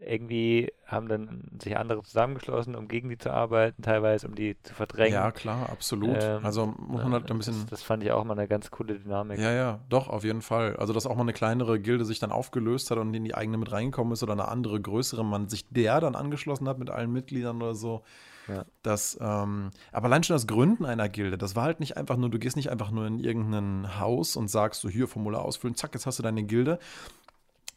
irgendwie 0.00 0.72
haben 0.86 1.08
dann 1.08 1.44
sich 1.60 1.76
andere 1.76 2.02
zusammengeschlossen, 2.02 2.74
um 2.74 2.88
gegen 2.88 3.08
die 3.08 3.18
zu 3.18 3.30
arbeiten, 3.30 3.82
teilweise 3.82 4.26
um 4.26 4.34
die 4.34 4.56
zu 4.62 4.74
verdrängen. 4.74 5.14
Ja, 5.14 5.30
klar, 5.30 5.68
absolut. 5.70 6.16
Ähm, 6.20 6.44
also 6.44 6.66
muss 6.66 7.02
man 7.02 7.12
halt 7.12 7.30
ein 7.30 7.36
bisschen. 7.36 7.54
Das, 7.62 7.66
das 7.70 7.82
fand 7.82 8.02
ich 8.02 8.12
auch 8.12 8.24
mal 8.24 8.38
eine 8.38 8.48
ganz 8.48 8.70
coole 8.70 8.98
Dynamik. 8.98 9.38
Ja, 9.38 9.52
ja, 9.52 9.80
doch, 9.88 10.08
auf 10.08 10.24
jeden 10.24 10.42
Fall. 10.42 10.76
Also, 10.76 10.92
dass 10.92 11.06
auch 11.06 11.16
mal 11.16 11.22
eine 11.22 11.32
kleinere 11.32 11.78
Gilde 11.80 12.04
sich 12.04 12.18
dann 12.18 12.32
aufgelöst 12.32 12.90
hat 12.90 12.98
und 12.98 13.12
in 13.14 13.24
die 13.24 13.34
eigene 13.34 13.58
mit 13.58 13.70
reingekommen 13.72 14.12
ist 14.12 14.22
oder 14.22 14.32
eine 14.32 14.48
andere 14.48 14.80
größere, 14.80 15.24
man 15.24 15.48
sich 15.48 15.68
der 15.68 16.00
dann 16.00 16.14
angeschlossen 16.14 16.68
hat 16.68 16.78
mit 16.78 16.90
allen 16.90 17.12
Mitgliedern 17.12 17.60
oder 17.62 17.74
so. 17.74 18.02
Ja. 18.48 18.64
Das, 18.82 19.18
ähm, 19.20 19.70
aber 19.92 20.06
allein 20.06 20.24
schon 20.24 20.34
das 20.34 20.46
Gründen 20.46 20.86
einer 20.86 21.08
Gilde, 21.08 21.36
das 21.36 21.54
war 21.54 21.64
halt 21.64 21.80
nicht 21.80 21.96
einfach 21.96 22.16
nur, 22.16 22.30
du 22.30 22.38
gehst 22.38 22.56
nicht 22.56 22.70
einfach 22.70 22.90
nur 22.90 23.06
in 23.06 23.18
irgendein 23.18 24.00
Haus 24.00 24.36
und 24.36 24.48
sagst 24.48 24.80
so, 24.80 24.88
hier 24.88 25.06
Formular 25.06 25.44
ausfüllen, 25.44 25.74
zack, 25.74 25.94
jetzt 25.94 26.06
hast 26.06 26.18
du 26.18 26.22
deine 26.22 26.44
Gilde, 26.44 26.78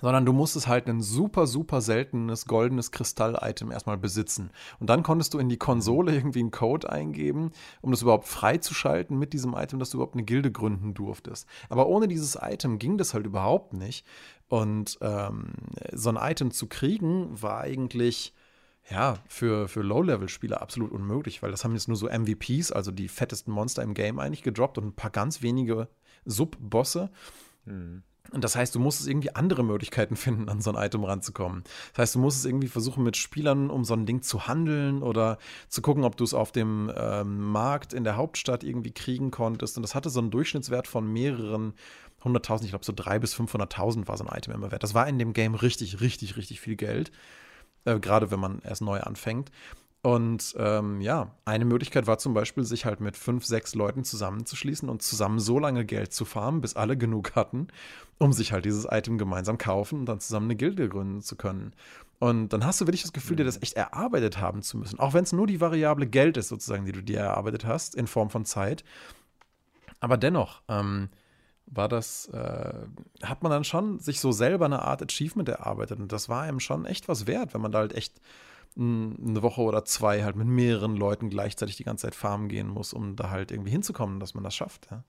sondern 0.02 0.26
du 0.26 0.34
musstest 0.34 0.68
halt 0.68 0.88
ein 0.88 1.02
super, 1.02 1.48
super 1.48 1.82
seltenes 1.82 2.46
goldenes 2.46 2.92
Kristall-Item 2.92 3.72
erstmal 3.72 3.98
besitzen. 3.98 4.52
Und 4.80 4.90
dann 4.90 5.04
konntest 5.04 5.34
du 5.34 5.40
in 5.40 5.50
die 5.50 5.58
Konsole 5.58 6.14
irgendwie 6.16 6.40
einen 6.40 6.52
Code 6.52 6.92
eingeben, 6.92 7.52
um 7.82 7.92
das 7.92 8.02
überhaupt 8.02 8.28
freizuschalten 8.28 9.18
mit 9.18 9.34
diesem 9.34 9.54
Item, 9.54 9.80
dass 9.80 9.92
du 9.92 9.98
überhaupt 9.98 10.16
eine 10.16 10.24
Gilde 10.24 10.52
gründen 10.52 10.94
durftest. 10.94 11.48
Aber 11.70 11.88
ohne 11.88 12.08
dieses 12.08 12.38
Item 12.42 12.80
ging 12.80 12.98
das 12.98 13.14
halt 13.14 13.26
überhaupt 13.26 13.74
nicht. 13.74 14.06
Und 14.48 14.98
ähm, 15.02 15.54
so 15.94 16.10
ein 16.10 16.18
Item 16.18 16.52
zu 16.52 16.68
kriegen, 16.68 17.42
war 17.42 17.62
eigentlich 17.62 18.34
ja, 18.90 19.20
für, 19.28 19.68
für 19.68 19.82
Low-Level-Spieler 19.82 20.62
absolut 20.62 20.92
unmöglich, 20.92 21.42
weil 21.42 21.52
das 21.52 21.64
haben 21.64 21.74
jetzt 21.74 21.88
nur 21.88 21.98
so 21.98 22.10
MVPs, 22.10 22.72
also 22.72 22.92
die 22.92 23.08
fettesten 23.08 23.54
Monster 23.54 23.84
im 23.84 23.94
Game 23.94 24.20
eigentlich 24.20 24.44
gedroppt 24.44 24.78
und 24.78 24.86
ein 24.88 24.96
paar 24.96 25.12
ganz 25.12 25.42
wenige 25.42 25.88
Sub-Bosse. 26.26 27.10
Mhm. 27.66 28.04
Und 28.30 28.44
das 28.44 28.56
heißt, 28.56 28.76
du 28.76 28.80
musst 28.80 29.02
es 29.02 29.08
irgendwie 29.08 29.36
andere 29.36 29.64
Möglichkeiten 29.64 30.16
finden, 30.16 30.48
an 30.50 30.62
so 30.62 30.72
ein 30.72 30.84
Item 30.84 31.04
ranzukommen. 31.04 31.64
Das 31.92 32.00
heißt, 32.00 32.16
du 32.16 32.20
musst 32.20 32.40
es 32.40 32.46
irgendwie 32.46 32.68
versuchen, 32.68 33.04
mit 33.04 33.18
Spielern 33.18 33.70
um 33.70 33.84
so 33.84 33.94
ein 33.94 34.06
Ding 34.06 34.22
zu 34.22 34.48
handeln 34.48 35.02
oder 35.04 35.38
zu 35.68 35.82
gucken, 35.82 36.04
ob 36.04 36.16
du 36.16 36.24
es 36.24 36.34
auf 36.34 36.52
dem 36.52 36.92
ähm, 36.96 37.40
Markt 37.40 37.94
in 37.94 38.04
der 38.04 38.16
Hauptstadt 38.16 38.64
irgendwie 38.64 38.92
kriegen 38.92 39.32
konntest. 39.32 39.78
Und 39.78 39.84
das 39.84 39.96
hatte 39.96 40.10
so 40.10 40.20
einen 40.20 40.32
Durchschnittswert 40.32 40.88
von 40.88 41.12
mehreren 41.12 41.74
100.000, 42.24 42.64
ich 42.64 42.70
glaube 42.70 42.86
so 42.86 42.94
300.000 42.94 43.20
bis 43.20 43.36
500.000 43.36 44.08
war 44.08 44.18
so 44.18 44.26
ein 44.26 44.38
Item 44.38 44.54
immer 44.54 44.72
wert. 44.72 44.84
Das 44.84 44.94
war 44.94 45.08
in 45.08 45.18
dem 45.18 45.34
Game 45.34 45.56
richtig, 45.56 46.02
richtig, 46.02 46.38
richtig 46.38 46.62
viel 46.62 46.76
Geld. 46.76 47.12
Äh, 47.86 48.00
Gerade 48.00 48.32
wenn 48.32 48.40
man 48.40 48.60
erst 48.64 48.82
neu 48.82 49.00
anfängt. 49.00 49.52
Und 50.04 50.56
ähm, 50.58 51.00
ja, 51.00 51.36
eine 51.46 51.64
Möglichkeit 51.66 52.08
war 52.08 52.18
zum 52.18 52.34
Beispiel, 52.34 52.64
sich 52.64 52.86
halt 52.86 53.02
mit 53.02 53.16
fünf, 53.16 53.46
sechs 53.46 53.76
Leuten 53.76 54.04
zusammenzuschließen 54.04 54.90
und 54.90 55.04
zusammen 55.04 55.40
so 55.40 55.60
lange 55.60 55.86
Geld 55.86 56.12
zu 56.12 56.26
farmen, 56.26 56.62
bis 56.62 56.76
alle 56.76 56.98
genug 56.98 57.36
hatten, 57.36 57.68
um 58.18 58.34
sich 58.34 58.52
halt 58.52 58.66
dieses 58.66 58.86
Item 58.86 59.20
gemeinsam 59.20 59.60
kaufen 59.60 60.00
und 60.00 60.06
dann 60.08 60.20
zusammen 60.20 60.48
eine 60.48 60.56
Gilde 60.56 60.90
gründen 60.90 61.22
zu 61.22 61.36
können. 61.36 61.74
Und 62.18 62.50
dann 62.50 62.66
hast 62.66 62.82
du 62.82 62.88
wirklich 62.88 63.04
das 63.04 63.14
Gefühl, 63.14 63.38
dir 63.38 63.46
das 63.46 63.62
echt 63.62 63.74
erarbeitet 63.74 64.40
haben 64.40 64.64
zu 64.64 64.78
müssen. 64.78 65.00
Auch 65.00 65.14
wenn 65.14 65.24
es 65.24 65.34
nur 65.34 65.46
die 65.46 65.62
Variable 65.62 66.08
Geld 66.08 66.38
ist, 66.38 66.48
sozusagen, 66.48 66.86
die 66.86 66.92
du 66.92 67.04
dir 67.04 67.20
erarbeitet 67.20 67.66
hast, 67.66 67.94
in 67.94 68.08
Form 68.08 68.32
von 68.32 68.46
Zeit. 68.46 68.84
Aber 70.00 70.18
dennoch, 70.18 70.64
ähm, 70.68 71.10
war 71.68 71.88
das, 71.88 72.28
äh, 72.30 72.74
hat 73.24 73.44
man 73.44 73.52
dann 73.52 73.64
schon 73.64 74.00
sich 74.00 74.20
so 74.20 74.32
selber 74.32 74.66
eine 74.66 74.82
Art 74.82 75.02
Achievement 75.02 75.48
erarbeitet. 75.48 76.00
Und 76.00 76.12
das 76.12 76.28
war 76.28 76.42
einem 76.42 76.60
schon 76.60 76.86
echt 76.86 77.08
was 77.08 77.28
wert, 77.28 77.54
wenn 77.54 77.62
man 77.62 77.72
da 77.72 77.80
halt 77.80 77.94
echt 77.94 78.20
eine 78.78 79.42
Woche 79.42 79.62
oder 79.62 79.84
zwei 79.86 80.24
halt 80.24 80.36
mit 80.36 80.48
mehreren 80.48 80.96
Leuten 80.96 81.30
gleichzeitig 81.30 81.76
die 81.76 81.84
ganze 81.84 82.04
Zeit 82.04 82.16
farmen 82.16 82.48
gehen 82.48 82.68
muss, 82.68 82.94
um 82.94 83.16
da 83.16 83.30
halt 83.30 83.52
irgendwie 83.52 83.72
hinzukommen, 83.72 84.20
dass 84.20 84.34
man 84.34 84.44
das 84.44 84.56
schafft. 84.56 84.88
Ja. 84.90 85.04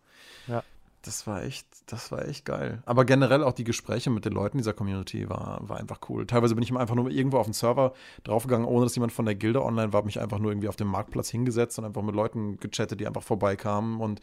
ja. 0.49 0.63
Das 1.05 1.27
war 1.27 1.43
echt, 1.43 1.67
das 1.87 2.13
war 2.13 2.29
echt 2.29 2.45
geil. 2.45 2.81
Aber 2.87 3.05
generell 3.05 3.43
auch 3.43 3.53
die 3.53 3.65
Gespräche 3.65 4.09
mit 4.09 4.25
den 4.25 4.33
Leuten 4.33 4.59
dieser 4.59 4.73
Community 4.73 5.29
war, 5.29 5.59
war 5.69 5.79
einfach 5.79 5.99
cool. 6.09 6.27
Teilweise 6.29 6.55
bin 6.55 6.63
ich 6.63 6.73
einfach 6.73 6.95
nur 6.95 7.11
irgendwo 7.11 7.39
auf 7.39 7.47
den 7.47 7.55
Server 7.55 7.93
draufgegangen, 8.23 8.69
ohne 8.69 8.87
dass 8.87 8.95
jemand 8.95 9.13
von 9.13 9.25
der 9.25 9.35
Gilde 9.35 9.65
online 9.65 9.93
war, 9.93 9.99
habe 9.99 10.07
mich 10.07 10.21
einfach 10.21 10.39
nur 10.39 10.53
irgendwie 10.53 10.69
auf 10.69 10.77
dem 10.77 10.87
Marktplatz 10.87 11.29
hingesetzt 11.29 11.77
und 11.81 11.85
einfach 11.87 12.03
mit 12.03 12.15
Leuten 12.15 12.57
gechattet, 12.59 13.01
die 13.01 13.09
einfach 13.09 13.25
vorbeikamen 13.25 14.01
und 14.01 14.21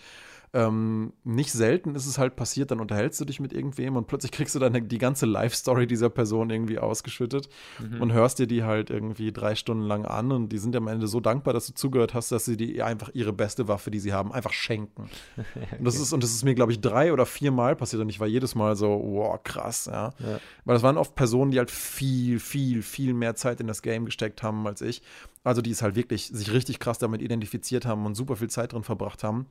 ähm, 0.53 1.13
nicht 1.23 1.51
selten 1.51 1.93
ist 1.93 2.07
es 2.07 2.17
halt 2.17 2.35
passiert, 2.35 2.71
dann 2.71 2.79
unterhältst 2.79 3.21
du 3.21 3.25
dich 3.25 3.39
mit 3.39 3.53
irgendwem 3.53 3.95
und 3.95 4.07
plötzlich 4.07 4.31
kriegst 4.31 4.55
du 4.55 4.59
dann 4.59 4.87
die 4.87 4.97
ganze 4.97 5.27
Life-Story 5.27 5.85
dieser 5.85 6.09
Person 6.09 6.49
irgendwie 6.49 6.79
ausgeschüttet 6.79 7.49
mhm. 7.79 8.01
und 8.01 8.13
hörst 8.13 8.39
dir 8.39 8.47
die 8.47 8.63
halt 8.63 8.89
irgendwie 8.89 9.31
drei 9.31 9.53
Stunden 9.53 9.83
lang 9.83 10.05
an 10.05 10.31
und 10.31 10.49
die 10.49 10.57
sind 10.57 10.75
am 10.75 10.87
Ende 10.87 11.07
so 11.07 11.19
dankbar, 11.19 11.53
dass 11.53 11.67
du 11.67 11.73
zugehört 11.73 12.15
hast, 12.15 12.31
dass 12.31 12.45
sie 12.45 12.57
dir 12.57 12.85
einfach 12.85 13.09
ihre 13.13 13.31
beste 13.31 13.67
Waffe, 13.67 13.91
die 13.91 13.99
sie 13.99 14.11
haben, 14.11 14.31
einfach 14.31 14.53
schenken. 14.53 15.09
okay. 15.37 15.67
Und 15.79 15.85
das 15.85 15.99
ist, 15.99 16.13
und 16.13 16.23
das 16.23 16.31
ist 16.31 16.43
mir, 16.43 16.55
glaube 16.55 16.71
ich, 16.71 16.81
drei 16.81 17.13
oder 17.13 17.25
vier 17.25 17.51
Mal 17.51 17.75
passiert 17.75 18.01
und 18.01 18.09
ich 18.09 18.19
war 18.19 18.27
jedes 18.27 18.55
Mal 18.55 18.75
so, 18.75 18.87
wow, 18.89 19.39
krass, 19.43 19.85
ja. 19.85 20.13
ja. 20.19 20.39
Weil 20.65 20.73
das 20.73 20.83
waren 20.83 20.97
oft 20.97 21.15
Personen, 21.15 21.51
die 21.51 21.57
halt 21.57 21.71
viel, 21.71 22.39
viel, 22.39 22.81
viel 22.81 23.13
mehr 23.13 23.35
Zeit 23.35 23.61
in 23.61 23.67
das 23.67 23.81
Game 23.81 24.05
gesteckt 24.05 24.43
haben 24.43 24.65
als 24.67 24.81
ich. 24.81 25.01
Also 25.43 25.61
die 25.61 25.71
es 25.71 25.81
halt 25.81 25.95
wirklich 25.95 26.27
sich 26.27 26.51
richtig 26.51 26.79
krass 26.79 26.97
damit 26.97 27.21
identifiziert 27.21 27.85
haben 27.85 28.05
und 28.05 28.15
super 28.15 28.35
viel 28.35 28.49
Zeit 28.49 28.73
drin 28.73 28.83
verbracht 28.83 29.23
haben. 29.23 29.47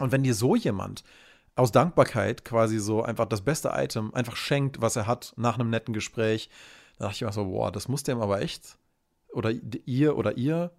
Und 0.00 0.12
wenn 0.12 0.22
dir 0.22 0.34
so 0.34 0.56
jemand 0.56 1.04
aus 1.56 1.72
Dankbarkeit 1.72 2.44
quasi 2.44 2.78
so 2.78 3.02
einfach 3.02 3.26
das 3.26 3.42
beste 3.42 3.72
Item 3.74 4.12
einfach 4.14 4.36
schenkt, 4.36 4.80
was 4.80 4.96
er 4.96 5.06
hat, 5.06 5.32
nach 5.36 5.54
einem 5.54 5.70
netten 5.70 5.94
Gespräch, 5.94 6.50
da 6.98 7.04
dachte 7.04 7.16
ich 7.16 7.22
mir 7.22 7.32
so, 7.32 7.44
boah, 7.44 7.70
das 7.70 7.88
muss 7.88 8.02
dem 8.02 8.20
aber 8.20 8.40
echt, 8.42 8.78
oder 9.32 9.50
ihr 9.50 10.16
oder 10.16 10.36
ihr, 10.36 10.72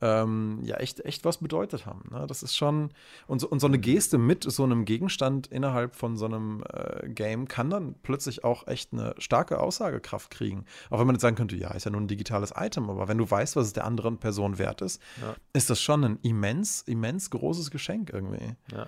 ähm, 0.00 0.60
ja, 0.62 0.76
echt, 0.76 1.04
echt 1.04 1.24
was 1.24 1.38
bedeutet 1.38 1.86
haben. 1.86 2.08
Ne? 2.10 2.26
Das 2.26 2.42
ist 2.42 2.56
schon, 2.56 2.90
und 3.26 3.40
so, 3.40 3.48
und 3.48 3.60
so 3.60 3.66
eine 3.66 3.78
Geste 3.78 4.18
mit 4.18 4.44
so 4.44 4.64
einem 4.64 4.84
Gegenstand 4.84 5.46
innerhalb 5.48 5.94
von 5.94 6.16
so 6.16 6.24
einem 6.24 6.64
äh, 6.72 7.08
Game 7.08 7.48
kann 7.48 7.70
dann 7.70 7.94
plötzlich 8.02 8.44
auch 8.44 8.66
echt 8.66 8.92
eine 8.92 9.14
starke 9.18 9.60
Aussagekraft 9.60 10.30
kriegen. 10.30 10.64
Auch 10.88 10.98
wenn 10.98 11.06
man 11.06 11.16
jetzt 11.16 11.22
sagen 11.22 11.36
könnte, 11.36 11.56
ja, 11.56 11.72
ist 11.72 11.84
ja 11.84 11.90
nur 11.90 12.00
ein 12.00 12.08
digitales 12.08 12.52
Item, 12.56 12.88
aber 12.88 13.08
wenn 13.08 13.18
du 13.18 13.30
weißt, 13.30 13.56
was 13.56 13.66
es 13.66 13.72
der 13.72 13.84
anderen 13.84 14.18
Person 14.18 14.58
wert 14.58 14.80
ist, 14.80 15.02
ja. 15.20 15.34
ist 15.52 15.68
das 15.70 15.80
schon 15.80 16.04
ein 16.04 16.18
immens, 16.22 16.82
immens 16.82 17.30
großes 17.30 17.70
Geschenk 17.70 18.10
irgendwie. 18.12 18.56
Ja. 18.72 18.86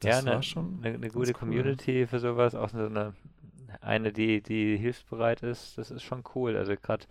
Das 0.00 0.20
ja, 0.20 0.26
war 0.26 0.32
eine, 0.34 0.42
schon 0.42 0.80
eine, 0.82 0.98
ganz 0.98 1.14
gute 1.14 1.30
cool. 1.30 1.34
Community 1.34 2.06
für 2.06 2.18
sowas, 2.18 2.54
auch 2.54 2.68
so 2.68 2.78
eine, 2.78 3.14
eine, 3.80 4.12
die, 4.12 4.42
die 4.42 4.76
hilfsbereit 4.76 5.42
ist, 5.42 5.78
das 5.78 5.90
ist 5.90 6.02
schon 6.02 6.22
cool. 6.34 6.56
Also 6.56 6.74
gerade, 6.76 7.06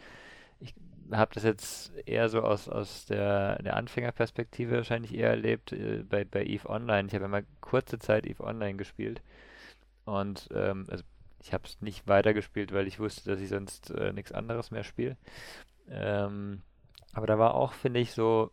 ich 0.59 0.75
habe 1.11 1.33
das 1.33 1.43
jetzt 1.43 1.91
eher 2.05 2.29
so 2.29 2.41
aus, 2.41 2.69
aus 2.69 3.05
der, 3.05 3.61
der 3.61 3.75
Anfängerperspektive 3.75 4.77
wahrscheinlich 4.77 5.13
eher 5.13 5.29
erlebt 5.29 5.71
äh, 5.71 6.03
bei, 6.03 6.25
bei 6.25 6.43
EVE 6.45 6.69
Online. 6.69 7.07
Ich 7.07 7.13
habe 7.13 7.25
immer 7.25 7.43
kurze 7.61 7.99
Zeit 7.99 8.25
EVE 8.25 8.43
Online 8.43 8.75
gespielt 8.75 9.21
und 10.05 10.47
ähm, 10.53 10.85
also 10.89 11.03
ich 11.41 11.53
habe 11.53 11.65
es 11.65 11.79
nicht 11.81 12.07
weitergespielt, 12.07 12.71
weil 12.73 12.87
ich 12.87 12.99
wusste, 12.99 13.29
dass 13.29 13.39
ich 13.39 13.49
sonst 13.49 13.91
äh, 13.91 14.13
nichts 14.13 14.31
anderes 14.31 14.71
mehr 14.71 14.83
spiele. 14.83 15.17
Ähm, 15.89 16.63
aber 17.13 17.27
da 17.27 17.37
war 17.37 17.53
auch, 17.53 17.73
finde 17.73 17.99
ich, 17.99 18.11
so 18.11 18.51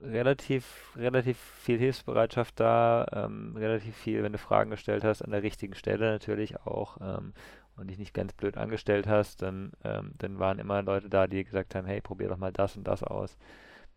relativ, 0.00 0.92
relativ 0.96 1.38
viel 1.38 1.78
Hilfsbereitschaft 1.78 2.58
da, 2.60 3.06
ähm, 3.12 3.56
relativ 3.56 3.96
viel, 3.96 4.22
wenn 4.22 4.32
du 4.32 4.38
Fragen 4.38 4.70
gestellt 4.70 5.04
hast, 5.04 5.22
an 5.22 5.30
der 5.30 5.42
richtigen 5.42 5.74
Stelle 5.74 6.10
natürlich 6.10 6.60
auch 6.60 6.98
ähm, 7.00 7.32
und 7.76 7.88
dich 7.88 7.98
nicht 7.98 8.14
ganz 8.14 8.32
blöd 8.32 8.56
angestellt 8.56 9.06
hast, 9.06 9.42
dann, 9.42 9.72
ähm, 9.84 10.12
dann 10.18 10.38
waren 10.38 10.58
immer 10.58 10.82
Leute 10.82 11.08
da, 11.08 11.26
die 11.26 11.44
gesagt 11.44 11.74
haben, 11.74 11.86
hey, 11.86 12.00
probier 12.00 12.28
doch 12.28 12.36
mal 12.36 12.52
das 12.52 12.76
und 12.76 12.84
das 12.84 13.02
aus. 13.02 13.36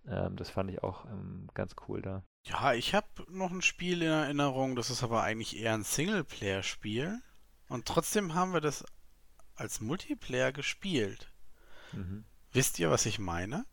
Ähm, 0.07 0.35
das 0.35 0.49
fand 0.49 0.71
ich 0.71 0.83
auch 0.83 1.05
ähm, 1.05 1.49
ganz 1.53 1.75
cool 1.87 2.01
da. 2.01 2.23
Ja, 2.45 2.73
ich 2.73 2.95
habe 2.95 3.07
noch 3.29 3.51
ein 3.51 3.61
Spiel 3.61 4.01
in 4.01 4.09
Erinnerung, 4.09 4.75
das 4.75 4.89
ist 4.89 5.03
aber 5.03 5.21
eigentlich 5.23 5.59
eher 5.59 5.73
ein 5.73 5.83
Singleplayer-Spiel. 5.83 7.19
Und 7.67 7.85
trotzdem 7.85 8.33
haben 8.33 8.53
wir 8.53 8.61
das 8.61 8.83
als 9.55 9.79
Multiplayer 9.79 10.51
gespielt. 10.51 11.31
Mhm. 11.93 12.25
Wisst 12.51 12.79
ihr, 12.79 12.89
was 12.89 13.05
ich 13.05 13.19
meine? 13.19 13.65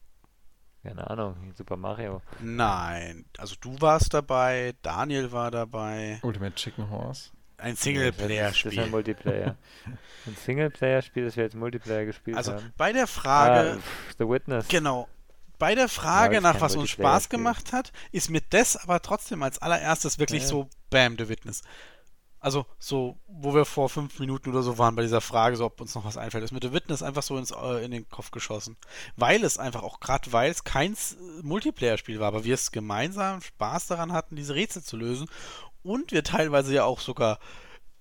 Keine 0.82 1.08
Ahnung, 1.10 1.36
Super 1.56 1.76
Mario. 1.76 2.22
Nein, 2.40 3.24
also 3.36 3.54
du 3.60 3.80
warst 3.80 4.14
dabei, 4.14 4.74
Daniel 4.82 5.32
war 5.32 5.50
dabei. 5.50 6.18
Ultimate 6.22 6.54
Chicken 6.54 6.88
Horse. 6.90 7.30
Ein 7.58 7.72
Das 7.72 7.80
ist 7.80 7.86
ein 7.88 7.94
Singleplayer-Spiel. 7.94 8.86
Multiplayer. 8.86 9.56
ein 10.26 10.36
Singleplayer-Spiel, 10.36 11.24
das 11.24 11.36
wir 11.36 11.42
jetzt 11.44 11.56
Multiplayer 11.56 12.04
gespielt 12.04 12.36
Also 12.36 12.52
haben. 12.54 12.72
bei 12.76 12.92
der 12.92 13.04
Ah, 13.04 13.06
Frage, 13.08 13.78
pff, 13.80 14.14
The 14.18 14.28
Witness. 14.28 14.68
genau, 14.68 15.08
bei 15.58 15.74
der 15.74 15.88
Frage 15.88 16.36
Ja, 16.36 16.40
nach 16.40 16.60
was 16.60 16.76
uns. 16.76 16.90
Spaß 16.90 17.28
gemacht 17.28 17.72
hat, 17.72 17.92
ist 18.12 18.30
mir 18.30 18.40
das 18.50 18.76
aber 18.76 19.02
trotzdem 19.02 19.42
als 19.42 19.58
allererstes 19.60 20.20
wirklich 20.20 20.42
Ja. 20.42 20.48
so, 20.48 20.68
bam, 20.90 21.16
The 21.18 21.28
Witness. 21.28 21.62
Also 22.40 22.66
so, 22.78 23.18
wo 23.26 23.54
wir 23.54 23.64
vor 23.64 23.88
fünf 23.88 24.18
Minuten 24.20 24.50
oder 24.50 24.62
so 24.62 24.78
waren 24.78 24.94
bei 24.94 25.02
dieser 25.02 25.20
Frage, 25.20 25.56
so 25.56 25.64
ob 25.64 25.80
uns 25.80 25.94
noch 25.94 26.04
was 26.04 26.16
einfällt, 26.16 26.44
ist 26.44 26.52
mit 26.52 26.62
The 26.62 26.72
Witness 26.72 27.02
einfach 27.02 27.22
so 27.22 27.36
ins, 27.36 27.50
äh, 27.50 27.84
in 27.84 27.90
den 27.90 28.08
Kopf 28.08 28.30
geschossen. 28.30 28.76
Weil 29.16 29.42
es 29.42 29.58
einfach 29.58 29.82
auch 29.82 29.98
gerade, 29.98 30.32
weil 30.32 30.50
es 30.50 30.62
kein 30.62 30.96
Multiplayer-Spiel 31.42 32.20
war, 32.20 32.28
aber 32.28 32.44
wir 32.44 32.54
es 32.54 32.70
gemeinsam 32.70 33.40
Spaß 33.40 33.88
daran 33.88 34.12
hatten, 34.12 34.36
diese 34.36 34.54
Rätsel 34.54 34.82
zu 34.82 34.96
lösen 34.96 35.28
und 35.82 36.12
wir 36.12 36.22
teilweise 36.22 36.74
ja 36.74 36.84
auch 36.84 37.00
sogar 37.00 37.38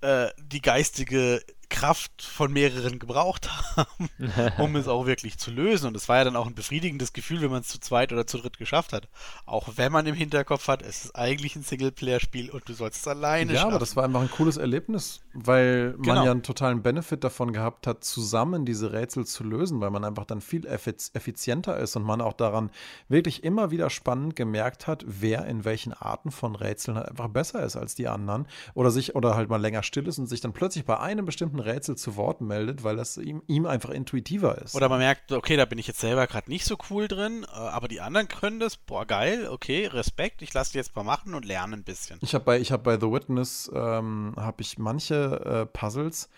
äh, 0.01 0.29
die 0.38 0.61
geistige 0.61 1.41
Kraft 1.70 2.22
von 2.22 2.51
mehreren 2.53 2.99
gebraucht 2.99 3.49
haben, 3.76 4.09
um 4.57 4.76
es 4.76 4.88
auch 4.88 5.05
wirklich 5.05 5.38
zu 5.38 5.51
lösen. 5.51 5.88
Und 5.88 5.95
es 5.95 6.07
war 6.09 6.18
ja 6.18 6.24
dann 6.24 6.36
auch 6.36 6.47
ein 6.47 6.55
befriedigendes 6.55 7.13
Gefühl, 7.13 7.41
wenn 7.41 7.51
man 7.51 7.61
es 7.61 7.68
zu 7.68 7.80
zweit 7.80 8.13
oder 8.13 8.26
zu 8.26 8.38
dritt 8.38 8.57
geschafft 8.57 8.93
hat. 8.93 9.07
Auch 9.45 9.70
wenn 9.76 9.91
man 9.91 10.05
im 10.05 10.15
Hinterkopf 10.15 10.68
hat, 10.68 10.82
es 10.82 11.05
ist 11.05 11.15
eigentlich 11.15 11.55
ein 11.55 11.63
Singleplayer-Spiel 11.63 12.49
und 12.49 12.68
du 12.68 12.74
sollst 12.74 13.01
es 13.01 13.07
alleine 13.07 13.53
ja, 13.53 13.59
schaffen. 13.59 13.70
Ja, 13.70 13.76
aber 13.76 13.80
das 13.80 13.95
war 13.95 14.05
einfach 14.05 14.22
ein 14.22 14.32
cooles 14.32 14.57
Erlebnis, 14.57 15.22
weil 15.34 15.91
man 15.91 16.01
genau. 16.01 16.26
ja 16.26 16.32
einen 16.32 16.43
totalen 16.43 16.82
Benefit 16.82 17.24
davon 17.24 17.53
gehabt 17.53 17.86
hat, 17.86 18.03
zusammen 18.03 18.65
diese 18.65 18.93
Rätsel 18.93 19.26
zu 19.26 19.43
lösen, 19.43 19.82
weil 19.82 19.91
man 19.91 20.03
einfach 20.03 20.26
dann 20.26 20.41
viel 20.41 20.65
effizienter 20.65 21.78
ist 21.78 21.95
und 21.95 22.03
man 22.03 22.22
auch 22.22 22.34
daran 22.34 22.72
wirklich 23.09 23.43
immer 23.43 23.72
wieder 23.72 23.89
spannend 23.89 24.36
gemerkt 24.36 24.88
hat, 24.88 25.03
wer 25.07 25.45
in 25.45 25.65
welchen 25.65 25.93
Arten 25.93 26.32
von 26.32 26.55
Rätseln 26.55 26.97
halt 26.97 27.09
einfach 27.09 27.28
besser 27.28 27.63
ist 27.63 27.76
als 27.76 27.95
die 27.95 28.07
anderen 28.07 28.47
oder 28.74 28.91
sich 28.91 29.15
oder 29.15 29.36
halt 29.36 29.49
mal 29.49 29.61
länger 29.61 29.84
still 29.84 30.07
ist 30.07 30.18
und 30.18 30.28
sich 30.28 30.41
dann 30.41 30.53
plötzlich 30.53 30.86
bei 30.86 30.99
einem 30.99 31.26
bestimmten 31.26 31.57
Rätsel 31.60 31.95
zu 31.95 32.16
Wort 32.16 32.41
meldet, 32.41 32.84
weil 32.84 32.95
das 32.95 33.18
ihm, 33.18 33.41
ihm 33.47 33.66
einfach 33.66 33.89
intuitiver 33.89 34.58
ist. 34.62 34.76
Oder 34.76 34.89
man 34.89 34.99
merkt, 34.99 35.32
okay, 35.32 35.58
da 35.58 35.66
bin 35.66 35.80
ich 35.80 35.88
jetzt 35.88 35.99
selber 35.99 36.28
gerade 36.28 36.49
nicht 36.49 36.66
so 36.66 36.78
cool 36.89 37.08
drin, 37.08 37.43
äh, 37.43 37.55
aber 37.55 37.88
die 37.88 38.01
anderen 38.01 38.28
können 38.28 38.60
das, 38.60 38.78
boah, 38.78 39.05
geil, 39.05 39.47
okay, 39.49 39.88
Respekt, 39.88 40.41
ich 40.41 40.53
lasse 40.53 40.72
die 40.72 40.78
jetzt 40.78 40.95
mal 40.95 41.03
machen 41.03 41.34
und 41.34 41.45
lerne 41.45 41.76
ein 41.76 41.84
bisschen. 41.84 42.20
Ich 42.22 42.34
habe 42.34 42.45
bei, 42.45 42.62
hab 42.62 42.84
bei 42.84 42.99
The 42.99 43.12
Witness, 43.12 43.72
ähm, 43.74 44.34
habe 44.38 44.62
ich 44.62 44.78
manche 44.78 45.41
äh, 45.45 45.66
Puzzles, 45.66 46.30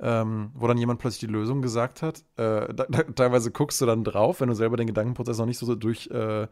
ähm, 0.00 0.50
wo 0.54 0.66
dann 0.66 0.78
jemand 0.78 1.00
plötzlich 1.00 1.20
die 1.20 1.26
Lösung 1.32 1.62
gesagt 1.62 2.02
hat. 2.02 2.18
Äh, 2.36 2.72
da, 2.72 2.86
da, 2.88 3.02
teilweise 3.14 3.50
guckst 3.50 3.80
du 3.80 3.86
dann 3.86 4.04
drauf, 4.04 4.40
wenn 4.40 4.48
du 4.48 4.54
selber 4.54 4.76
den 4.76 4.86
Gedankenprozess 4.86 5.38
noch 5.38 5.46
nicht 5.46 5.58
so, 5.58 5.66
so 5.66 5.74
durch 5.74 6.08
äh, 6.08 6.46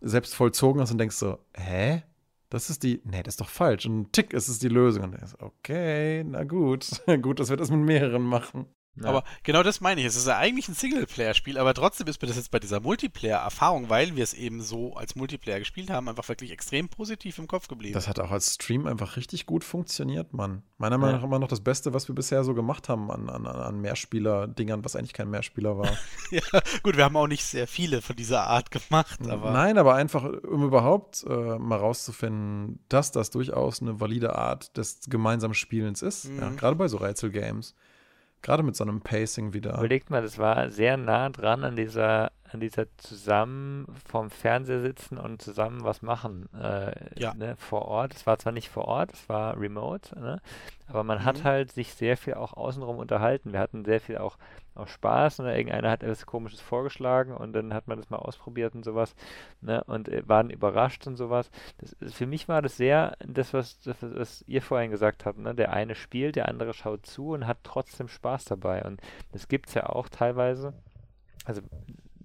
selbst 0.00 0.34
vollzogen 0.34 0.80
hast 0.80 0.92
und 0.92 0.98
denkst 0.98 1.16
so, 1.16 1.38
hä? 1.54 2.02
Das 2.50 2.70
ist 2.70 2.82
die, 2.82 3.02
nee, 3.04 3.22
das 3.22 3.34
ist 3.34 3.40
doch 3.40 3.48
falsch. 3.48 3.86
Und 3.86 4.12
Tick 4.12 4.32
ist 4.32 4.48
es 4.48 4.58
die 4.58 4.68
Lösung. 4.68 5.04
Und 5.04 5.14
ist, 5.16 5.40
okay, 5.40 6.24
na 6.24 6.44
gut. 6.44 7.02
gut, 7.22 7.40
dass 7.40 7.50
wir 7.50 7.56
das 7.56 7.70
mit 7.70 7.80
mehreren 7.80 8.22
machen. 8.22 8.66
Ja. 9.02 9.08
Aber 9.08 9.24
genau 9.42 9.62
das 9.62 9.80
meine 9.80 10.00
ich. 10.00 10.06
Es 10.06 10.16
ist 10.16 10.26
ja 10.26 10.36
eigentlich 10.36 10.68
ein 10.68 10.74
Singleplayer-Spiel, 10.74 11.58
aber 11.58 11.74
trotzdem 11.74 12.06
ist 12.06 12.20
mir 12.20 12.28
das 12.28 12.36
jetzt 12.36 12.50
bei 12.50 12.58
dieser 12.58 12.80
Multiplayer-Erfahrung, 12.80 13.88
weil 13.88 14.16
wir 14.16 14.24
es 14.24 14.34
eben 14.34 14.60
so 14.60 14.94
als 14.94 15.16
Multiplayer 15.16 15.58
gespielt 15.58 15.90
haben, 15.90 16.08
einfach 16.08 16.28
wirklich 16.28 16.50
extrem 16.50 16.88
positiv 16.88 17.38
im 17.38 17.46
Kopf 17.46 17.68
geblieben. 17.68 17.94
Das 17.94 18.08
hat 18.08 18.18
auch 18.20 18.30
als 18.30 18.54
Stream 18.54 18.86
einfach 18.86 19.16
richtig 19.16 19.46
gut 19.46 19.64
funktioniert, 19.64 20.32
Mann. 20.32 20.62
Meiner 20.78 20.98
Meinung 20.98 21.16
nach 21.16 21.24
immer 21.24 21.38
noch 21.38 21.48
das 21.48 21.60
Beste, 21.60 21.94
was 21.94 22.08
wir 22.08 22.14
bisher 22.14 22.44
so 22.44 22.54
gemacht 22.54 22.88
haben 22.88 23.10
an, 23.10 23.28
an, 23.28 23.46
an 23.46 23.80
Mehrspieler-Dingern, 23.80 24.84
was 24.84 24.96
eigentlich 24.96 25.12
kein 25.12 25.30
Mehrspieler 25.30 25.76
war. 25.78 25.90
ja, 26.30 26.42
gut, 26.82 26.96
wir 26.96 27.04
haben 27.04 27.16
auch 27.16 27.26
nicht 27.26 27.44
sehr 27.44 27.66
viele 27.66 28.02
von 28.02 28.16
dieser 28.16 28.46
Art 28.46 28.70
gemacht. 28.70 29.20
Aber 29.28 29.50
Nein, 29.50 29.78
aber 29.78 29.94
einfach, 29.94 30.24
um 30.24 30.64
überhaupt 30.64 31.24
äh, 31.28 31.58
mal 31.58 31.78
rauszufinden, 31.78 32.80
dass 32.88 33.12
das 33.12 33.30
durchaus 33.30 33.82
eine 33.82 34.00
valide 34.00 34.36
Art 34.36 34.76
des 34.76 35.00
gemeinsamen 35.08 35.54
Spielens 35.54 36.02
ist. 36.02 36.26
Mhm. 36.26 36.38
Ja, 36.38 36.50
gerade 36.50 36.76
bei 36.76 36.88
so 36.88 36.98
Rätselgames. 36.98 37.74
Gerade 38.42 38.62
mit 38.62 38.76
so 38.76 38.84
einem 38.84 39.00
Pacing 39.00 39.52
wieder. 39.52 39.74
Überlegt 39.74 40.10
mal, 40.10 40.22
das 40.22 40.38
war 40.38 40.70
sehr 40.70 40.96
nah 40.96 41.28
dran 41.28 41.64
an 41.64 41.76
dieser, 41.76 42.30
dieser 42.54 42.86
zusammen 42.96 43.86
vorm 44.06 44.30
Fernseher 44.30 44.80
sitzen 44.80 45.18
und 45.18 45.42
zusammen 45.42 45.84
was 45.84 46.02
machen 46.02 46.48
äh, 46.54 46.92
ja. 47.20 47.34
ne, 47.34 47.56
vor 47.56 47.82
Ort. 47.82 48.14
Es 48.14 48.26
war 48.26 48.38
zwar 48.38 48.52
nicht 48.52 48.68
vor 48.68 48.86
Ort, 48.86 49.12
es 49.12 49.28
war 49.28 49.58
remote, 49.58 50.18
ne? 50.18 50.40
aber 50.86 51.04
man 51.04 51.18
mhm. 51.18 51.24
hat 51.24 51.44
halt 51.44 51.72
sich 51.72 51.94
sehr 51.94 52.16
viel 52.16 52.34
auch 52.34 52.54
außenrum 52.54 52.98
unterhalten. 52.98 53.52
Wir 53.52 53.60
hatten 53.60 53.84
sehr 53.84 54.00
viel 54.00 54.18
auch 54.18 54.38
auch 54.78 54.88
Spaß. 54.88 55.40
Ne? 55.40 55.56
Irgendeiner 55.56 55.90
hat 55.90 56.02
etwas 56.02 56.26
Komisches 56.26 56.60
vorgeschlagen 56.60 57.32
und 57.32 57.52
dann 57.52 57.74
hat 57.74 57.88
man 57.88 57.98
das 57.98 58.10
mal 58.10 58.18
ausprobiert 58.18 58.74
und 58.74 58.84
sowas 58.84 59.14
ne? 59.60 59.82
und 59.84 60.08
äh, 60.08 60.26
waren 60.26 60.50
überrascht 60.50 61.06
und 61.06 61.16
sowas. 61.16 61.50
Das, 61.78 62.14
für 62.14 62.26
mich 62.26 62.48
war 62.48 62.62
das 62.62 62.76
sehr 62.76 63.16
das, 63.26 63.52
was, 63.52 63.80
das, 63.80 63.96
was 64.00 64.44
ihr 64.46 64.62
vorhin 64.62 64.90
gesagt 64.90 65.26
habt. 65.26 65.38
Ne? 65.38 65.54
Der 65.54 65.72
eine 65.72 65.94
spielt, 65.94 66.36
der 66.36 66.48
andere 66.48 66.72
schaut 66.72 67.06
zu 67.06 67.30
und 67.30 67.46
hat 67.46 67.58
trotzdem 67.62 68.08
Spaß 68.08 68.44
dabei. 68.46 68.84
Und 68.84 69.00
das 69.32 69.48
gibt 69.48 69.68
es 69.68 69.74
ja 69.74 69.86
auch 69.86 70.08
teilweise. 70.08 70.72
Also 71.44 71.62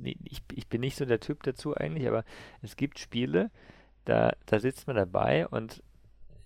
ich, 0.06 0.42
ich 0.54 0.68
bin 0.68 0.82
nicht 0.82 0.98
so 0.98 1.06
der 1.06 1.20
Typ 1.20 1.44
dazu 1.44 1.76
eigentlich, 1.76 2.08
aber 2.08 2.24
es 2.62 2.76
gibt 2.76 3.00
Spiele, 3.00 3.52
da, 4.06 4.34
da 4.46 4.60
sitzt 4.60 4.88
man 4.88 4.96
dabei 4.96 5.48
und 5.48 5.82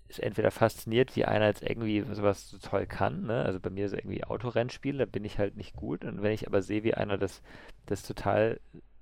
ist 0.08 0.20
entweder 0.20 0.50
fasziniert, 0.50 1.16
wie 1.16 1.26
einer 1.26 1.46
jetzt 1.46 1.62
irgendwie 1.62 2.02
sowas 2.12 2.48
so 2.48 2.58
toll 2.58 2.86
kann, 2.86 3.26
ne? 3.26 3.44
Also 3.44 3.60
bei 3.60 3.70
mir 3.70 3.88
so 3.88 3.96
irgendwie 3.96 4.24
Autorennspiel, 4.24 4.96
da 4.96 5.04
bin 5.04 5.24
ich 5.24 5.38
halt 5.38 5.56
nicht 5.56 5.76
gut. 5.76 6.04
Und 6.04 6.22
wenn 6.22 6.32
ich 6.32 6.46
aber 6.46 6.62
sehe, 6.62 6.82
wie 6.82 6.94
einer 6.94 7.18
das, 7.18 7.42
das 7.86 8.02
total 8.02 8.58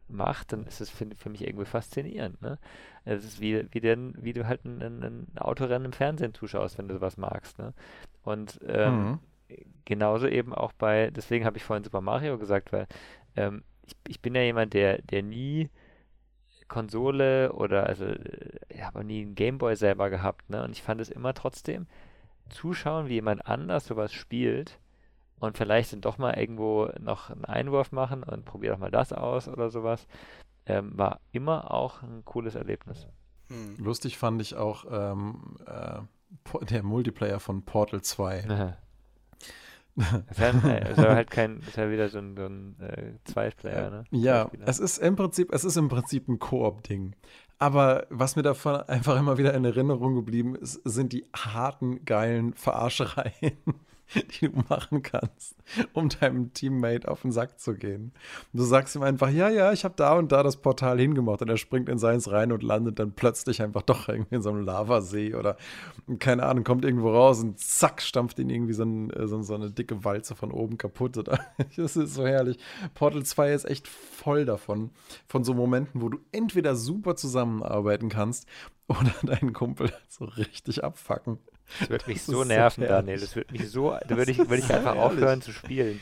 macht, 0.09 0.53
dann 0.53 0.65
ist 0.67 0.81
es 0.81 0.91
für, 0.91 1.07
für 1.17 1.31
mich 1.31 1.47
irgendwie 1.47 1.65
faszinierend, 1.65 2.43
ne? 2.43 2.59
Es 3.05 3.25
ist 3.25 3.41
wie, 3.41 3.67
wie, 3.73 3.81
denn, 3.81 4.15
wie 4.19 4.33
du 4.33 4.49
halt 4.49 4.65
ein, 4.65 4.83
ein 4.83 5.27
Autorennen 5.39 5.87
im 5.87 5.93
Fernsehen 5.93 6.35
zuschaust, 6.35 6.77
wenn 6.79 6.89
du 6.89 6.95
sowas 6.95 7.17
magst, 7.17 7.59
ne? 7.59 7.73
Und 8.25 8.61
ähm, 8.67 9.05
mhm. 9.05 9.19
genauso 9.85 10.27
eben 10.27 10.53
auch 10.53 10.73
bei, 10.73 11.11
deswegen 11.11 11.45
habe 11.45 11.57
ich 11.57 11.65
vorhin 11.65 11.85
Super 11.85 12.01
Mario 12.01 12.37
gesagt, 12.37 12.73
weil 12.73 12.89
ähm, 13.37 13.63
ich, 13.87 13.97
ich 14.09 14.21
bin 14.21 14.35
ja 14.35 14.43
jemand, 14.43 14.75
der, 14.75 15.03
der 15.03 15.23
nie 15.23 15.71
Konsole 16.69 17.53
oder 17.53 17.87
also 17.87 18.07
ich 18.69 18.83
habe 18.83 19.05
nie 19.05 19.23
einen 19.23 19.35
Gameboy 19.35 19.77
selber 19.77 20.11
gehabt, 20.11 20.51
ne? 20.51 20.65
Und 20.65 20.73
ich 20.73 20.83
fand 20.83 21.01
es 21.01 21.11
immer 21.11 21.33
trotzdem 21.33 21.87
zuschauen, 22.49 23.09
wie 23.09 23.15
jemand 23.15 23.47
anders 23.47 23.87
sowas 23.87 24.13
spielt 24.13 24.79
und 25.39 25.57
vielleicht 25.57 25.93
dann 25.93 26.01
doch 26.01 26.19
mal 26.19 26.35
irgendwo 26.35 26.91
noch 27.01 27.31
einen 27.31 27.45
Einwurf 27.45 27.93
machen 27.93 28.23
und 28.23 28.45
probier 28.45 28.73
doch 28.73 28.79
mal 28.79 28.91
das 28.91 29.13
aus 29.13 29.49
oder 29.49 29.71
sowas, 29.71 30.07
ähm, 30.67 30.97
war 30.97 31.21
immer 31.33 31.71
auch 31.73 32.03
ein 32.03 32.25
cooles 32.25 32.55
Erlebnis. 32.55 33.07
Hm. 33.49 33.77
Lustig 33.79 34.19
fand 34.19 34.43
ich 34.43 34.57
auch 34.57 34.85
ähm, 34.91 35.57
äh, 35.67 36.65
der 36.65 36.83
Multiplayer 36.83 37.39
von 37.39 37.65
Portal 37.65 38.03
2. 38.03 38.77
Es 39.97 40.39
ist, 40.39 40.43
halt, 40.43 40.99
halt 40.99 41.31
kein, 41.31 41.61
ist 41.61 41.79
halt 41.79 41.91
wieder 41.91 42.09
so 42.09 42.19
ein, 42.19 42.37
so 42.37 42.45
ein 42.45 42.77
äh, 42.81 43.13
Zweiplayer, 43.25 43.91
ne? 43.91 44.05
Ja, 44.11 44.51
es 44.67 44.79
ist 44.79 44.99
im 44.99 45.17
Prinzip, 45.17 45.53
es 45.53 45.65
ist 45.65 45.77
im 45.77 45.89
Prinzip 45.89 46.29
ein 46.29 46.39
Koop-Ding. 46.39 47.15
Aber 47.59 48.07
was 48.11 48.37
mir 48.37 48.43
davon 48.43 48.77
einfach 48.83 49.19
immer 49.19 49.39
wieder 49.39 49.55
in 49.55 49.65
Erinnerung 49.65 50.15
geblieben 50.15 50.55
ist, 50.55 50.75
sind 50.85 51.13
die 51.13 51.25
harten, 51.35 52.05
geilen 52.05 52.53
Verarschereien. 52.53 53.57
die 54.41 54.49
du 54.49 54.63
machen 54.69 55.03
kannst, 55.03 55.57
um 55.93 56.09
deinem 56.09 56.53
Teammate 56.53 57.09
auf 57.09 57.23
den 57.23 57.33
Sack 57.33 57.59
zu 57.59 57.75
gehen. 57.75 58.13
Du 58.53 58.63
sagst 58.63 58.95
ihm 58.95 59.03
einfach, 59.03 59.31
ja, 59.31 59.49
ja, 59.49 59.73
ich 59.73 59.85
habe 59.85 59.95
da 59.97 60.15
und 60.15 60.31
da 60.33 60.43
das 60.43 60.57
Portal 60.59 60.99
hingemacht 60.99 61.43
und 61.43 61.49
er 61.49 61.57
springt 61.57 61.89
in 61.89 61.99
seins 61.99 62.31
rein 62.31 62.53
und 62.53 62.63
landet 62.63 62.99
dann 62.99 63.13
plötzlich 63.13 63.63
einfach 63.63 63.83
doch 63.83 64.09
irgendwie 64.09 64.37
in 64.37 64.43
so 64.43 64.51
einem 64.51 64.65
Lavasee 64.65 65.35
oder 65.35 65.57
keine 66.19 66.45
Ahnung, 66.45 66.65
kommt 66.65 66.85
irgendwo 66.85 67.11
raus 67.11 67.41
und 67.41 67.59
zack, 67.59 68.01
stampft 68.01 68.39
ihn 68.39 68.51
irgendwie 68.51 68.75
so, 68.75 68.85
ein, 68.85 69.11
äh, 69.11 69.27
so, 69.27 69.43
so 69.43 69.55
eine 69.55 69.71
dicke 69.71 70.05
Walze 70.05 70.35
von 70.35 70.53
oben 70.53 70.79
kaputt. 70.79 71.17
Oder? 71.17 71.41
Das 71.77 71.97
ist 71.97 72.15
so 72.15 72.27
herrlich. 72.27 72.59
Portal 72.95 73.25
2 73.25 73.53
ist 73.53 73.65
echt 73.65 73.89
voll 73.89 74.45
davon, 74.45 74.91
von 75.27 75.45
so 75.45 75.53
Momenten, 75.53 76.01
wo 76.01 76.09
du 76.09 76.19
entweder 76.33 76.75
super 76.77 77.17
zusammenarbeiten 77.17 78.09
kannst 78.09 78.47
oder 78.89 79.13
deinen 79.23 79.53
Kumpel 79.53 79.93
so 80.09 80.25
richtig 80.25 80.85
abfacken. 80.85 81.39
Das 81.81 81.91
wird 81.91 82.07
mich 82.07 82.19
das 82.19 82.27
so 82.27 82.45
nerven, 82.45 82.83
so 82.83 82.89
Daniel. 82.89 83.21
Das 83.21 83.37
wird 83.37 83.53
mich 83.53 83.71
so, 83.71 83.97
da 84.07 84.17
würde 84.17 84.31
ich, 84.31 84.39
würd 84.39 84.61
ich 84.61 84.73
einfach 84.73 84.97
aufhören 84.97 85.43
zu 85.43 85.53
spielen. 85.53 86.01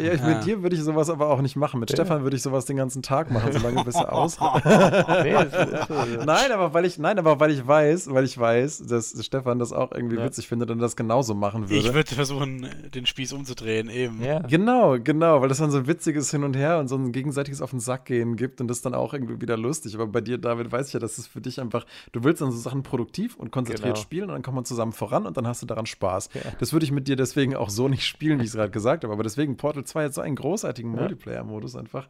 Ja, 0.00 0.12
ich, 0.12 0.22
mit 0.22 0.44
dir 0.44 0.62
würde 0.62 0.76
ich 0.76 0.82
sowas 0.82 1.08
aber 1.08 1.30
auch 1.30 1.40
nicht 1.40 1.56
machen. 1.56 1.80
Mit 1.80 1.90
ja. 1.90 1.96
Stefan 1.96 2.22
würde 2.22 2.36
ich 2.36 2.42
sowas 2.42 2.66
den 2.66 2.76
ganzen 2.76 3.02
Tag 3.02 3.30
machen, 3.30 3.52
solange 3.52 3.82
bis 3.84 3.94
er 3.94 4.12
aus. 4.20 4.38
nein, 4.40 6.52
aber 6.52 6.74
weil 6.74 6.84
ich, 6.84 6.98
nein, 6.98 7.18
aber 7.18 7.40
weil 7.40 7.50
ich 7.50 7.66
weiß, 7.66 8.12
weil 8.12 8.24
ich 8.24 8.38
weiß, 8.38 8.84
dass 8.86 9.14
Stefan 9.24 9.58
das 9.58 9.72
auch 9.72 9.92
irgendwie 9.92 10.16
ja. 10.16 10.24
witzig 10.24 10.48
findet 10.48 10.70
und 10.70 10.78
das 10.78 10.96
genauso 10.96 11.34
machen 11.34 11.70
würde. 11.70 11.76
Ich 11.76 11.94
würde 11.94 12.14
versuchen, 12.14 12.68
den 12.94 13.06
Spieß 13.06 13.32
umzudrehen, 13.32 13.88
eben. 13.88 14.22
Ja. 14.22 14.40
Genau, 14.40 14.98
genau, 14.98 15.40
weil 15.40 15.48
das 15.48 15.58
dann 15.58 15.70
so 15.70 15.78
ein 15.78 15.86
witziges 15.86 16.30
Hin 16.30 16.44
und 16.44 16.56
Her 16.56 16.78
und 16.78 16.88
so 16.88 16.96
ein 16.96 17.12
gegenseitiges 17.12 17.62
auf 17.62 17.70
den 17.70 17.80
Sack 17.80 18.04
gehen 18.04 18.36
gibt 18.36 18.60
und 18.60 18.68
das 18.68 18.82
dann 18.82 18.94
auch 18.94 19.14
irgendwie 19.14 19.40
wieder 19.40 19.56
lustig. 19.56 19.94
Aber 19.94 20.06
bei 20.06 20.20
dir, 20.20 20.38
David, 20.38 20.70
weiß 20.70 20.88
ich 20.88 20.92
ja, 20.92 21.00
dass 21.00 21.18
es 21.18 21.26
für 21.26 21.40
dich 21.40 21.60
einfach, 21.60 21.86
du 22.12 22.22
willst 22.22 22.42
dann 22.42 22.52
so 22.52 22.58
Sachen 22.58 22.82
produktiv 22.82 23.36
und 23.36 23.50
konzentriert 23.50 23.94
genau. 23.94 24.02
spielen 24.02 24.24
und 24.24 24.34
dann 24.34 24.42
kommt 24.42 24.56
man 24.56 24.64
zusammen 24.64 24.92
voran 24.92 25.26
und 25.26 25.36
dann 25.36 25.46
hast 25.46 25.62
du 25.62 25.66
daran 25.66 25.86
Spaß. 25.86 26.28
Das 26.58 26.72
würde 26.72 26.84
ich 26.84 26.92
mit 26.92 27.08
dir 27.08 27.16
deswegen 27.16 27.56
auch 27.56 27.70
so 27.70 27.88
nicht 27.88 28.04
spielen, 28.04 28.38
wie 28.38 28.44
ich 28.44 28.50
es 28.50 28.56
gerade 28.56 28.70
gesagt 28.70 29.04
habe. 29.04 29.12
Aber 29.12 29.22
deswegen 29.22 29.56
Portal 29.70 29.84
2 29.84 30.04
hat 30.06 30.14
so 30.14 30.20
einen 30.20 30.34
großartigen 30.34 30.92
ja. 30.94 31.00
Multiplayer-Modus 31.00 31.76
einfach. 31.76 32.08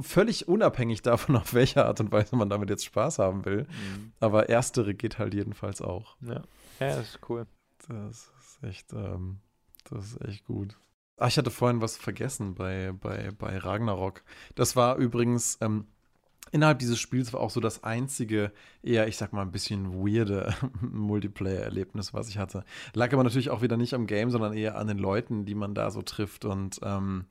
Völlig 0.00 0.48
unabhängig 0.48 1.02
davon, 1.02 1.36
auf 1.36 1.52
welche 1.52 1.84
Art 1.84 2.00
und 2.00 2.10
Weise 2.10 2.36
man 2.36 2.48
damit 2.48 2.70
jetzt 2.70 2.86
Spaß 2.86 3.18
haben 3.18 3.44
will. 3.44 3.64
Mhm. 3.64 4.12
Aber 4.18 4.48
erstere 4.48 4.94
geht 4.94 5.18
halt 5.18 5.34
jedenfalls 5.34 5.82
auch. 5.82 6.16
Ja, 6.22 6.42
ja 6.80 6.96
das 6.96 7.10
ist 7.10 7.20
cool. 7.28 7.46
Das 7.86 8.30
ist 8.40 8.62
echt, 8.62 8.92
ähm, 8.94 9.40
das 9.90 10.12
ist 10.12 10.20
echt 10.26 10.46
gut. 10.46 10.78
Ach, 11.18 11.28
ich 11.28 11.36
hatte 11.36 11.50
vorhin 11.50 11.82
was 11.82 11.98
vergessen 11.98 12.54
bei, 12.54 12.92
bei, 12.92 13.30
bei 13.38 13.58
Ragnarok. 13.58 14.22
Das 14.54 14.74
war 14.74 14.96
übrigens, 14.96 15.58
ähm, 15.60 15.86
innerhalb 16.52 16.78
dieses 16.78 16.98
Spiels 16.98 17.32
war 17.32 17.40
auch 17.40 17.50
so 17.50 17.60
das 17.60 17.84
einzige, 17.84 18.52
eher, 18.82 19.08
ich 19.08 19.16
sag 19.16 19.32
mal, 19.32 19.42
ein 19.42 19.52
bisschen 19.52 19.92
weirde 20.04 20.54
Multiplayer-Erlebnis, 20.80 22.14
was 22.14 22.28
ich 22.28 22.38
hatte. 22.38 22.64
Lag 22.94 23.12
aber 23.12 23.24
natürlich 23.24 23.50
auch 23.50 23.62
wieder 23.62 23.76
nicht 23.76 23.94
am 23.94 24.06
Game, 24.06 24.30
sondern 24.30 24.52
eher 24.52 24.76
an 24.76 24.86
den 24.86 24.98
Leuten, 24.98 25.44
die 25.44 25.54
man 25.54 25.74
da 25.74 25.90
so 25.90 26.02
trifft. 26.02 26.44
Und 26.44 26.80
ähm, 26.82 27.26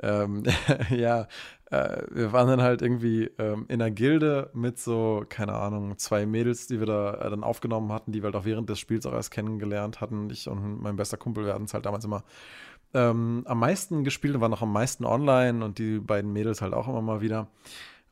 ähm, 0.00 0.44
ja, 0.90 1.26
äh, 1.70 2.02
wir 2.10 2.32
waren 2.32 2.48
dann 2.48 2.62
halt 2.62 2.82
irgendwie 2.82 3.30
ähm, 3.38 3.66
in 3.68 3.82
einer 3.82 3.90
Gilde 3.90 4.50
mit 4.54 4.78
so, 4.78 5.24
keine 5.28 5.54
Ahnung, 5.54 5.98
zwei 5.98 6.24
Mädels, 6.24 6.66
die 6.66 6.78
wir 6.78 6.86
da 6.86 7.14
äh, 7.14 7.30
dann 7.30 7.44
aufgenommen 7.44 7.92
hatten, 7.92 8.12
die 8.12 8.22
wir 8.22 8.26
halt 8.26 8.36
auch 8.36 8.44
während 8.44 8.68
des 8.70 8.78
Spiels 8.78 9.06
auch 9.06 9.12
erst 9.12 9.30
kennengelernt 9.30 10.00
hatten. 10.00 10.30
Ich 10.30 10.48
und 10.48 10.80
mein 10.80 10.96
bester 10.96 11.16
Kumpel, 11.16 11.44
wir 11.46 11.54
hatten 11.54 11.64
es 11.64 11.74
halt 11.74 11.86
damals 11.86 12.04
immer 12.04 12.24
ähm, 12.94 13.42
am 13.46 13.58
meisten 13.58 14.04
gespielt 14.04 14.34
und 14.34 14.40
waren 14.40 14.50
noch 14.50 14.62
am 14.62 14.72
meisten 14.72 15.04
online 15.04 15.64
und 15.64 15.78
die 15.78 15.98
beiden 15.98 16.32
Mädels 16.32 16.62
halt 16.62 16.72
auch 16.72 16.88
immer 16.88 17.02
mal 17.02 17.20
wieder. 17.20 17.48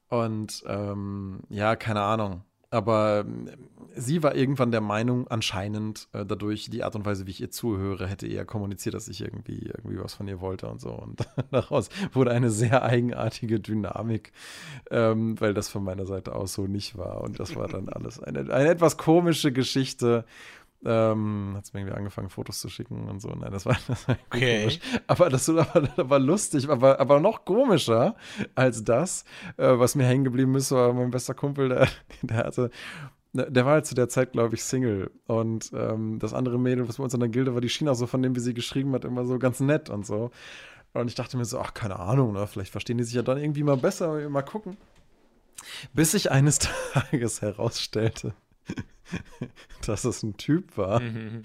Und 0.08 0.62
ähm, 0.66 1.40
ja, 1.48 1.76
keine 1.76 2.02
Ahnung. 2.02 2.42
Aber 2.70 3.24
äh, 3.26 3.56
sie 3.94 4.22
war 4.22 4.34
irgendwann 4.34 4.70
der 4.70 4.80
Meinung, 4.80 5.28
anscheinend 5.28 6.08
äh, 6.12 6.26
dadurch 6.26 6.68
die 6.68 6.84
Art 6.84 6.96
und 6.96 7.06
Weise, 7.06 7.26
wie 7.26 7.30
ich 7.30 7.40
ihr 7.40 7.50
zuhöre, 7.50 8.06
hätte 8.06 8.26
eher 8.26 8.44
kommuniziert, 8.44 8.94
dass 8.94 9.08
ich 9.08 9.20
irgendwie, 9.20 9.66
irgendwie 9.66 9.98
was 9.98 10.14
von 10.14 10.28
ihr 10.28 10.40
wollte 10.40 10.68
und 10.68 10.80
so. 10.80 10.90
Und 10.90 11.26
daraus 11.50 11.88
wurde 12.12 12.32
eine 12.32 12.50
sehr 12.50 12.82
eigenartige 12.82 13.60
Dynamik, 13.60 14.32
ähm, 14.90 15.40
weil 15.40 15.54
das 15.54 15.68
von 15.68 15.84
meiner 15.84 16.06
Seite 16.06 16.34
aus 16.34 16.54
so 16.54 16.66
nicht 16.66 16.98
war. 16.98 17.22
Und 17.22 17.40
das 17.40 17.56
war 17.56 17.68
dann 17.68 17.88
alles 17.88 18.20
eine, 18.20 18.40
eine 18.52 18.68
etwas 18.68 18.96
komische 18.96 19.52
Geschichte. 19.52 20.24
Ähm, 20.86 21.54
hat 21.56 21.64
es 21.64 21.72
mir 21.72 21.80
irgendwie 21.80 21.96
angefangen, 21.96 22.28
Fotos 22.30 22.60
zu 22.60 22.68
schicken 22.68 23.08
und 23.08 23.20
so. 23.20 23.28
Nein, 23.30 23.50
das 23.50 23.66
war, 23.66 23.76
das 23.88 24.06
war 24.06 24.16
Okay. 24.32 24.60
komisch. 24.60 24.78
Aber 25.08 25.28
das 25.28 25.48
war, 25.54 25.66
das 25.96 26.08
war 26.10 26.18
lustig, 26.20 26.68
aber, 26.68 27.00
aber 27.00 27.18
noch 27.20 27.44
komischer 27.44 28.14
als 28.54 28.84
das, 28.84 29.24
äh, 29.56 29.66
was 29.66 29.96
mir 29.96 30.04
hängen 30.06 30.24
geblieben 30.24 30.54
ist, 30.54 30.70
war 30.70 30.92
mein 30.92 31.10
bester 31.10 31.34
Kumpel, 31.34 31.68
der, 31.68 31.88
der 32.22 32.36
hatte, 32.38 32.70
der 33.32 33.64
war 33.66 33.72
halt 33.72 33.86
zu 33.86 33.94
der 33.94 34.08
Zeit, 34.08 34.32
glaube 34.32 34.54
ich, 34.54 34.62
Single. 34.64 35.10
Und 35.26 35.72
ähm, 35.74 36.18
das 36.18 36.32
andere 36.32 36.58
Mädel, 36.58 36.88
was 36.88 36.96
bei 36.96 37.04
uns 37.04 37.12
in 37.14 37.20
der 37.20 37.28
Gilde 37.28 37.52
war, 37.54 37.60
die 37.60 37.68
schien 37.68 37.88
auch 37.88 37.94
so 37.94 38.06
von 38.06 38.22
dem, 38.22 38.34
wie 38.36 38.40
sie 38.40 38.54
geschrieben 38.54 38.92
hat, 38.94 39.04
immer 39.04 39.24
so 39.26 39.38
ganz 39.38 39.60
nett 39.60 39.90
und 39.90 40.06
so. 40.06 40.30
Und 40.94 41.08
ich 41.08 41.14
dachte 41.16 41.36
mir 41.36 41.44
so, 41.44 41.58
ach, 41.58 41.74
keine 41.74 41.98
Ahnung, 41.98 42.32
ne? 42.32 42.46
vielleicht 42.46 42.70
verstehen 42.72 42.96
die 42.96 43.04
sich 43.04 43.14
ja 43.14 43.22
dann 43.22 43.36
irgendwie 43.36 43.62
mal 43.62 43.76
besser, 43.76 44.28
mal 44.30 44.40
gucken. 44.42 44.78
Bis 45.92 46.12
sich 46.12 46.30
eines 46.30 46.58
Tages 46.92 47.42
herausstellte, 47.42 48.32
dass 49.86 50.04
es 50.04 50.22
ein 50.22 50.36
Typ 50.36 50.76
war. 50.76 51.00
Mhm. 51.00 51.44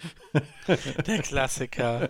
Der 1.05 1.21
Klassiker. 1.21 2.09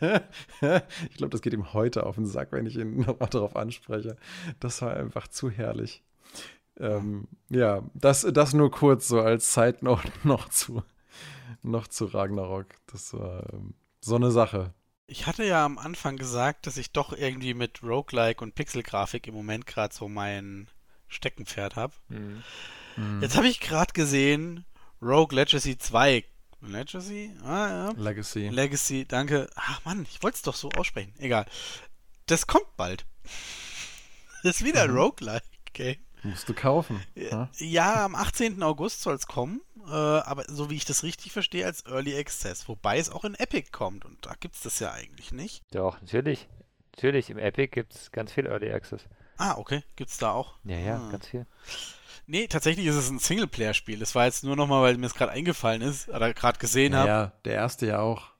ich 0.00 1.16
glaube, 1.16 1.30
das 1.30 1.42
geht 1.42 1.52
ihm 1.52 1.72
heute 1.72 2.06
auf 2.06 2.14
den 2.14 2.26
Sack, 2.26 2.52
wenn 2.52 2.66
ich 2.66 2.76
ihn 2.76 3.00
nochmal 3.06 3.28
darauf 3.28 3.56
anspreche. 3.56 4.16
Das 4.60 4.82
war 4.82 4.96
einfach 4.96 5.28
zu 5.28 5.50
herrlich. 5.50 6.02
Ähm, 6.78 7.26
ja, 7.48 7.82
das, 7.94 8.26
das 8.32 8.52
nur 8.52 8.70
kurz 8.70 9.08
so 9.08 9.20
als 9.20 9.56
Note 9.80 10.12
noch 10.24 10.48
zu, 10.50 10.82
noch 11.62 11.88
zu 11.88 12.06
Ragnarok. 12.06 12.66
Das 12.86 13.14
war 13.14 13.52
ähm, 13.52 13.74
so 14.00 14.16
eine 14.16 14.30
Sache. 14.30 14.74
Ich 15.08 15.26
hatte 15.26 15.44
ja 15.44 15.64
am 15.64 15.78
Anfang 15.78 16.16
gesagt, 16.16 16.66
dass 16.66 16.76
ich 16.76 16.92
doch 16.92 17.12
irgendwie 17.12 17.54
mit 17.54 17.82
Roguelike 17.82 18.42
und 18.42 18.54
Pixelgrafik 18.54 19.26
im 19.28 19.34
Moment 19.34 19.66
gerade 19.66 19.94
so 19.94 20.08
mein 20.08 20.68
Steckenpferd 21.08 21.76
habe. 21.76 21.94
Mhm. 22.08 22.42
Hm. 22.96 23.22
Jetzt 23.22 23.36
habe 23.36 23.48
ich 23.48 23.60
gerade 23.60 23.92
gesehen, 23.92 24.64
Rogue 25.00 25.34
Legacy 25.34 25.78
2. 25.78 26.24
Legacy? 26.62 27.32
Ah, 27.44 27.68
ja. 27.68 27.90
Legacy. 27.96 28.48
Legacy, 28.48 29.04
danke. 29.06 29.48
Ach 29.54 29.84
Mann, 29.84 30.06
ich 30.10 30.22
wollte 30.22 30.36
es 30.36 30.42
doch 30.42 30.54
so 30.56 30.70
aussprechen. 30.70 31.12
Egal. 31.18 31.46
Das 32.26 32.46
kommt 32.46 32.76
bald. 32.76 33.06
Das 34.42 34.56
ist 34.60 34.64
wieder 34.64 34.82
ein 34.82 34.90
Mhm. 34.92 34.98
Roguelike-Game. 34.98 35.96
Musst 36.22 36.48
du 36.48 36.54
kaufen. 36.54 37.02
Ja? 37.14 37.48
Ja, 37.56 38.04
am 38.04 38.14
18. 38.14 38.62
August 38.62 39.02
soll 39.02 39.14
es 39.16 39.26
kommen. 39.26 39.60
Äh, 39.86 39.90
aber 39.90 40.44
so 40.48 40.70
wie 40.70 40.76
ich 40.76 40.84
das 40.84 41.02
richtig 41.02 41.32
verstehe, 41.32 41.64
als 41.66 41.84
Early 41.86 42.16
Access. 42.16 42.68
Wobei 42.68 42.98
es 42.98 43.10
auch 43.10 43.24
in 43.24 43.34
Epic 43.34 43.70
kommt. 43.72 44.04
Und 44.04 44.24
da 44.24 44.34
gibt 44.38 44.54
es 44.54 44.60
das 44.62 44.78
ja 44.78 44.92
eigentlich 44.92 45.32
nicht. 45.32 45.62
Doch, 45.72 46.00
natürlich. 46.00 46.48
Natürlich, 46.94 47.28
im 47.30 47.38
Epic 47.38 47.68
gibt 47.72 47.94
es 47.94 48.12
ganz 48.12 48.32
viel 48.32 48.46
Early 48.46 48.70
Access. 48.72 49.02
Ah, 49.36 49.56
okay. 49.58 49.82
Gibt's 49.96 50.18
da 50.18 50.30
auch? 50.32 50.54
Ja, 50.64 50.78
ja, 50.78 50.96
Ah. 50.96 51.10
ganz 51.10 51.26
viel. 51.28 51.46
Nee, 52.26 52.48
tatsächlich 52.48 52.86
ist 52.86 52.96
es 52.96 53.08
ein 53.08 53.18
Singleplayer-Spiel. 53.18 53.98
Das 53.98 54.14
war 54.14 54.24
jetzt 54.24 54.44
nur 54.44 54.56
nochmal, 54.56 54.82
weil 54.82 54.98
mir 54.98 55.06
es 55.06 55.14
gerade 55.14 55.32
eingefallen 55.32 55.82
ist, 55.82 56.08
oder 56.08 56.34
gerade 56.34 56.58
gesehen 56.58 56.94
habe. 56.94 57.08
ja, 57.08 57.32
der 57.44 57.54
erste 57.54 57.86
ja 57.86 58.00
auch. 58.00 58.36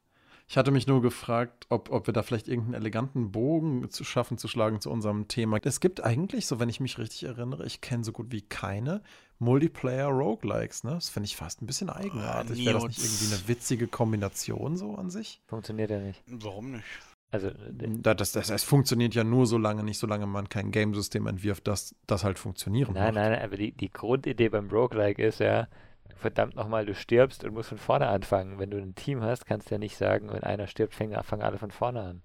Ich 0.49 0.57
hatte 0.57 0.71
mich 0.71 0.87
nur 0.87 1.03
gefragt, 1.03 1.67
ob, 1.71 1.91
ob 1.91 2.07
wir 2.07 2.15
da 2.15 2.23
vielleicht 2.23 2.47
irgendeinen 2.47 2.75
eleganten 2.75 3.33
Bogen 3.33 3.91
zu 3.91 4.05
schaffen, 4.05 4.39
zu 4.39 4.47
schlagen 4.47 4.81
zu 4.81 4.91
unserem 4.91 5.27
Thema. 5.27 5.59
Es 5.63 5.81
gibt 5.81 6.05
eigentlich, 6.05 6.47
so 6.47 6.61
wenn 6.61 6.69
ich 6.69 6.79
mich 6.79 6.99
richtig 6.99 7.25
erinnere, 7.25 7.67
ich 7.67 7.81
kenne 7.81 8.05
so 8.05 8.13
gut 8.13 8.31
wie 8.31 8.43
keine 8.43 9.03
Multiplayer-Roguelikes, 9.41 10.85
ne? 10.85 10.93
Das 10.93 11.09
finde 11.09 11.27
ich 11.27 11.37
fast 11.37 11.63
ein 11.63 11.67
bisschen 11.67 11.91
eigenartig. 11.91 12.65
Wäre 12.65 12.75
das 12.75 12.85
nicht 12.85 13.03
irgendwie 13.03 13.35
eine 13.35 13.49
witzige 13.49 13.89
Kombination 13.89 14.77
so 14.77 14.95
an 14.95 15.11
sich? 15.11 15.43
Funktioniert 15.49 15.91
ja 15.91 15.99
nicht. 15.99 16.23
Warum 16.27 16.71
nicht? 16.71 16.85
Also, 17.31 17.49
äh, 17.49 17.55
Da- 17.79 18.15
Das, 18.15 18.33
das, 18.33 18.51
es 18.51 18.65
funktioniert 18.65 19.15
ja 19.15 19.25
nur 19.25 19.47
so 19.47 19.59
lange 19.59 19.83
nicht, 19.85 19.99
solange 19.99 20.27
man 20.27 20.49
kein 20.49 20.71
Gamesystem 20.73 21.27
entwirft, 21.27 21.67
das 21.69 21.95
das 22.07 22.25
halt 22.25 22.39
funktionieren 22.39 22.95
nein, 22.95 23.15
macht. 23.15 23.15
nein, 23.15 23.33
nein, 23.33 23.43
aber 23.43 23.57
die, 23.57 23.73
die 23.73 23.93
Grundidee 23.93 24.49
beim 24.49 24.69
Roguelike 24.71 25.23
ist 25.25 25.41
ja, 25.41 25.69
verdammt 26.17 26.57
nochmal, 26.57 26.87
du 26.87 26.95
stirbst 26.95 27.45
und 27.45 27.53
musst 27.55 27.69
von 27.69 27.79
vorne 27.79 28.09
anfangen. 28.09 28.59
Wenn 28.59 28.71
du 28.71 28.79
ein 28.79 28.95
Team 28.95 29.23
hast, 29.23 29.47
kannst 29.47 29.71
du 29.71 29.75
ja 29.75 29.79
nicht 29.79 29.97
sagen, 29.97 30.31
wenn 30.33 30.43
einer 30.43 30.67
stirbt, 30.67 30.95
fangen, 30.95 31.23
fangen 31.23 31.43
alle 31.43 31.59
von 31.59 31.71
vorne 31.71 32.01
an. 32.03 32.23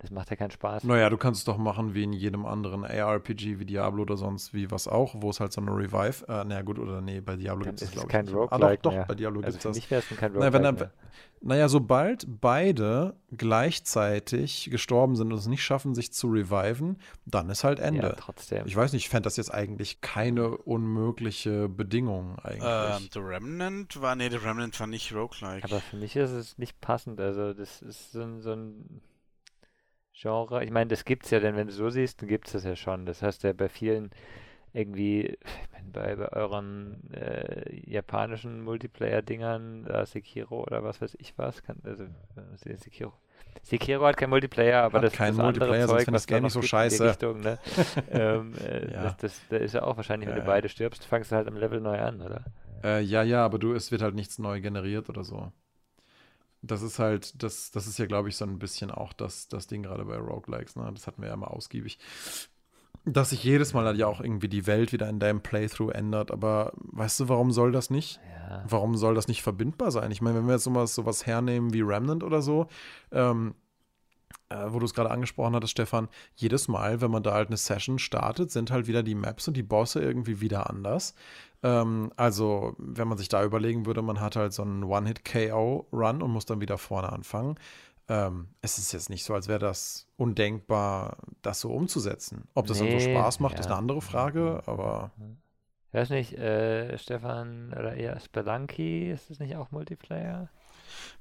Das 0.00 0.10
macht 0.10 0.30
ja 0.30 0.36
keinen 0.36 0.50
Spaß. 0.50 0.84
Naja, 0.84 1.10
du 1.10 1.16
kannst 1.18 1.40
es 1.40 1.44
doch 1.44 1.58
machen 1.58 1.92
wie 1.94 2.02
in 2.04 2.12
jedem 2.14 2.46
anderen 2.46 2.84
ARPG, 2.84 3.58
wie 3.58 3.66
Diablo 3.66 4.02
oder 4.02 4.16
sonst 4.16 4.54
wie 4.54 4.70
was 4.70 4.88
auch, 4.88 5.14
wo 5.18 5.28
es 5.30 5.40
halt 5.40 5.52
so 5.52 5.60
eine 5.60 5.70
Revive, 5.76 6.24
äh, 6.26 6.42
naja 6.44 6.62
gut, 6.62 6.78
oder 6.78 7.00
nee, 7.02 7.20
bei 7.20 7.36
Diablo 7.36 7.64
gibt 7.66 7.82
es 7.82 7.90
glaube 7.90 8.06
ich 8.08 8.12
kein 8.12 8.24
nicht. 8.24 8.34
Ah, 8.34 8.38
Roguelike 8.38 8.82
doch, 8.82 8.92
mehr. 8.92 9.00
doch, 9.02 9.08
bei 9.08 9.14
Diablo 9.14 9.40
Also 9.42 9.46
gibt 9.52 9.56
es 9.58 9.62
für 9.62 9.68
das. 9.68 9.76
mich 9.76 9.90
wäre 9.90 10.02
es 10.10 10.16
kein 10.18 10.32
Roguelike 10.32 10.52
wenn 10.54 10.64
er- 10.64 10.72
mehr. 10.72 10.90
Naja, 11.42 11.68
sobald 11.70 12.26
beide 12.40 13.14
gleichzeitig 13.34 14.68
gestorben 14.70 15.16
sind 15.16 15.32
und 15.32 15.38
es 15.38 15.46
nicht 15.46 15.62
schaffen, 15.62 15.94
sich 15.94 16.12
zu 16.12 16.28
reviven, 16.28 16.98
dann 17.24 17.48
ist 17.50 17.64
halt 17.64 17.78
Ja, 17.78 17.86
Ende. 17.86 18.14
trotzdem. 18.18 18.66
ich 18.66 18.76
weiß 18.76 18.92
nicht, 18.92 19.04
ich 19.04 19.08
fände 19.08 19.24
das 19.24 19.36
jetzt 19.36 19.52
eigentlich 19.52 20.00
keine 20.00 20.50
unmögliche 20.56 21.68
Bedingung 21.68 22.38
eigentlich. 22.40 22.62
Ähm, 23.02 23.08
The 23.12 23.18
Remnant 23.20 24.00
war, 24.02 24.16
nee, 24.16 24.28
The 24.28 24.36
Remnant 24.36 24.78
war 24.80 24.86
nicht 24.86 25.14
Roguelike. 25.14 25.64
Aber 25.64 25.80
für 25.80 25.96
mich 25.96 26.16
ist 26.16 26.30
es 26.30 26.58
nicht 26.58 26.80
passend. 26.80 27.20
Also 27.20 27.54
das 27.54 27.80
ist 27.82 28.12
so 28.12 28.20
ein, 28.22 28.40
so 28.42 28.52
ein 28.52 29.00
Genre. 30.20 30.64
Ich 30.64 30.70
meine, 30.70 30.88
das 30.88 31.04
gibt's 31.04 31.30
ja, 31.30 31.40
denn 31.40 31.56
wenn 31.56 31.68
du 31.68 31.72
so 31.72 31.88
siehst, 31.88 32.20
dann 32.20 32.28
gibt's 32.28 32.52
das 32.52 32.64
ja 32.64 32.76
schon. 32.76 33.06
Das 33.06 33.20
du 33.20 33.46
ja 33.48 33.52
bei 33.52 33.68
vielen 33.68 34.10
irgendwie, 34.72 35.26
ich 35.26 35.72
meine, 35.72 35.90
bei, 35.92 36.16
bei 36.16 36.32
euren 36.32 37.10
äh, 37.12 37.90
japanischen 37.90 38.62
Multiplayer-Dingern, 38.62 39.86
äh, 39.86 40.06
Sekiro 40.06 40.62
oder 40.62 40.84
was 40.84 41.00
weiß 41.00 41.16
ich 41.18 41.36
was, 41.38 41.62
kann, 41.62 41.78
also 41.84 42.04
äh, 42.04 42.76
Sekiro. 42.76 43.12
Sekiro 43.62 44.04
hat 44.04 44.16
kein 44.16 44.30
Multiplayer, 44.30 44.82
aber 44.84 44.98
Hat 44.98 45.04
das, 45.06 45.12
keinen 45.14 45.36
das 45.36 45.46
andere 45.46 45.66
Multiplayer, 45.66 45.88
sonst 45.88 45.98
Zeug, 45.98 46.06
das 46.06 46.14
was 46.14 46.26
da 46.26 46.34
Game 46.34 46.44
nicht 46.44 46.52
so 46.52 46.62
scheiße. 46.62 47.08
Richtung, 47.08 47.40
ne? 47.40 47.58
ähm, 48.10 48.52
äh, 48.64 48.92
Ja. 48.92 49.02
das, 49.02 49.16
das, 49.16 49.40
da 49.48 49.56
ist 49.56 49.74
ja 49.74 49.82
auch 49.82 49.96
wahrscheinlich, 49.96 50.28
wenn 50.28 50.36
du 50.36 50.42
ja. 50.42 50.46
beide 50.46 50.68
stirbst, 50.68 51.04
fangst 51.04 51.32
du 51.32 51.36
halt 51.36 51.48
am 51.48 51.56
Level 51.56 51.80
neu 51.80 51.98
an, 51.98 52.20
oder? 52.20 52.44
Äh, 52.84 53.00
ja, 53.02 53.22
ja, 53.22 53.44
aber 53.44 53.58
du, 53.58 53.74
es 53.74 53.90
wird 53.90 54.02
halt 54.02 54.14
nichts 54.14 54.38
neu 54.38 54.60
generiert 54.60 55.08
oder 55.08 55.24
so. 55.24 55.52
Das 56.62 56.82
ist 56.82 56.98
halt, 56.98 57.42
das, 57.42 57.70
das 57.70 57.86
ist 57.86 57.98
ja, 57.98 58.06
glaube 58.06 58.28
ich, 58.28 58.36
so 58.36 58.44
ein 58.44 58.58
bisschen 58.58 58.90
auch 58.90 59.12
das, 59.12 59.48
das 59.48 59.66
Ding 59.66 59.82
gerade 59.82 60.04
bei 60.04 60.18
Roguelikes, 60.18 60.76
ne? 60.76 60.90
Das 60.92 61.06
hatten 61.06 61.22
wir 61.22 61.28
ja 61.28 61.36
mal 61.36 61.46
ausgiebig. 61.46 61.98
Dass 63.06 63.30
sich 63.30 63.42
jedes 63.42 63.72
Mal 63.72 63.86
halt 63.86 63.96
ja 63.96 64.06
auch 64.06 64.20
irgendwie 64.20 64.48
die 64.48 64.66
Welt 64.66 64.92
wieder 64.92 65.08
in 65.08 65.20
deinem 65.20 65.40
Playthrough 65.40 65.90
ändert, 65.90 66.30
aber 66.30 66.72
weißt 66.76 67.20
du, 67.20 67.28
warum 67.30 67.50
soll 67.50 67.72
das 67.72 67.88
nicht? 67.88 68.20
Ja. 68.50 68.62
Warum 68.68 68.94
soll 68.96 69.14
das 69.14 69.26
nicht 69.26 69.42
verbindbar 69.42 69.90
sein? 69.90 70.10
Ich 70.10 70.20
meine, 70.20 70.38
wenn 70.38 70.46
wir 70.46 70.54
jetzt 70.54 70.64
sowas, 70.64 70.94
sowas 70.94 71.24
hernehmen 71.26 71.72
wie 71.72 71.80
Remnant 71.80 72.22
oder 72.22 72.42
so, 72.42 72.66
ähm, 73.10 73.54
äh, 74.50 74.66
wo 74.68 74.78
du 74.78 74.84
es 74.84 74.94
gerade 74.94 75.10
angesprochen 75.10 75.54
hattest, 75.54 75.70
Stefan, 75.70 76.08
jedes 76.34 76.68
Mal, 76.68 77.00
wenn 77.00 77.10
man 77.10 77.22
da 77.22 77.32
halt 77.32 77.48
eine 77.48 77.56
Session 77.56 77.98
startet, 77.98 78.50
sind 78.50 78.70
halt 78.70 78.86
wieder 78.86 79.02
die 79.02 79.14
Maps 79.14 79.48
und 79.48 79.56
die 79.56 79.62
Bosse 79.62 80.00
irgendwie 80.02 80.40
wieder 80.40 80.68
anders. 80.68 81.14
Ähm, 81.62 82.12
also, 82.16 82.74
wenn 82.78 83.08
man 83.08 83.18
sich 83.18 83.28
da 83.28 83.44
überlegen 83.44 83.86
würde, 83.86 84.02
man 84.02 84.20
hat 84.20 84.36
halt 84.36 84.52
so 84.52 84.62
einen 84.62 84.84
One-Hit-KO-Run 84.84 86.22
und 86.22 86.30
muss 86.30 86.46
dann 86.46 86.60
wieder 86.60 86.78
vorne 86.78 87.12
anfangen. 87.12 87.56
Ähm, 88.08 88.48
es 88.62 88.78
ist 88.78 88.92
jetzt 88.92 89.10
nicht 89.10 89.24
so, 89.24 89.34
als 89.34 89.48
wäre 89.48 89.58
das 89.60 90.08
undenkbar, 90.16 91.18
das 91.42 91.60
so 91.60 91.70
umzusetzen. 91.72 92.48
Ob 92.54 92.66
das 92.66 92.78
dann 92.78 92.90
so 92.90 92.98
Nee, 92.98 93.00
Spaß 93.00 93.40
macht, 93.40 93.58
ist 93.60 93.66
ja. 93.66 93.72
eine 93.72 93.76
andere 93.78 94.02
Frage, 94.02 94.62
aber 94.66 95.12
Ich 95.88 95.94
weiß 95.94 96.10
nicht, 96.10 96.34
äh, 96.38 96.96
Stefan 96.98 97.72
oder 97.72 97.94
eher 97.94 98.18
Spelunky, 98.20 99.10
ist 99.10 99.30
das 99.30 99.38
nicht 99.40 99.56
auch 99.56 99.70
Multiplayer? 99.72 100.48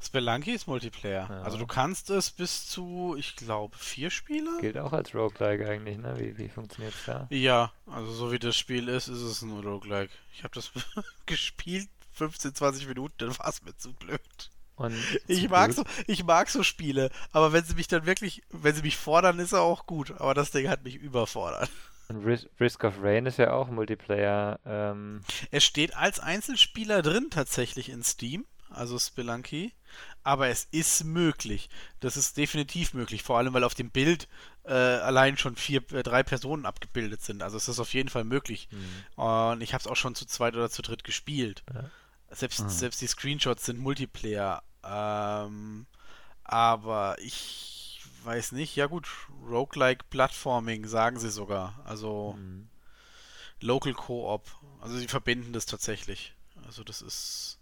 Spelunky 0.02 0.52
ist 0.52 0.68
Multiplayer. 0.68 1.28
Ja. 1.30 1.42
Also 1.42 1.58
du 1.58 1.68
kannst 1.68 2.10
es 2.10 2.32
bis 2.32 2.68
zu, 2.68 3.16
ich 3.18 3.36
glaube, 3.36 3.78
vier 3.78 4.10
Spieler? 4.10 4.60
Gilt 4.62 4.78
auch 4.78 4.94
als 4.94 5.14
Roguelike 5.14 5.68
eigentlich, 5.68 5.98
ne? 5.98 6.20
Wie, 6.20 6.38
wie 6.38 6.50
funktioniert 6.50 6.94
es 6.94 7.06
da? 7.06 7.28
Ja, 7.30 7.72
also 7.88 8.12
so 8.12 8.32
wie 8.32 8.40
das 8.40 8.56
Spiel 8.56 8.88
ist, 8.88 9.08
ist 9.08 9.22
es 9.22 9.42
ein 9.42 9.60
Roguelike. 9.60 10.12
Ich 10.34 10.44
habe 10.44 10.54
das 10.54 10.72
gespielt, 11.26 11.90
15, 12.14 12.56
20 12.56 12.88
Minuten, 12.88 13.16
dann 13.18 13.38
war 13.40 13.48
es 13.48 13.64
mir 13.64 13.76
zu 13.76 13.94
blöd. 13.94 14.52
Und 14.76 14.96
Ich 15.28 15.50
mag, 15.50 15.74
so, 15.74 15.84
ich 16.08 16.24
mag 16.24 16.50
so 16.50 16.64
Spiele, 16.64 17.12
aber 17.32 17.54
wenn 17.54 17.64
sie 17.64 17.76
mich 17.76 17.88
dann 17.88 18.06
wirklich, 18.06 18.42
wenn 18.50 18.76
sie 18.76 18.82
mich 18.82 18.98
fordern, 18.98 19.40
ist 19.40 19.52
er 19.52 19.62
auch 19.62 19.86
gut. 19.86 20.12
Aber 20.20 20.34
das 20.34 20.52
Ding 20.52 20.70
hat 20.70 20.84
mich 20.84 20.96
überfordert. 20.96 21.70
Und 22.08 22.26
Risk, 22.26 22.48
Risk 22.60 22.84
of 22.86 22.96
Rain 23.04 23.28
ist 23.28 23.38
ja 23.38 23.54
auch 23.54 23.70
Multiplayer. 23.70 24.60
Ähm. 24.66 25.22
Es 25.52 25.64
steht 25.64 25.96
als 25.96 26.20
Einzelspieler 26.20 27.04
drin 27.04 27.28
tatsächlich 27.30 27.90
in 27.90 28.04
Steam, 28.04 28.46
also 28.80 28.98
Spelunky. 28.98 29.74
Aber 30.24 30.48
es 30.48 30.68
ist 30.72 31.04
möglich. 31.04 31.70
Das 32.00 32.18
ist 32.18 32.38
definitiv 32.38 32.94
möglich. 32.94 33.24
Vor 33.24 33.38
allem, 33.38 33.54
weil 33.54 33.64
auf 33.64 33.76
dem 33.76 33.90
Bild 33.90 34.28
äh, 34.64 34.74
allein 34.74 35.38
schon 35.38 35.56
vier, 35.56 35.82
äh, 35.92 36.04
drei 36.04 36.24
Personen 36.24 36.66
abgebildet 36.66 37.22
sind. 37.22 37.42
Also 37.42 37.58
es 37.58 37.68
ist 37.68 37.80
auf 37.80 37.94
jeden 37.94 38.10
Fall 38.10 38.24
möglich. 38.24 38.70
Mhm. 38.72 39.24
Und 39.24 39.62
ich 39.62 39.74
habe 39.74 39.82
es 39.82 39.88
auch 39.88 39.96
schon 39.96 40.16
zu 40.16 40.26
zweit 40.26 40.56
oder 40.56 40.70
zu 40.70 40.82
dritt 40.82 41.04
gespielt. 41.04 41.64
Ja. 41.74 41.90
Selbst, 42.32 42.62
mhm. 42.62 42.70
selbst 42.70 43.02
die 43.02 43.08
Screenshots 43.08 43.66
sind 43.66 43.80
Multiplayer. 43.80 44.64
Ähm, 44.84 45.88
aber 46.44 47.18
ich 47.20 48.02
weiß 48.24 48.52
nicht. 48.52 48.76
Ja 48.76 48.86
gut, 48.86 49.08
Roguelike 49.48 50.06
Platforming 50.10 50.86
sagen 50.86 51.20
sie 51.20 51.32
sogar. 51.32 51.80
Also 51.86 52.36
mhm. 52.38 52.70
Local 53.62 53.94
Co-op. 53.94 54.50
Also 54.82 54.98
sie 54.98 55.08
verbinden 55.08 55.54
das 55.54 55.66
tatsächlich. 55.66 56.34
Also 56.66 56.84
das 56.84 57.02
ist 57.02 57.59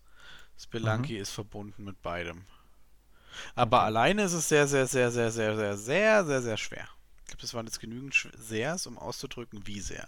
Spelunky 0.58 1.14
mhm. 1.14 1.22
ist 1.22 1.32
verbunden 1.32 1.84
mit 1.84 2.02
beidem. 2.02 2.46
Aber 3.56 3.84
alleine 3.84 4.24
ist 4.24 4.34
es 4.34 4.50
sehr, 4.50 4.68
sehr, 4.68 4.88
sehr, 4.88 5.12
sehr, 5.12 5.32
sehr, 5.32 5.56
sehr, 5.56 5.78
sehr, 5.78 6.26
sehr, 6.26 6.42
sehr 6.42 6.58
schwer. 6.58 6.88
Ich 7.20 7.26
glaube, 7.28 7.42
das 7.42 7.54
waren 7.54 7.66
jetzt 7.66 7.80
genügend 7.80 8.30
Sehrs, 8.36 8.88
um 8.88 8.98
auszudrücken, 8.98 9.68
wie 9.68 9.80
sehr. 9.80 10.08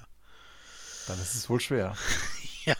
Dann 1.07 1.19
ist 1.19 1.35
es 1.35 1.49
wohl 1.49 1.59
schwer. 1.59 1.95
ja. 2.65 2.75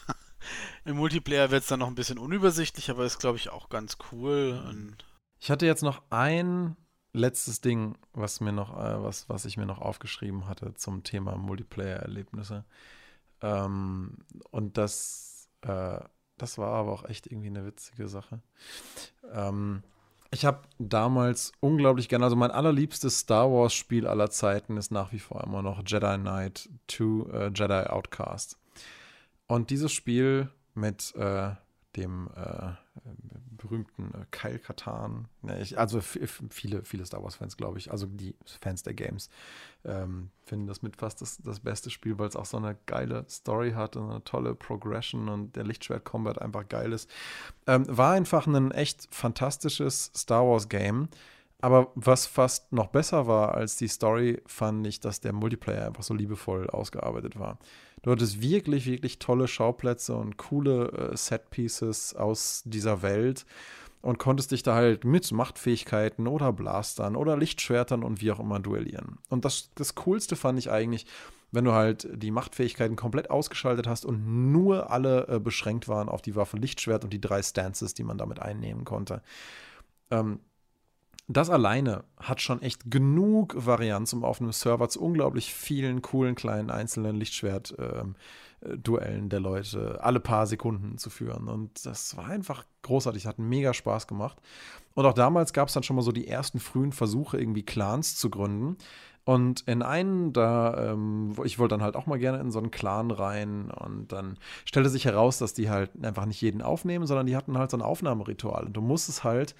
Im 0.85 0.97
Multiplayer 0.97 1.51
wird 1.51 1.63
es 1.63 1.67
dann 1.67 1.79
noch 1.79 1.87
ein 1.87 1.95
bisschen 1.95 2.17
unübersichtlich, 2.17 2.89
aber 2.89 3.05
ist, 3.05 3.19
glaube 3.19 3.37
ich, 3.37 3.49
auch 3.49 3.69
ganz 3.69 3.97
cool. 4.11 4.63
Und 4.67 5.05
ich 5.39 5.51
hatte 5.51 5.65
jetzt 5.65 5.83
noch 5.83 6.01
ein 6.09 6.75
letztes 7.13 7.61
Ding, 7.61 7.97
was 8.13 8.39
mir 8.39 8.51
noch, 8.51 8.77
äh, 8.77 9.03
was, 9.03 9.29
was 9.29 9.45
ich 9.45 9.57
mir 9.57 9.65
noch 9.65 9.79
aufgeschrieben 9.79 10.47
hatte 10.47 10.73
zum 10.75 11.03
Thema 11.03 11.35
Multiplayer-Erlebnisse. 11.35 12.65
Ähm, 13.41 14.17
und 14.51 14.77
das 14.77 15.49
äh, 15.61 15.99
das 16.41 16.57
war 16.57 16.73
aber 16.73 16.91
auch 16.91 17.05
echt 17.05 17.27
irgendwie 17.27 17.47
eine 17.47 17.65
witzige 17.65 18.07
Sache. 18.07 18.39
Ähm, 19.31 19.83
ich 20.31 20.45
habe 20.45 20.59
damals 20.77 21.51
unglaublich 21.59 22.07
gerne, 22.07 22.25
also 22.25 22.35
mein 22.35 22.51
allerliebstes 22.51 23.19
Star 23.19 23.51
Wars 23.51 23.73
Spiel 23.73 24.07
aller 24.07 24.29
Zeiten 24.29 24.77
ist 24.77 24.91
nach 24.91 25.11
wie 25.11 25.19
vor 25.19 25.43
immer 25.43 25.61
noch 25.61 25.81
Jedi 25.85 26.17
Knight 26.17 26.69
2 26.87 27.03
äh, 27.31 27.51
Jedi 27.53 27.87
Outcast. 27.87 28.57
Und 29.47 29.71
dieses 29.71 29.91
Spiel 29.91 30.49
mit 30.75 31.15
äh, 31.15 31.51
dem 31.99 32.29
äh, 32.35 32.71
berühmten 33.57 34.11
äh, 34.13 34.25
Kyle 34.31 34.59
Katan. 34.59 35.27
Ne, 35.41 35.61
ich, 35.61 35.77
also 35.77 36.01
viele, 36.01 36.83
viele 36.83 37.05
Star 37.05 37.23
Wars-Fans, 37.23 37.57
glaube 37.57 37.77
ich, 37.77 37.91
also 37.91 38.05
die 38.05 38.35
Fans 38.61 38.83
der 38.83 38.93
Games, 38.93 39.29
ähm, 39.85 40.31
finden 40.45 40.67
das 40.67 40.81
mit 40.81 40.95
fast 40.95 41.21
das, 41.21 41.37
das 41.37 41.59
beste 41.59 41.89
Spiel, 41.89 42.17
weil 42.17 42.27
es 42.27 42.35
auch 42.35 42.45
so 42.45 42.57
eine 42.57 42.77
geile 42.85 43.25
Story 43.29 43.71
hat 43.71 43.95
und 43.95 44.09
eine 44.09 44.23
tolle 44.23 44.55
Progression 44.55 45.29
und 45.29 45.55
der 45.55 45.63
Lichtschwert-Combat 45.63 46.41
einfach 46.41 46.67
geil 46.67 46.93
ist. 46.93 47.09
Ähm, 47.67 47.85
war 47.87 48.13
einfach 48.13 48.47
ein 48.47 48.71
echt 48.71 49.13
fantastisches 49.13 50.11
Star 50.15 50.45
Wars-Game. 50.45 51.09
Aber 51.61 51.91
was 51.95 52.25
fast 52.25 52.71
noch 52.71 52.87
besser 52.87 53.27
war 53.27 53.53
als 53.55 53.75
die 53.75 53.89
Story, 53.89 54.41
fand 54.45 54.87
ich, 54.87 55.01
dass 55.01 55.19
der 55.19 55.33
Multiplayer 55.33 55.87
einfach 55.87 56.03
so 56.03 56.13
liebevoll 56.13 56.69
ausgearbeitet 56.69 57.37
war. 57.37 57.59
Du 58.01 58.11
hattest 58.11 58.41
wirklich, 58.41 58.85
wirklich 58.85 59.19
tolle 59.19 59.47
Schauplätze 59.47 60.15
und 60.15 60.37
coole 60.37 60.91
äh, 60.91 61.17
Setpieces 61.17 62.15
aus 62.15 62.63
dieser 62.65 63.01
Welt 63.01 63.45
und 64.01 64.19
konntest 64.19 64.51
dich 64.51 64.63
da 64.63 64.75
halt 64.75 65.03
mit 65.03 65.29
Machtfähigkeiten 65.33 66.27
oder 66.27 66.53
Blastern 66.53 67.17
oder 67.17 67.35
Lichtschwertern 67.35 68.03
und 68.03 68.21
wie 68.21 68.31
auch 68.31 68.39
immer 68.39 68.61
duellieren. 68.61 69.17
Und 69.29 69.43
das, 69.43 69.71
das 69.75 69.95
Coolste 69.95 70.37
fand 70.37 70.57
ich 70.59 70.71
eigentlich, 70.71 71.05
wenn 71.51 71.65
du 71.65 71.73
halt 71.73 72.07
die 72.13 72.31
Machtfähigkeiten 72.31 72.95
komplett 72.95 73.29
ausgeschaltet 73.29 73.87
hast 73.87 74.05
und 74.05 74.51
nur 74.53 74.91
alle 74.91 75.27
äh, 75.27 75.39
beschränkt 75.39 75.89
waren 75.89 76.07
auf 76.07 76.21
die 76.21 76.37
Waffe 76.37 76.55
Lichtschwert 76.55 77.03
und 77.03 77.11
die 77.11 77.19
drei 77.19 77.41
Stances, 77.41 77.93
die 77.93 78.03
man 78.05 78.17
damit 78.17 78.39
einnehmen 78.39 78.85
konnte. 78.85 79.21
Ähm, 80.11 80.39
das 81.31 81.51
alleine 81.51 82.03
hat 82.19 82.41
schon 82.41 82.61
echt 82.63 82.89
genug 82.89 83.53
Varianz, 83.55 84.13
um 84.13 84.23
auf 84.23 84.41
einem 84.41 84.51
Server 84.51 84.89
zu 84.89 84.99
unglaublich 84.99 85.53
vielen 85.53 86.01
coolen 86.01 86.33
kleinen 86.33 86.71
einzelnen 86.71 87.15
Lichtschwert-Duellen 87.15 88.15
ähm, 88.63 89.29
der 89.29 89.39
Leute 89.39 89.99
alle 90.01 90.19
paar 90.19 90.47
Sekunden 90.47 90.97
zu 90.97 91.11
führen. 91.11 91.47
Und 91.47 91.85
das 91.85 92.17
war 92.17 92.25
einfach 92.25 92.65
großartig, 92.81 93.27
hat 93.27 93.37
mega 93.37 93.75
Spaß 93.75 94.07
gemacht. 94.07 94.41
Und 94.95 95.05
auch 95.05 95.13
damals 95.13 95.53
gab 95.53 95.67
es 95.67 95.75
dann 95.75 95.83
schon 95.83 95.95
mal 95.95 96.01
so 96.01 96.11
die 96.11 96.27
ersten 96.27 96.59
frühen 96.59 96.91
Versuche, 96.91 97.39
irgendwie 97.39 97.63
Clans 97.63 98.15
zu 98.15 98.31
gründen. 98.31 98.77
Und 99.23 99.61
in 99.67 99.83
einen, 99.83 100.33
da, 100.33 100.93
ähm, 100.93 101.35
ich 101.43 101.59
wollte 101.59 101.73
dann 101.73 101.83
halt 101.83 101.95
auch 101.95 102.07
mal 102.07 102.17
gerne 102.17 102.39
in 102.39 102.49
so 102.49 102.57
einen 102.57 102.71
Clan 102.71 103.11
rein 103.11 103.69
und 103.69 104.11
dann 104.11 104.39
stellte 104.65 104.89
sich 104.89 105.05
heraus, 105.05 105.37
dass 105.37 105.53
die 105.53 105.69
halt 105.69 105.91
einfach 106.03 106.25
nicht 106.25 106.41
jeden 106.41 106.63
aufnehmen, 106.63 107.05
sondern 107.05 107.27
die 107.27 107.35
hatten 107.35 107.55
halt 107.55 107.69
so 107.69 107.77
ein 107.77 107.83
Aufnahmeritual. 107.83 108.65
Und 108.65 108.73
du 108.73 108.81
musstest 108.81 109.23
halt 109.23 109.53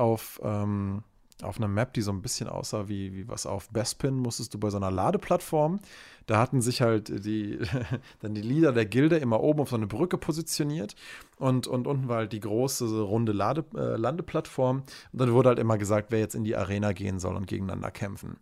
auf, 0.00 0.40
ähm, 0.42 1.02
auf 1.42 1.58
einer 1.58 1.68
Map, 1.68 1.92
die 1.94 2.02
so 2.02 2.10
ein 2.10 2.22
bisschen 2.22 2.48
aussah 2.48 2.88
wie, 2.88 3.14
wie 3.14 3.28
was 3.28 3.46
auf 3.46 3.68
Bespin, 3.70 4.16
musstest 4.16 4.54
du 4.54 4.58
bei 4.58 4.70
so 4.70 4.78
einer 4.78 4.90
Ladeplattform, 4.90 5.80
da 6.26 6.38
hatten 6.38 6.60
sich 6.60 6.80
halt 6.80 7.24
die, 7.24 7.58
dann 8.20 8.34
die 8.34 8.42
Leader 8.42 8.72
der 8.72 8.86
Gilde 8.86 9.18
immer 9.18 9.40
oben 9.40 9.60
auf 9.60 9.70
so 9.70 9.76
eine 9.76 9.86
Brücke 9.86 10.18
positioniert 10.18 10.96
und, 11.36 11.66
und 11.66 11.86
unten 11.86 12.08
war 12.08 12.18
halt 12.18 12.32
die 12.32 12.40
große 12.40 13.00
runde 13.00 13.32
Lade, 13.32 13.64
äh, 13.74 13.96
Landeplattform 13.96 14.78
und 15.12 15.20
dann 15.20 15.32
wurde 15.32 15.50
halt 15.50 15.58
immer 15.58 15.78
gesagt, 15.78 16.10
wer 16.10 16.18
jetzt 16.18 16.34
in 16.34 16.44
die 16.44 16.56
Arena 16.56 16.92
gehen 16.92 17.18
soll 17.18 17.36
und 17.36 17.46
gegeneinander 17.46 17.90
kämpfen. 17.90 18.38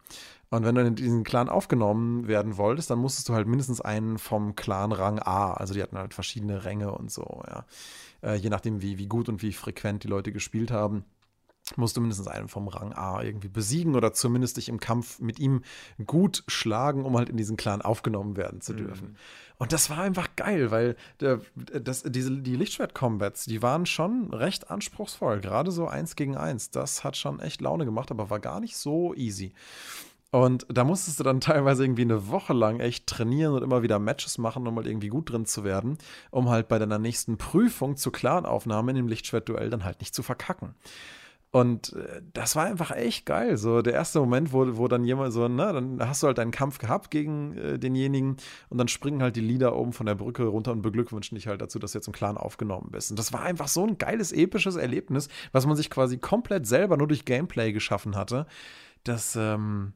Und 0.50 0.64
wenn 0.64 0.74
du 0.74 0.80
in 0.80 0.94
diesen 0.94 1.24
Clan 1.24 1.50
aufgenommen 1.50 2.26
werden 2.26 2.56
wolltest, 2.56 2.88
dann 2.88 3.00
musstest 3.00 3.28
du 3.28 3.34
halt 3.34 3.46
mindestens 3.46 3.82
einen 3.82 4.16
vom 4.16 4.56
Clan 4.56 4.92
Rang 4.92 5.18
A, 5.18 5.52
also 5.52 5.74
die 5.74 5.82
hatten 5.82 5.98
halt 5.98 6.14
verschiedene 6.14 6.64
Ränge 6.64 6.92
und 6.92 7.10
so, 7.10 7.42
ja. 7.48 7.64
Äh, 8.20 8.34
je 8.34 8.48
nachdem, 8.48 8.82
wie, 8.82 8.98
wie 8.98 9.06
gut 9.06 9.28
und 9.28 9.42
wie 9.42 9.52
frequent 9.52 10.02
die 10.02 10.08
Leute 10.08 10.32
gespielt 10.32 10.72
haben 10.72 11.04
musst 11.76 11.96
du 11.96 12.00
mindestens 12.00 12.28
einen 12.28 12.48
vom 12.48 12.68
Rang 12.68 12.92
A 12.92 13.22
irgendwie 13.22 13.48
besiegen 13.48 13.94
oder 13.94 14.12
zumindest 14.12 14.56
dich 14.56 14.68
im 14.68 14.80
Kampf 14.80 15.18
mit 15.20 15.38
ihm 15.38 15.62
gut 16.06 16.44
schlagen, 16.46 17.04
um 17.04 17.16
halt 17.16 17.28
in 17.28 17.36
diesen 17.36 17.56
Clan 17.56 17.82
aufgenommen 17.82 18.36
werden 18.36 18.60
zu 18.60 18.74
dürfen. 18.74 19.08
Mhm. 19.08 19.16
Und 19.58 19.72
das 19.72 19.90
war 19.90 19.98
einfach 19.98 20.28
geil, 20.36 20.70
weil 20.70 20.96
der, 21.20 21.40
das, 21.54 22.04
diese, 22.04 22.30
die 22.30 22.54
Lichtschwert-Combats, 22.56 23.46
die 23.46 23.60
waren 23.60 23.86
schon 23.86 24.32
recht 24.32 24.70
anspruchsvoll. 24.70 25.40
Gerade 25.40 25.72
so 25.72 25.88
eins 25.88 26.14
gegen 26.14 26.36
eins. 26.36 26.70
Das 26.70 27.02
hat 27.02 27.16
schon 27.16 27.40
echt 27.40 27.60
Laune 27.60 27.84
gemacht, 27.84 28.10
aber 28.10 28.30
war 28.30 28.38
gar 28.38 28.60
nicht 28.60 28.76
so 28.76 29.14
easy. 29.14 29.52
Und 30.30 30.66
da 30.68 30.84
musstest 30.84 31.18
du 31.18 31.24
dann 31.24 31.40
teilweise 31.40 31.84
irgendwie 31.84 32.02
eine 32.02 32.28
Woche 32.28 32.52
lang 32.52 32.80
echt 32.80 33.06
trainieren 33.06 33.54
und 33.54 33.62
immer 33.62 33.82
wieder 33.82 33.98
Matches 33.98 34.38
machen, 34.38 34.66
um 34.66 34.76
halt 34.76 34.86
irgendwie 34.86 35.08
gut 35.08 35.30
drin 35.30 35.46
zu 35.46 35.64
werden, 35.64 35.98
um 36.30 36.48
halt 36.48 36.68
bei 36.68 36.78
deiner 36.78 36.98
nächsten 36.98 37.38
Prüfung 37.38 37.96
zur 37.96 38.12
Clan-Aufnahme 38.12 38.92
in 38.92 38.96
dem 38.96 39.08
Lichtschwert-Duell 39.08 39.70
dann 39.70 39.84
halt 39.84 40.00
nicht 40.00 40.14
zu 40.14 40.22
verkacken. 40.22 40.74
Und 41.50 41.94
äh, 41.94 42.20
das 42.34 42.56
war 42.56 42.66
einfach 42.66 42.90
echt 42.90 43.24
geil. 43.24 43.56
So 43.56 43.80
der 43.80 43.94
erste 43.94 44.20
Moment, 44.20 44.52
wo, 44.52 44.76
wo 44.76 44.86
dann 44.86 45.04
jemand 45.04 45.32
so, 45.32 45.48
ne, 45.48 45.72
dann 45.72 46.06
hast 46.06 46.22
du 46.22 46.26
halt 46.26 46.38
einen 46.38 46.50
Kampf 46.50 46.78
gehabt 46.78 47.10
gegen 47.10 47.56
äh, 47.56 47.78
denjenigen 47.78 48.36
und 48.68 48.78
dann 48.78 48.88
springen 48.88 49.22
halt 49.22 49.36
die 49.36 49.40
Lieder 49.40 49.74
oben 49.74 49.92
von 49.92 50.06
der 50.06 50.14
Brücke 50.14 50.44
runter 50.44 50.72
und 50.72 50.82
beglückwünschen 50.82 51.36
dich 51.36 51.46
halt 51.46 51.62
dazu, 51.62 51.78
dass 51.78 51.92
du 51.92 51.98
jetzt 51.98 52.06
im 52.06 52.12
Clan 52.12 52.36
aufgenommen 52.36 52.90
bist. 52.90 53.10
Und 53.10 53.18
das 53.18 53.32
war 53.32 53.42
einfach 53.42 53.68
so 53.68 53.86
ein 53.86 53.96
geiles, 53.96 54.32
episches 54.32 54.76
Erlebnis, 54.76 55.28
was 55.52 55.66
man 55.66 55.76
sich 55.76 55.88
quasi 55.88 56.18
komplett 56.18 56.66
selber 56.66 56.96
nur 56.98 57.08
durch 57.08 57.24
Gameplay 57.24 57.72
geschaffen 57.72 58.14
hatte. 58.14 58.46
Das, 59.04 59.34
ähm, 59.36 59.94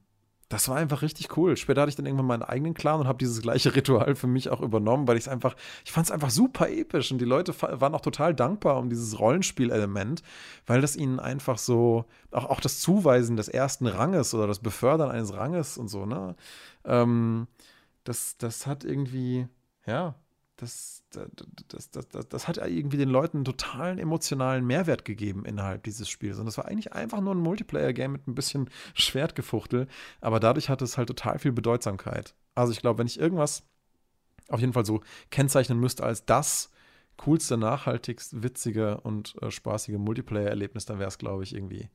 das 0.53 0.69
war 0.69 0.77
einfach 0.77 1.01
richtig 1.01 1.35
cool. 1.39 1.57
Später 1.57 1.81
hatte 1.81 1.89
ich 1.89 1.97
dann 1.97 2.05
irgendwann 2.05 2.27
meinen 2.27 2.43
eigenen 2.43 2.75
Clan 2.75 3.01
und 3.01 3.09
habe 3.09 3.17
dieses 3.17 3.41
gleiche 3.41 3.75
Ritual 3.75 4.15
für 4.15 4.27
mich 4.27 4.51
auch 4.51 4.61
übernommen, 4.61 5.09
weil 5.09 5.17
ich 5.17 5.25
es 5.25 5.29
einfach, 5.29 5.57
ich 5.83 5.93
fand 5.93 6.07
es 6.07 6.11
einfach 6.11 6.29
super 6.29 6.69
episch 6.69 7.11
und 7.11 7.19
die 7.19 7.25
Leute 7.25 7.55
waren 7.63 7.95
auch 7.95 8.03
total 8.03 8.35
dankbar 8.35 8.77
um 8.77 8.91
dieses 8.91 9.19
Rollenspielelement, 9.19 10.23
weil 10.67 10.83
das 10.83 10.95
ihnen 10.95 11.21
einfach 11.21 11.57
so, 11.57 12.05
auch, 12.33 12.51
auch 12.51 12.61
das 12.61 12.81
Zuweisen 12.81 13.37
des 13.37 13.49
ersten 13.49 13.87
Ranges 13.87 14.35
oder 14.35 14.47
das 14.47 14.59
Befördern 14.59 15.11
eines 15.11 15.33
Ranges 15.33 15.79
und 15.79 15.89
so, 15.89 16.05
ne? 16.05 16.37
Ähm, 16.85 17.47
das, 18.05 18.37
das 18.37 18.67
hat 18.67 18.85
irgendwie, 18.85 19.47
ja, 19.87 20.17
das, 20.63 21.03
das, 21.11 21.91
das, 21.91 22.09
das, 22.09 22.29
das 22.29 22.49
hat 22.49 22.59
irgendwie 22.59 22.97
den 22.97 23.09
Leuten 23.09 23.39
einen 23.39 23.45
totalen 23.45 23.99
emotionalen 23.99 24.65
Mehrwert 24.65 25.05
gegeben 25.05 25.45
innerhalb 25.45 25.83
dieses 25.83 26.09
Spiels. 26.09 26.39
Und 26.39 26.47
das 26.47 26.57
war 26.57 26.67
eigentlich 26.67 26.93
einfach 26.93 27.21
nur 27.21 27.35
ein 27.35 27.41
Multiplayer-Game 27.41 28.13
mit 28.13 28.29
ein 28.29 28.35
bisschen 28.35 28.71
Schwertgefuchtel, 28.95 29.89
aber 30.21 30.39
dadurch 30.39 30.69
hatte 30.69 30.85
es 30.85 30.97
halt 30.97 31.09
total 31.09 31.39
viel 31.39 31.53
Bedeutsamkeit. 31.53 32.35
Also 32.55 32.73
ich 32.73 32.81
glaube, 32.81 32.99
wenn 32.99 33.07
ich 33.07 33.19
irgendwas 33.19 33.65
auf 34.49 34.61
jeden 34.61 34.73
Fall 34.73 34.87
so 34.87 35.01
kennzeichnen 35.31 35.81
müsste 35.81 36.05
als 36.05 36.25
das 36.25 36.71
coolste, 37.17 37.57
nachhaltigst, 37.57 38.43
witzige 38.43 39.01
und 39.01 39.35
äh, 39.43 39.51
spaßige 39.51 39.97
Multiplayer-Erlebnis, 39.99 40.87
dann 40.87 40.99
wäre 40.99 41.09
es, 41.09 41.19
glaube 41.19 41.43
ich, 41.43 41.55
irgendwie 41.55 41.89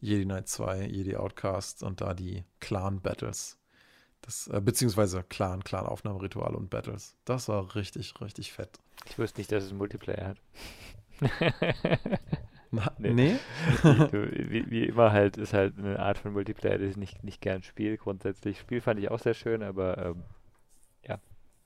Jedi 0.00 0.24
Knight 0.24 0.48
2, 0.48 0.86
Jedi 0.86 1.16
Outcast 1.16 1.82
und 1.82 2.00
da 2.00 2.14
die 2.14 2.44
Clan-Battles. 2.60 3.58
Das, 4.24 4.48
äh, 4.48 4.60
beziehungsweise 4.60 5.22
Clan, 5.22 5.62
Clan-Aufnahmeritual 5.62 6.54
und 6.54 6.70
Battles. 6.70 7.16
Das 7.24 7.48
war 7.48 7.74
richtig, 7.74 8.14
richtig 8.20 8.52
fett. 8.52 8.70
Ich 9.06 9.18
wusste 9.18 9.40
nicht, 9.40 9.52
dass 9.52 9.64
es 9.64 9.72
Multiplayer 9.72 10.28
hat. 10.28 10.38
Na, 12.70 12.92
nee. 12.98 13.12
nee? 13.12 13.36
wie, 13.82 14.70
wie, 14.70 14.84
immer 14.84 15.12
halt, 15.12 15.36
ist 15.36 15.52
halt 15.52 15.78
eine 15.78 15.98
Art 16.00 16.18
von 16.18 16.32
Multiplayer, 16.32 16.78
die 16.78 16.86
ich 16.86 16.96
nicht, 16.96 17.22
nicht 17.22 17.40
gern 17.40 17.62
spiele. 17.62 17.98
Grundsätzlich. 17.98 18.58
Spiel 18.58 18.80
fand 18.80 18.98
ich 18.98 19.10
auch 19.10 19.20
sehr 19.20 19.34
schön, 19.34 19.62
aber 19.62 19.98
ähm, 19.98 20.24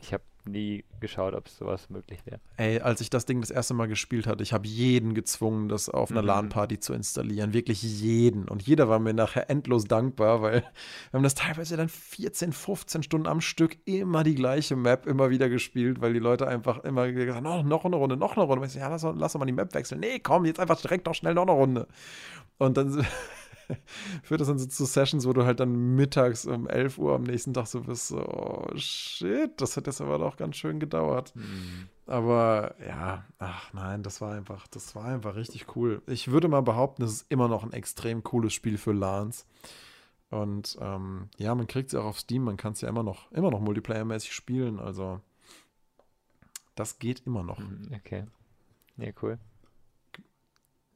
Ich 0.00 0.12
habe 0.12 0.24
nie 0.50 0.84
geschaut, 1.00 1.34
ob 1.34 1.48
sowas 1.48 1.88
möglich 1.90 2.18
wäre. 2.26 2.40
Ey, 2.56 2.80
als 2.80 3.00
ich 3.00 3.10
das 3.10 3.24
Ding 3.26 3.40
das 3.40 3.50
erste 3.50 3.74
Mal 3.74 3.86
gespielt 3.86 4.26
hatte, 4.26 4.42
ich 4.42 4.52
habe 4.52 4.66
jeden 4.66 5.14
gezwungen, 5.14 5.68
das 5.68 5.88
auf 5.88 6.10
einer 6.10 6.22
Mhm. 6.22 6.26
LAN-Party 6.28 6.80
zu 6.80 6.92
installieren. 6.92 7.52
Wirklich 7.52 7.82
jeden. 7.82 8.48
Und 8.48 8.62
jeder 8.62 8.88
war 8.88 8.98
mir 8.98 9.14
nachher 9.14 9.48
endlos 9.50 9.84
dankbar, 9.84 10.42
weil 10.42 10.62
wir 10.62 11.18
haben 11.18 11.22
das 11.22 11.34
teilweise 11.34 11.76
dann 11.76 11.88
14, 11.88 12.52
15 12.52 13.02
Stunden 13.02 13.26
am 13.28 13.40
Stück 13.40 13.76
immer 13.84 14.24
die 14.24 14.34
gleiche 14.34 14.74
Map 14.76 15.06
immer 15.06 15.30
wieder 15.30 15.48
gespielt, 15.48 16.00
weil 16.00 16.12
die 16.12 16.18
Leute 16.18 16.48
einfach 16.48 16.84
immer 16.84 17.10
gesagt 17.12 17.36
haben, 17.36 17.46
oh, 17.46 17.62
noch 17.62 17.84
eine 17.84 17.96
Runde, 17.96 18.16
noch 18.16 18.36
eine 18.36 18.44
Runde. 18.44 18.60
Und 18.62 18.66
ich 18.66 18.72
so, 18.72 18.78
ja, 18.80 18.88
lass, 18.88 19.02
doch- 19.02 19.14
lass 19.16 19.32
doch 19.34 19.40
mal 19.40 19.46
die 19.46 19.52
Map 19.52 19.72
wechseln. 19.74 20.00
Nee, 20.00 20.18
komm, 20.18 20.44
jetzt 20.44 20.58
einfach 20.60 20.80
direkt 20.80 21.06
noch 21.06 21.14
schnell 21.14 21.34
noch 21.34 21.42
eine 21.42 21.52
Runde. 21.52 21.86
Und 22.58 22.76
dann 22.76 23.06
führt 24.22 24.40
das 24.40 24.48
dann 24.48 24.58
so 24.58 24.66
zu 24.66 24.84
Sessions, 24.84 25.26
wo 25.26 25.32
du 25.32 25.44
halt 25.44 25.60
dann 25.60 25.94
mittags 25.94 26.46
um 26.46 26.68
11 26.68 26.98
Uhr 26.98 27.14
am 27.14 27.22
nächsten 27.22 27.54
Tag 27.54 27.66
so 27.66 27.80
bist, 27.82 28.08
so, 28.08 28.18
oh 28.18 28.66
shit, 28.76 29.52
das 29.60 29.76
hat 29.76 29.86
jetzt 29.86 30.00
aber 30.00 30.18
doch 30.18 30.36
ganz 30.36 30.56
schön 30.56 30.80
gedauert. 30.80 31.34
Hm. 31.34 31.88
Aber 32.06 32.74
ja, 32.86 33.24
ach 33.38 33.72
nein, 33.72 34.02
das 34.02 34.20
war 34.20 34.34
einfach, 34.34 34.66
das 34.68 34.94
war 34.94 35.04
einfach 35.04 35.36
richtig 35.36 35.76
cool. 35.76 36.02
Ich 36.06 36.30
würde 36.30 36.48
mal 36.48 36.62
behaupten, 36.62 37.02
es 37.02 37.12
ist 37.12 37.26
immer 37.30 37.48
noch 37.48 37.64
ein 37.64 37.72
extrem 37.72 38.22
cooles 38.22 38.52
Spiel 38.52 38.78
für 38.78 38.92
LANs. 38.92 39.46
Und 40.30 40.76
ähm, 40.80 41.28
ja, 41.38 41.54
man 41.54 41.66
kriegt 41.66 41.88
es 41.88 41.92
ja 41.92 42.00
auch 42.00 42.06
auf 42.06 42.20
Steam, 42.20 42.42
man 42.44 42.56
kann 42.58 42.74
es 42.74 42.80
ja 42.80 42.88
immer 42.88 43.02
noch, 43.02 43.30
immer 43.32 43.50
noch 43.50 43.60
multiplayermäßig 43.60 44.32
spielen. 44.32 44.78
Also 44.78 45.20
das 46.74 46.98
geht 46.98 47.22
immer 47.26 47.42
noch. 47.42 47.58
Hm, 47.58 47.90
Okay. 47.96 48.24
Ja, 48.96 49.12
cool. 49.22 49.38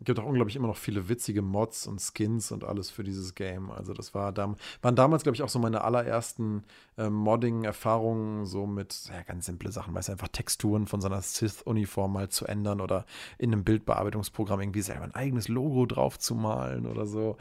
Gibt 0.04 0.18
auch 0.18 0.24
unglaublich 0.24 0.56
immer 0.56 0.68
noch 0.68 0.76
viele 0.76 1.08
witzige 1.08 1.42
Mods 1.42 1.86
und 1.86 2.00
Skins 2.00 2.52
und 2.52 2.64
alles 2.64 2.90
für 2.90 3.04
dieses 3.04 3.34
Game. 3.34 3.70
Also 3.70 3.94
das 3.94 4.14
war 4.14 4.32
dam 4.32 4.56
waren 4.80 4.96
damals, 4.96 5.22
glaube 5.22 5.36
ich, 5.36 5.42
auch 5.42 5.48
so 5.48 5.58
meine 5.58 5.82
allerersten 5.84 6.64
äh, 6.98 7.08
Modding-Erfahrungen, 7.08 8.46
so 8.46 8.66
mit 8.66 9.04
ja, 9.08 9.22
ganz 9.22 9.46
simple 9.46 9.70
Sachen, 9.72 9.94
weißt 9.94 10.08
du, 10.08 10.12
einfach 10.12 10.28
Texturen 10.28 10.86
von 10.86 11.00
so 11.00 11.08
einer 11.08 11.22
Sith-Uniform 11.22 12.12
mal 12.12 12.28
zu 12.28 12.46
ändern 12.46 12.80
oder 12.80 13.06
in 13.38 13.52
einem 13.52 13.64
Bildbearbeitungsprogramm 13.64 14.60
irgendwie 14.60 14.82
selber 14.82 15.04
ein 15.04 15.14
eigenes 15.14 15.48
Logo 15.48 15.86
drauf 15.86 16.18
zu 16.18 16.34
malen 16.34 16.86
oder 16.86 17.06
so. 17.06 17.36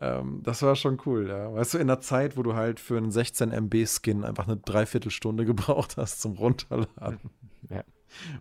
Ähm, 0.00 0.40
das 0.42 0.62
war 0.62 0.76
schon 0.76 1.00
cool, 1.06 1.28
ja. 1.28 1.52
Weißt 1.52 1.74
du, 1.74 1.78
in 1.78 1.86
der 1.86 2.00
Zeit, 2.00 2.36
wo 2.36 2.42
du 2.42 2.54
halt 2.54 2.80
für 2.80 2.96
einen 2.96 3.10
16 3.10 3.52
MB-Skin 3.52 4.24
einfach 4.24 4.46
eine 4.46 4.56
Dreiviertelstunde 4.56 5.44
gebraucht 5.46 5.96
hast 5.96 6.20
zum 6.20 6.34
Runterladen. 6.34 7.30
Ja. 7.68 7.84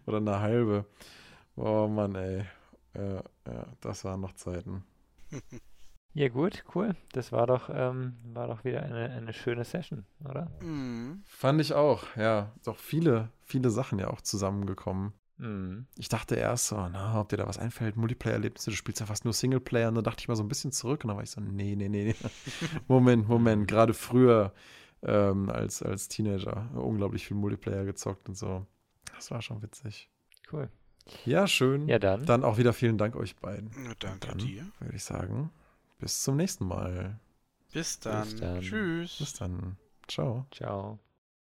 Oder 0.06 0.18
eine 0.18 0.40
halbe. 0.40 0.86
Oh 1.56 1.88
Mann, 1.88 2.16
ey. 2.16 2.46
Ja, 2.96 3.24
ja, 3.48 3.66
das 3.82 4.04
waren 4.04 4.22
noch 4.22 4.34
Zeiten. 4.34 4.84
Ja, 6.14 6.28
gut, 6.28 6.64
cool. 6.74 6.96
Das 7.12 7.32
war 7.32 7.46
doch, 7.46 7.70
ähm, 7.72 8.18
war 8.34 8.48
doch 8.48 8.64
wieder 8.64 8.82
eine, 8.82 9.12
eine 9.12 9.32
schöne 9.32 9.64
Session, 9.64 10.06
oder? 10.28 10.50
Mhm. 10.62 11.22
Fand 11.26 11.62
ich 11.62 11.74
auch, 11.74 12.04
ja. 12.16 12.52
Doch 12.66 12.78
viele, 12.78 13.30
viele 13.44 13.70
Sachen 13.70 14.00
ja 14.00 14.10
auch 14.10 14.22
zusammengekommen. 14.22 15.14
Mhm. 15.38 15.86
Ich 15.98 16.10
dachte 16.10 16.36
erst 16.36 16.68
so, 16.68 16.76
na, 16.76 17.20
ob 17.22 17.30
dir 17.30 17.38
da 17.38 17.48
was 17.48 17.60
einfällt, 17.60 17.96
Multiplayer-Erlebnisse, 17.96 18.72
du 18.72 18.76
spielst 18.76 19.00
ja 19.00 19.06
fast 19.06 19.24
nur 19.24 19.34
Singleplayer. 19.34 19.90
Und 19.90 19.96
dann 19.96 20.04
dachte 20.04 20.22
ich 20.22 20.28
mal 20.28 20.36
so 20.36 20.44
ein 20.44 20.50
bisschen 20.50 20.72
zurück 20.72 21.04
und 21.04 21.10
dann 21.10 21.18
war 21.18 21.24
ich 21.24 21.32
so, 21.32 21.42
nee, 21.42 21.76
nee, 21.76 21.90
nee, 21.90 22.06
nee. 22.06 22.16
Moment, 22.88 23.28
Moment. 23.28 23.68
Gerade 23.68 23.94
früher 23.94 24.54
ähm, 25.04 25.50
als, 25.50 25.82
als 25.82 26.08
Teenager 26.08 26.70
unglaublich 26.74 27.28
viel 27.28 27.38
Multiplayer 27.38 27.86
gezockt 27.86 28.28
und 28.28 28.36
so. 28.36 28.66
Das 29.16 29.32
war 29.32 29.42
schon 29.42 29.62
witzig. 29.62 30.10
Cool. 30.52 30.70
Ja, 31.26 31.48
schön. 31.48 31.88
Ja, 31.88 32.00
dann. 32.00 32.26
Dann 32.26 32.44
auch 32.44 32.58
wieder 32.58 32.74
vielen 32.74 32.98
Dank 32.98 33.16
euch 33.16 33.36
beiden. 33.36 33.72
Na, 33.78 33.94
danke 34.00 34.28
Dann 34.28 34.38
dir. 34.38 34.66
würde 34.80 34.96
ich 34.96 35.04
sagen, 35.04 35.52
bis 36.00 36.24
zum 36.24 36.38
nächsten 36.38 36.66
Mal. 36.66 37.20
Bis 37.72 38.00
dann. 38.00 38.28
dann. 38.40 38.62
Tschüss. 38.62 39.18
Bis 39.20 39.34
dann. 39.34 39.78
Ciao. 40.08 40.46
Ciao. 40.52 41.00